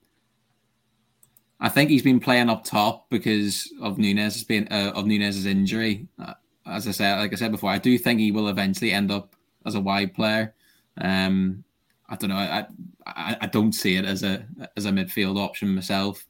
I 1.59 1.69
think 1.69 1.89
he's 1.89 2.03
been 2.03 2.19
playing 2.19 2.49
up 2.49 2.63
top 2.63 3.09
because 3.09 3.71
of 3.81 3.97
Nunez 3.97 4.43
being 4.43 4.67
uh, 4.71 4.91
of 4.95 5.05
Nunez's 5.05 5.45
injury. 5.45 6.07
Uh, 6.19 6.33
as 6.65 6.87
I 6.87 6.91
said, 6.91 7.17
like 7.17 7.33
I 7.33 7.35
said 7.35 7.51
before, 7.51 7.71
I 7.71 7.77
do 7.77 7.97
think 7.97 8.19
he 8.19 8.31
will 8.31 8.49
eventually 8.49 8.91
end 8.91 9.11
up 9.11 9.35
as 9.65 9.75
a 9.75 9.81
wide 9.81 10.13
player. 10.13 10.53
Um, 10.99 11.63
I 12.09 12.15
don't 12.15 12.29
know. 12.29 12.35
I, 12.35 12.65
I, 13.05 13.37
I 13.41 13.47
don't 13.47 13.73
see 13.73 13.95
it 13.95 14.05
as 14.05 14.23
a 14.23 14.45
as 14.75 14.85
a 14.85 14.91
midfield 14.91 15.39
option 15.39 15.73
myself. 15.73 16.25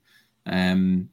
Um, 0.46 1.10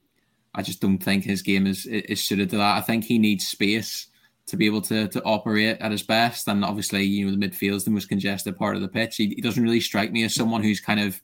I 0.55 0.62
just 0.62 0.80
don't 0.80 0.98
think 0.98 1.24
his 1.24 1.42
game 1.42 1.66
is 1.66 1.86
is 1.86 2.22
suited 2.22 2.50
to 2.50 2.57
that. 2.59 2.78
I 2.78 2.80
think 2.80 3.05
he 3.05 3.18
needs 3.18 3.46
space 3.46 4.07
to 4.46 4.57
be 4.57 4.66
able 4.66 4.82
to 4.82 5.09
to 5.09 5.22
operate 5.24 5.78
at 5.80 5.90
his 5.90 6.02
best. 6.02 6.48
And 6.48 6.64
obviously, 6.64 7.02
you 7.05 7.26
know, 7.26 7.36
the 7.36 7.46
midfield's 7.48 7.84
the 7.84 7.90
most 7.90 8.09
congested 8.09 8.57
part 8.57 8.76
of 8.76 8.82
the 8.82 8.88
pitch. 8.88 9.16
He, 9.16 9.28
he 9.28 9.40
doesn't 9.40 9.62
really 9.62 9.80
strike 9.80 10.12
me 10.12 10.24
as 10.24 10.34
someone 10.34 10.62
who's 10.62 10.80
kind 10.80 11.00
of, 11.00 11.20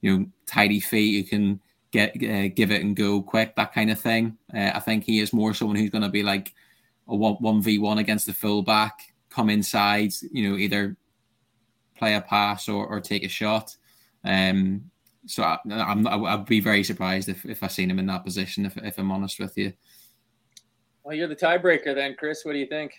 you 0.00 0.18
know, 0.18 0.26
tidy 0.46 0.80
feet 0.80 1.14
You 1.14 1.24
can 1.24 1.60
get 1.90 2.10
uh, 2.22 2.48
give 2.48 2.70
it 2.70 2.82
and 2.82 2.96
go 2.96 3.22
quick, 3.22 3.56
that 3.56 3.74
kind 3.74 3.90
of 3.90 3.98
thing. 3.98 4.38
Uh, 4.54 4.70
I 4.74 4.80
think 4.80 5.04
he 5.04 5.20
is 5.20 5.32
more 5.32 5.54
someone 5.54 5.76
who's 5.76 5.90
going 5.90 6.02
to 6.02 6.08
be 6.08 6.22
like 6.22 6.54
a 7.08 7.16
one 7.16 7.62
v 7.62 7.78
one 7.78 7.98
against 7.98 8.26
the 8.26 8.32
fullback, 8.32 9.12
come 9.28 9.50
inside, 9.50 10.12
you 10.30 10.48
know, 10.48 10.56
either 10.56 10.96
play 11.96 12.14
a 12.14 12.20
pass 12.20 12.68
or, 12.68 12.86
or 12.86 13.00
take 13.00 13.24
a 13.24 13.28
shot. 13.28 13.76
Um, 14.24 14.89
so 15.26 15.42
I, 15.42 15.58
I'm 15.70 16.06
I'd 16.06 16.46
be 16.46 16.60
very 16.60 16.82
surprised 16.82 17.28
if, 17.28 17.44
if 17.44 17.62
I 17.62 17.66
seen 17.66 17.90
him 17.90 17.98
in 17.98 18.06
that 18.06 18.24
position. 18.24 18.66
If, 18.66 18.76
if 18.78 18.98
I'm 18.98 19.12
honest 19.12 19.38
with 19.38 19.56
you. 19.56 19.72
Well, 21.02 21.16
you're 21.16 21.28
the 21.28 21.36
tiebreaker 21.36 21.94
then, 21.94 22.14
Chris. 22.18 22.44
What 22.44 22.52
do 22.52 22.58
you 22.58 22.66
think? 22.66 22.92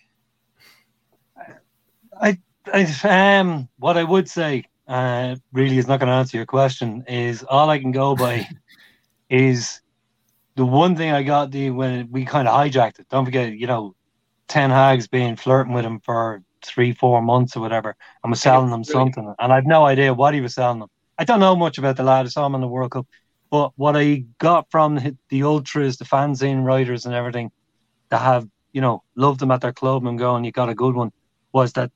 I, 2.21 2.37
I 2.73 3.39
um, 3.39 3.69
what 3.77 3.97
I 3.97 4.03
would 4.03 4.29
say 4.29 4.65
uh, 4.87 5.35
really 5.53 5.77
is 5.77 5.87
not 5.87 5.99
going 5.99 6.07
to 6.07 6.13
answer 6.13 6.37
your 6.37 6.45
question. 6.45 7.03
Is 7.07 7.43
all 7.43 7.69
I 7.69 7.79
can 7.79 7.91
go 7.91 8.15
by 8.15 8.47
is 9.29 9.81
the 10.55 10.65
one 10.65 10.95
thing 10.95 11.11
I 11.11 11.23
got 11.23 11.51
the 11.51 11.69
when 11.69 12.11
we 12.11 12.25
kind 12.25 12.47
of 12.47 12.53
hijacked 12.53 12.99
it. 12.99 13.07
Don't 13.09 13.25
forget, 13.25 13.53
you 13.53 13.67
know, 13.67 13.95
Ten 14.47 14.69
Hag's 14.69 15.07
been 15.07 15.35
flirting 15.35 15.73
with 15.73 15.85
him 15.85 16.01
for 16.01 16.43
three, 16.63 16.93
four 16.93 17.21
months 17.21 17.55
or 17.55 17.61
whatever, 17.61 17.95
and 18.23 18.31
was 18.31 18.41
selling 18.41 18.69
them 18.69 18.83
something, 18.83 19.33
and 19.39 19.53
I've 19.53 19.65
no 19.65 19.85
idea 19.85 20.13
what 20.13 20.33
he 20.33 20.41
was 20.41 20.55
selling 20.55 20.79
them. 20.79 20.89
I 21.21 21.23
don't 21.23 21.39
know 21.39 21.55
much 21.55 21.77
about 21.77 21.97
the 21.97 22.03
lad. 22.03 22.25
I 22.25 22.29
saw 22.29 22.47
him 22.47 22.55
in 22.55 22.61
the 22.61 22.67
World 22.67 22.89
Cup, 22.89 23.07
but 23.51 23.73
what 23.75 23.95
I 23.95 24.25
got 24.39 24.65
from 24.71 24.99
the, 25.29 25.43
ultras, 25.43 25.97
the 25.97 26.03
fanzine 26.03 26.63
writers, 26.63 27.05
and 27.05 27.13
everything 27.13 27.51
that 28.09 28.21
have 28.21 28.47
you 28.73 28.81
know 28.81 29.03
loved 29.15 29.39
him 29.39 29.51
at 29.51 29.61
their 29.61 29.71
club 29.71 30.03
and 30.07 30.17
going, 30.17 30.45
you 30.45 30.51
got 30.51 30.69
a 30.69 30.73
good 30.73 30.95
one, 30.95 31.11
was 31.53 31.73
that 31.73 31.91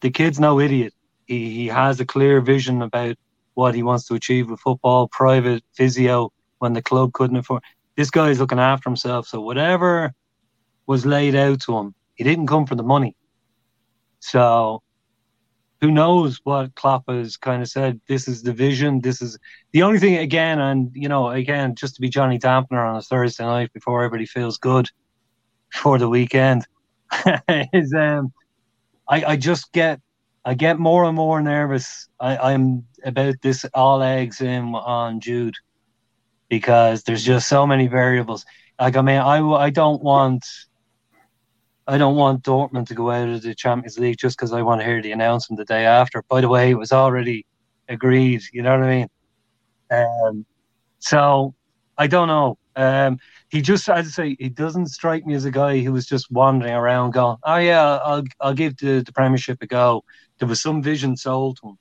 the 0.00 0.08
kid's 0.08 0.40
no 0.40 0.58
idiot. 0.58 0.94
He 1.26 1.50
he 1.50 1.66
has 1.66 2.00
a 2.00 2.06
clear 2.06 2.40
vision 2.40 2.80
about 2.80 3.16
what 3.52 3.74
he 3.74 3.82
wants 3.82 4.06
to 4.06 4.14
achieve 4.14 4.48
with 4.48 4.60
football, 4.60 5.06
private 5.08 5.62
physio 5.74 6.32
when 6.58 6.72
the 6.72 6.80
club 6.80 7.12
couldn't 7.12 7.36
afford. 7.36 7.62
This 7.94 8.08
guy's 8.08 8.40
looking 8.40 8.58
after 8.58 8.88
himself. 8.88 9.28
So 9.28 9.42
whatever 9.42 10.14
was 10.86 11.04
laid 11.04 11.34
out 11.34 11.60
to 11.66 11.76
him. 11.76 11.94
He 12.14 12.24
didn't 12.24 12.46
come 12.46 12.64
for 12.64 12.74
the 12.74 12.82
money. 12.82 13.16
So 14.20 14.82
who 15.80 15.90
knows 15.90 16.40
what 16.44 16.74
Klopp 16.74 17.04
has 17.08 17.36
kind 17.36 17.62
of 17.62 17.68
said. 17.68 18.00
This 18.08 18.28
is 18.28 18.42
the 18.42 18.52
vision. 18.52 19.00
This 19.00 19.20
is 19.20 19.38
the 19.72 19.82
only 19.82 19.98
thing 19.98 20.16
again, 20.16 20.58
and 20.58 20.90
you 20.94 21.08
know, 21.08 21.30
again, 21.30 21.74
just 21.74 21.96
to 21.96 22.00
be 22.00 22.08
Johnny 22.08 22.38
Dampener 22.38 22.88
on 22.88 22.96
a 22.96 23.02
Thursday 23.02 23.44
night 23.44 23.72
before 23.72 24.02
everybody 24.02 24.26
feels 24.26 24.58
good 24.58 24.88
for 25.72 25.98
the 25.98 26.08
weekend 26.08 26.66
is 27.72 27.92
um 27.94 28.32
I, 29.08 29.24
I 29.24 29.36
just 29.36 29.72
get 29.72 30.00
I 30.44 30.54
get 30.54 30.78
more 30.78 31.04
and 31.04 31.16
more 31.16 31.42
nervous. 31.42 32.08
I, 32.20 32.36
I'm 32.36 32.86
about 33.04 33.34
this 33.42 33.64
all 33.74 34.02
eggs 34.02 34.40
in 34.40 34.74
on 34.74 35.20
Jude 35.20 35.56
because 36.48 37.02
there's 37.02 37.24
just 37.24 37.48
so 37.48 37.66
many 37.66 37.88
variables. 37.88 38.44
Like 38.80 38.96
I 38.96 39.02
mean, 39.02 39.18
I 39.18 39.38
I 39.40 39.70
don't 39.70 40.02
want 40.02 40.44
I 41.88 41.98
don't 41.98 42.16
want 42.16 42.42
Dortmund 42.42 42.88
to 42.88 42.94
go 42.94 43.10
out 43.10 43.28
of 43.28 43.42
the 43.42 43.54
Champions 43.54 43.98
League 43.98 44.18
just 44.18 44.36
because 44.36 44.52
I 44.52 44.62
want 44.62 44.80
to 44.80 44.84
hear 44.84 45.00
the 45.00 45.12
announcement 45.12 45.58
the 45.58 45.64
day 45.64 45.86
after. 45.86 46.22
By 46.28 46.40
the 46.40 46.48
way, 46.48 46.70
it 46.70 46.78
was 46.78 46.90
already 46.90 47.46
agreed. 47.88 48.42
You 48.52 48.62
know 48.62 48.76
what 48.76 48.88
I 48.88 48.96
mean? 48.96 49.08
Um, 49.90 50.46
so 50.98 51.54
I 51.96 52.08
don't 52.08 52.26
know. 52.26 52.58
Um, 52.74 53.18
he 53.48 53.62
just, 53.62 53.88
as 53.88 54.06
I 54.06 54.10
say, 54.10 54.36
he 54.38 54.48
doesn't 54.48 54.86
strike 54.88 55.24
me 55.24 55.34
as 55.34 55.44
a 55.44 55.50
guy 55.50 55.80
who 55.80 55.92
was 55.92 56.06
just 56.06 56.30
wandering 56.30 56.74
around 56.74 57.12
going, 57.12 57.36
"Oh 57.44 57.56
yeah, 57.56 57.98
I'll 57.98 58.24
I'll 58.40 58.54
give 58.54 58.76
the, 58.78 59.02
the 59.06 59.12
Premiership 59.12 59.62
a 59.62 59.66
go." 59.66 60.02
There 60.38 60.48
was 60.48 60.60
some 60.60 60.82
vision 60.82 61.16
sold 61.16 61.58
to 61.62 61.68
him, 61.68 61.78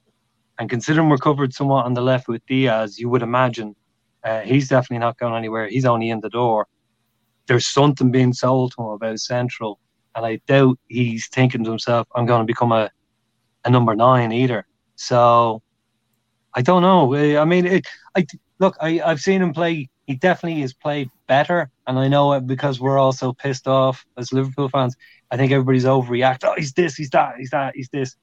and 0.59 0.69
considering 0.69 1.09
we're 1.09 1.17
covered 1.17 1.53
somewhat 1.53 1.85
on 1.85 1.95
the 1.95 2.01
left 2.01 2.27
with 2.27 2.45
Diaz, 2.45 2.99
you 2.99 3.09
would 3.09 3.23
imagine 3.23 3.75
uh, 4.23 4.41
he's 4.41 4.69
definitely 4.69 4.99
not 4.99 5.17
going 5.17 5.33
anywhere. 5.33 5.67
He's 5.67 5.85
only 5.85 6.09
in 6.09 6.21
the 6.21 6.29
door. 6.29 6.67
There's 7.47 7.67
something 7.67 8.11
being 8.11 8.33
sold 8.33 8.73
to 8.73 8.83
him 8.83 8.89
about 8.89 9.19
Central 9.19 9.79
and 10.15 10.25
I 10.25 10.37
doubt 10.47 10.79
he's 10.87 11.27
thinking 11.27 11.63
to 11.63 11.69
himself, 11.69 12.07
"I'm 12.15 12.25
going 12.25 12.41
to 12.41 12.45
become 12.45 12.71
a 12.71 12.89
a 13.63 13.69
number 13.69 13.95
nine 13.95 14.31
either." 14.31 14.65
So 14.95 15.61
I 16.53 16.61
don't 16.61 16.81
know. 16.81 17.13
I 17.13 17.45
mean, 17.45 17.65
it, 17.65 17.87
I 18.15 18.25
look. 18.59 18.75
I 18.81 19.01
I've 19.01 19.21
seen 19.21 19.41
him 19.41 19.53
play. 19.53 19.89
He 20.07 20.15
definitely 20.15 20.61
has 20.61 20.73
played 20.73 21.09
better, 21.27 21.69
and 21.87 21.97
I 21.97 22.07
know 22.07 22.33
it 22.33 22.47
because 22.47 22.79
we're 22.79 22.99
all 22.99 23.11
so 23.11 23.33
pissed 23.33 23.67
off 23.67 24.05
as 24.17 24.31
Liverpool 24.31 24.69
fans. 24.69 24.95
I 25.31 25.37
think 25.37 25.51
everybody's 25.51 25.85
overreacting. 25.85 26.43
Oh, 26.43 26.53
he's 26.55 26.73
this, 26.73 26.95
he's 26.95 27.09
that, 27.09 27.35
he's 27.37 27.49
that, 27.49 27.75
he's 27.75 27.89
this. 27.89 28.15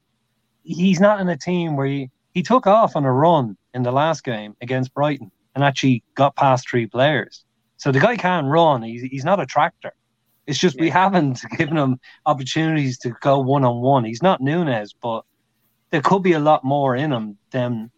He's 0.62 1.00
not 1.00 1.20
in 1.20 1.28
a 1.28 1.36
team 1.36 1.76
where 1.76 1.86
he, 1.86 2.10
he 2.32 2.42
took 2.42 2.66
off 2.66 2.94
on 2.94 3.04
a 3.04 3.12
run 3.12 3.56
in 3.74 3.82
the 3.82 3.92
last 3.92 4.22
game 4.22 4.54
against 4.60 4.94
Brighton 4.94 5.30
and 5.54 5.64
actually 5.64 6.04
got 6.14 6.36
past 6.36 6.68
three 6.68 6.86
players. 6.86 7.44
So 7.76 7.90
the 7.90 8.00
guy 8.00 8.16
can 8.16 8.46
run. 8.46 8.82
He's, 8.82 9.02
he's 9.02 9.24
not 9.24 9.40
a 9.40 9.46
tractor. 9.46 9.92
It's 10.46 10.58
just 10.58 10.76
yeah. 10.76 10.82
we 10.82 10.90
haven't 10.90 11.40
given 11.58 11.76
him 11.76 12.00
opportunities 12.26 12.98
to 12.98 13.10
go 13.20 13.38
one 13.38 13.64
on 13.64 13.80
one. 13.80 14.04
He's 14.04 14.22
not 14.22 14.40
Nunez, 14.40 14.92
but 14.92 15.24
there 15.90 16.02
could 16.02 16.22
be 16.22 16.32
a 16.32 16.40
lot 16.40 16.64
more 16.64 16.96
in 16.96 17.12
him 17.12 17.38
than 17.50 17.90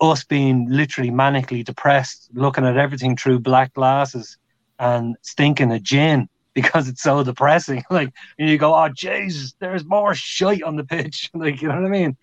us 0.00 0.24
being 0.24 0.68
literally 0.68 1.10
manically 1.10 1.64
depressed, 1.64 2.28
looking 2.34 2.64
at 2.64 2.76
everything 2.76 3.16
through 3.16 3.40
black 3.40 3.72
glasses 3.74 4.36
and 4.78 5.16
stinking 5.22 5.70
a 5.70 5.80
gin 5.80 6.28
because 6.54 6.88
it's 6.88 7.02
so 7.02 7.24
depressing. 7.24 7.82
like, 7.90 8.12
and 8.38 8.48
you 8.48 8.58
go, 8.58 8.74
oh 8.74 8.88
Jesus, 8.88 9.54
there's 9.58 9.84
more 9.84 10.14
shite 10.14 10.62
on 10.62 10.76
the 10.76 10.84
pitch. 10.84 11.30
like, 11.34 11.60
you 11.60 11.68
know 11.68 11.74
what 11.74 11.84
I 11.84 11.88
mean? 11.88 12.16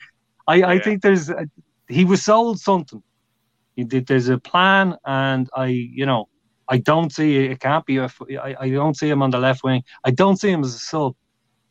I, 0.48 0.56
yeah. 0.56 0.68
I 0.70 0.80
think 0.80 1.02
there's 1.02 1.30
a, 1.30 1.48
he 1.88 2.06
was 2.06 2.24
sold 2.24 2.60
something. 2.60 3.04
He 3.76 3.84
did, 3.84 4.08
there's 4.08 4.30
a 4.30 4.38
plan, 4.38 4.98
and 5.06 5.50
I, 5.56 5.68
you 5.68 6.06
know, 6.06 6.28
I 6.72 6.78
don't 6.78 7.12
see 7.12 7.36
it 7.36 7.60
can't 7.60 7.86
be. 7.86 7.98
A, 7.98 8.10
I, 8.42 8.56
I 8.62 8.70
don't 8.70 8.96
see 8.96 9.10
him 9.10 9.22
on 9.22 9.30
the 9.30 9.40
left 9.40 9.62
wing. 9.62 9.84
I 10.06 10.12
don't 10.12 10.38
see 10.38 10.50
him 10.50 10.64
as 10.64 10.74
a 10.74 10.80
sub. 10.80 11.16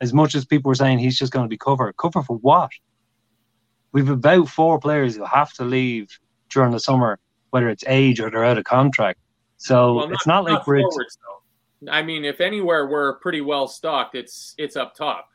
As 0.03 0.13
much 0.13 0.35
as 0.35 0.45
people 0.45 0.69
were 0.69 0.75
saying 0.75 0.99
he's 0.99 1.19
just 1.19 1.33
going 1.33 1.45
to 1.45 1.49
be 1.49 1.57
cover. 1.57 1.93
Cover 1.95 2.23
for 2.23 2.37
what? 2.37 2.71
We've 3.93 4.09
about 4.09 4.49
four 4.49 4.79
players 4.79 5.17
who 5.17 5.25
have 5.25 5.53
to 5.55 5.65
leave 5.65 6.09
during 6.51 6.73
the 6.73 6.81
summer, 6.81 7.19
whether 7.49 7.71
it's 7.71 7.83
age 7.87 8.21
or 8.21 8.31
they're 8.31 8.45
out 8.45 8.59
of 8.59 8.65
contract. 8.65 9.19
So 9.57 9.95
well, 9.95 10.13
it's 10.13 10.27
not, 10.27 10.45
not 10.45 10.53
like 10.53 10.67
we're. 10.67 10.81
Forwards, 10.81 11.19
I 11.91 12.03
mean, 12.03 12.27
if 12.27 12.41
anywhere 12.41 12.87
we're 12.87 13.19
pretty 13.21 13.41
well 13.41 13.69
stocked, 13.69 14.15
it's 14.15 14.55
it's 14.59 14.77
up 14.77 14.95
top. 14.95 15.29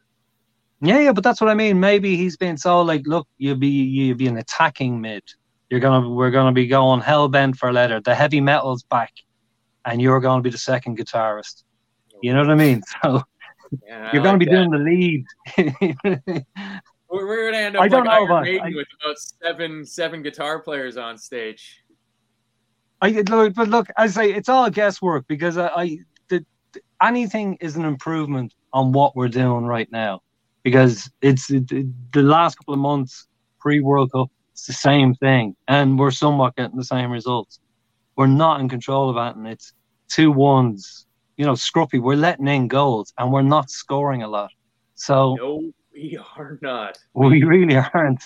Yeah, 0.82 1.00
yeah, 1.00 1.12
but 1.12 1.24
that's 1.24 1.42
what 1.42 1.50
I 1.50 1.56
mean. 1.56 1.80
Maybe 1.80 2.18
he's 2.18 2.38
been 2.38 2.58
so 2.58 2.82
like, 2.82 3.02
look, 3.06 3.28
you'll 3.40 3.56
be 3.56 3.68
you'll 3.68 4.18
be 4.18 4.28
an 4.28 4.38
attacking 4.38 5.02
mid. 5.02 5.24
You're 5.72 5.80
gonna 5.80 6.08
we're 6.08 6.32
gonna 6.32 6.54
be 6.54 6.68
going 6.68 7.02
hell 7.02 7.28
bent 7.30 7.58
for 7.58 7.74
leather. 7.74 8.00
The 8.00 8.14
heavy 8.14 8.42
metal's 8.42 8.84
back 8.84 9.12
and 9.86 10.02
you're 10.02 10.20
going 10.20 10.40
to 10.40 10.44
be 10.44 10.50
the 10.50 10.58
second 10.58 10.98
guitarist. 10.98 11.64
You 12.22 12.34
know 12.34 12.42
what 12.42 12.52
I 12.52 12.56
mean? 12.56 12.82
So 13.04 13.22
yeah, 13.88 14.12
you're 14.14 14.22
going 14.22 14.40
to 14.40 14.46
be 14.46 14.50
that. 14.50 14.52
doing 14.52 14.70
the 14.70 14.78
lead. 14.78 15.26
we're, 17.10 17.28
we're 17.28 17.52
going 17.52 17.54
to 17.54 17.60
end 17.60 17.76
up 17.76 17.82
I 17.82 17.88
don't 17.88 18.06
like 18.06 18.30
know 18.30 18.36
Iron 18.36 18.62
I, 18.62 18.76
with 18.76 18.88
about 19.04 19.18
seven 19.18 19.86
seven 19.86 20.22
guitar 20.22 20.60
players 20.60 20.98
on 20.98 21.18
stage. 21.18 21.84
I 23.02 23.10
look, 23.10 23.56
but 23.56 23.68
look, 23.68 23.88
I 23.98 24.08
say 24.08 24.32
it's 24.32 24.50
all 24.50 24.70
guesswork 24.70 25.26
because 25.28 25.58
I, 25.58 25.68
I 25.68 25.98
the, 26.30 26.46
the, 26.74 26.82
anything 27.02 27.58
is 27.60 27.76
an 27.76 27.86
improvement 27.86 28.54
on 28.72 28.92
what 28.92 29.16
we're 29.16 29.30
doing 29.30 29.66
right 29.66 29.92
now 29.92 30.22
because 30.64 31.10
it's 31.22 31.50
it, 31.50 31.68
the 31.68 32.22
last 32.22 32.56
couple 32.56 32.76
of 32.76 32.80
months 32.80 33.28
pre 33.60 33.82
World 33.82 34.12
Cup. 34.12 34.30
It's 34.54 34.68
the 34.68 34.74
same 34.74 35.16
thing, 35.16 35.56
and 35.68 36.00
we're 36.00 36.12
somewhat 36.12 36.56
getting 36.56 36.78
the 36.78 36.86
same 36.86 37.12
results 37.12 37.60
we're 38.16 38.28
not 38.28 38.60
in 38.60 38.70
control 38.70 39.10
of 39.10 39.16
that, 39.16 39.36
and 39.36 39.48
it's 39.48 39.74
two 40.08 40.32
ones. 40.32 41.06
You 41.38 41.46
know, 41.46 41.54
scruffy. 41.54 42.02
We're 42.02 42.16
letting 42.16 42.48
in 42.48 42.68
goals, 42.68 43.14
and 43.18 43.32
we're 43.32 43.42
not 43.42 43.70
scoring 43.70 44.24
a 44.24 44.28
lot. 44.28 44.52
So 44.96 45.36
no, 45.36 45.72
we 45.94 46.18
are 46.38 46.58
not. 46.62 46.98
We 47.14 47.44
really 47.44 47.76
aren't. 47.76 48.24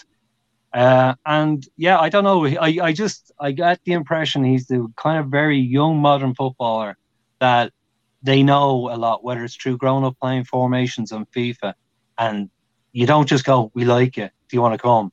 Uh, 0.72 1.16
and 1.26 1.68
yeah, 1.78 2.00
I 2.00 2.10
don't 2.10 2.24
know. 2.24 2.46
I, 2.46 2.78
I 2.82 2.94
just 2.94 3.32
I 3.40 3.52
get 3.52 3.80
the 3.84 3.94
impression 3.94 4.44
he's 4.44 4.68
the 4.68 4.88
kind 4.96 5.18
of 5.18 5.28
very 5.28 5.58
young 5.58 5.98
modern 5.98 6.36
footballer 6.36 6.96
that 7.40 7.74
they 8.22 8.44
know 8.44 8.90
a 8.92 8.98
lot, 8.98 9.24
whether 9.24 9.44
it's 9.44 9.56
through 9.56 9.78
grown 9.78 10.04
up 10.04 10.18
playing 10.22 10.44
formations 10.44 11.12
on 11.12 11.26
FIFA, 11.36 11.74
and 12.20 12.50
you 12.92 13.08
don't 13.08 13.28
just 13.28 13.46
go, 13.46 13.72
"We 13.74 13.86
like 13.86 14.20
it. 14.20 14.32
Do 14.50 14.58
you 14.58 14.62
want 14.62 14.76
to 14.76 14.82
come?" 14.82 15.12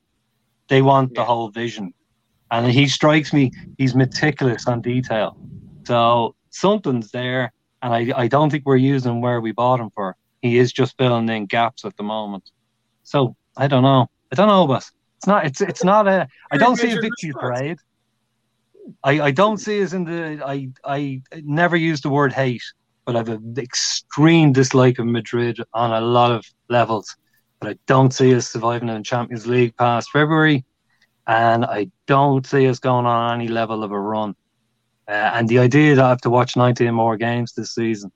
They 0.67 0.81
want 0.83 1.11
yeah. 1.11 1.21
the 1.21 1.25
whole 1.25 1.49
vision 1.49 1.93
and 2.51 2.71
he 2.71 2.87
strikes 2.87 3.33
me. 3.33 3.51
He's 3.77 3.95
meticulous 3.95 4.67
on 4.67 4.81
detail. 4.81 5.37
So 5.85 6.35
something's 6.49 7.11
there, 7.11 7.51
and 7.81 7.93
I, 7.93 8.11
I 8.15 8.27
don't 8.27 8.49
think 8.49 8.65
we're 8.65 8.77
using 8.77 9.21
where 9.21 9.41
we 9.41 9.51
bought 9.51 9.79
him 9.79 9.89
for. 9.95 10.15
He 10.41 10.57
is 10.57 10.71
just 10.71 10.97
filling 10.97 11.29
in 11.29 11.45
gaps 11.45 11.85
at 11.85 11.95
the 11.97 12.03
moment. 12.03 12.51
So 13.03 13.35
I 13.55 13.67
don't 13.67 13.83
know. 13.83 14.07
I 14.31 14.35
don't 14.35 14.47
know, 14.47 14.67
but 14.67 14.89
it's 15.17 15.27
not. 15.27 15.45
It's 15.45 15.61
it's 15.61 15.83
not 15.83 16.07
a. 16.07 16.27
I 16.51 16.57
don't 16.57 16.75
see 16.75 16.91
a 16.91 17.01
victory 17.01 17.33
parade. 17.33 17.77
I, 19.03 19.19
I 19.19 19.31
don't 19.31 19.57
see 19.57 19.81
us 19.81 19.93
in 19.93 20.03
the. 20.03 20.41
I 20.45 20.69
I 20.83 21.21
never 21.43 21.75
use 21.75 22.01
the 22.01 22.09
word 22.09 22.33
hate, 22.33 22.63
but 23.05 23.15
I 23.15 23.19
have 23.19 23.29
an 23.29 23.55
extreme 23.57 24.53
dislike 24.53 24.99
of 24.99 25.05
Madrid 25.05 25.59
on 25.73 25.91
a 25.91 26.01
lot 26.01 26.31
of 26.31 26.45
levels. 26.69 27.15
But 27.59 27.71
I 27.71 27.75
don't 27.87 28.13
see 28.13 28.35
us 28.35 28.49
surviving 28.49 28.89
in 28.89 28.97
the 28.97 29.03
Champions 29.03 29.47
League 29.47 29.75
past 29.77 30.11
February 30.11 30.63
and 31.27 31.65
I 31.65 31.91
don't 32.05 32.45
see 32.45 32.67
us 32.67 32.79
going 32.79 33.05
on 33.05 33.39
any 33.39 33.49
level 33.49 33.83
of 33.83 33.91
a 33.91 33.99
run. 33.99 34.35
Uh, 35.07 35.11
and 35.11 35.47
the 35.47 35.59
idea 35.59 35.95
that 35.95 36.03
I 36.03 36.09
have 36.09 36.21
to 36.21 36.29
watch 36.29 36.55
19 36.55 36.93
more 36.93 37.17
games 37.17 37.53
this 37.53 37.75
season 37.75 38.11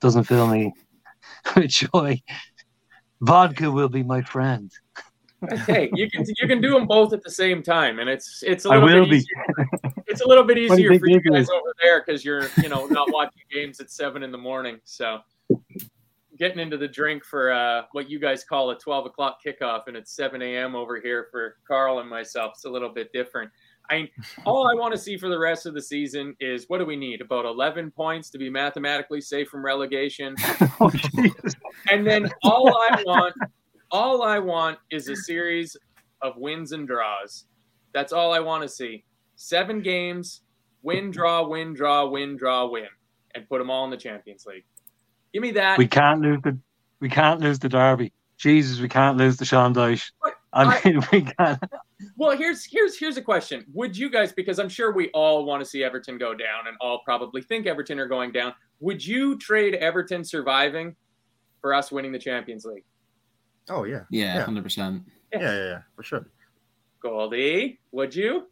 doesn't 0.00 0.24
fill 0.24 0.48
me 0.48 0.72
with 1.56 1.70
joy. 1.70 2.20
Vodka 3.20 3.70
will 3.70 3.88
be 3.88 4.02
my 4.02 4.22
friend. 4.22 4.70
hey, 5.66 5.90
you 5.94 6.10
can 6.10 6.24
you 6.40 6.48
can 6.48 6.60
do 6.60 6.70
them 6.70 6.86
both 6.86 7.12
at 7.12 7.22
the 7.22 7.30
same 7.30 7.62
time, 7.62 7.98
and 7.98 8.08
it's 8.08 8.42
it's 8.44 8.64
a 8.64 8.68
little 8.68 9.04
bit 9.04 9.14
easier. 9.14 9.68
it's 10.06 10.20
a 10.22 10.26
little 10.26 10.44
bit 10.44 10.58
easier 10.58 10.98
for 10.98 11.08
you 11.08 11.20
guys 11.20 11.48
over 11.50 11.74
there 11.82 12.02
because 12.04 12.24
you're 12.24 12.48
you 12.62 12.68
know 12.68 12.86
not 12.86 13.12
watching 13.12 13.42
games 13.52 13.78
at 13.78 13.90
seven 13.90 14.22
in 14.22 14.32
the 14.32 14.38
morning. 14.38 14.80
So 14.84 15.20
getting 16.38 16.58
into 16.58 16.76
the 16.76 16.88
drink 16.88 17.24
for 17.24 17.52
uh, 17.52 17.82
what 17.92 18.08
you 18.10 18.18
guys 18.18 18.44
call 18.44 18.70
a 18.70 18.78
12 18.78 19.06
o'clock 19.06 19.38
kickoff, 19.44 19.82
and 19.86 19.96
it's 19.96 20.14
7 20.14 20.40
a.m. 20.42 20.74
over 20.74 21.00
here 21.00 21.28
for 21.30 21.56
Carl 21.66 22.00
and 22.00 22.08
myself. 22.08 22.52
It's 22.54 22.64
a 22.64 22.70
little 22.70 22.90
bit 22.90 23.12
different. 23.12 23.50
I 23.90 24.08
all 24.44 24.68
I 24.68 24.74
want 24.74 24.94
to 24.94 25.00
see 25.00 25.16
for 25.16 25.28
the 25.28 25.38
rest 25.38 25.66
of 25.66 25.74
the 25.74 25.82
season 25.82 26.34
is 26.40 26.64
what 26.68 26.78
do 26.78 26.84
we 26.84 26.96
need? 26.96 27.20
About 27.20 27.44
11 27.44 27.92
points 27.92 28.30
to 28.30 28.38
be 28.38 28.50
mathematically 28.50 29.20
safe 29.20 29.48
from 29.48 29.64
relegation. 29.64 30.34
oh, 30.80 30.90
and 31.90 32.06
then 32.06 32.30
all 32.42 32.68
I 32.68 33.02
want, 33.06 33.34
all 33.90 34.22
I 34.22 34.38
want 34.38 34.78
is 34.90 35.08
a 35.08 35.16
series 35.16 35.76
of 36.22 36.36
wins 36.36 36.72
and 36.72 36.86
draws. 36.86 37.44
That's 37.92 38.12
all 38.12 38.32
I 38.32 38.40
want 38.40 38.62
to 38.62 38.68
see. 38.68 39.04
Seven 39.36 39.82
games, 39.82 40.42
win, 40.82 41.10
draw, 41.10 41.46
win, 41.46 41.72
draw, 41.74 42.06
win, 42.06 42.36
draw, 42.36 42.66
win, 42.66 42.88
and 43.34 43.48
put 43.48 43.58
them 43.58 43.70
all 43.70 43.84
in 43.84 43.90
the 43.90 43.96
Champions 43.96 44.46
League. 44.46 44.64
Give 45.36 45.42
me 45.42 45.50
that. 45.50 45.76
We 45.76 45.86
can't 45.86 46.22
lose 46.22 46.40
the 46.42 46.58
we 46.98 47.10
can't 47.10 47.42
lose 47.42 47.58
the 47.58 47.68
derby. 47.68 48.10
Jesus, 48.38 48.80
we 48.80 48.88
can't 48.88 49.18
lose 49.18 49.36
the 49.36 49.44
Sean 49.44 49.74
Dyche. 49.74 50.10
I 50.54 50.64
mean, 50.82 51.02
I, 51.02 51.08
we 51.12 51.20
can't. 51.20 51.62
well, 52.16 52.34
here's 52.34 52.64
here's 52.64 52.98
here's 52.98 53.18
a 53.18 53.22
question. 53.22 53.62
Would 53.74 53.98
you 53.98 54.08
guys, 54.08 54.32
because 54.32 54.58
I'm 54.58 54.70
sure 54.70 54.92
we 54.92 55.10
all 55.10 55.44
want 55.44 55.62
to 55.62 55.68
see 55.68 55.84
Everton 55.84 56.16
go 56.16 56.32
down, 56.32 56.68
and 56.68 56.76
all 56.80 57.02
probably 57.04 57.42
think 57.42 57.66
Everton 57.66 58.00
are 58.00 58.06
going 58.06 58.32
down. 58.32 58.54
Would 58.80 59.06
you 59.06 59.36
trade 59.36 59.74
Everton 59.74 60.24
surviving 60.24 60.96
for 61.60 61.74
us 61.74 61.92
winning 61.92 62.12
the 62.12 62.18
Champions 62.18 62.64
League? 62.64 62.84
Oh 63.68 63.84
yeah. 63.84 64.04
Yeah, 64.08 64.42
hundred 64.42 64.64
percent. 64.64 65.02
Yeah, 65.34 65.40
yeah, 65.40 65.52
yeah, 65.52 65.78
for 65.96 66.02
sure. 66.02 66.30
Goldie, 67.02 67.78
would 67.92 68.14
you? 68.14 68.46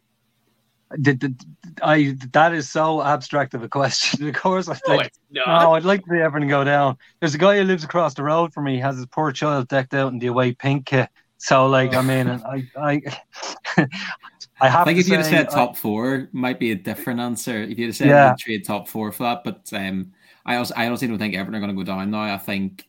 Did, 1.01 1.19
did, 1.19 1.41
I 1.81 2.15
that 2.33 2.53
is 2.53 2.69
so 2.69 3.01
abstract 3.01 3.53
of 3.55 3.63
a 3.63 3.67
question. 3.69 4.27
Of 4.27 4.35
course, 4.35 4.69
I 4.69 4.73
No, 4.73 4.79
think. 4.97 5.07
it's 5.07 5.19
not. 5.31 5.63
No, 5.63 5.73
I'd 5.73 5.83
like 5.83 6.03
to 6.05 6.09
see 6.11 6.17
Everton 6.17 6.47
go 6.47 6.63
down. 6.63 6.97
There's 7.19 7.33
a 7.35 7.39
guy 7.39 7.57
who 7.57 7.63
lives 7.63 7.83
across 7.83 8.13
the 8.13 8.23
road 8.23 8.53
from 8.53 8.65
me. 8.65 8.79
Has 8.79 8.95
his 8.97 9.07
poor 9.07 9.31
child 9.31 9.67
decked 9.67 9.93
out 9.95 10.13
in 10.13 10.19
the 10.19 10.27
away 10.27 10.53
pink 10.53 10.85
kit. 10.85 11.09
So, 11.37 11.65
like, 11.67 11.93
I 11.93 12.01
mean, 12.01 12.27
I, 12.29 12.63
I, 12.77 13.01
I 14.61 14.69
have 14.69 14.81
I 14.81 14.83
think 14.85 14.97
to 14.97 15.01
if 15.01 15.07
you'd 15.09 15.17
have 15.17 15.25
say, 15.25 15.31
said 15.31 15.47
I- 15.49 15.53
top 15.53 15.75
four, 15.75 16.29
might 16.31 16.59
be 16.59 16.71
a 16.71 16.75
different 16.75 17.19
answer. 17.19 17.61
If 17.63 17.77
you'd 17.77 17.87
have 17.87 17.95
said 17.95 18.07
Yeah. 18.07 18.35
trade 18.39 18.63
top 18.65 18.87
four 18.87 19.11
for 19.11 19.23
that, 19.23 19.43
but 19.43 19.67
um, 19.73 20.11
I 20.45 20.55
also 20.57 20.73
I 20.77 20.85
honestly 20.87 21.07
don't 21.07 21.17
think 21.17 21.35
Everton 21.35 21.55
are 21.55 21.59
going 21.59 21.75
to 21.75 21.75
go 21.75 21.83
down 21.83 22.11
now. 22.11 22.21
I 22.33 22.37
think 22.37 22.87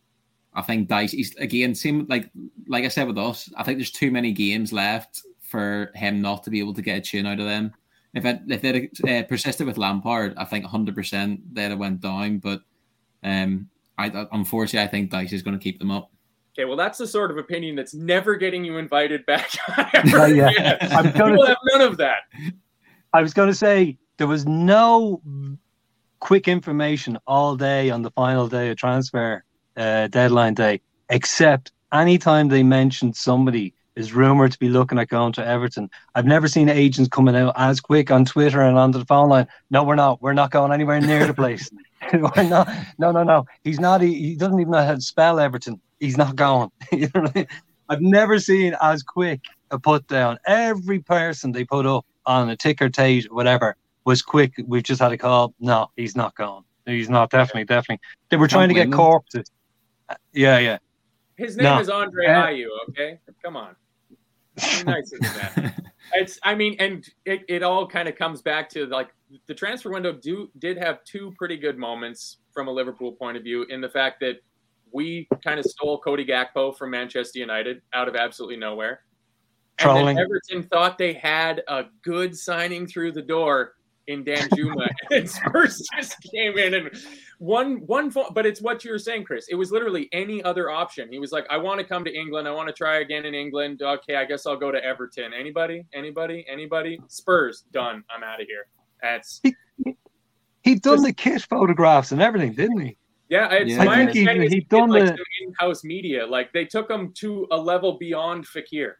I 0.54 0.62
think 0.62 0.88
Dyche 0.88 1.10
he's 1.10 1.34
again 1.36 1.74
same 1.74 2.06
like 2.08 2.30
like 2.68 2.84
I 2.84 2.88
said 2.88 3.06
with 3.08 3.18
us. 3.18 3.50
I 3.56 3.62
think 3.62 3.78
there's 3.78 3.90
too 3.90 4.10
many 4.10 4.32
games 4.32 4.72
left 4.72 5.22
for 5.42 5.90
him 5.94 6.20
not 6.20 6.44
to 6.44 6.50
be 6.50 6.60
able 6.60 6.74
to 6.74 6.82
get 6.82 6.98
a 6.98 7.00
tune 7.00 7.26
out 7.26 7.40
of 7.40 7.46
them. 7.46 7.72
If 8.16 8.24
it, 8.24 8.40
if 8.48 8.62
they'd 8.62 8.90
uh, 9.08 9.22
persisted 9.24 9.66
with 9.66 9.76
Lampard, 9.78 10.34
I 10.36 10.44
think 10.44 10.64
100 10.64 10.94
percent 10.94 11.54
they'd 11.54 11.70
have 11.70 11.78
went 11.78 12.00
down. 12.00 12.38
But 12.38 12.62
um, 13.22 13.68
I 13.98 14.26
unfortunately 14.32 14.86
I 14.86 14.90
think 14.90 15.10
Dyche 15.10 15.32
is 15.32 15.42
going 15.42 15.58
to 15.58 15.62
keep 15.62 15.78
them 15.78 15.90
up. 15.90 16.10
Okay, 16.58 16.64
well, 16.64 16.76
that's 16.76 16.96
the 16.96 17.06
sort 17.06 17.30
of 17.30 17.36
opinion 17.36 17.76
that's 17.76 17.92
never 17.92 18.34
getting 18.36 18.64
you 18.64 18.78
invited 18.78 19.26
back. 19.26 19.50
Yeah, 19.68 19.90
ever 19.92 20.28
yeah. 20.28 20.48
again. 20.48 20.78
I'm 20.92 21.12
gonna- 21.12 21.36
We'll 21.36 21.46
have 21.46 21.58
none 21.72 21.82
of 21.82 21.98
that. 21.98 22.22
I 23.12 23.20
was 23.20 23.34
going 23.34 23.48
to 23.48 23.54
say 23.54 23.98
there 24.16 24.26
was 24.26 24.46
no 24.46 25.20
quick 26.20 26.48
information 26.48 27.18
all 27.26 27.56
day 27.56 27.90
on 27.90 28.00
the 28.02 28.10
final 28.12 28.48
day 28.48 28.70
of 28.70 28.78
transfer 28.78 29.44
uh, 29.76 30.06
deadline 30.08 30.54
day, 30.54 30.80
except 31.10 31.72
anytime 31.92 32.48
they 32.48 32.62
mentioned 32.62 33.14
somebody 33.16 33.74
is 33.96 34.12
rumored 34.12 34.52
to 34.52 34.58
be 34.58 34.68
looking 34.68 34.98
at 34.98 35.08
going 35.08 35.32
to 35.32 35.46
Everton. 35.46 35.90
I've 36.14 36.26
never 36.26 36.46
seen 36.46 36.68
agents 36.68 37.08
coming 37.08 37.34
out 37.34 37.54
as 37.56 37.80
quick 37.80 38.10
on 38.10 38.24
Twitter 38.24 38.60
and 38.60 38.78
onto 38.78 38.98
the 38.98 39.06
phone 39.06 39.30
line. 39.30 39.48
No, 39.70 39.82
we're 39.82 39.94
not. 39.94 40.22
We're 40.22 40.34
not 40.34 40.50
going 40.50 40.72
anywhere 40.72 41.00
near 41.00 41.26
the 41.26 41.34
place. 41.34 41.70
we're 42.12 42.42
not. 42.44 42.68
No, 42.98 43.10
no, 43.10 43.24
no. 43.24 43.46
He's 43.64 43.80
not. 43.80 44.00
He, 44.02 44.14
he 44.14 44.34
doesn't 44.36 44.60
even 44.60 44.70
know 44.70 44.84
how 44.84 44.94
to 44.94 45.00
spell 45.00 45.40
Everton. 45.40 45.80
He's 45.98 46.16
not 46.16 46.36
going. 46.36 46.70
You 46.92 47.08
know 47.14 47.24
I 47.24 47.32
mean? 47.34 47.46
I've 47.88 48.00
never 48.00 48.38
seen 48.38 48.76
as 48.82 49.02
quick 49.02 49.40
a 49.70 49.78
put 49.78 50.06
down. 50.08 50.38
Every 50.46 51.00
person 51.00 51.52
they 51.52 51.64
put 51.64 51.86
up 51.86 52.04
on 52.26 52.50
a 52.50 52.56
ticker 52.56 52.88
tape, 52.88 53.24
whatever, 53.30 53.76
was 54.04 54.22
quick. 54.22 54.54
We've 54.66 54.82
just 54.82 55.00
had 55.00 55.12
a 55.12 55.18
call. 55.18 55.54
No, 55.58 55.90
he's 55.96 56.14
not 56.16 56.34
going. 56.36 56.64
He's 56.84 57.08
not. 57.08 57.30
Definitely, 57.30 57.64
definitely. 57.64 58.00
They 58.30 58.36
were 58.36 58.48
trying 58.48 58.68
to 58.68 58.74
get 58.74 58.92
corpses. 58.92 59.50
Uh, 60.08 60.14
Yeah, 60.32 60.58
yeah. 60.58 60.78
His 61.36 61.56
name 61.56 61.64
No. 61.64 61.80
is 61.80 61.88
Andre 61.88 62.26
Ayew. 62.26 62.68
Okay, 62.90 63.18
come 63.42 63.56
on. 63.56 63.74
Be 64.56 64.84
nicer 64.84 65.18
than 65.20 65.34
that. 65.34 65.74
It's. 66.14 66.38
I 66.42 66.54
mean, 66.54 66.76
and 66.78 67.06
it, 67.24 67.42
it 67.48 67.62
all 67.62 67.86
kind 67.86 68.08
of 68.08 68.16
comes 68.16 68.40
back 68.40 68.68
to 68.70 68.86
like 68.86 69.10
the 69.46 69.54
transfer 69.54 69.90
window. 69.90 70.12
Do 70.12 70.50
did 70.58 70.78
have 70.78 71.04
two 71.04 71.34
pretty 71.36 71.56
good 71.56 71.78
moments 71.78 72.38
from 72.52 72.68
a 72.68 72.70
Liverpool 72.70 73.12
point 73.12 73.36
of 73.36 73.42
view 73.42 73.64
in 73.64 73.80
the 73.80 73.88
fact 73.88 74.20
that 74.20 74.36
we 74.92 75.28
kind 75.44 75.58
of 75.58 75.66
stole 75.66 75.98
Cody 75.98 76.24
Gakpo 76.24 76.76
from 76.76 76.90
Manchester 76.90 77.38
United 77.38 77.82
out 77.92 78.08
of 78.08 78.16
absolutely 78.16 78.56
nowhere. 78.56 79.00
And 79.78 80.08
then 80.08 80.18
Everton 80.18 80.62
thought 80.62 80.96
they 80.96 81.12
had 81.12 81.62
a 81.68 81.84
good 82.02 82.36
signing 82.36 82.86
through 82.86 83.12
the 83.12 83.20
door 83.20 83.75
in 84.08 84.24
Danjuma, 84.24 84.88
and 85.10 85.28
Spurs 85.28 85.82
just 85.96 86.16
came 86.34 86.56
in 86.58 86.74
and 86.74 86.90
one 87.38 87.78
one. 87.86 88.10
Fo- 88.10 88.30
but 88.30 88.46
it's 88.46 88.60
what 88.62 88.84
you 88.84 88.90
were 88.92 88.98
saying, 88.98 89.24
Chris. 89.24 89.46
It 89.48 89.54
was 89.56 89.70
literally 89.72 90.08
any 90.12 90.42
other 90.44 90.70
option. 90.70 91.10
He 91.10 91.18
was 91.18 91.32
like, 91.32 91.44
"I 91.50 91.56
want 91.56 91.80
to 91.80 91.84
come 91.86 92.04
to 92.04 92.14
England. 92.14 92.46
I 92.46 92.52
want 92.52 92.68
to 92.68 92.72
try 92.74 92.98
again 93.00 93.24
in 93.24 93.34
England. 93.34 93.82
Okay, 93.82 94.16
I 94.16 94.24
guess 94.24 94.46
I'll 94.46 94.56
go 94.56 94.70
to 94.70 94.82
Everton. 94.84 95.32
Anybody? 95.34 95.84
Anybody? 95.92 96.44
Anybody? 96.48 97.00
Spurs 97.08 97.64
done. 97.72 98.04
I'm 98.14 98.22
out 98.22 98.40
of 98.40 98.46
here. 98.46 98.66
That's 99.02 99.42
He'd 100.62 100.82
done 100.82 101.02
the 101.02 101.12
kiss 101.12 101.44
photographs 101.44 102.12
and 102.12 102.20
everything, 102.20 102.52
didn't 102.54 102.80
he? 102.80 102.96
yeah. 103.28 103.52
It's 103.52 103.72
Yeah. 103.72 103.84
my 103.84 103.92
I 103.92 103.96
think 103.96 104.08
understanding 104.10 104.42
is 104.44 104.50
he 104.52 104.56
he 104.56 104.60
did 104.62 104.68
done 104.68 104.90
like 104.90 105.02
the- 105.02 105.08
some 105.08 105.16
in-house 105.46 105.84
media. 105.84 106.26
Like 106.26 106.52
they 106.52 106.64
took 106.64 106.90
him 106.90 107.12
to 107.16 107.46
a 107.50 107.56
level 107.56 107.98
beyond 107.98 108.46
Fakir. 108.46 108.98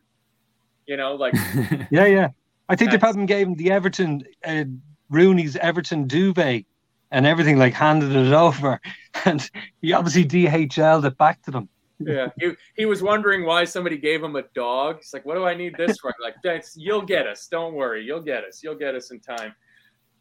You 0.87 0.97
know, 0.97 1.15
like 1.15 1.35
Yeah, 1.91 2.07
yeah. 2.07 2.29
I 2.69 2.75
think 2.77 2.91
they 2.91 2.97
That's- 2.97 3.01
probably 3.01 3.27
gave 3.27 3.47
him 3.49 3.55
the 3.55 3.71
Everton, 3.73 4.23
uh, 4.45 4.65
Rooney's 5.11 5.57
Everton 5.57 6.07
duvet 6.07 6.65
and 7.11 7.27
everything, 7.27 7.59
like 7.59 7.75
handed 7.75 8.15
it 8.15 8.33
over. 8.33 8.81
And 9.25 9.51
he 9.81 9.95
obviously 9.95 10.27
DHL'd 10.27 11.07
it 11.07 11.17
back 11.17 11.43
to 11.45 11.51
them. 11.51 11.71
yeah, 11.99 12.29
he, 12.39 12.53
he 12.77 12.85
was 12.85 13.03
wondering 13.03 13.47
why 13.47 13.65
somebody 13.65 13.97
gave 13.97 14.23
him 14.23 14.37
a 14.37 14.43
dog. 14.55 14.99
He's 14.99 15.15
like, 15.15 15.25
"What 15.25 15.37
do 15.37 15.45
I 15.45 15.55
need 15.55 15.75
this 15.79 15.99
for?" 15.99 16.15
Like, 16.23 16.35
that's 16.45 16.77
you'll 16.77 17.03
get 17.03 17.27
us. 17.27 17.49
Don't 17.49 17.75
worry, 17.75 18.05
you'll 18.05 18.21
get 18.21 18.45
us. 18.45 18.63
You'll 18.63 18.75
get 18.75 18.95
us 18.95 19.11
in 19.11 19.21
time. 19.21 19.55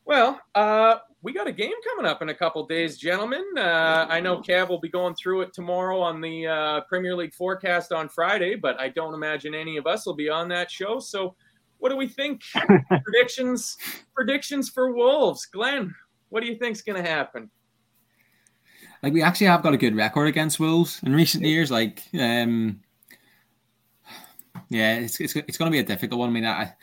Well, 0.06 0.40
uh, 0.54 0.98
we 1.24 1.34
got 1.34 1.48
a 1.48 1.52
game 1.52 1.74
coming 1.84 2.10
up 2.10 2.22
in 2.22 2.30
a 2.30 2.34
couple 2.34 2.66
days, 2.68 2.98
gentlemen. 3.00 3.44
Uh, 3.58 4.06
I 4.08 4.20
know 4.20 4.38
Cav 4.38 4.70
will 4.70 4.80
be 4.80 4.90
going 4.90 5.16
through 5.16 5.42
it 5.42 5.54
tomorrow 5.54 6.00
on 6.00 6.22
the 6.22 6.46
uh, 6.46 6.82
Premier 6.82 7.16
League 7.16 7.34
forecast 7.34 7.92
on 7.92 8.08
Friday, 8.08 8.56
but 8.56 8.80
I 8.80 8.90
don't 8.90 9.16
imagine 9.16 9.56
any 9.56 9.78
of 9.78 9.88
us 9.88 10.06
will 10.06 10.16
be 10.16 10.30
on 10.30 10.48
that 10.50 10.70
show. 10.70 11.00
So, 11.00 11.36
what 11.86 11.92
do 11.92 11.98
we 11.98 12.08
think? 12.08 12.42
predictions, 13.04 13.78
predictions 14.16 14.70
for 14.70 14.92
Wolves, 14.92 15.46
Glenn. 15.46 15.94
What 16.30 16.42
do 16.42 16.48
you 16.48 16.56
think's 16.58 16.82
going 16.82 17.00
to 17.00 17.08
happen? 17.08 17.52
like 19.04 19.14
we 19.14 19.22
actually 19.22 19.46
have 19.46 19.62
got 19.62 19.76
a 19.76 19.78
good 19.78 19.96
record 19.96 20.28
against 20.28 20.60
Wolves 20.60 21.00
in 21.04 21.14
recent 21.14 21.44
years. 21.44 21.70
Like, 21.70 22.02
um, 22.20 22.82
yeah, 24.70 24.96
it's 24.96 25.20
it's, 25.20 25.36
it's 25.36 25.60
going 25.60 25.72
to 25.72 25.76
be 25.76 25.80
a 25.80 25.84
difficult 25.84 26.22
one. 26.22 26.30
I 26.30 26.32
mean, 26.32 26.46
I 26.46 26.74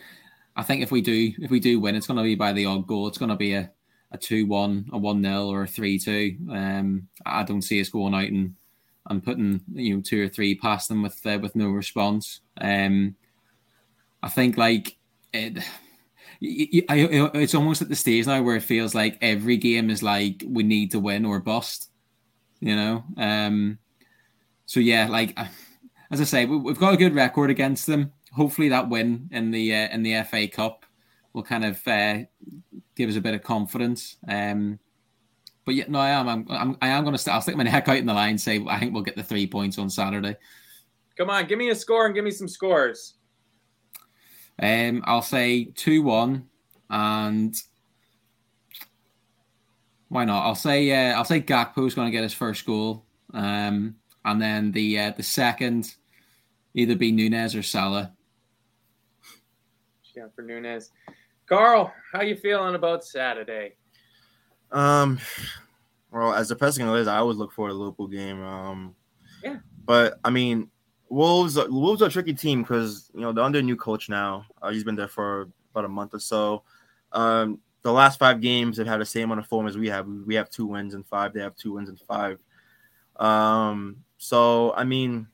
I 0.54 0.62
think 0.62 0.84
if 0.84 0.92
we 0.92 1.00
do 1.00 1.32
if 1.38 1.50
we 1.50 1.58
do 1.58 1.80
win, 1.80 1.96
it's 1.96 2.06
going 2.06 2.18
to 2.18 2.22
be 2.22 2.36
by 2.36 2.52
the 2.52 2.66
odd 2.66 2.86
goal. 2.86 3.08
It's 3.08 3.18
going 3.18 3.30
to 3.30 3.34
be 3.34 3.54
a 3.54 3.72
a 4.12 4.18
two 4.18 4.46
one, 4.46 4.88
a 4.92 4.98
one 4.98 5.20
0 5.20 5.48
or 5.48 5.62
a 5.62 5.66
three 5.66 5.98
two. 5.98 6.36
Um, 6.48 7.08
I 7.26 7.42
don't 7.42 7.62
see 7.62 7.80
us 7.80 7.88
going 7.88 8.14
out 8.14 8.28
and 8.28 8.54
and 9.10 9.24
putting 9.24 9.62
you 9.72 9.96
know 9.96 10.00
two 10.00 10.22
or 10.22 10.28
three 10.28 10.54
past 10.54 10.88
them 10.88 11.02
with 11.02 11.26
uh, 11.26 11.40
with 11.42 11.56
no 11.56 11.70
response. 11.70 12.40
Um, 12.60 13.16
I 14.22 14.28
think 14.28 14.56
like 14.56 14.96
it. 15.32 15.58
I, 16.44 17.30
it's 17.34 17.54
almost 17.54 17.82
at 17.82 17.88
the 17.88 17.94
stage 17.94 18.26
now 18.26 18.42
where 18.42 18.56
it 18.56 18.64
feels 18.64 18.96
like 18.96 19.16
every 19.22 19.56
game 19.56 19.90
is 19.90 20.02
like 20.02 20.42
we 20.44 20.64
need 20.64 20.90
to 20.90 20.98
win 20.98 21.24
or 21.24 21.38
bust 21.38 21.92
you 22.62 22.76
know. 22.76 23.04
Um, 23.18 23.78
so 24.64 24.80
yeah, 24.80 25.08
like 25.08 25.36
as 26.10 26.20
I 26.20 26.24
say, 26.24 26.46
we, 26.46 26.56
we've 26.56 26.78
got 26.78 26.94
a 26.94 26.96
good 26.96 27.14
record 27.14 27.50
against 27.50 27.86
them. 27.86 28.12
Hopefully, 28.32 28.70
that 28.70 28.88
win 28.88 29.28
in 29.32 29.50
the 29.50 29.74
uh, 29.74 29.88
in 29.88 30.02
the 30.02 30.22
FA 30.22 30.48
Cup 30.48 30.86
will 31.34 31.42
kind 31.42 31.64
of 31.64 31.86
uh, 31.86 32.20
give 32.94 33.10
us 33.10 33.16
a 33.16 33.20
bit 33.20 33.34
of 33.34 33.42
confidence. 33.42 34.16
Um, 34.26 34.78
but 35.64 35.74
yeah, 35.74 35.84
no, 35.88 35.98
I 35.98 36.10
am. 36.10 36.28
I'm, 36.28 36.46
I'm 36.48 36.76
I 36.80 36.88
am 36.88 37.04
going 37.04 37.16
to. 37.16 37.32
I'll 37.32 37.42
stick 37.42 37.56
my 37.56 37.64
neck 37.64 37.88
out 37.88 37.96
in 37.96 38.06
the 38.06 38.14
line. 38.14 38.38
Say 38.38 38.64
I 38.66 38.78
think 38.78 38.94
we'll 38.94 39.02
get 39.02 39.16
the 39.16 39.22
three 39.22 39.46
points 39.46 39.76
on 39.76 39.90
Saturday. 39.90 40.36
Come 41.18 41.28
on, 41.28 41.46
give 41.46 41.58
me 41.58 41.70
a 41.70 41.74
score 41.74 42.06
and 42.06 42.14
give 42.14 42.24
me 42.24 42.30
some 42.30 42.48
scores. 42.48 43.14
Um, 44.60 45.02
I'll 45.06 45.22
say 45.22 45.64
two 45.64 46.02
one, 46.02 46.48
and 46.90 47.54
why 50.08 50.24
not? 50.24 50.44
I'll 50.44 50.54
say 50.54 50.90
uh, 50.90 51.16
I'll 51.16 51.24
say 51.24 51.40
Gakpo's 51.40 51.94
going 51.94 52.08
to 52.08 52.12
get 52.12 52.22
his 52.22 52.34
first 52.34 52.66
goal, 52.66 53.04
um, 53.32 53.96
and 54.24 54.40
then 54.40 54.72
the 54.72 54.98
uh, 54.98 55.12
the 55.16 55.22
second 55.22 55.94
either 56.74 56.96
be 56.96 57.12
Nunez 57.12 57.54
or 57.54 57.62
Salah. 57.62 58.12
Yeah, 60.14 60.26
for 60.34 60.42
Nunez. 60.42 60.90
Carl, 61.46 61.92
how 62.12 62.22
you 62.22 62.36
feeling 62.36 62.74
about 62.74 63.04
Saturday? 63.04 63.76
Um, 64.70 65.18
well, 66.10 66.34
as 66.34 66.48
depressing 66.48 66.86
as 66.86 66.94
it 66.94 67.00
is, 67.00 67.08
I 67.08 67.18
always 67.18 67.38
look 67.38 67.52
for 67.52 67.68
a 67.68 67.74
Liverpool 67.74 68.08
game. 68.08 68.42
Um, 68.42 68.94
Yeah. 69.42 69.56
But 69.84 70.18
I 70.24 70.30
mean, 70.30 70.70
Wolves. 71.12 71.58
Wolves 71.68 72.00
are 72.00 72.06
a 72.06 72.10
tricky 72.10 72.32
team 72.32 72.62
because 72.62 73.10
you 73.14 73.20
know 73.20 73.32
they're 73.32 73.44
under 73.44 73.58
a 73.58 73.62
new 73.62 73.76
coach 73.76 74.08
now. 74.08 74.46
Uh, 74.62 74.70
he's 74.70 74.82
been 74.82 74.96
there 74.96 75.08
for 75.08 75.50
about 75.70 75.84
a 75.84 75.88
month 75.88 76.14
or 76.14 76.18
so. 76.18 76.62
Um, 77.12 77.58
the 77.82 77.92
last 77.92 78.18
five 78.18 78.40
games 78.40 78.78
they've 78.78 78.86
had 78.86 78.98
the 78.98 79.04
same 79.04 79.24
amount 79.24 79.40
of 79.40 79.46
form 79.46 79.66
as 79.66 79.76
we 79.76 79.88
have. 79.90 80.06
We 80.06 80.34
have 80.36 80.48
two 80.48 80.64
wins 80.64 80.94
and 80.94 81.06
five. 81.06 81.34
They 81.34 81.40
have 81.40 81.54
two 81.54 81.74
wins 81.74 81.90
and 81.90 82.00
five. 82.00 82.38
Um, 83.16 83.98
so 84.16 84.72
I 84.72 84.84
mean, 84.84 85.26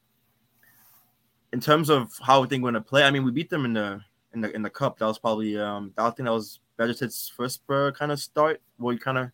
in 1.52 1.60
terms 1.60 1.90
of 1.90 2.12
how 2.20 2.42
I 2.42 2.46
think 2.48 2.64
we're 2.64 2.72
gonna 2.72 2.80
play, 2.80 3.04
I 3.04 3.12
mean, 3.12 3.24
we 3.24 3.30
beat 3.30 3.48
them 3.48 3.64
in 3.64 3.72
the 3.72 4.00
in 4.34 4.40
the 4.40 4.52
in 4.56 4.62
the 4.62 4.70
cup. 4.70 4.98
That 4.98 5.06
was 5.06 5.20
probably 5.20 5.56
um, 5.56 5.92
I 5.96 6.10
think 6.10 6.26
that 6.26 6.32
was 6.32 6.58
Beget's 6.76 7.28
first 7.28 7.62
kind 7.68 8.10
of 8.10 8.18
start 8.18 8.60
where 8.78 8.94
he 8.94 8.98
kind 8.98 9.18
of 9.18 9.30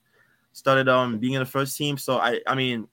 started 0.53 0.91
um 0.91 1.19
being 1.19 1.33
in 1.33 1.41
the 1.41 1.47
first 1.47 1.75
team. 1.79 1.97
So 1.97 2.19
I 2.19 2.41
I 2.47 2.55
mean, 2.55 2.87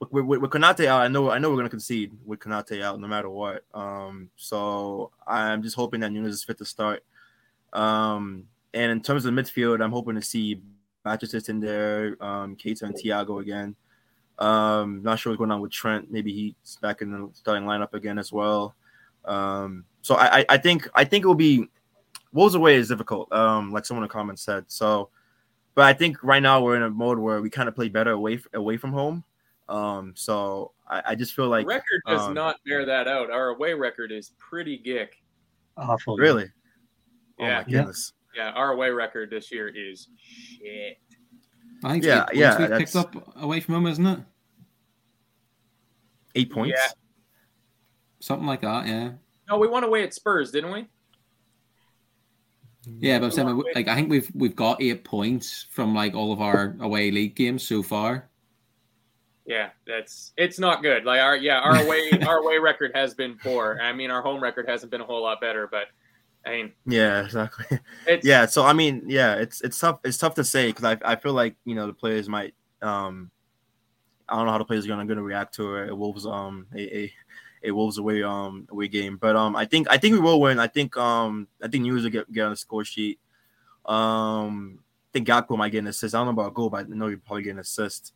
with, 0.00 0.40
with, 0.40 0.50
Konate 0.50 0.86
out, 0.86 1.02
I 1.02 1.08
know 1.08 1.30
I 1.30 1.38
know 1.38 1.50
we're 1.50 1.56
gonna 1.56 1.68
concede 1.68 2.12
with 2.24 2.40
Konate 2.40 2.82
out 2.82 3.00
no 3.00 3.08
matter 3.08 3.28
what. 3.28 3.64
Um, 3.74 4.30
so 4.36 5.10
I'm 5.26 5.62
just 5.62 5.76
hoping 5.76 6.00
that 6.00 6.12
Nunez 6.12 6.34
is 6.34 6.44
fit 6.44 6.58
to 6.58 6.64
start. 6.64 7.04
Um, 7.72 8.44
and 8.74 8.92
in 8.92 9.00
terms 9.00 9.24
of 9.24 9.34
the 9.34 9.42
midfield, 9.42 9.82
I'm 9.82 9.92
hoping 9.92 10.14
to 10.14 10.22
see 10.22 10.60
Bajcetic 11.04 11.48
in 11.48 11.60
there, 11.60 12.16
um, 12.20 12.56
Keita 12.56 12.82
and 12.82 12.94
Thiago 12.94 13.40
again. 13.40 13.74
Um, 14.38 15.02
not 15.02 15.18
sure 15.18 15.32
what's 15.32 15.38
going 15.38 15.50
on 15.50 15.60
with 15.60 15.72
Trent. 15.72 16.10
Maybe 16.10 16.32
he's 16.32 16.76
back 16.76 17.02
in 17.02 17.10
the 17.10 17.30
starting 17.32 17.64
lineup 17.64 17.92
again 17.94 18.18
as 18.18 18.32
well. 18.32 18.74
Um, 19.24 19.84
so 20.02 20.14
I, 20.14 20.44
I 20.48 20.58
think 20.58 20.88
I 20.94 21.04
think 21.04 21.24
it 21.24 21.28
will 21.28 21.34
be 21.34 21.68
Wolves 22.32 22.54
away 22.54 22.76
is 22.76 22.88
difficult. 22.88 23.32
Um, 23.32 23.72
like 23.72 23.84
someone 23.84 24.04
in 24.04 24.08
the 24.08 24.12
comments 24.12 24.42
said. 24.42 24.64
So, 24.68 25.10
but 25.74 25.84
I 25.84 25.92
think 25.92 26.22
right 26.22 26.42
now 26.42 26.62
we're 26.62 26.76
in 26.76 26.82
a 26.82 26.90
mode 26.90 27.18
where 27.18 27.40
we 27.40 27.50
kind 27.50 27.68
of 27.68 27.74
play 27.74 27.88
better 27.88 28.12
away 28.12 28.40
away 28.54 28.76
from 28.76 28.92
home. 28.92 29.24
Um, 29.68 30.14
so 30.16 30.72
I, 30.88 31.02
I 31.08 31.14
just 31.14 31.34
feel 31.34 31.48
like 31.48 31.66
The 31.66 31.74
record 31.74 32.00
does 32.06 32.20
um, 32.22 32.34
not 32.34 32.56
bear 32.64 32.84
that 32.86 33.06
out. 33.06 33.30
Our 33.30 33.48
away 33.48 33.74
record 33.74 34.10
is 34.12 34.32
pretty 34.38 34.78
gick. 34.78 35.16
Awful. 35.76 36.16
really. 36.16 36.50
Oh 37.40 37.44
Yeah. 37.44 37.58
my 37.58 37.64
goodness. 37.64 38.12
Yeah, 38.36 38.50
our 38.50 38.72
away 38.72 38.90
record 38.90 39.30
this 39.30 39.50
year 39.52 39.68
is 39.68 40.08
shit. 40.18 40.98
I 41.84 41.92
think 41.92 42.04
Yeah, 42.04 42.26
eight 42.32 42.38
yeah, 42.38 42.58
we've 42.58 42.78
picked 42.78 42.96
up 42.96 43.14
away 43.36 43.60
from 43.60 43.74
him, 43.76 43.86
isn't 43.86 44.06
it? 44.06 44.20
Eight 46.34 46.50
points. 46.50 46.78
Yeah. 46.80 46.90
Something 48.20 48.46
like 48.46 48.60
that, 48.62 48.86
yeah. 48.86 49.12
No, 49.48 49.58
we 49.58 49.68
won 49.68 49.84
away 49.84 50.02
at 50.02 50.12
Spurs, 50.14 50.50
didn't 50.50 50.72
we? 50.72 50.86
Yeah, 52.86 53.18
but 53.18 53.26
I'm 53.26 53.30
saying 53.32 53.62
like 53.74 53.86
I 53.88 53.94
think 53.94 54.08
we've 54.08 54.30
we've 54.34 54.56
got 54.56 54.80
eight 54.80 55.04
points 55.04 55.66
from 55.70 55.94
like 55.94 56.14
all 56.14 56.32
of 56.32 56.40
our 56.40 56.74
away 56.80 57.10
league 57.10 57.34
games 57.34 57.62
so 57.62 57.82
far. 57.82 58.28
Yeah, 59.48 59.70
that's 59.86 60.32
it's 60.36 60.58
not 60.58 60.82
good. 60.82 61.06
Like 61.06 61.22
our 61.22 61.34
yeah, 61.34 61.60
our 61.60 61.82
away 61.82 62.10
our 62.26 62.36
away 62.36 62.58
record 62.58 62.92
has 62.94 63.14
been 63.14 63.38
poor. 63.42 63.78
I 63.82 63.94
mean, 63.94 64.10
our 64.10 64.20
home 64.20 64.42
record 64.42 64.68
hasn't 64.68 64.90
been 64.92 65.00
a 65.00 65.04
whole 65.06 65.22
lot 65.22 65.40
better, 65.40 65.66
but 65.66 65.86
I 66.44 66.50
mean, 66.50 66.72
Yeah, 66.84 67.24
exactly. 67.24 67.80
it's 68.06 68.26
yeah, 68.26 68.44
so 68.44 68.66
I 68.66 68.74
mean, 68.74 69.04
yeah, 69.06 69.36
it's 69.36 69.62
it's 69.62 69.78
tough. 69.78 70.00
It's 70.04 70.18
tough 70.18 70.34
to 70.34 70.44
say 70.44 70.66
because 70.66 70.84
I, 70.84 70.98
I 71.12 71.16
feel 71.16 71.32
like 71.32 71.56
you 71.64 71.74
know 71.74 71.86
the 71.86 71.94
players 71.94 72.28
might 72.28 72.52
um 72.82 73.30
I 74.28 74.36
don't 74.36 74.44
know 74.44 74.52
how 74.52 74.58
the 74.58 74.66
players 74.66 74.84
are 74.84 74.88
gonna 74.88 75.06
gonna 75.06 75.22
react 75.22 75.54
to 75.54 75.76
a, 75.76 75.88
a 75.88 75.94
Wolves 75.94 76.26
um 76.26 76.66
a, 76.74 76.98
a 76.98 77.12
a 77.64 77.70
Wolves 77.70 77.96
away 77.96 78.22
um 78.22 78.68
away 78.70 78.86
game, 78.88 79.16
but 79.16 79.34
um 79.34 79.56
I 79.56 79.64
think 79.64 79.86
I 79.90 79.96
think 79.96 80.12
we 80.12 80.20
will 80.20 80.42
win. 80.42 80.58
I 80.58 80.66
think 80.66 80.94
um 80.98 81.48
I 81.62 81.68
think 81.68 81.84
News 81.84 82.02
will 82.04 82.10
get 82.10 82.30
get 82.30 82.44
on 82.44 82.50
the 82.50 82.56
score 82.56 82.84
sheet. 82.84 83.18
Um, 83.86 84.80
I 84.80 85.08
think 85.14 85.26
Gakpo 85.26 85.56
might 85.56 85.72
get 85.72 85.78
an 85.78 85.86
assist. 85.86 86.14
I 86.14 86.18
don't 86.18 86.26
know 86.26 86.32
about 86.42 86.50
a 86.50 86.54
goal, 86.54 86.68
but 86.68 86.84
I 86.84 86.88
know 86.88 87.08
he'll 87.08 87.16
probably 87.16 87.44
get 87.44 87.52
an 87.52 87.60
assist. 87.60 88.12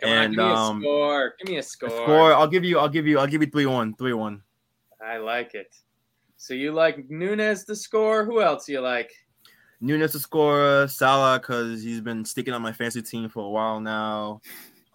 Come 0.00 0.10
on, 0.10 0.16
and 0.16 0.34
give 0.34 0.44
me 0.44 0.50
a 0.50 0.54
um, 0.54 0.80
score. 0.80 1.34
Give 1.38 1.48
me 1.48 1.56
a 1.58 1.62
score. 1.62 1.90
score. 1.90 2.34
I'll 2.34 2.48
give 2.48 2.64
you. 2.64 2.78
I'll 2.78 2.88
give 2.88 3.06
you. 3.06 3.18
I'll 3.18 3.26
give 3.26 3.42
you 3.42 3.50
three 3.50 3.66
one. 3.66 3.94
Three 3.94 4.14
one. 4.14 4.42
I 5.04 5.18
like 5.18 5.54
it. 5.54 5.74
So 6.36 6.54
you 6.54 6.72
like 6.72 7.10
Nunez 7.10 7.64
to 7.64 7.76
score? 7.76 8.24
Who 8.24 8.40
else 8.40 8.68
you 8.68 8.80
like? 8.80 9.12
Nunez 9.80 10.12
to 10.12 10.18
score, 10.18 10.88
Salah 10.88 11.38
because 11.38 11.82
he's 11.82 12.00
been 12.00 12.24
sticking 12.24 12.54
on 12.54 12.62
my 12.62 12.72
fantasy 12.72 13.02
team 13.02 13.28
for 13.28 13.44
a 13.44 13.48
while 13.50 13.80
now. 13.80 14.40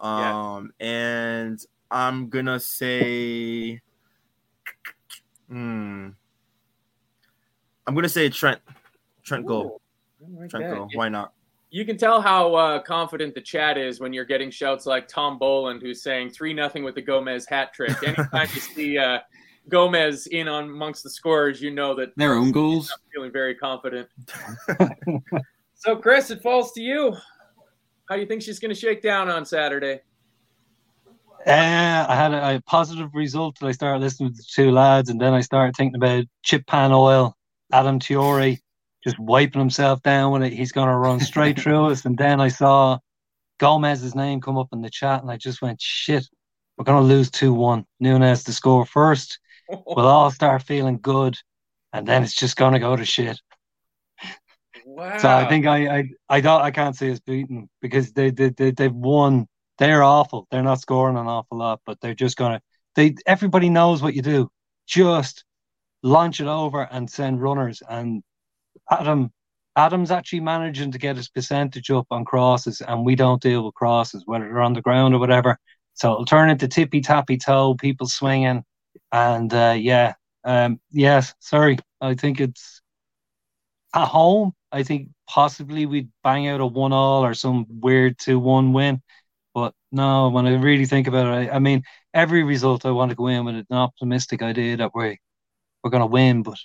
Yeah. 0.00 0.56
Um, 0.56 0.72
and 0.80 1.58
I'm 1.90 2.28
gonna 2.28 2.60
say, 2.60 3.80
hmm, 5.48 6.08
I'm 7.86 7.94
gonna 7.94 8.08
say 8.08 8.28
Trent. 8.28 8.60
Trent 9.22 9.46
goal. 9.46 9.80
Ooh, 10.22 10.26
I 10.36 10.40
like 10.42 10.50
Trent 10.50 10.66
that. 10.66 10.74
goal. 10.74 10.88
Why 10.94 11.08
not? 11.08 11.32
You 11.70 11.84
can 11.84 11.96
tell 11.96 12.20
how 12.20 12.54
uh, 12.54 12.78
confident 12.80 13.34
the 13.34 13.40
chat 13.40 13.76
is 13.76 13.98
when 13.98 14.12
you're 14.12 14.24
getting 14.24 14.50
shouts 14.50 14.86
like 14.86 15.08
Tom 15.08 15.38
Boland, 15.38 15.82
who's 15.82 16.02
saying 16.02 16.30
three 16.30 16.54
nothing 16.54 16.84
with 16.84 16.94
the 16.94 17.02
Gomez 17.02 17.46
hat 17.46 17.72
trick. 17.74 17.96
Anytime 18.04 18.48
you 18.54 18.60
see 18.60 18.98
uh, 18.98 19.18
Gomez 19.68 20.28
in 20.28 20.46
on 20.46 20.64
amongst 20.64 21.02
the 21.02 21.10
scorers, 21.10 21.60
you 21.60 21.72
know 21.72 21.94
that 21.96 22.16
Their 22.16 22.34
own 22.34 22.52
goals. 22.52 22.92
Feeling 23.12 23.32
very 23.32 23.54
confident. 23.54 24.08
so, 25.74 25.96
Chris, 25.96 26.30
it 26.30 26.40
falls 26.40 26.72
to 26.72 26.80
you. 26.80 27.16
How 28.08 28.14
do 28.14 28.20
you 28.20 28.26
think 28.28 28.42
she's 28.42 28.60
going 28.60 28.72
to 28.72 28.80
shake 28.80 29.02
down 29.02 29.28
on 29.28 29.44
Saturday? 29.44 30.00
Uh, 31.44 32.06
I 32.08 32.14
had 32.14 32.32
a, 32.32 32.56
a 32.56 32.60
positive 32.62 33.10
result 33.12 33.58
that 33.60 33.66
I 33.66 33.72
started 33.72 34.00
listening 34.00 34.30
to 34.30 34.36
the 34.36 34.44
two 34.48 34.70
lads, 34.70 35.10
and 35.10 35.20
then 35.20 35.32
I 35.32 35.40
started 35.40 35.76
thinking 35.76 35.96
about 35.96 36.24
chip 36.42 36.66
pan 36.66 36.92
oil, 36.92 37.36
Adama 37.72 38.00
Traoré 38.00 38.60
just 39.06 39.18
wiping 39.20 39.60
himself 39.60 40.02
down 40.02 40.32
with 40.32 40.42
it. 40.42 40.52
He's 40.52 40.72
going 40.72 40.88
to 40.88 40.96
run 40.96 41.20
straight 41.20 41.60
through 41.60 41.86
us. 41.86 42.04
And 42.04 42.18
then 42.18 42.40
I 42.40 42.48
saw 42.48 42.98
Gomez's 43.60 44.16
name 44.16 44.40
come 44.40 44.58
up 44.58 44.66
in 44.72 44.82
the 44.82 44.90
chat, 44.90 45.22
and 45.22 45.30
I 45.30 45.36
just 45.36 45.62
went, 45.62 45.80
shit, 45.80 46.26
we're 46.76 46.84
going 46.84 47.00
to 47.00 47.06
lose 47.06 47.30
2 47.30 47.54
1. 47.54 47.84
Nunez 48.00 48.42
to 48.44 48.52
score 48.52 48.84
first. 48.84 49.38
We'll 49.68 50.06
all 50.08 50.32
start 50.32 50.64
feeling 50.64 50.98
good, 51.00 51.36
and 51.92 52.04
then 52.04 52.24
it's 52.24 52.34
just 52.34 52.56
going 52.56 52.72
to 52.72 52.80
go 52.80 52.96
to 52.96 53.04
shit. 53.04 53.40
Wow. 54.84 55.18
So 55.18 55.28
I 55.28 55.48
think 55.48 55.66
I, 55.66 55.98
I, 55.98 56.10
I 56.28 56.40
don't, 56.40 56.62
I 56.62 56.72
can't 56.72 56.96
see 56.96 57.12
us 57.12 57.20
beating 57.20 57.68
because 57.80 58.12
they, 58.12 58.30
they, 58.30 58.48
they, 58.48 58.72
they've 58.72 58.92
won. 58.92 59.46
They're 59.78 60.02
awful. 60.02 60.48
They're 60.50 60.62
not 60.62 60.80
scoring 60.80 61.16
an 61.16 61.26
awful 61.26 61.58
lot, 61.58 61.80
but 61.86 62.00
they're 62.00 62.14
just 62.14 62.36
gonna. 62.36 62.60
They 62.96 63.14
everybody 63.26 63.68
knows 63.68 64.02
what 64.02 64.14
you 64.14 64.22
do. 64.22 64.48
Just 64.86 65.44
launch 66.02 66.40
it 66.40 66.46
over 66.46 66.82
and 66.90 67.10
send 67.10 67.42
runners. 67.42 67.82
And 67.88 68.22
Adam, 68.90 69.30
Adam's 69.76 70.10
actually 70.10 70.40
managing 70.40 70.92
to 70.92 70.98
get 70.98 71.16
his 71.16 71.28
percentage 71.28 71.90
up 71.90 72.06
on 72.10 72.24
crosses, 72.24 72.80
and 72.80 73.04
we 73.04 73.14
don't 73.14 73.42
deal 73.42 73.64
with 73.64 73.74
crosses, 73.74 74.22
whether 74.26 74.44
they're 74.44 74.60
on 74.60 74.72
the 74.72 74.82
ground 74.82 75.14
or 75.14 75.18
whatever. 75.18 75.58
So 75.94 76.12
it'll 76.12 76.24
turn 76.24 76.50
into 76.50 76.68
tippy 76.68 77.00
tappy 77.00 77.36
toe, 77.38 77.74
people 77.74 78.06
swinging, 78.06 78.64
and 79.12 79.52
uh, 79.52 79.74
yeah, 79.78 80.14
um, 80.44 80.80
yes. 80.90 81.34
Sorry, 81.40 81.78
I 82.00 82.14
think 82.14 82.40
it's 82.40 82.82
at 83.94 84.06
home. 84.06 84.52
I 84.72 84.82
think 84.82 85.08
possibly 85.28 85.86
we'd 85.86 86.10
bang 86.22 86.48
out 86.48 86.60
a 86.60 86.66
one 86.66 86.92
all 86.92 87.24
or 87.24 87.34
some 87.34 87.66
weird 87.68 88.18
two 88.18 88.38
one 88.38 88.72
win. 88.72 89.02
But 89.54 89.74
no, 89.92 90.28
when 90.28 90.46
I 90.46 90.54
really 90.56 90.86
think 90.86 91.06
about 91.06 91.26
it, 91.26 91.50
I, 91.50 91.56
I 91.56 91.58
mean, 91.58 91.82
every 92.14 92.42
result 92.44 92.86
I 92.86 92.90
want 92.90 93.10
to 93.10 93.16
go 93.16 93.28
in 93.28 93.44
with 93.44 93.56
an 93.56 93.66
optimistic 93.70 94.42
idea 94.42 94.76
that 94.78 94.94
we're 94.94 95.16
we're 95.82 95.90
going 95.90 96.02
to 96.02 96.06
win, 96.06 96.42
but 96.42 96.58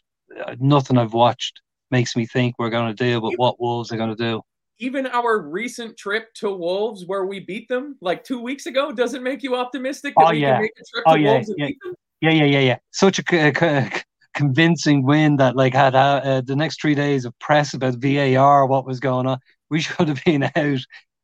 uh, 0.45 0.55
nothing 0.59 0.97
I've 0.97 1.13
watched 1.13 1.61
makes 1.91 2.15
me 2.15 2.25
think 2.25 2.55
we're 2.57 2.69
going 2.69 2.95
to 2.95 3.03
do, 3.03 3.21
but 3.21 3.33
what 3.37 3.59
Wolves 3.59 3.91
are 3.91 3.97
going 3.97 4.15
to 4.15 4.15
do. 4.15 4.41
Even 4.79 5.05
our 5.07 5.39
recent 5.39 5.95
trip 5.97 6.33
to 6.35 6.51
Wolves, 6.51 7.05
where 7.05 7.25
we 7.25 7.39
beat 7.39 7.67
them 7.67 7.97
like 8.01 8.23
two 8.23 8.41
weeks 8.41 8.65
ago, 8.65 8.91
doesn't 8.91 9.21
make 9.21 9.43
you 9.43 9.55
optimistic 9.55 10.13
that 10.17 10.27
Oh, 10.27 10.31
we 10.31 10.39
yeah. 10.39 10.53
can 10.53 10.61
make 10.63 10.71
a 10.71 10.83
trip 10.91 11.05
to 11.05 11.11
Oh, 11.11 11.15
yeah, 11.15 11.31
Wolves 11.33 11.49
and 11.49 11.57
yeah. 11.59 11.67
beat 11.67 11.77
them? 11.83 11.95
Yeah, 12.21 12.31
yeah, 12.31 12.45
yeah, 12.45 12.59
yeah. 12.59 12.77
Such 12.91 13.19
a 13.19 14.03
convincing 14.33 15.03
win 15.05 15.35
that 15.37 15.55
like 15.55 15.73
had 15.73 15.95
uh, 15.95 16.21
uh, 16.23 16.41
the 16.41 16.55
next 16.55 16.81
three 16.81 16.95
days 16.95 17.25
of 17.25 17.37
press 17.39 17.73
about 17.73 17.95
VAR, 17.95 18.65
what 18.65 18.85
was 18.85 18.99
going 18.99 19.27
on. 19.27 19.39
We 19.69 19.81
should 19.81 20.07
have 20.07 20.23
been 20.23 20.43
out, 20.55 20.79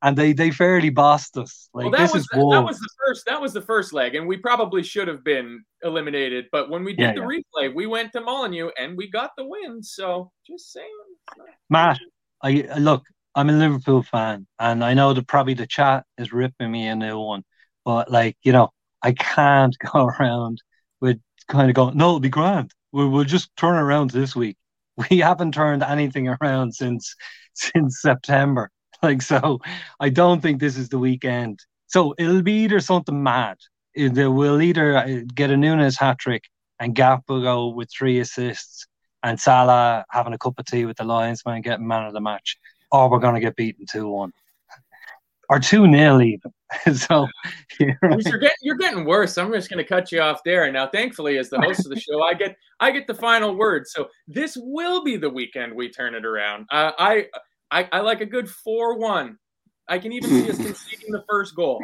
and 0.07 0.17
they 0.17 0.31
they 0.31 0.51
fairly 0.51 0.89
bossed 0.89 1.37
us. 1.37 1.69
Like 1.73 1.83
well, 1.83 1.91
that 1.91 1.99
this 1.99 2.13
was 2.13 2.21
is 2.21 2.27
the, 2.31 2.37
that 2.37 2.65
was 2.65 2.79
the 2.79 2.89
first 3.05 3.25
that 3.25 3.41
was 3.41 3.53
the 3.53 3.61
first 3.61 3.91
leg, 3.91 4.15
and 4.15 4.25
we 4.25 4.37
probably 4.37 4.81
should 4.81 5.09
have 5.09 5.21
been 5.23 5.65
eliminated. 5.83 6.45
But 6.49 6.69
when 6.69 6.85
we 6.85 6.93
did 6.93 7.03
Yeah, 7.03 7.13
the 7.13 7.21
replay, 7.21 7.75
we 7.75 7.87
went 7.87 8.13
to 8.13 8.21
Molyneux 8.21 8.71
and 8.79 8.95
we 8.95 9.09
got 9.09 9.31
the 9.37 9.45
win. 9.45 9.83
So 9.83 10.31
just 10.47 10.71
saying. 10.71 10.87
Matt, 11.69 11.99
I 12.41 12.67
I- 12.73 12.77
look. 12.77 13.03
I'm 13.35 13.51
a 13.51 13.53
Liverpool 13.53 14.01
fan, 14.01 14.47
and 14.57 14.83
I 14.83 14.95
know 14.95 15.13
that 15.13 15.27
probably 15.27 15.53
the 15.53 15.67
chat 15.67 16.05
is 16.17 16.33
ripping 16.33 16.71
me 16.71 16.87
a 16.87 16.95
new 16.95 17.19
one, 17.19 17.43
but 17.85 18.09
like 18.09 18.37
you 18.43 18.53
know, 18.53 18.69
I 19.03 19.11
can't 19.11 19.75
go 19.93 20.05
around 20.05 20.61
with 21.01 21.19
kind 21.49 21.69
of 21.69 21.75
going. 21.75 21.97
No, 21.97 22.07
it'll 22.07 22.19
be 22.21 22.29
grand. 22.29 22.71
We'll, 22.93 23.09
we'll 23.09 23.25
just 23.25 23.55
turn 23.57 23.75
around 23.75 24.11
this 24.11 24.35
week. 24.35 24.57
We 25.09 25.19
haven't 25.19 25.53
turned 25.53 25.83
anything 25.83 26.29
around 26.29 26.73
since 26.73 27.13
since 27.53 28.01
September. 28.01 28.71
Like 29.03 29.21
so, 29.21 29.59
I 29.99 30.09
don't 30.09 30.41
think 30.41 30.59
this 30.59 30.75
is 30.75 30.89
the 30.89 30.97
weekend. 30.97 31.59
So 31.85 32.15
it'll 32.17 32.41
be 32.41 32.63
either 32.63 32.79
something 32.79 33.21
mad. 33.21 33.57
Either 33.95 34.31
we'll 34.31 34.59
either 34.61 34.97
uh, 34.97 35.19
get 35.35 35.51
a 35.51 35.57
Nunez 35.57 35.97
hat 35.97 36.17
trick 36.17 36.45
and 36.79 36.95
Gap 36.95 37.23
will 37.27 37.41
go 37.41 37.67
with 37.67 37.89
three 37.91 38.19
assists 38.19 38.87
and 39.23 39.39
Salah 39.39 40.05
having 40.11 40.33
a 40.33 40.37
cup 40.37 40.59
of 40.59 40.65
tea 40.65 40.85
with 40.85 40.97
the 40.97 41.03
Lions 41.03 41.43
man 41.45 41.61
getting 41.61 41.87
man 41.87 42.05
of 42.05 42.13
the 42.13 42.21
match, 42.21 42.57
or 42.91 43.09
we're 43.09 43.19
going 43.19 43.35
to 43.35 43.41
get 43.41 43.55
beaten 43.55 43.85
2 43.85 44.07
1 44.07 44.31
or 45.49 45.59
2 45.59 45.89
0 45.91 46.21
even. 46.21 46.53
so, 46.95 47.27
you're 47.79 47.97
right. 48.01 48.21
You're 48.25 48.39
getting 48.39 48.57
you're 48.61 48.75
getting 48.75 49.05
worse. 49.05 49.37
I'm 49.37 49.51
just 49.53 49.69
going 49.69 49.83
to 49.83 49.87
cut 49.87 50.11
you 50.11 50.19
off 50.19 50.41
there. 50.43 50.65
And 50.65 50.73
now, 50.73 50.87
thankfully, 50.87 51.37
as 51.37 51.49
the 51.49 51.59
host 51.61 51.79
of 51.85 51.91
the 51.91 51.99
show, 51.99 52.21
I 52.21 52.33
get 52.33 52.57
I 52.79 52.91
get 52.91 53.07
the 53.07 53.13
final 53.13 53.55
word. 53.55 53.87
So 53.87 54.09
this 54.27 54.57
will 54.59 55.03
be 55.03 55.17
the 55.17 55.29
weekend 55.29 55.73
we 55.73 55.89
turn 55.89 56.13
it 56.13 56.25
around. 56.25 56.67
Uh, 56.71 56.91
I, 56.99 57.27
I 57.71 57.87
I 57.91 57.99
like 58.01 58.21
a 58.21 58.25
good 58.25 58.49
four 58.49 58.97
one. 58.97 59.37
I 59.89 59.99
can 59.99 60.11
even 60.11 60.29
see 60.29 60.49
us 60.49 60.57
conceding 60.63 61.11
the 61.11 61.23
first 61.29 61.55
goal. 61.55 61.81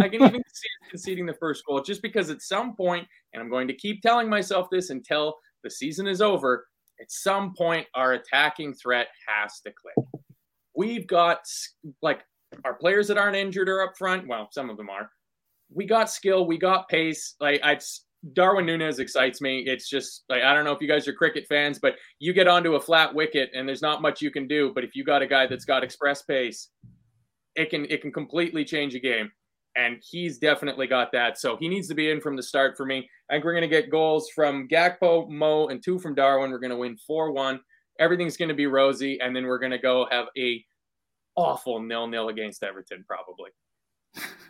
I 0.00 0.08
can 0.08 0.22
even 0.22 0.42
see 0.52 0.68
us 0.82 0.90
conceding 0.90 1.26
the 1.26 1.34
first 1.34 1.64
goal 1.66 1.82
just 1.82 2.00
because 2.02 2.30
at 2.30 2.42
some 2.42 2.76
point, 2.76 3.06
and 3.32 3.42
I'm 3.42 3.50
going 3.50 3.66
to 3.68 3.74
keep 3.74 4.02
telling 4.02 4.28
myself 4.28 4.68
this 4.70 4.90
until 4.90 5.34
the 5.64 5.70
season 5.70 6.06
is 6.06 6.20
over. 6.22 6.66
At 7.00 7.10
some 7.10 7.54
point, 7.56 7.86
our 7.94 8.12
attacking 8.12 8.74
threat 8.74 9.08
has 9.26 9.60
to 9.60 9.72
click. 9.72 10.06
We've 10.76 11.06
got 11.06 11.40
like 12.02 12.20
our 12.64 12.74
players 12.74 13.08
that 13.08 13.18
aren't 13.18 13.36
injured 13.36 13.68
are 13.68 13.82
up 13.82 13.92
front. 13.98 14.28
Well, 14.28 14.48
some 14.52 14.70
of 14.70 14.76
them 14.76 14.90
are. 14.90 15.10
we 15.72 15.86
got 15.86 16.10
skill, 16.10 16.46
we 16.46 16.58
got 16.58 16.88
pace. 16.88 17.34
Like 17.40 17.60
I 17.64 17.78
Darwin 18.34 18.66
Nunez 18.66 18.98
excites 18.98 19.40
me. 19.40 19.60
It's 19.66 19.88
just 19.88 20.24
like 20.28 20.42
I 20.42 20.52
don't 20.54 20.64
know 20.64 20.72
if 20.72 20.80
you 20.80 20.88
guys 20.88 21.08
are 21.08 21.12
cricket 21.12 21.46
fans, 21.48 21.78
but 21.78 21.94
you 22.18 22.32
get 22.32 22.48
onto 22.48 22.74
a 22.74 22.80
flat 22.80 23.14
wicket 23.14 23.50
and 23.54 23.66
there's 23.66 23.82
not 23.82 24.02
much 24.02 24.20
you 24.20 24.30
can 24.30 24.46
do. 24.46 24.72
But 24.74 24.84
if 24.84 24.94
you 24.94 25.04
got 25.04 25.22
a 25.22 25.26
guy 25.26 25.46
that's 25.46 25.64
got 25.64 25.82
express 25.82 26.22
pace, 26.22 26.68
it 27.56 27.70
can 27.70 27.86
it 27.86 28.02
can 28.02 28.12
completely 28.12 28.64
change 28.64 28.94
a 28.94 29.00
game. 29.00 29.30
And 29.76 30.02
he's 30.02 30.38
definitely 30.38 30.86
got 30.86 31.12
that. 31.12 31.38
So 31.38 31.56
he 31.56 31.68
needs 31.68 31.88
to 31.88 31.94
be 31.94 32.10
in 32.10 32.20
from 32.20 32.36
the 32.36 32.42
start 32.42 32.76
for 32.76 32.84
me. 32.84 33.08
I 33.30 33.34
think 33.34 33.44
we're 33.44 33.54
gonna 33.54 33.68
get 33.68 33.90
goals 33.90 34.28
from 34.34 34.68
Gakpo, 34.68 35.28
Mo, 35.30 35.68
and 35.68 35.82
two 35.82 35.98
from 35.98 36.14
Darwin. 36.14 36.50
We're 36.50 36.58
gonna 36.58 36.76
win 36.76 36.96
4-1. 37.08 37.60
Everything's 37.98 38.36
gonna 38.36 38.54
be 38.54 38.66
rosy, 38.66 39.20
and 39.20 39.34
then 39.34 39.46
we're 39.46 39.58
gonna 39.58 39.78
go 39.78 40.06
have 40.10 40.26
a 40.36 40.62
awful 41.36 41.80
nil-nil 41.80 42.28
against 42.28 42.62
Everton, 42.62 43.04
probably. 43.06 43.50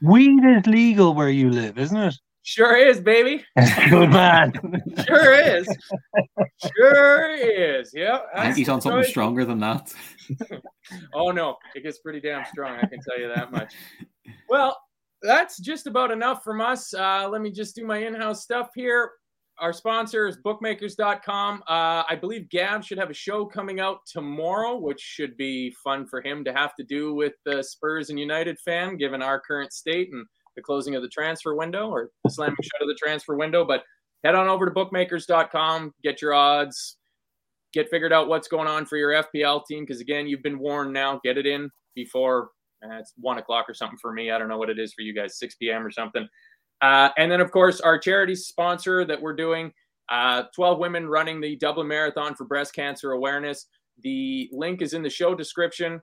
Weed 0.02 0.42
is 0.44 0.66
legal 0.66 1.14
where 1.14 1.28
you 1.28 1.50
live, 1.50 1.78
isn't 1.78 1.96
it? 1.96 2.14
Sure 2.42 2.76
is, 2.76 3.00
baby. 3.00 3.44
Good 3.90 4.10
man. 4.10 4.52
sure 5.06 5.32
is. 5.34 5.68
Sure 6.74 7.34
is. 7.34 7.90
Yeah. 7.94 8.20
I 8.34 8.44
think 8.44 8.56
he's 8.56 8.68
on 8.68 8.80
something 8.80 9.04
stronger 9.04 9.44
than 9.44 9.60
that. 9.60 9.92
oh 11.14 11.30
no, 11.30 11.56
it 11.74 11.82
gets 11.82 11.98
pretty 11.98 12.20
damn 12.20 12.44
strong. 12.46 12.78
I 12.78 12.86
can 12.86 13.00
tell 13.06 13.20
you 13.20 13.28
that 13.28 13.52
much. 13.52 13.74
Well, 14.48 14.76
that's 15.22 15.58
just 15.58 15.86
about 15.86 16.10
enough 16.10 16.42
from 16.42 16.60
us. 16.60 16.94
Uh, 16.94 17.28
let 17.28 17.42
me 17.42 17.50
just 17.50 17.76
do 17.76 17.84
my 17.84 17.98
in-house 17.98 18.42
stuff 18.42 18.70
here. 18.74 19.12
Our 19.58 19.74
sponsor 19.74 20.26
is 20.26 20.38
bookmakers.com. 20.38 21.62
Uh, 21.68 22.02
I 22.08 22.16
believe 22.18 22.48
Gav 22.48 22.82
should 22.82 22.96
have 22.96 23.10
a 23.10 23.14
show 23.14 23.44
coming 23.44 23.78
out 23.78 23.98
tomorrow, 24.10 24.78
which 24.78 25.00
should 25.00 25.36
be 25.36 25.74
fun 25.84 26.06
for 26.06 26.22
him 26.22 26.42
to 26.44 26.54
have 26.54 26.74
to 26.76 26.84
do 26.84 27.12
with 27.14 27.34
the 27.44 27.62
Spurs 27.62 28.08
and 28.08 28.18
United 28.18 28.58
fan, 28.60 28.96
given 28.96 29.20
our 29.20 29.38
current 29.38 29.74
state 29.74 30.08
and 30.12 30.24
the 30.60 30.64
closing 30.64 30.94
of 30.94 31.02
the 31.02 31.08
transfer 31.08 31.54
window 31.54 31.88
or 31.88 32.10
the 32.24 32.30
slamming 32.30 32.56
shut 32.62 32.82
of 32.82 32.88
the 32.88 32.98
transfer 33.00 33.36
window. 33.36 33.64
But 33.64 33.82
head 34.24 34.34
on 34.34 34.48
over 34.48 34.66
to 34.66 34.70
bookmakers.com, 34.70 35.94
get 36.02 36.20
your 36.20 36.34
odds, 36.34 36.98
get 37.72 37.88
figured 37.90 38.12
out 38.12 38.28
what's 38.28 38.48
going 38.48 38.68
on 38.68 38.86
for 38.86 38.96
your 38.96 39.10
FPL 39.10 39.62
team. 39.66 39.84
Because 39.84 40.00
again, 40.00 40.26
you've 40.26 40.42
been 40.42 40.58
warned 40.58 40.92
now. 40.92 41.20
Get 41.24 41.38
it 41.38 41.46
in 41.46 41.70
before 41.94 42.50
uh, 42.84 42.96
it's 42.96 43.12
one 43.16 43.38
o'clock 43.38 43.66
or 43.68 43.74
something 43.74 43.98
for 44.00 44.12
me. 44.12 44.30
I 44.30 44.38
don't 44.38 44.48
know 44.48 44.58
what 44.58 44.70
it 44.70 44.78
is 44.78 44.92
for 44.92 45.02
you 45.02 45.14
guys, 45.14 45.38
6 45.38 45.54
p.m. 45.56 45.84
or 45.84 45.90
something. 45.90 46.28
Uh, 46.80 47.10
and 47.18 47.30
then, 47.30 47.40
of 47.40 47.50
course, 47.50 47.80
our 47.80 47.98
charity 47.98 48.34
sponsor 48.34 49.04
that 49.04 49.20
we're 49.20 49.34
doing 49.36 49.72
uh, 50.10 50.44
12 50.54 50.78
women 50.78 51.08
running 51.08 51.40
the 51.40 51.56
Dublin 51.56 51.86
Marathon 51.86 52.34
for 52.34 52.44
breast 52.44 52.74
cancer 52.74 53.12
awareness. 53.12 53.66
The 54.02 54.48
link 54.52 54.82
is 54.82 54.92
in 54.92 55.02
the 55.02 55.10
show 55.10 55.34
description. 55.34 56.00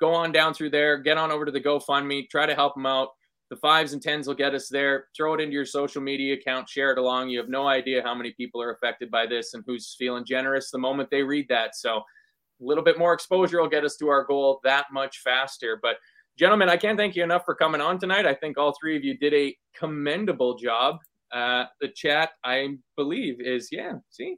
Go 0.00 0.14
on 0.14 0.32
down 0.32 0.54
through 0.54 0.70
there, 0.70 0.98
get 0.98 1.18
on 1.18 1.30
over 1.30 1.44
to 1.44 1.50
the 1.50 1.60
GoFundMe, 1.60 2.30
try 2.30 2.46
to 2.46 2.54
help 2.54 2.74
them 2.74 2.86
out. 2.86 3.08
The 3.50 3.56
fives 3.56 3.94
and 3.94 4.02
tens 4.02 4.26
will 4.26 4.34
get 4.34 4.54
us 4.54 4.68
there. 4.68 5.06
Throw 5.16 5.34
it 5.34 5.40
into 5.40 5.54
your 5.54 5.64
social 5.64 6.02
media 6.02 6.34
account, 6.34 6.68
share 6.68 6.92
it 6.92 6.98
along. 6.98 7.30
You 7.30 7.38
have 7.38 7.48
no 7.48 7.66
idea 7.66 8.02
how 8.02 8.14
many 8.14 8.32
people 8.32 8.60
are 8.60 8.72
affected 8.72 9.10
by 9.10 9.26
this 9.26 9.54
and 9.54 9.64
who's 9.66 9.94
feeling 9.98 10.24
generous 10.26 10.70
the 10.70 10.78
moment 10.78 11.08
they 11.10 11.22
read 11.22 11.46
that. 11.48 11.74
So, 11.74 11.96
a 11.96 12.64
little 12.64 12.84
bit 12.84 12.98
more 12.98 13.14
exposure 13.14 13.60
will 13.60 13.68
get 13.68 13.84
us 13.84 13.96
to 13.96 14.08
our 14.08 14.24
goal 14.24 14.60
that 14.64 14.86
much 14.92 15.20
faster. 15.24 15.78
But, 15.80 15.96
gentlemen, 16.38 16.68
I 16.68 16.76
can't 16.76 16.98
thank 16.98 17.16
you 17.16 17.22
enough 17.22 17.44
for 17.44 17.54
coming 17.54 17.80
on 17.80 17.98
tonight. 17.98 18.26
I 18.26 18.34
think 18.34 18.58
all 18.58 18.74
three 18.78 18.96
of 18.96 19.04
you 19.04 19.16
did 19.16 19.32
a 19.32 19.56
commendable 19.78 20.56
job. 20.56 20.98
Uh, 21.32 21.64
the 21.80 21.88
chat, 21.88 22.30
I 22.44 22.76
believe, 22.96 23.40
is 23.40 23.68
yeah, 23.70 23.94
see, 24.10 24.36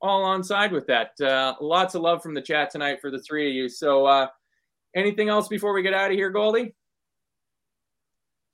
all 0.00 0.24
on 0.24 0.42
side 0.42 0.72
with 0.72 0.86
that. 0.86 1.18
Uh, 1.20 1.54
lots 1.60 1.94
of 1.94 2.02
love 2.02 2.22
from 2.22 2.34
the 2.34 2.42
chat 2.42 2.70
tonight 2.70 3.00
for 3.00 3.10
the 3.10 3.20
three 3.20 3.48
of 3.48 3.54
you. 3.54 3.68
So, 3.68 4.06
uh, 4.06 4.28
anything 4.94 5.28
else 5.28 5.48
before 5.48 5.74
we 5.74 5.82
get 5.82 5.94
out 5.94 6.10
of 6.10 6.16
here, 6.16 6.30
Goldie? 6.30 6.74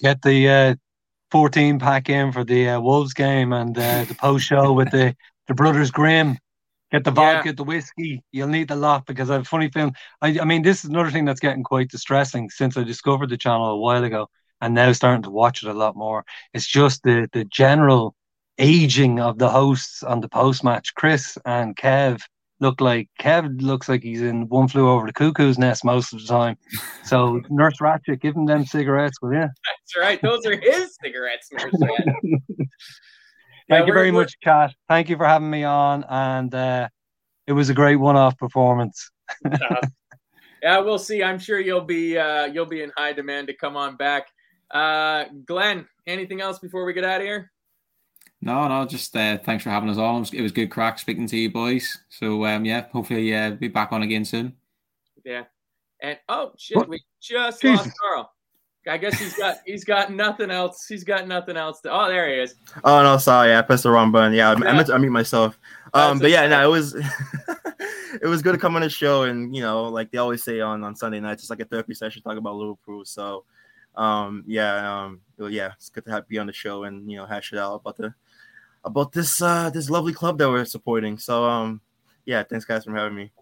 Get 0.01 0.23
the 0.23 0.49
uh, 0.49 0.75
14 1.31 1.79
pack 1.79 2.09
in 2.09 2.33
for 2.33 2.45
the 2.45 2.69
uh, 2.69 2.81
Wolves 2.81 3.15
game 3.15 3.53
and 3.53 3.77
uh, 3.77 4.05
the 4.05 4.15
post 4.15 4.47
show 4.47 4.73
with 4.73 4.91
the, 4.91 5.15
the 5.49 5.55
Brothers 5.55 5.91
Grimm. 5.91 6.39
Get 6.93 7.03
the 7.03 7.11
vodka, 7.11 7.49
yeah. 7.49 7.53
the 7.53 7.65
whiskey. 7.65 8.23
You'll 8.31 8.49
need 8.49 8.69
the 8.69 8.77
lot 8.77 9.07
because 9.07 9.29
I 9.29 9.35
have 9.35 9.43
a 9.43 9.47
funny 9.47 9.69
feeling. 9.71 9.95
I, 10.23 10.39
I 10.41 10.45
mean, 10.45 10.63
this 10.63 10.85
is 10.85 10.91
another 10.91 11.11
thing 11.11 11.25
that's 11.25 11.41
getting 11.41 11.65
quite 11.65 11.91
distressing 11.91 12.49
since 12.49 12.77
I 12.77 12.85
discovered 12.85 13.29
the 13.29 13.37
channel 13.37 13.67
a 13.67 13.77
while 13.77 14.05
ago 14.05 14.29
and 14.61 14.75
now 14.75 14.93
starting 14.93 15.23
to 15.25 15.31
watch 15.31 15.63
it 15.63 15.69
a 15.69 15.75
lot 15.75 15.97
more. 15.97 16.25
It's 16.55 16.67
just 16.67 17.03
the 17.03 17.29
the 17.33 17.45
general 17.45 18.15
aging 18.59 19.21
of 19.21 19.39
the 19.39 19.49
hosts 19.49 20.03
on 20.03 20.21
the 20.21 20.29
post 20.29 20.65
match. 20.65 20.95
Chris 20.95 21.37
and 21.45 21.77
Kev 21.77 22.23
look 22.61 22.81
like 22.81 23.09
Kev 23.21 23.61
looks 23.61 23.89
like 23.89 24.03
he's 24.03 24.23
in 24.23 24.49
One 24.49 24.69
Flew 24.69 24.89
Over 24.89 25.07
the 25.07 25.13
Cuckoo's 25.13 25.59
Nest 25.59 25.85
most 25.85 26.13
of 26.13 26.21
the 26.21 26.27
time. 26.27 26.57
So 27.05 27.41
Nurse 27.51 27.79
Ratched, 27.81 28.21
give 28.21 28.35
him 28.35 28.47
them 28.47 28.65
cigarettes, 28.65 29.21
will 29.21 29.33
you? 29.33 29.41
That's 29.41 29.97
right. 29.99 30.21
Those 30.23 30.47
are 30.47 30.57
his 30.57 30.97
cigarettes, 31.03 31.49
Nurse 31.53 31.73
Ratched. 31.75 32.13
Thank 33.69 33.81
yeah, 33.81 33.87
you 33.87 33.93
very 33.93 34.13
much, 34.13 34.35
Kat. 34.45 34.73
Thank 34.89 35.09
you 35.09 35.17
for 35.17 35.27
having 35.27 35.51
me 35.51 35.65
on, 35.65 36.05
and 36.09 36.55
uh, 36.55 36.89
it 37.49 37.53
was 37.53 37.69
a 37.69 37.75
great 37.75 37.97
one-off 37.97 38.39
performance. 38.39 39.11
uh, 39.45 39.87
yeah, 40.63 40.79
we'll 40.79 41.01
see. 41.01 41.25
I'm 41.25 41.41
sure 41.41 41.59
you'll 41.59 41.81
be 41.81 42.17
uh, 42.17 42.45
you'll 42.45 42.67
be 42.67 42.83
in 42.83 42.93
high 42.97 43.13
demand 43.13 43.49
to 43.49 43.55
come 43.55 43.77
on 43.77 43.97
back. 43.97 44.29
Uh, 44.71 45.25
Glenn, 45.47 45.87
anything 46.07 46.41
else 46.41 46.61
before 46.61 46.85
we 46.85 46.93
get 46.93 47.05
out 47.05 47.21
of 47.21 47.27
here? 47.27 47.51
No, 48.43 48.69
no, 48.69 48.85
just 48.85 49.17
uh, 49.17 49.39
thanks 49.39 49.65
for 49.65 49.71
having 49.71 49.89
us 49.89 49.99
on. 49.99 50.17
It 50.17 50.21
was, 50.21 50.35
it 50.35 50.43
was, 50.43 50.53
good 50.53 50.71
crack 50.71 50.99
speaking 50.99 51.27
to 51.27 51.37
you 51.37 51.51
boys. 51.51 51.99
So 52.09 52.45
um, 52.45 52.65
yeah, 52.65 52.87
hopefully 52.93 53.35
uh, 53.35 53.53
be 53.53 53.69
back 53.69 53.93
on 53.93 54.03
again 54.03 54.25
soon. 54.25 54.55
Yeah, 55.25 55.45
and 56.01 56.19
oh 56.29 56.53
shit, 56.57 56.77
what? 56.77 56.89
we 56.89 57.03
just 57.21 57.61
Jesus. 57.61 57.87
lost 57.87 57.99
Carl. 57.99 58.33
I 58.89 58.99
guess 58.99 59.19
he's 59.19 59.37
got 59.37 59.57
he's 59.67 59.85
got 59.85 60.13
nothing 60.13 60.51
else. 60.51 60.87
He's 60.87 61.03
got 61.03 61.27
nothing 61.27 61.57
else. 61.57 61.81
To, 61.81 61.91
oh, 61.91 62.09
there 62.09 62.29
he 62.29 62.37
is. 62.37 62.55
Oh 62.85 63.03
no, 63.03 63.19
sorry, 63.19 63.55
I 63.55 63.63
pressed 63.63 63.83
the 63.83 63.91
wrong 63.91 64.13
button. 64.13 64.33
Yeah, 64.33 64.51
I, 64.51 64.53
I 64.53 64.73
meant 64.73 64.87
to 64.87 64.93
unmute 64.93 65.11
myself. 65.11 65.59
Um, 65.93 66.19
but 66.19 66.31
yeah, 66.31 66.47
no, 66.47 66.65
it 66.65 66.71
was 66.71 66.95
it 68.23 68.27
was 68.27 68.43
good 68.43 68.53
to 68.53 68.59
come 68.59 68.77
on 68.77 68.83
the 68.83 68.89
show, 68.89 69.25
and 69.25 69.55
you 69.55 69.63
know, 69.63 69.85
like 69.85 70.11
they 70.11 70.19
always 70.19 70.45
say 70.45 70.61
on 70.61 70.85
on 70.85 70.95
Sunday 70.95 71.21
nights, 71.21 71.43
it's 71.43 71.51
like 71.51 71.61
a 71.61 71.65
therapy 71.65 71.95
session 71.95 72.23
talk 72.23 72.37
about 72.37 72.55
Liverpool. 72.55 73.05
So, 73.05 73.45
um, 73.97 74.45
yeah, 74.47 75.05
um, 75.05 75.21
yeah, 75.39 75.73
it's 75.77 75.89
good 75.89 76.05
to 76.05 76.13
have 76.13 76.29
be 76.29 76.39
on 76.39 76.47
the 76.47 76.53
show 76.53 76.85
and 76.85 77.11
you 77.11 77.17
know 77.17 77.27
hash 77.27 77.53
it 77.53 77.59
out 77.59 77.75
about 77.75 77.97
the 77.97 78.15
about 78.87 79.13
this 79.13 79.43
uh 79.43 79.69
this 79.71 79.91
lovely 79.91 80.15
club 80.15 80.39
that 80.39 80.49
we're 80.49 80.65
supporting. 80.65 81.19
So 81.19 81.45
um 81.45 81.81
yeah, 82.25 82.43
thanks 82.43 82.65
guys 82.65 82.85
for 82.85 82.95
having 82.95 83.17
me. 83.17 83.33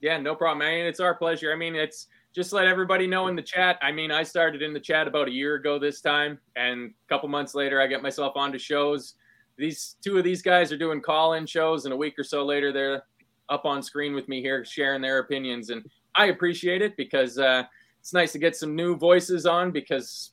Yeah, 0.00 0.18
no 0.18 0.34
problem. 0.34 0.66
I 0.66 0.70
mean, 0.70 0.86
it's 0.86 1.00
our 1.00 1.14
pleasure. 1.14 1.52
I 1.52 1.56
mean, 1.56 1.76
it's 1.76 2.08
just 2.34 2.52
let 2.52 2.66
everybody 2.66 3.06
know 3.06 3.28
in 3.28 3.36
the 3.36 3.42
chat. 3.42 3.78
I 3.82 3.92
mean, 3.92 4.10
I 4.10 4.22
started 4.22 4.62
in 4.62 4.72
the 4.72 4.80
chat 4.80 5.06
about 5.06 5.28
a 5.28 5.30
year 5.30 5.56
ago 5.56 5.78
this 5.78 6.00
time, 6.00 6.38
and 6.56 6.90
a 6.90 7.08
couple 7.08 7.28
months 7.28 7.54
later, 7.54 7.80
I 7.80 7.86
get 7.86 8.02
myself 8.02 8.36
onto 8.36 8.58
shows. 8.58 9.14
These 9.56 9.96
two 10.02 10.18
of 10.18 10.24
these 10.24 10.42
guys 10.42 10.72
are 10.72 10.78
doing 10.78 11.00
call-in 11.00 11.46
shows, 11.46 11.84
and 11.84 11.92
a 11.92 11.96
week 11.96 12.18
or 12.18 12.24
so 12.24 12.44
later, 12.44 12.72
they're 12.72 13.04
up 13.48 13.64
on 13.64 13.82
screen 13.82 14.14
with 14.14 14.28
me 14.28 14.40
here, 14.40 14.64
sharing 14.64 15.02
their 15.02 15.18
opinions, 15.18 15.70
and 15.70 15.88
I 16.16 16.26
appreciate 16.26 16.82
it 16.82 16.96
because 16.96 17.38
uh, 17.38 17.64
it's 18.00 18.12
nice 18.12 18.32
to 18.32 18.38
get 18.38 18.56
some 18.56 18.74
new 18.74 18.96
voices 18.96 19.46
on 19.46 19.70
because 19.70 20.32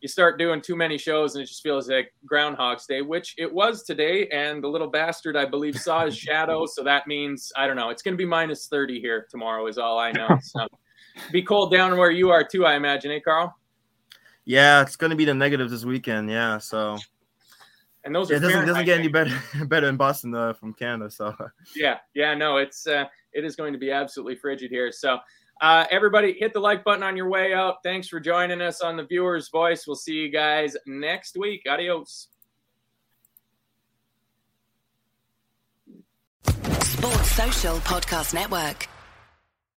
you 0.00 0.08
start 0.08 0.38
doing 0.38 0.60
too 0.60 0.76
many 0.76 0.96
shows 0.96 1.34
and 1.34 1.42
it 1.44 1.46
just 1.46 1.62
feels 1.62 1.88
like 1.88 2.12
Groundhog's 2.24 2.86
Day, 2.86 3.02
which 3.02 3.34
it 3.36 3.52
was 3.52 3.82
today. 3.82 4.28
And 4.28 4.64
the 4.64 4.68
little 4.68 4.88
bastard, 4.88 5.36
I 5.36 5.44
believe, 5.44 5.76
saw 5.76 6.06
his 6.06 6.16
shadow. 6.26 6.66
So 6.66 6.82
that 6.84 7.06
means, 7.06 7.52
I 7.56 7.66
don't 7.66 7.76
know, 7.76 7.90
it's 7.90 8.02
going 8.02 8.14
to 8.14 8.18
be 8.18 8.26
minus 8.26 8.66
30 8.66 9.00
here 9.00 9.26
tomorrow, 9.30 9.66
is 9.66 9.78
all 9.78 9.98
I 9.98 10.12
know. 10.12 10.28
So 10.42 10.66
be 11.32 11.42
cold 11.42 11.70
down 11.72 11.96
where 11.98 12.10
you 12.10 12.30
are 12.30 12.42
too, 12.42 12.64
I 12.64 12.76
imagine, 12.76 13.10
eh, 13.10 13.20
Carl? 13.20 13.54
Yeah, 14.44 14.80
it's 14.80 14.96
going 14.96 15.10
to 15.10 15.16
be 15.16 15.24
the 15.24 15.34
negatives 15.34 15.70
this 15.70 15.84
weekend. 15.84 16.30
Yeah. 16.30 16.58
So. 16.58 16.98
And 18.04 18.14
those 18.14 18.30
yeah, 18.30 18.38
it 18.38 18.40
doesn't, 18.40 18.66
doesn't 18.66 18.86
get 18.86 18.98
any 18.98 19.08
better 19.08 19.38
better 19.66 19.86
in 19.86 19.98
Boston 19.98 20.34
uh, 20.34 20.54
from 20.54 20.72
Canada. 20.72 21.10
So 21.10 21.36
yeah, 21.76 21.98
yeah, 22.14 22.34
no, 22.34 22.56
it's 22.56 22.86
uh, 22.86 23.04
it 23.34 23.44
is 23.44 23.56
going 23.56 23.74
to 23.74 23.78
be 23.78 23.90
absolutely 23.90 24.36
frigid 24.36 24.70
here. 24.70 24.90
So 24.90 25.18
uh, 25.60 25.84
everybody, 25.90 26.32
hit 26.32 26.52
the 26.52 26.60
like 26.60 26.84
button 26.84 27.02
on 27.02 27.16
your 27.16 27.28
way 27.28 27.52
out. 27.52 27.76
Thanks 27.82 28.08
for 28.08 28.18
joining 28.18 28.60
us 28.60 28.80
on 28.80 28.96
the 28.96 29.04
Viewer's 29.04 29.48
Voice. 29.50 29.86
We'll 29.86 29.96
see 29.96 30.14
you 30.14 30.30
guys 30.30 30.76
next 30.86 31.36
week. 31.36 31.62
Adios. 31.68 32.28
Sports 36.44 37.30
Social 37.32 37.76
Podcast 37.78 38.34
Network. 38.34 38.88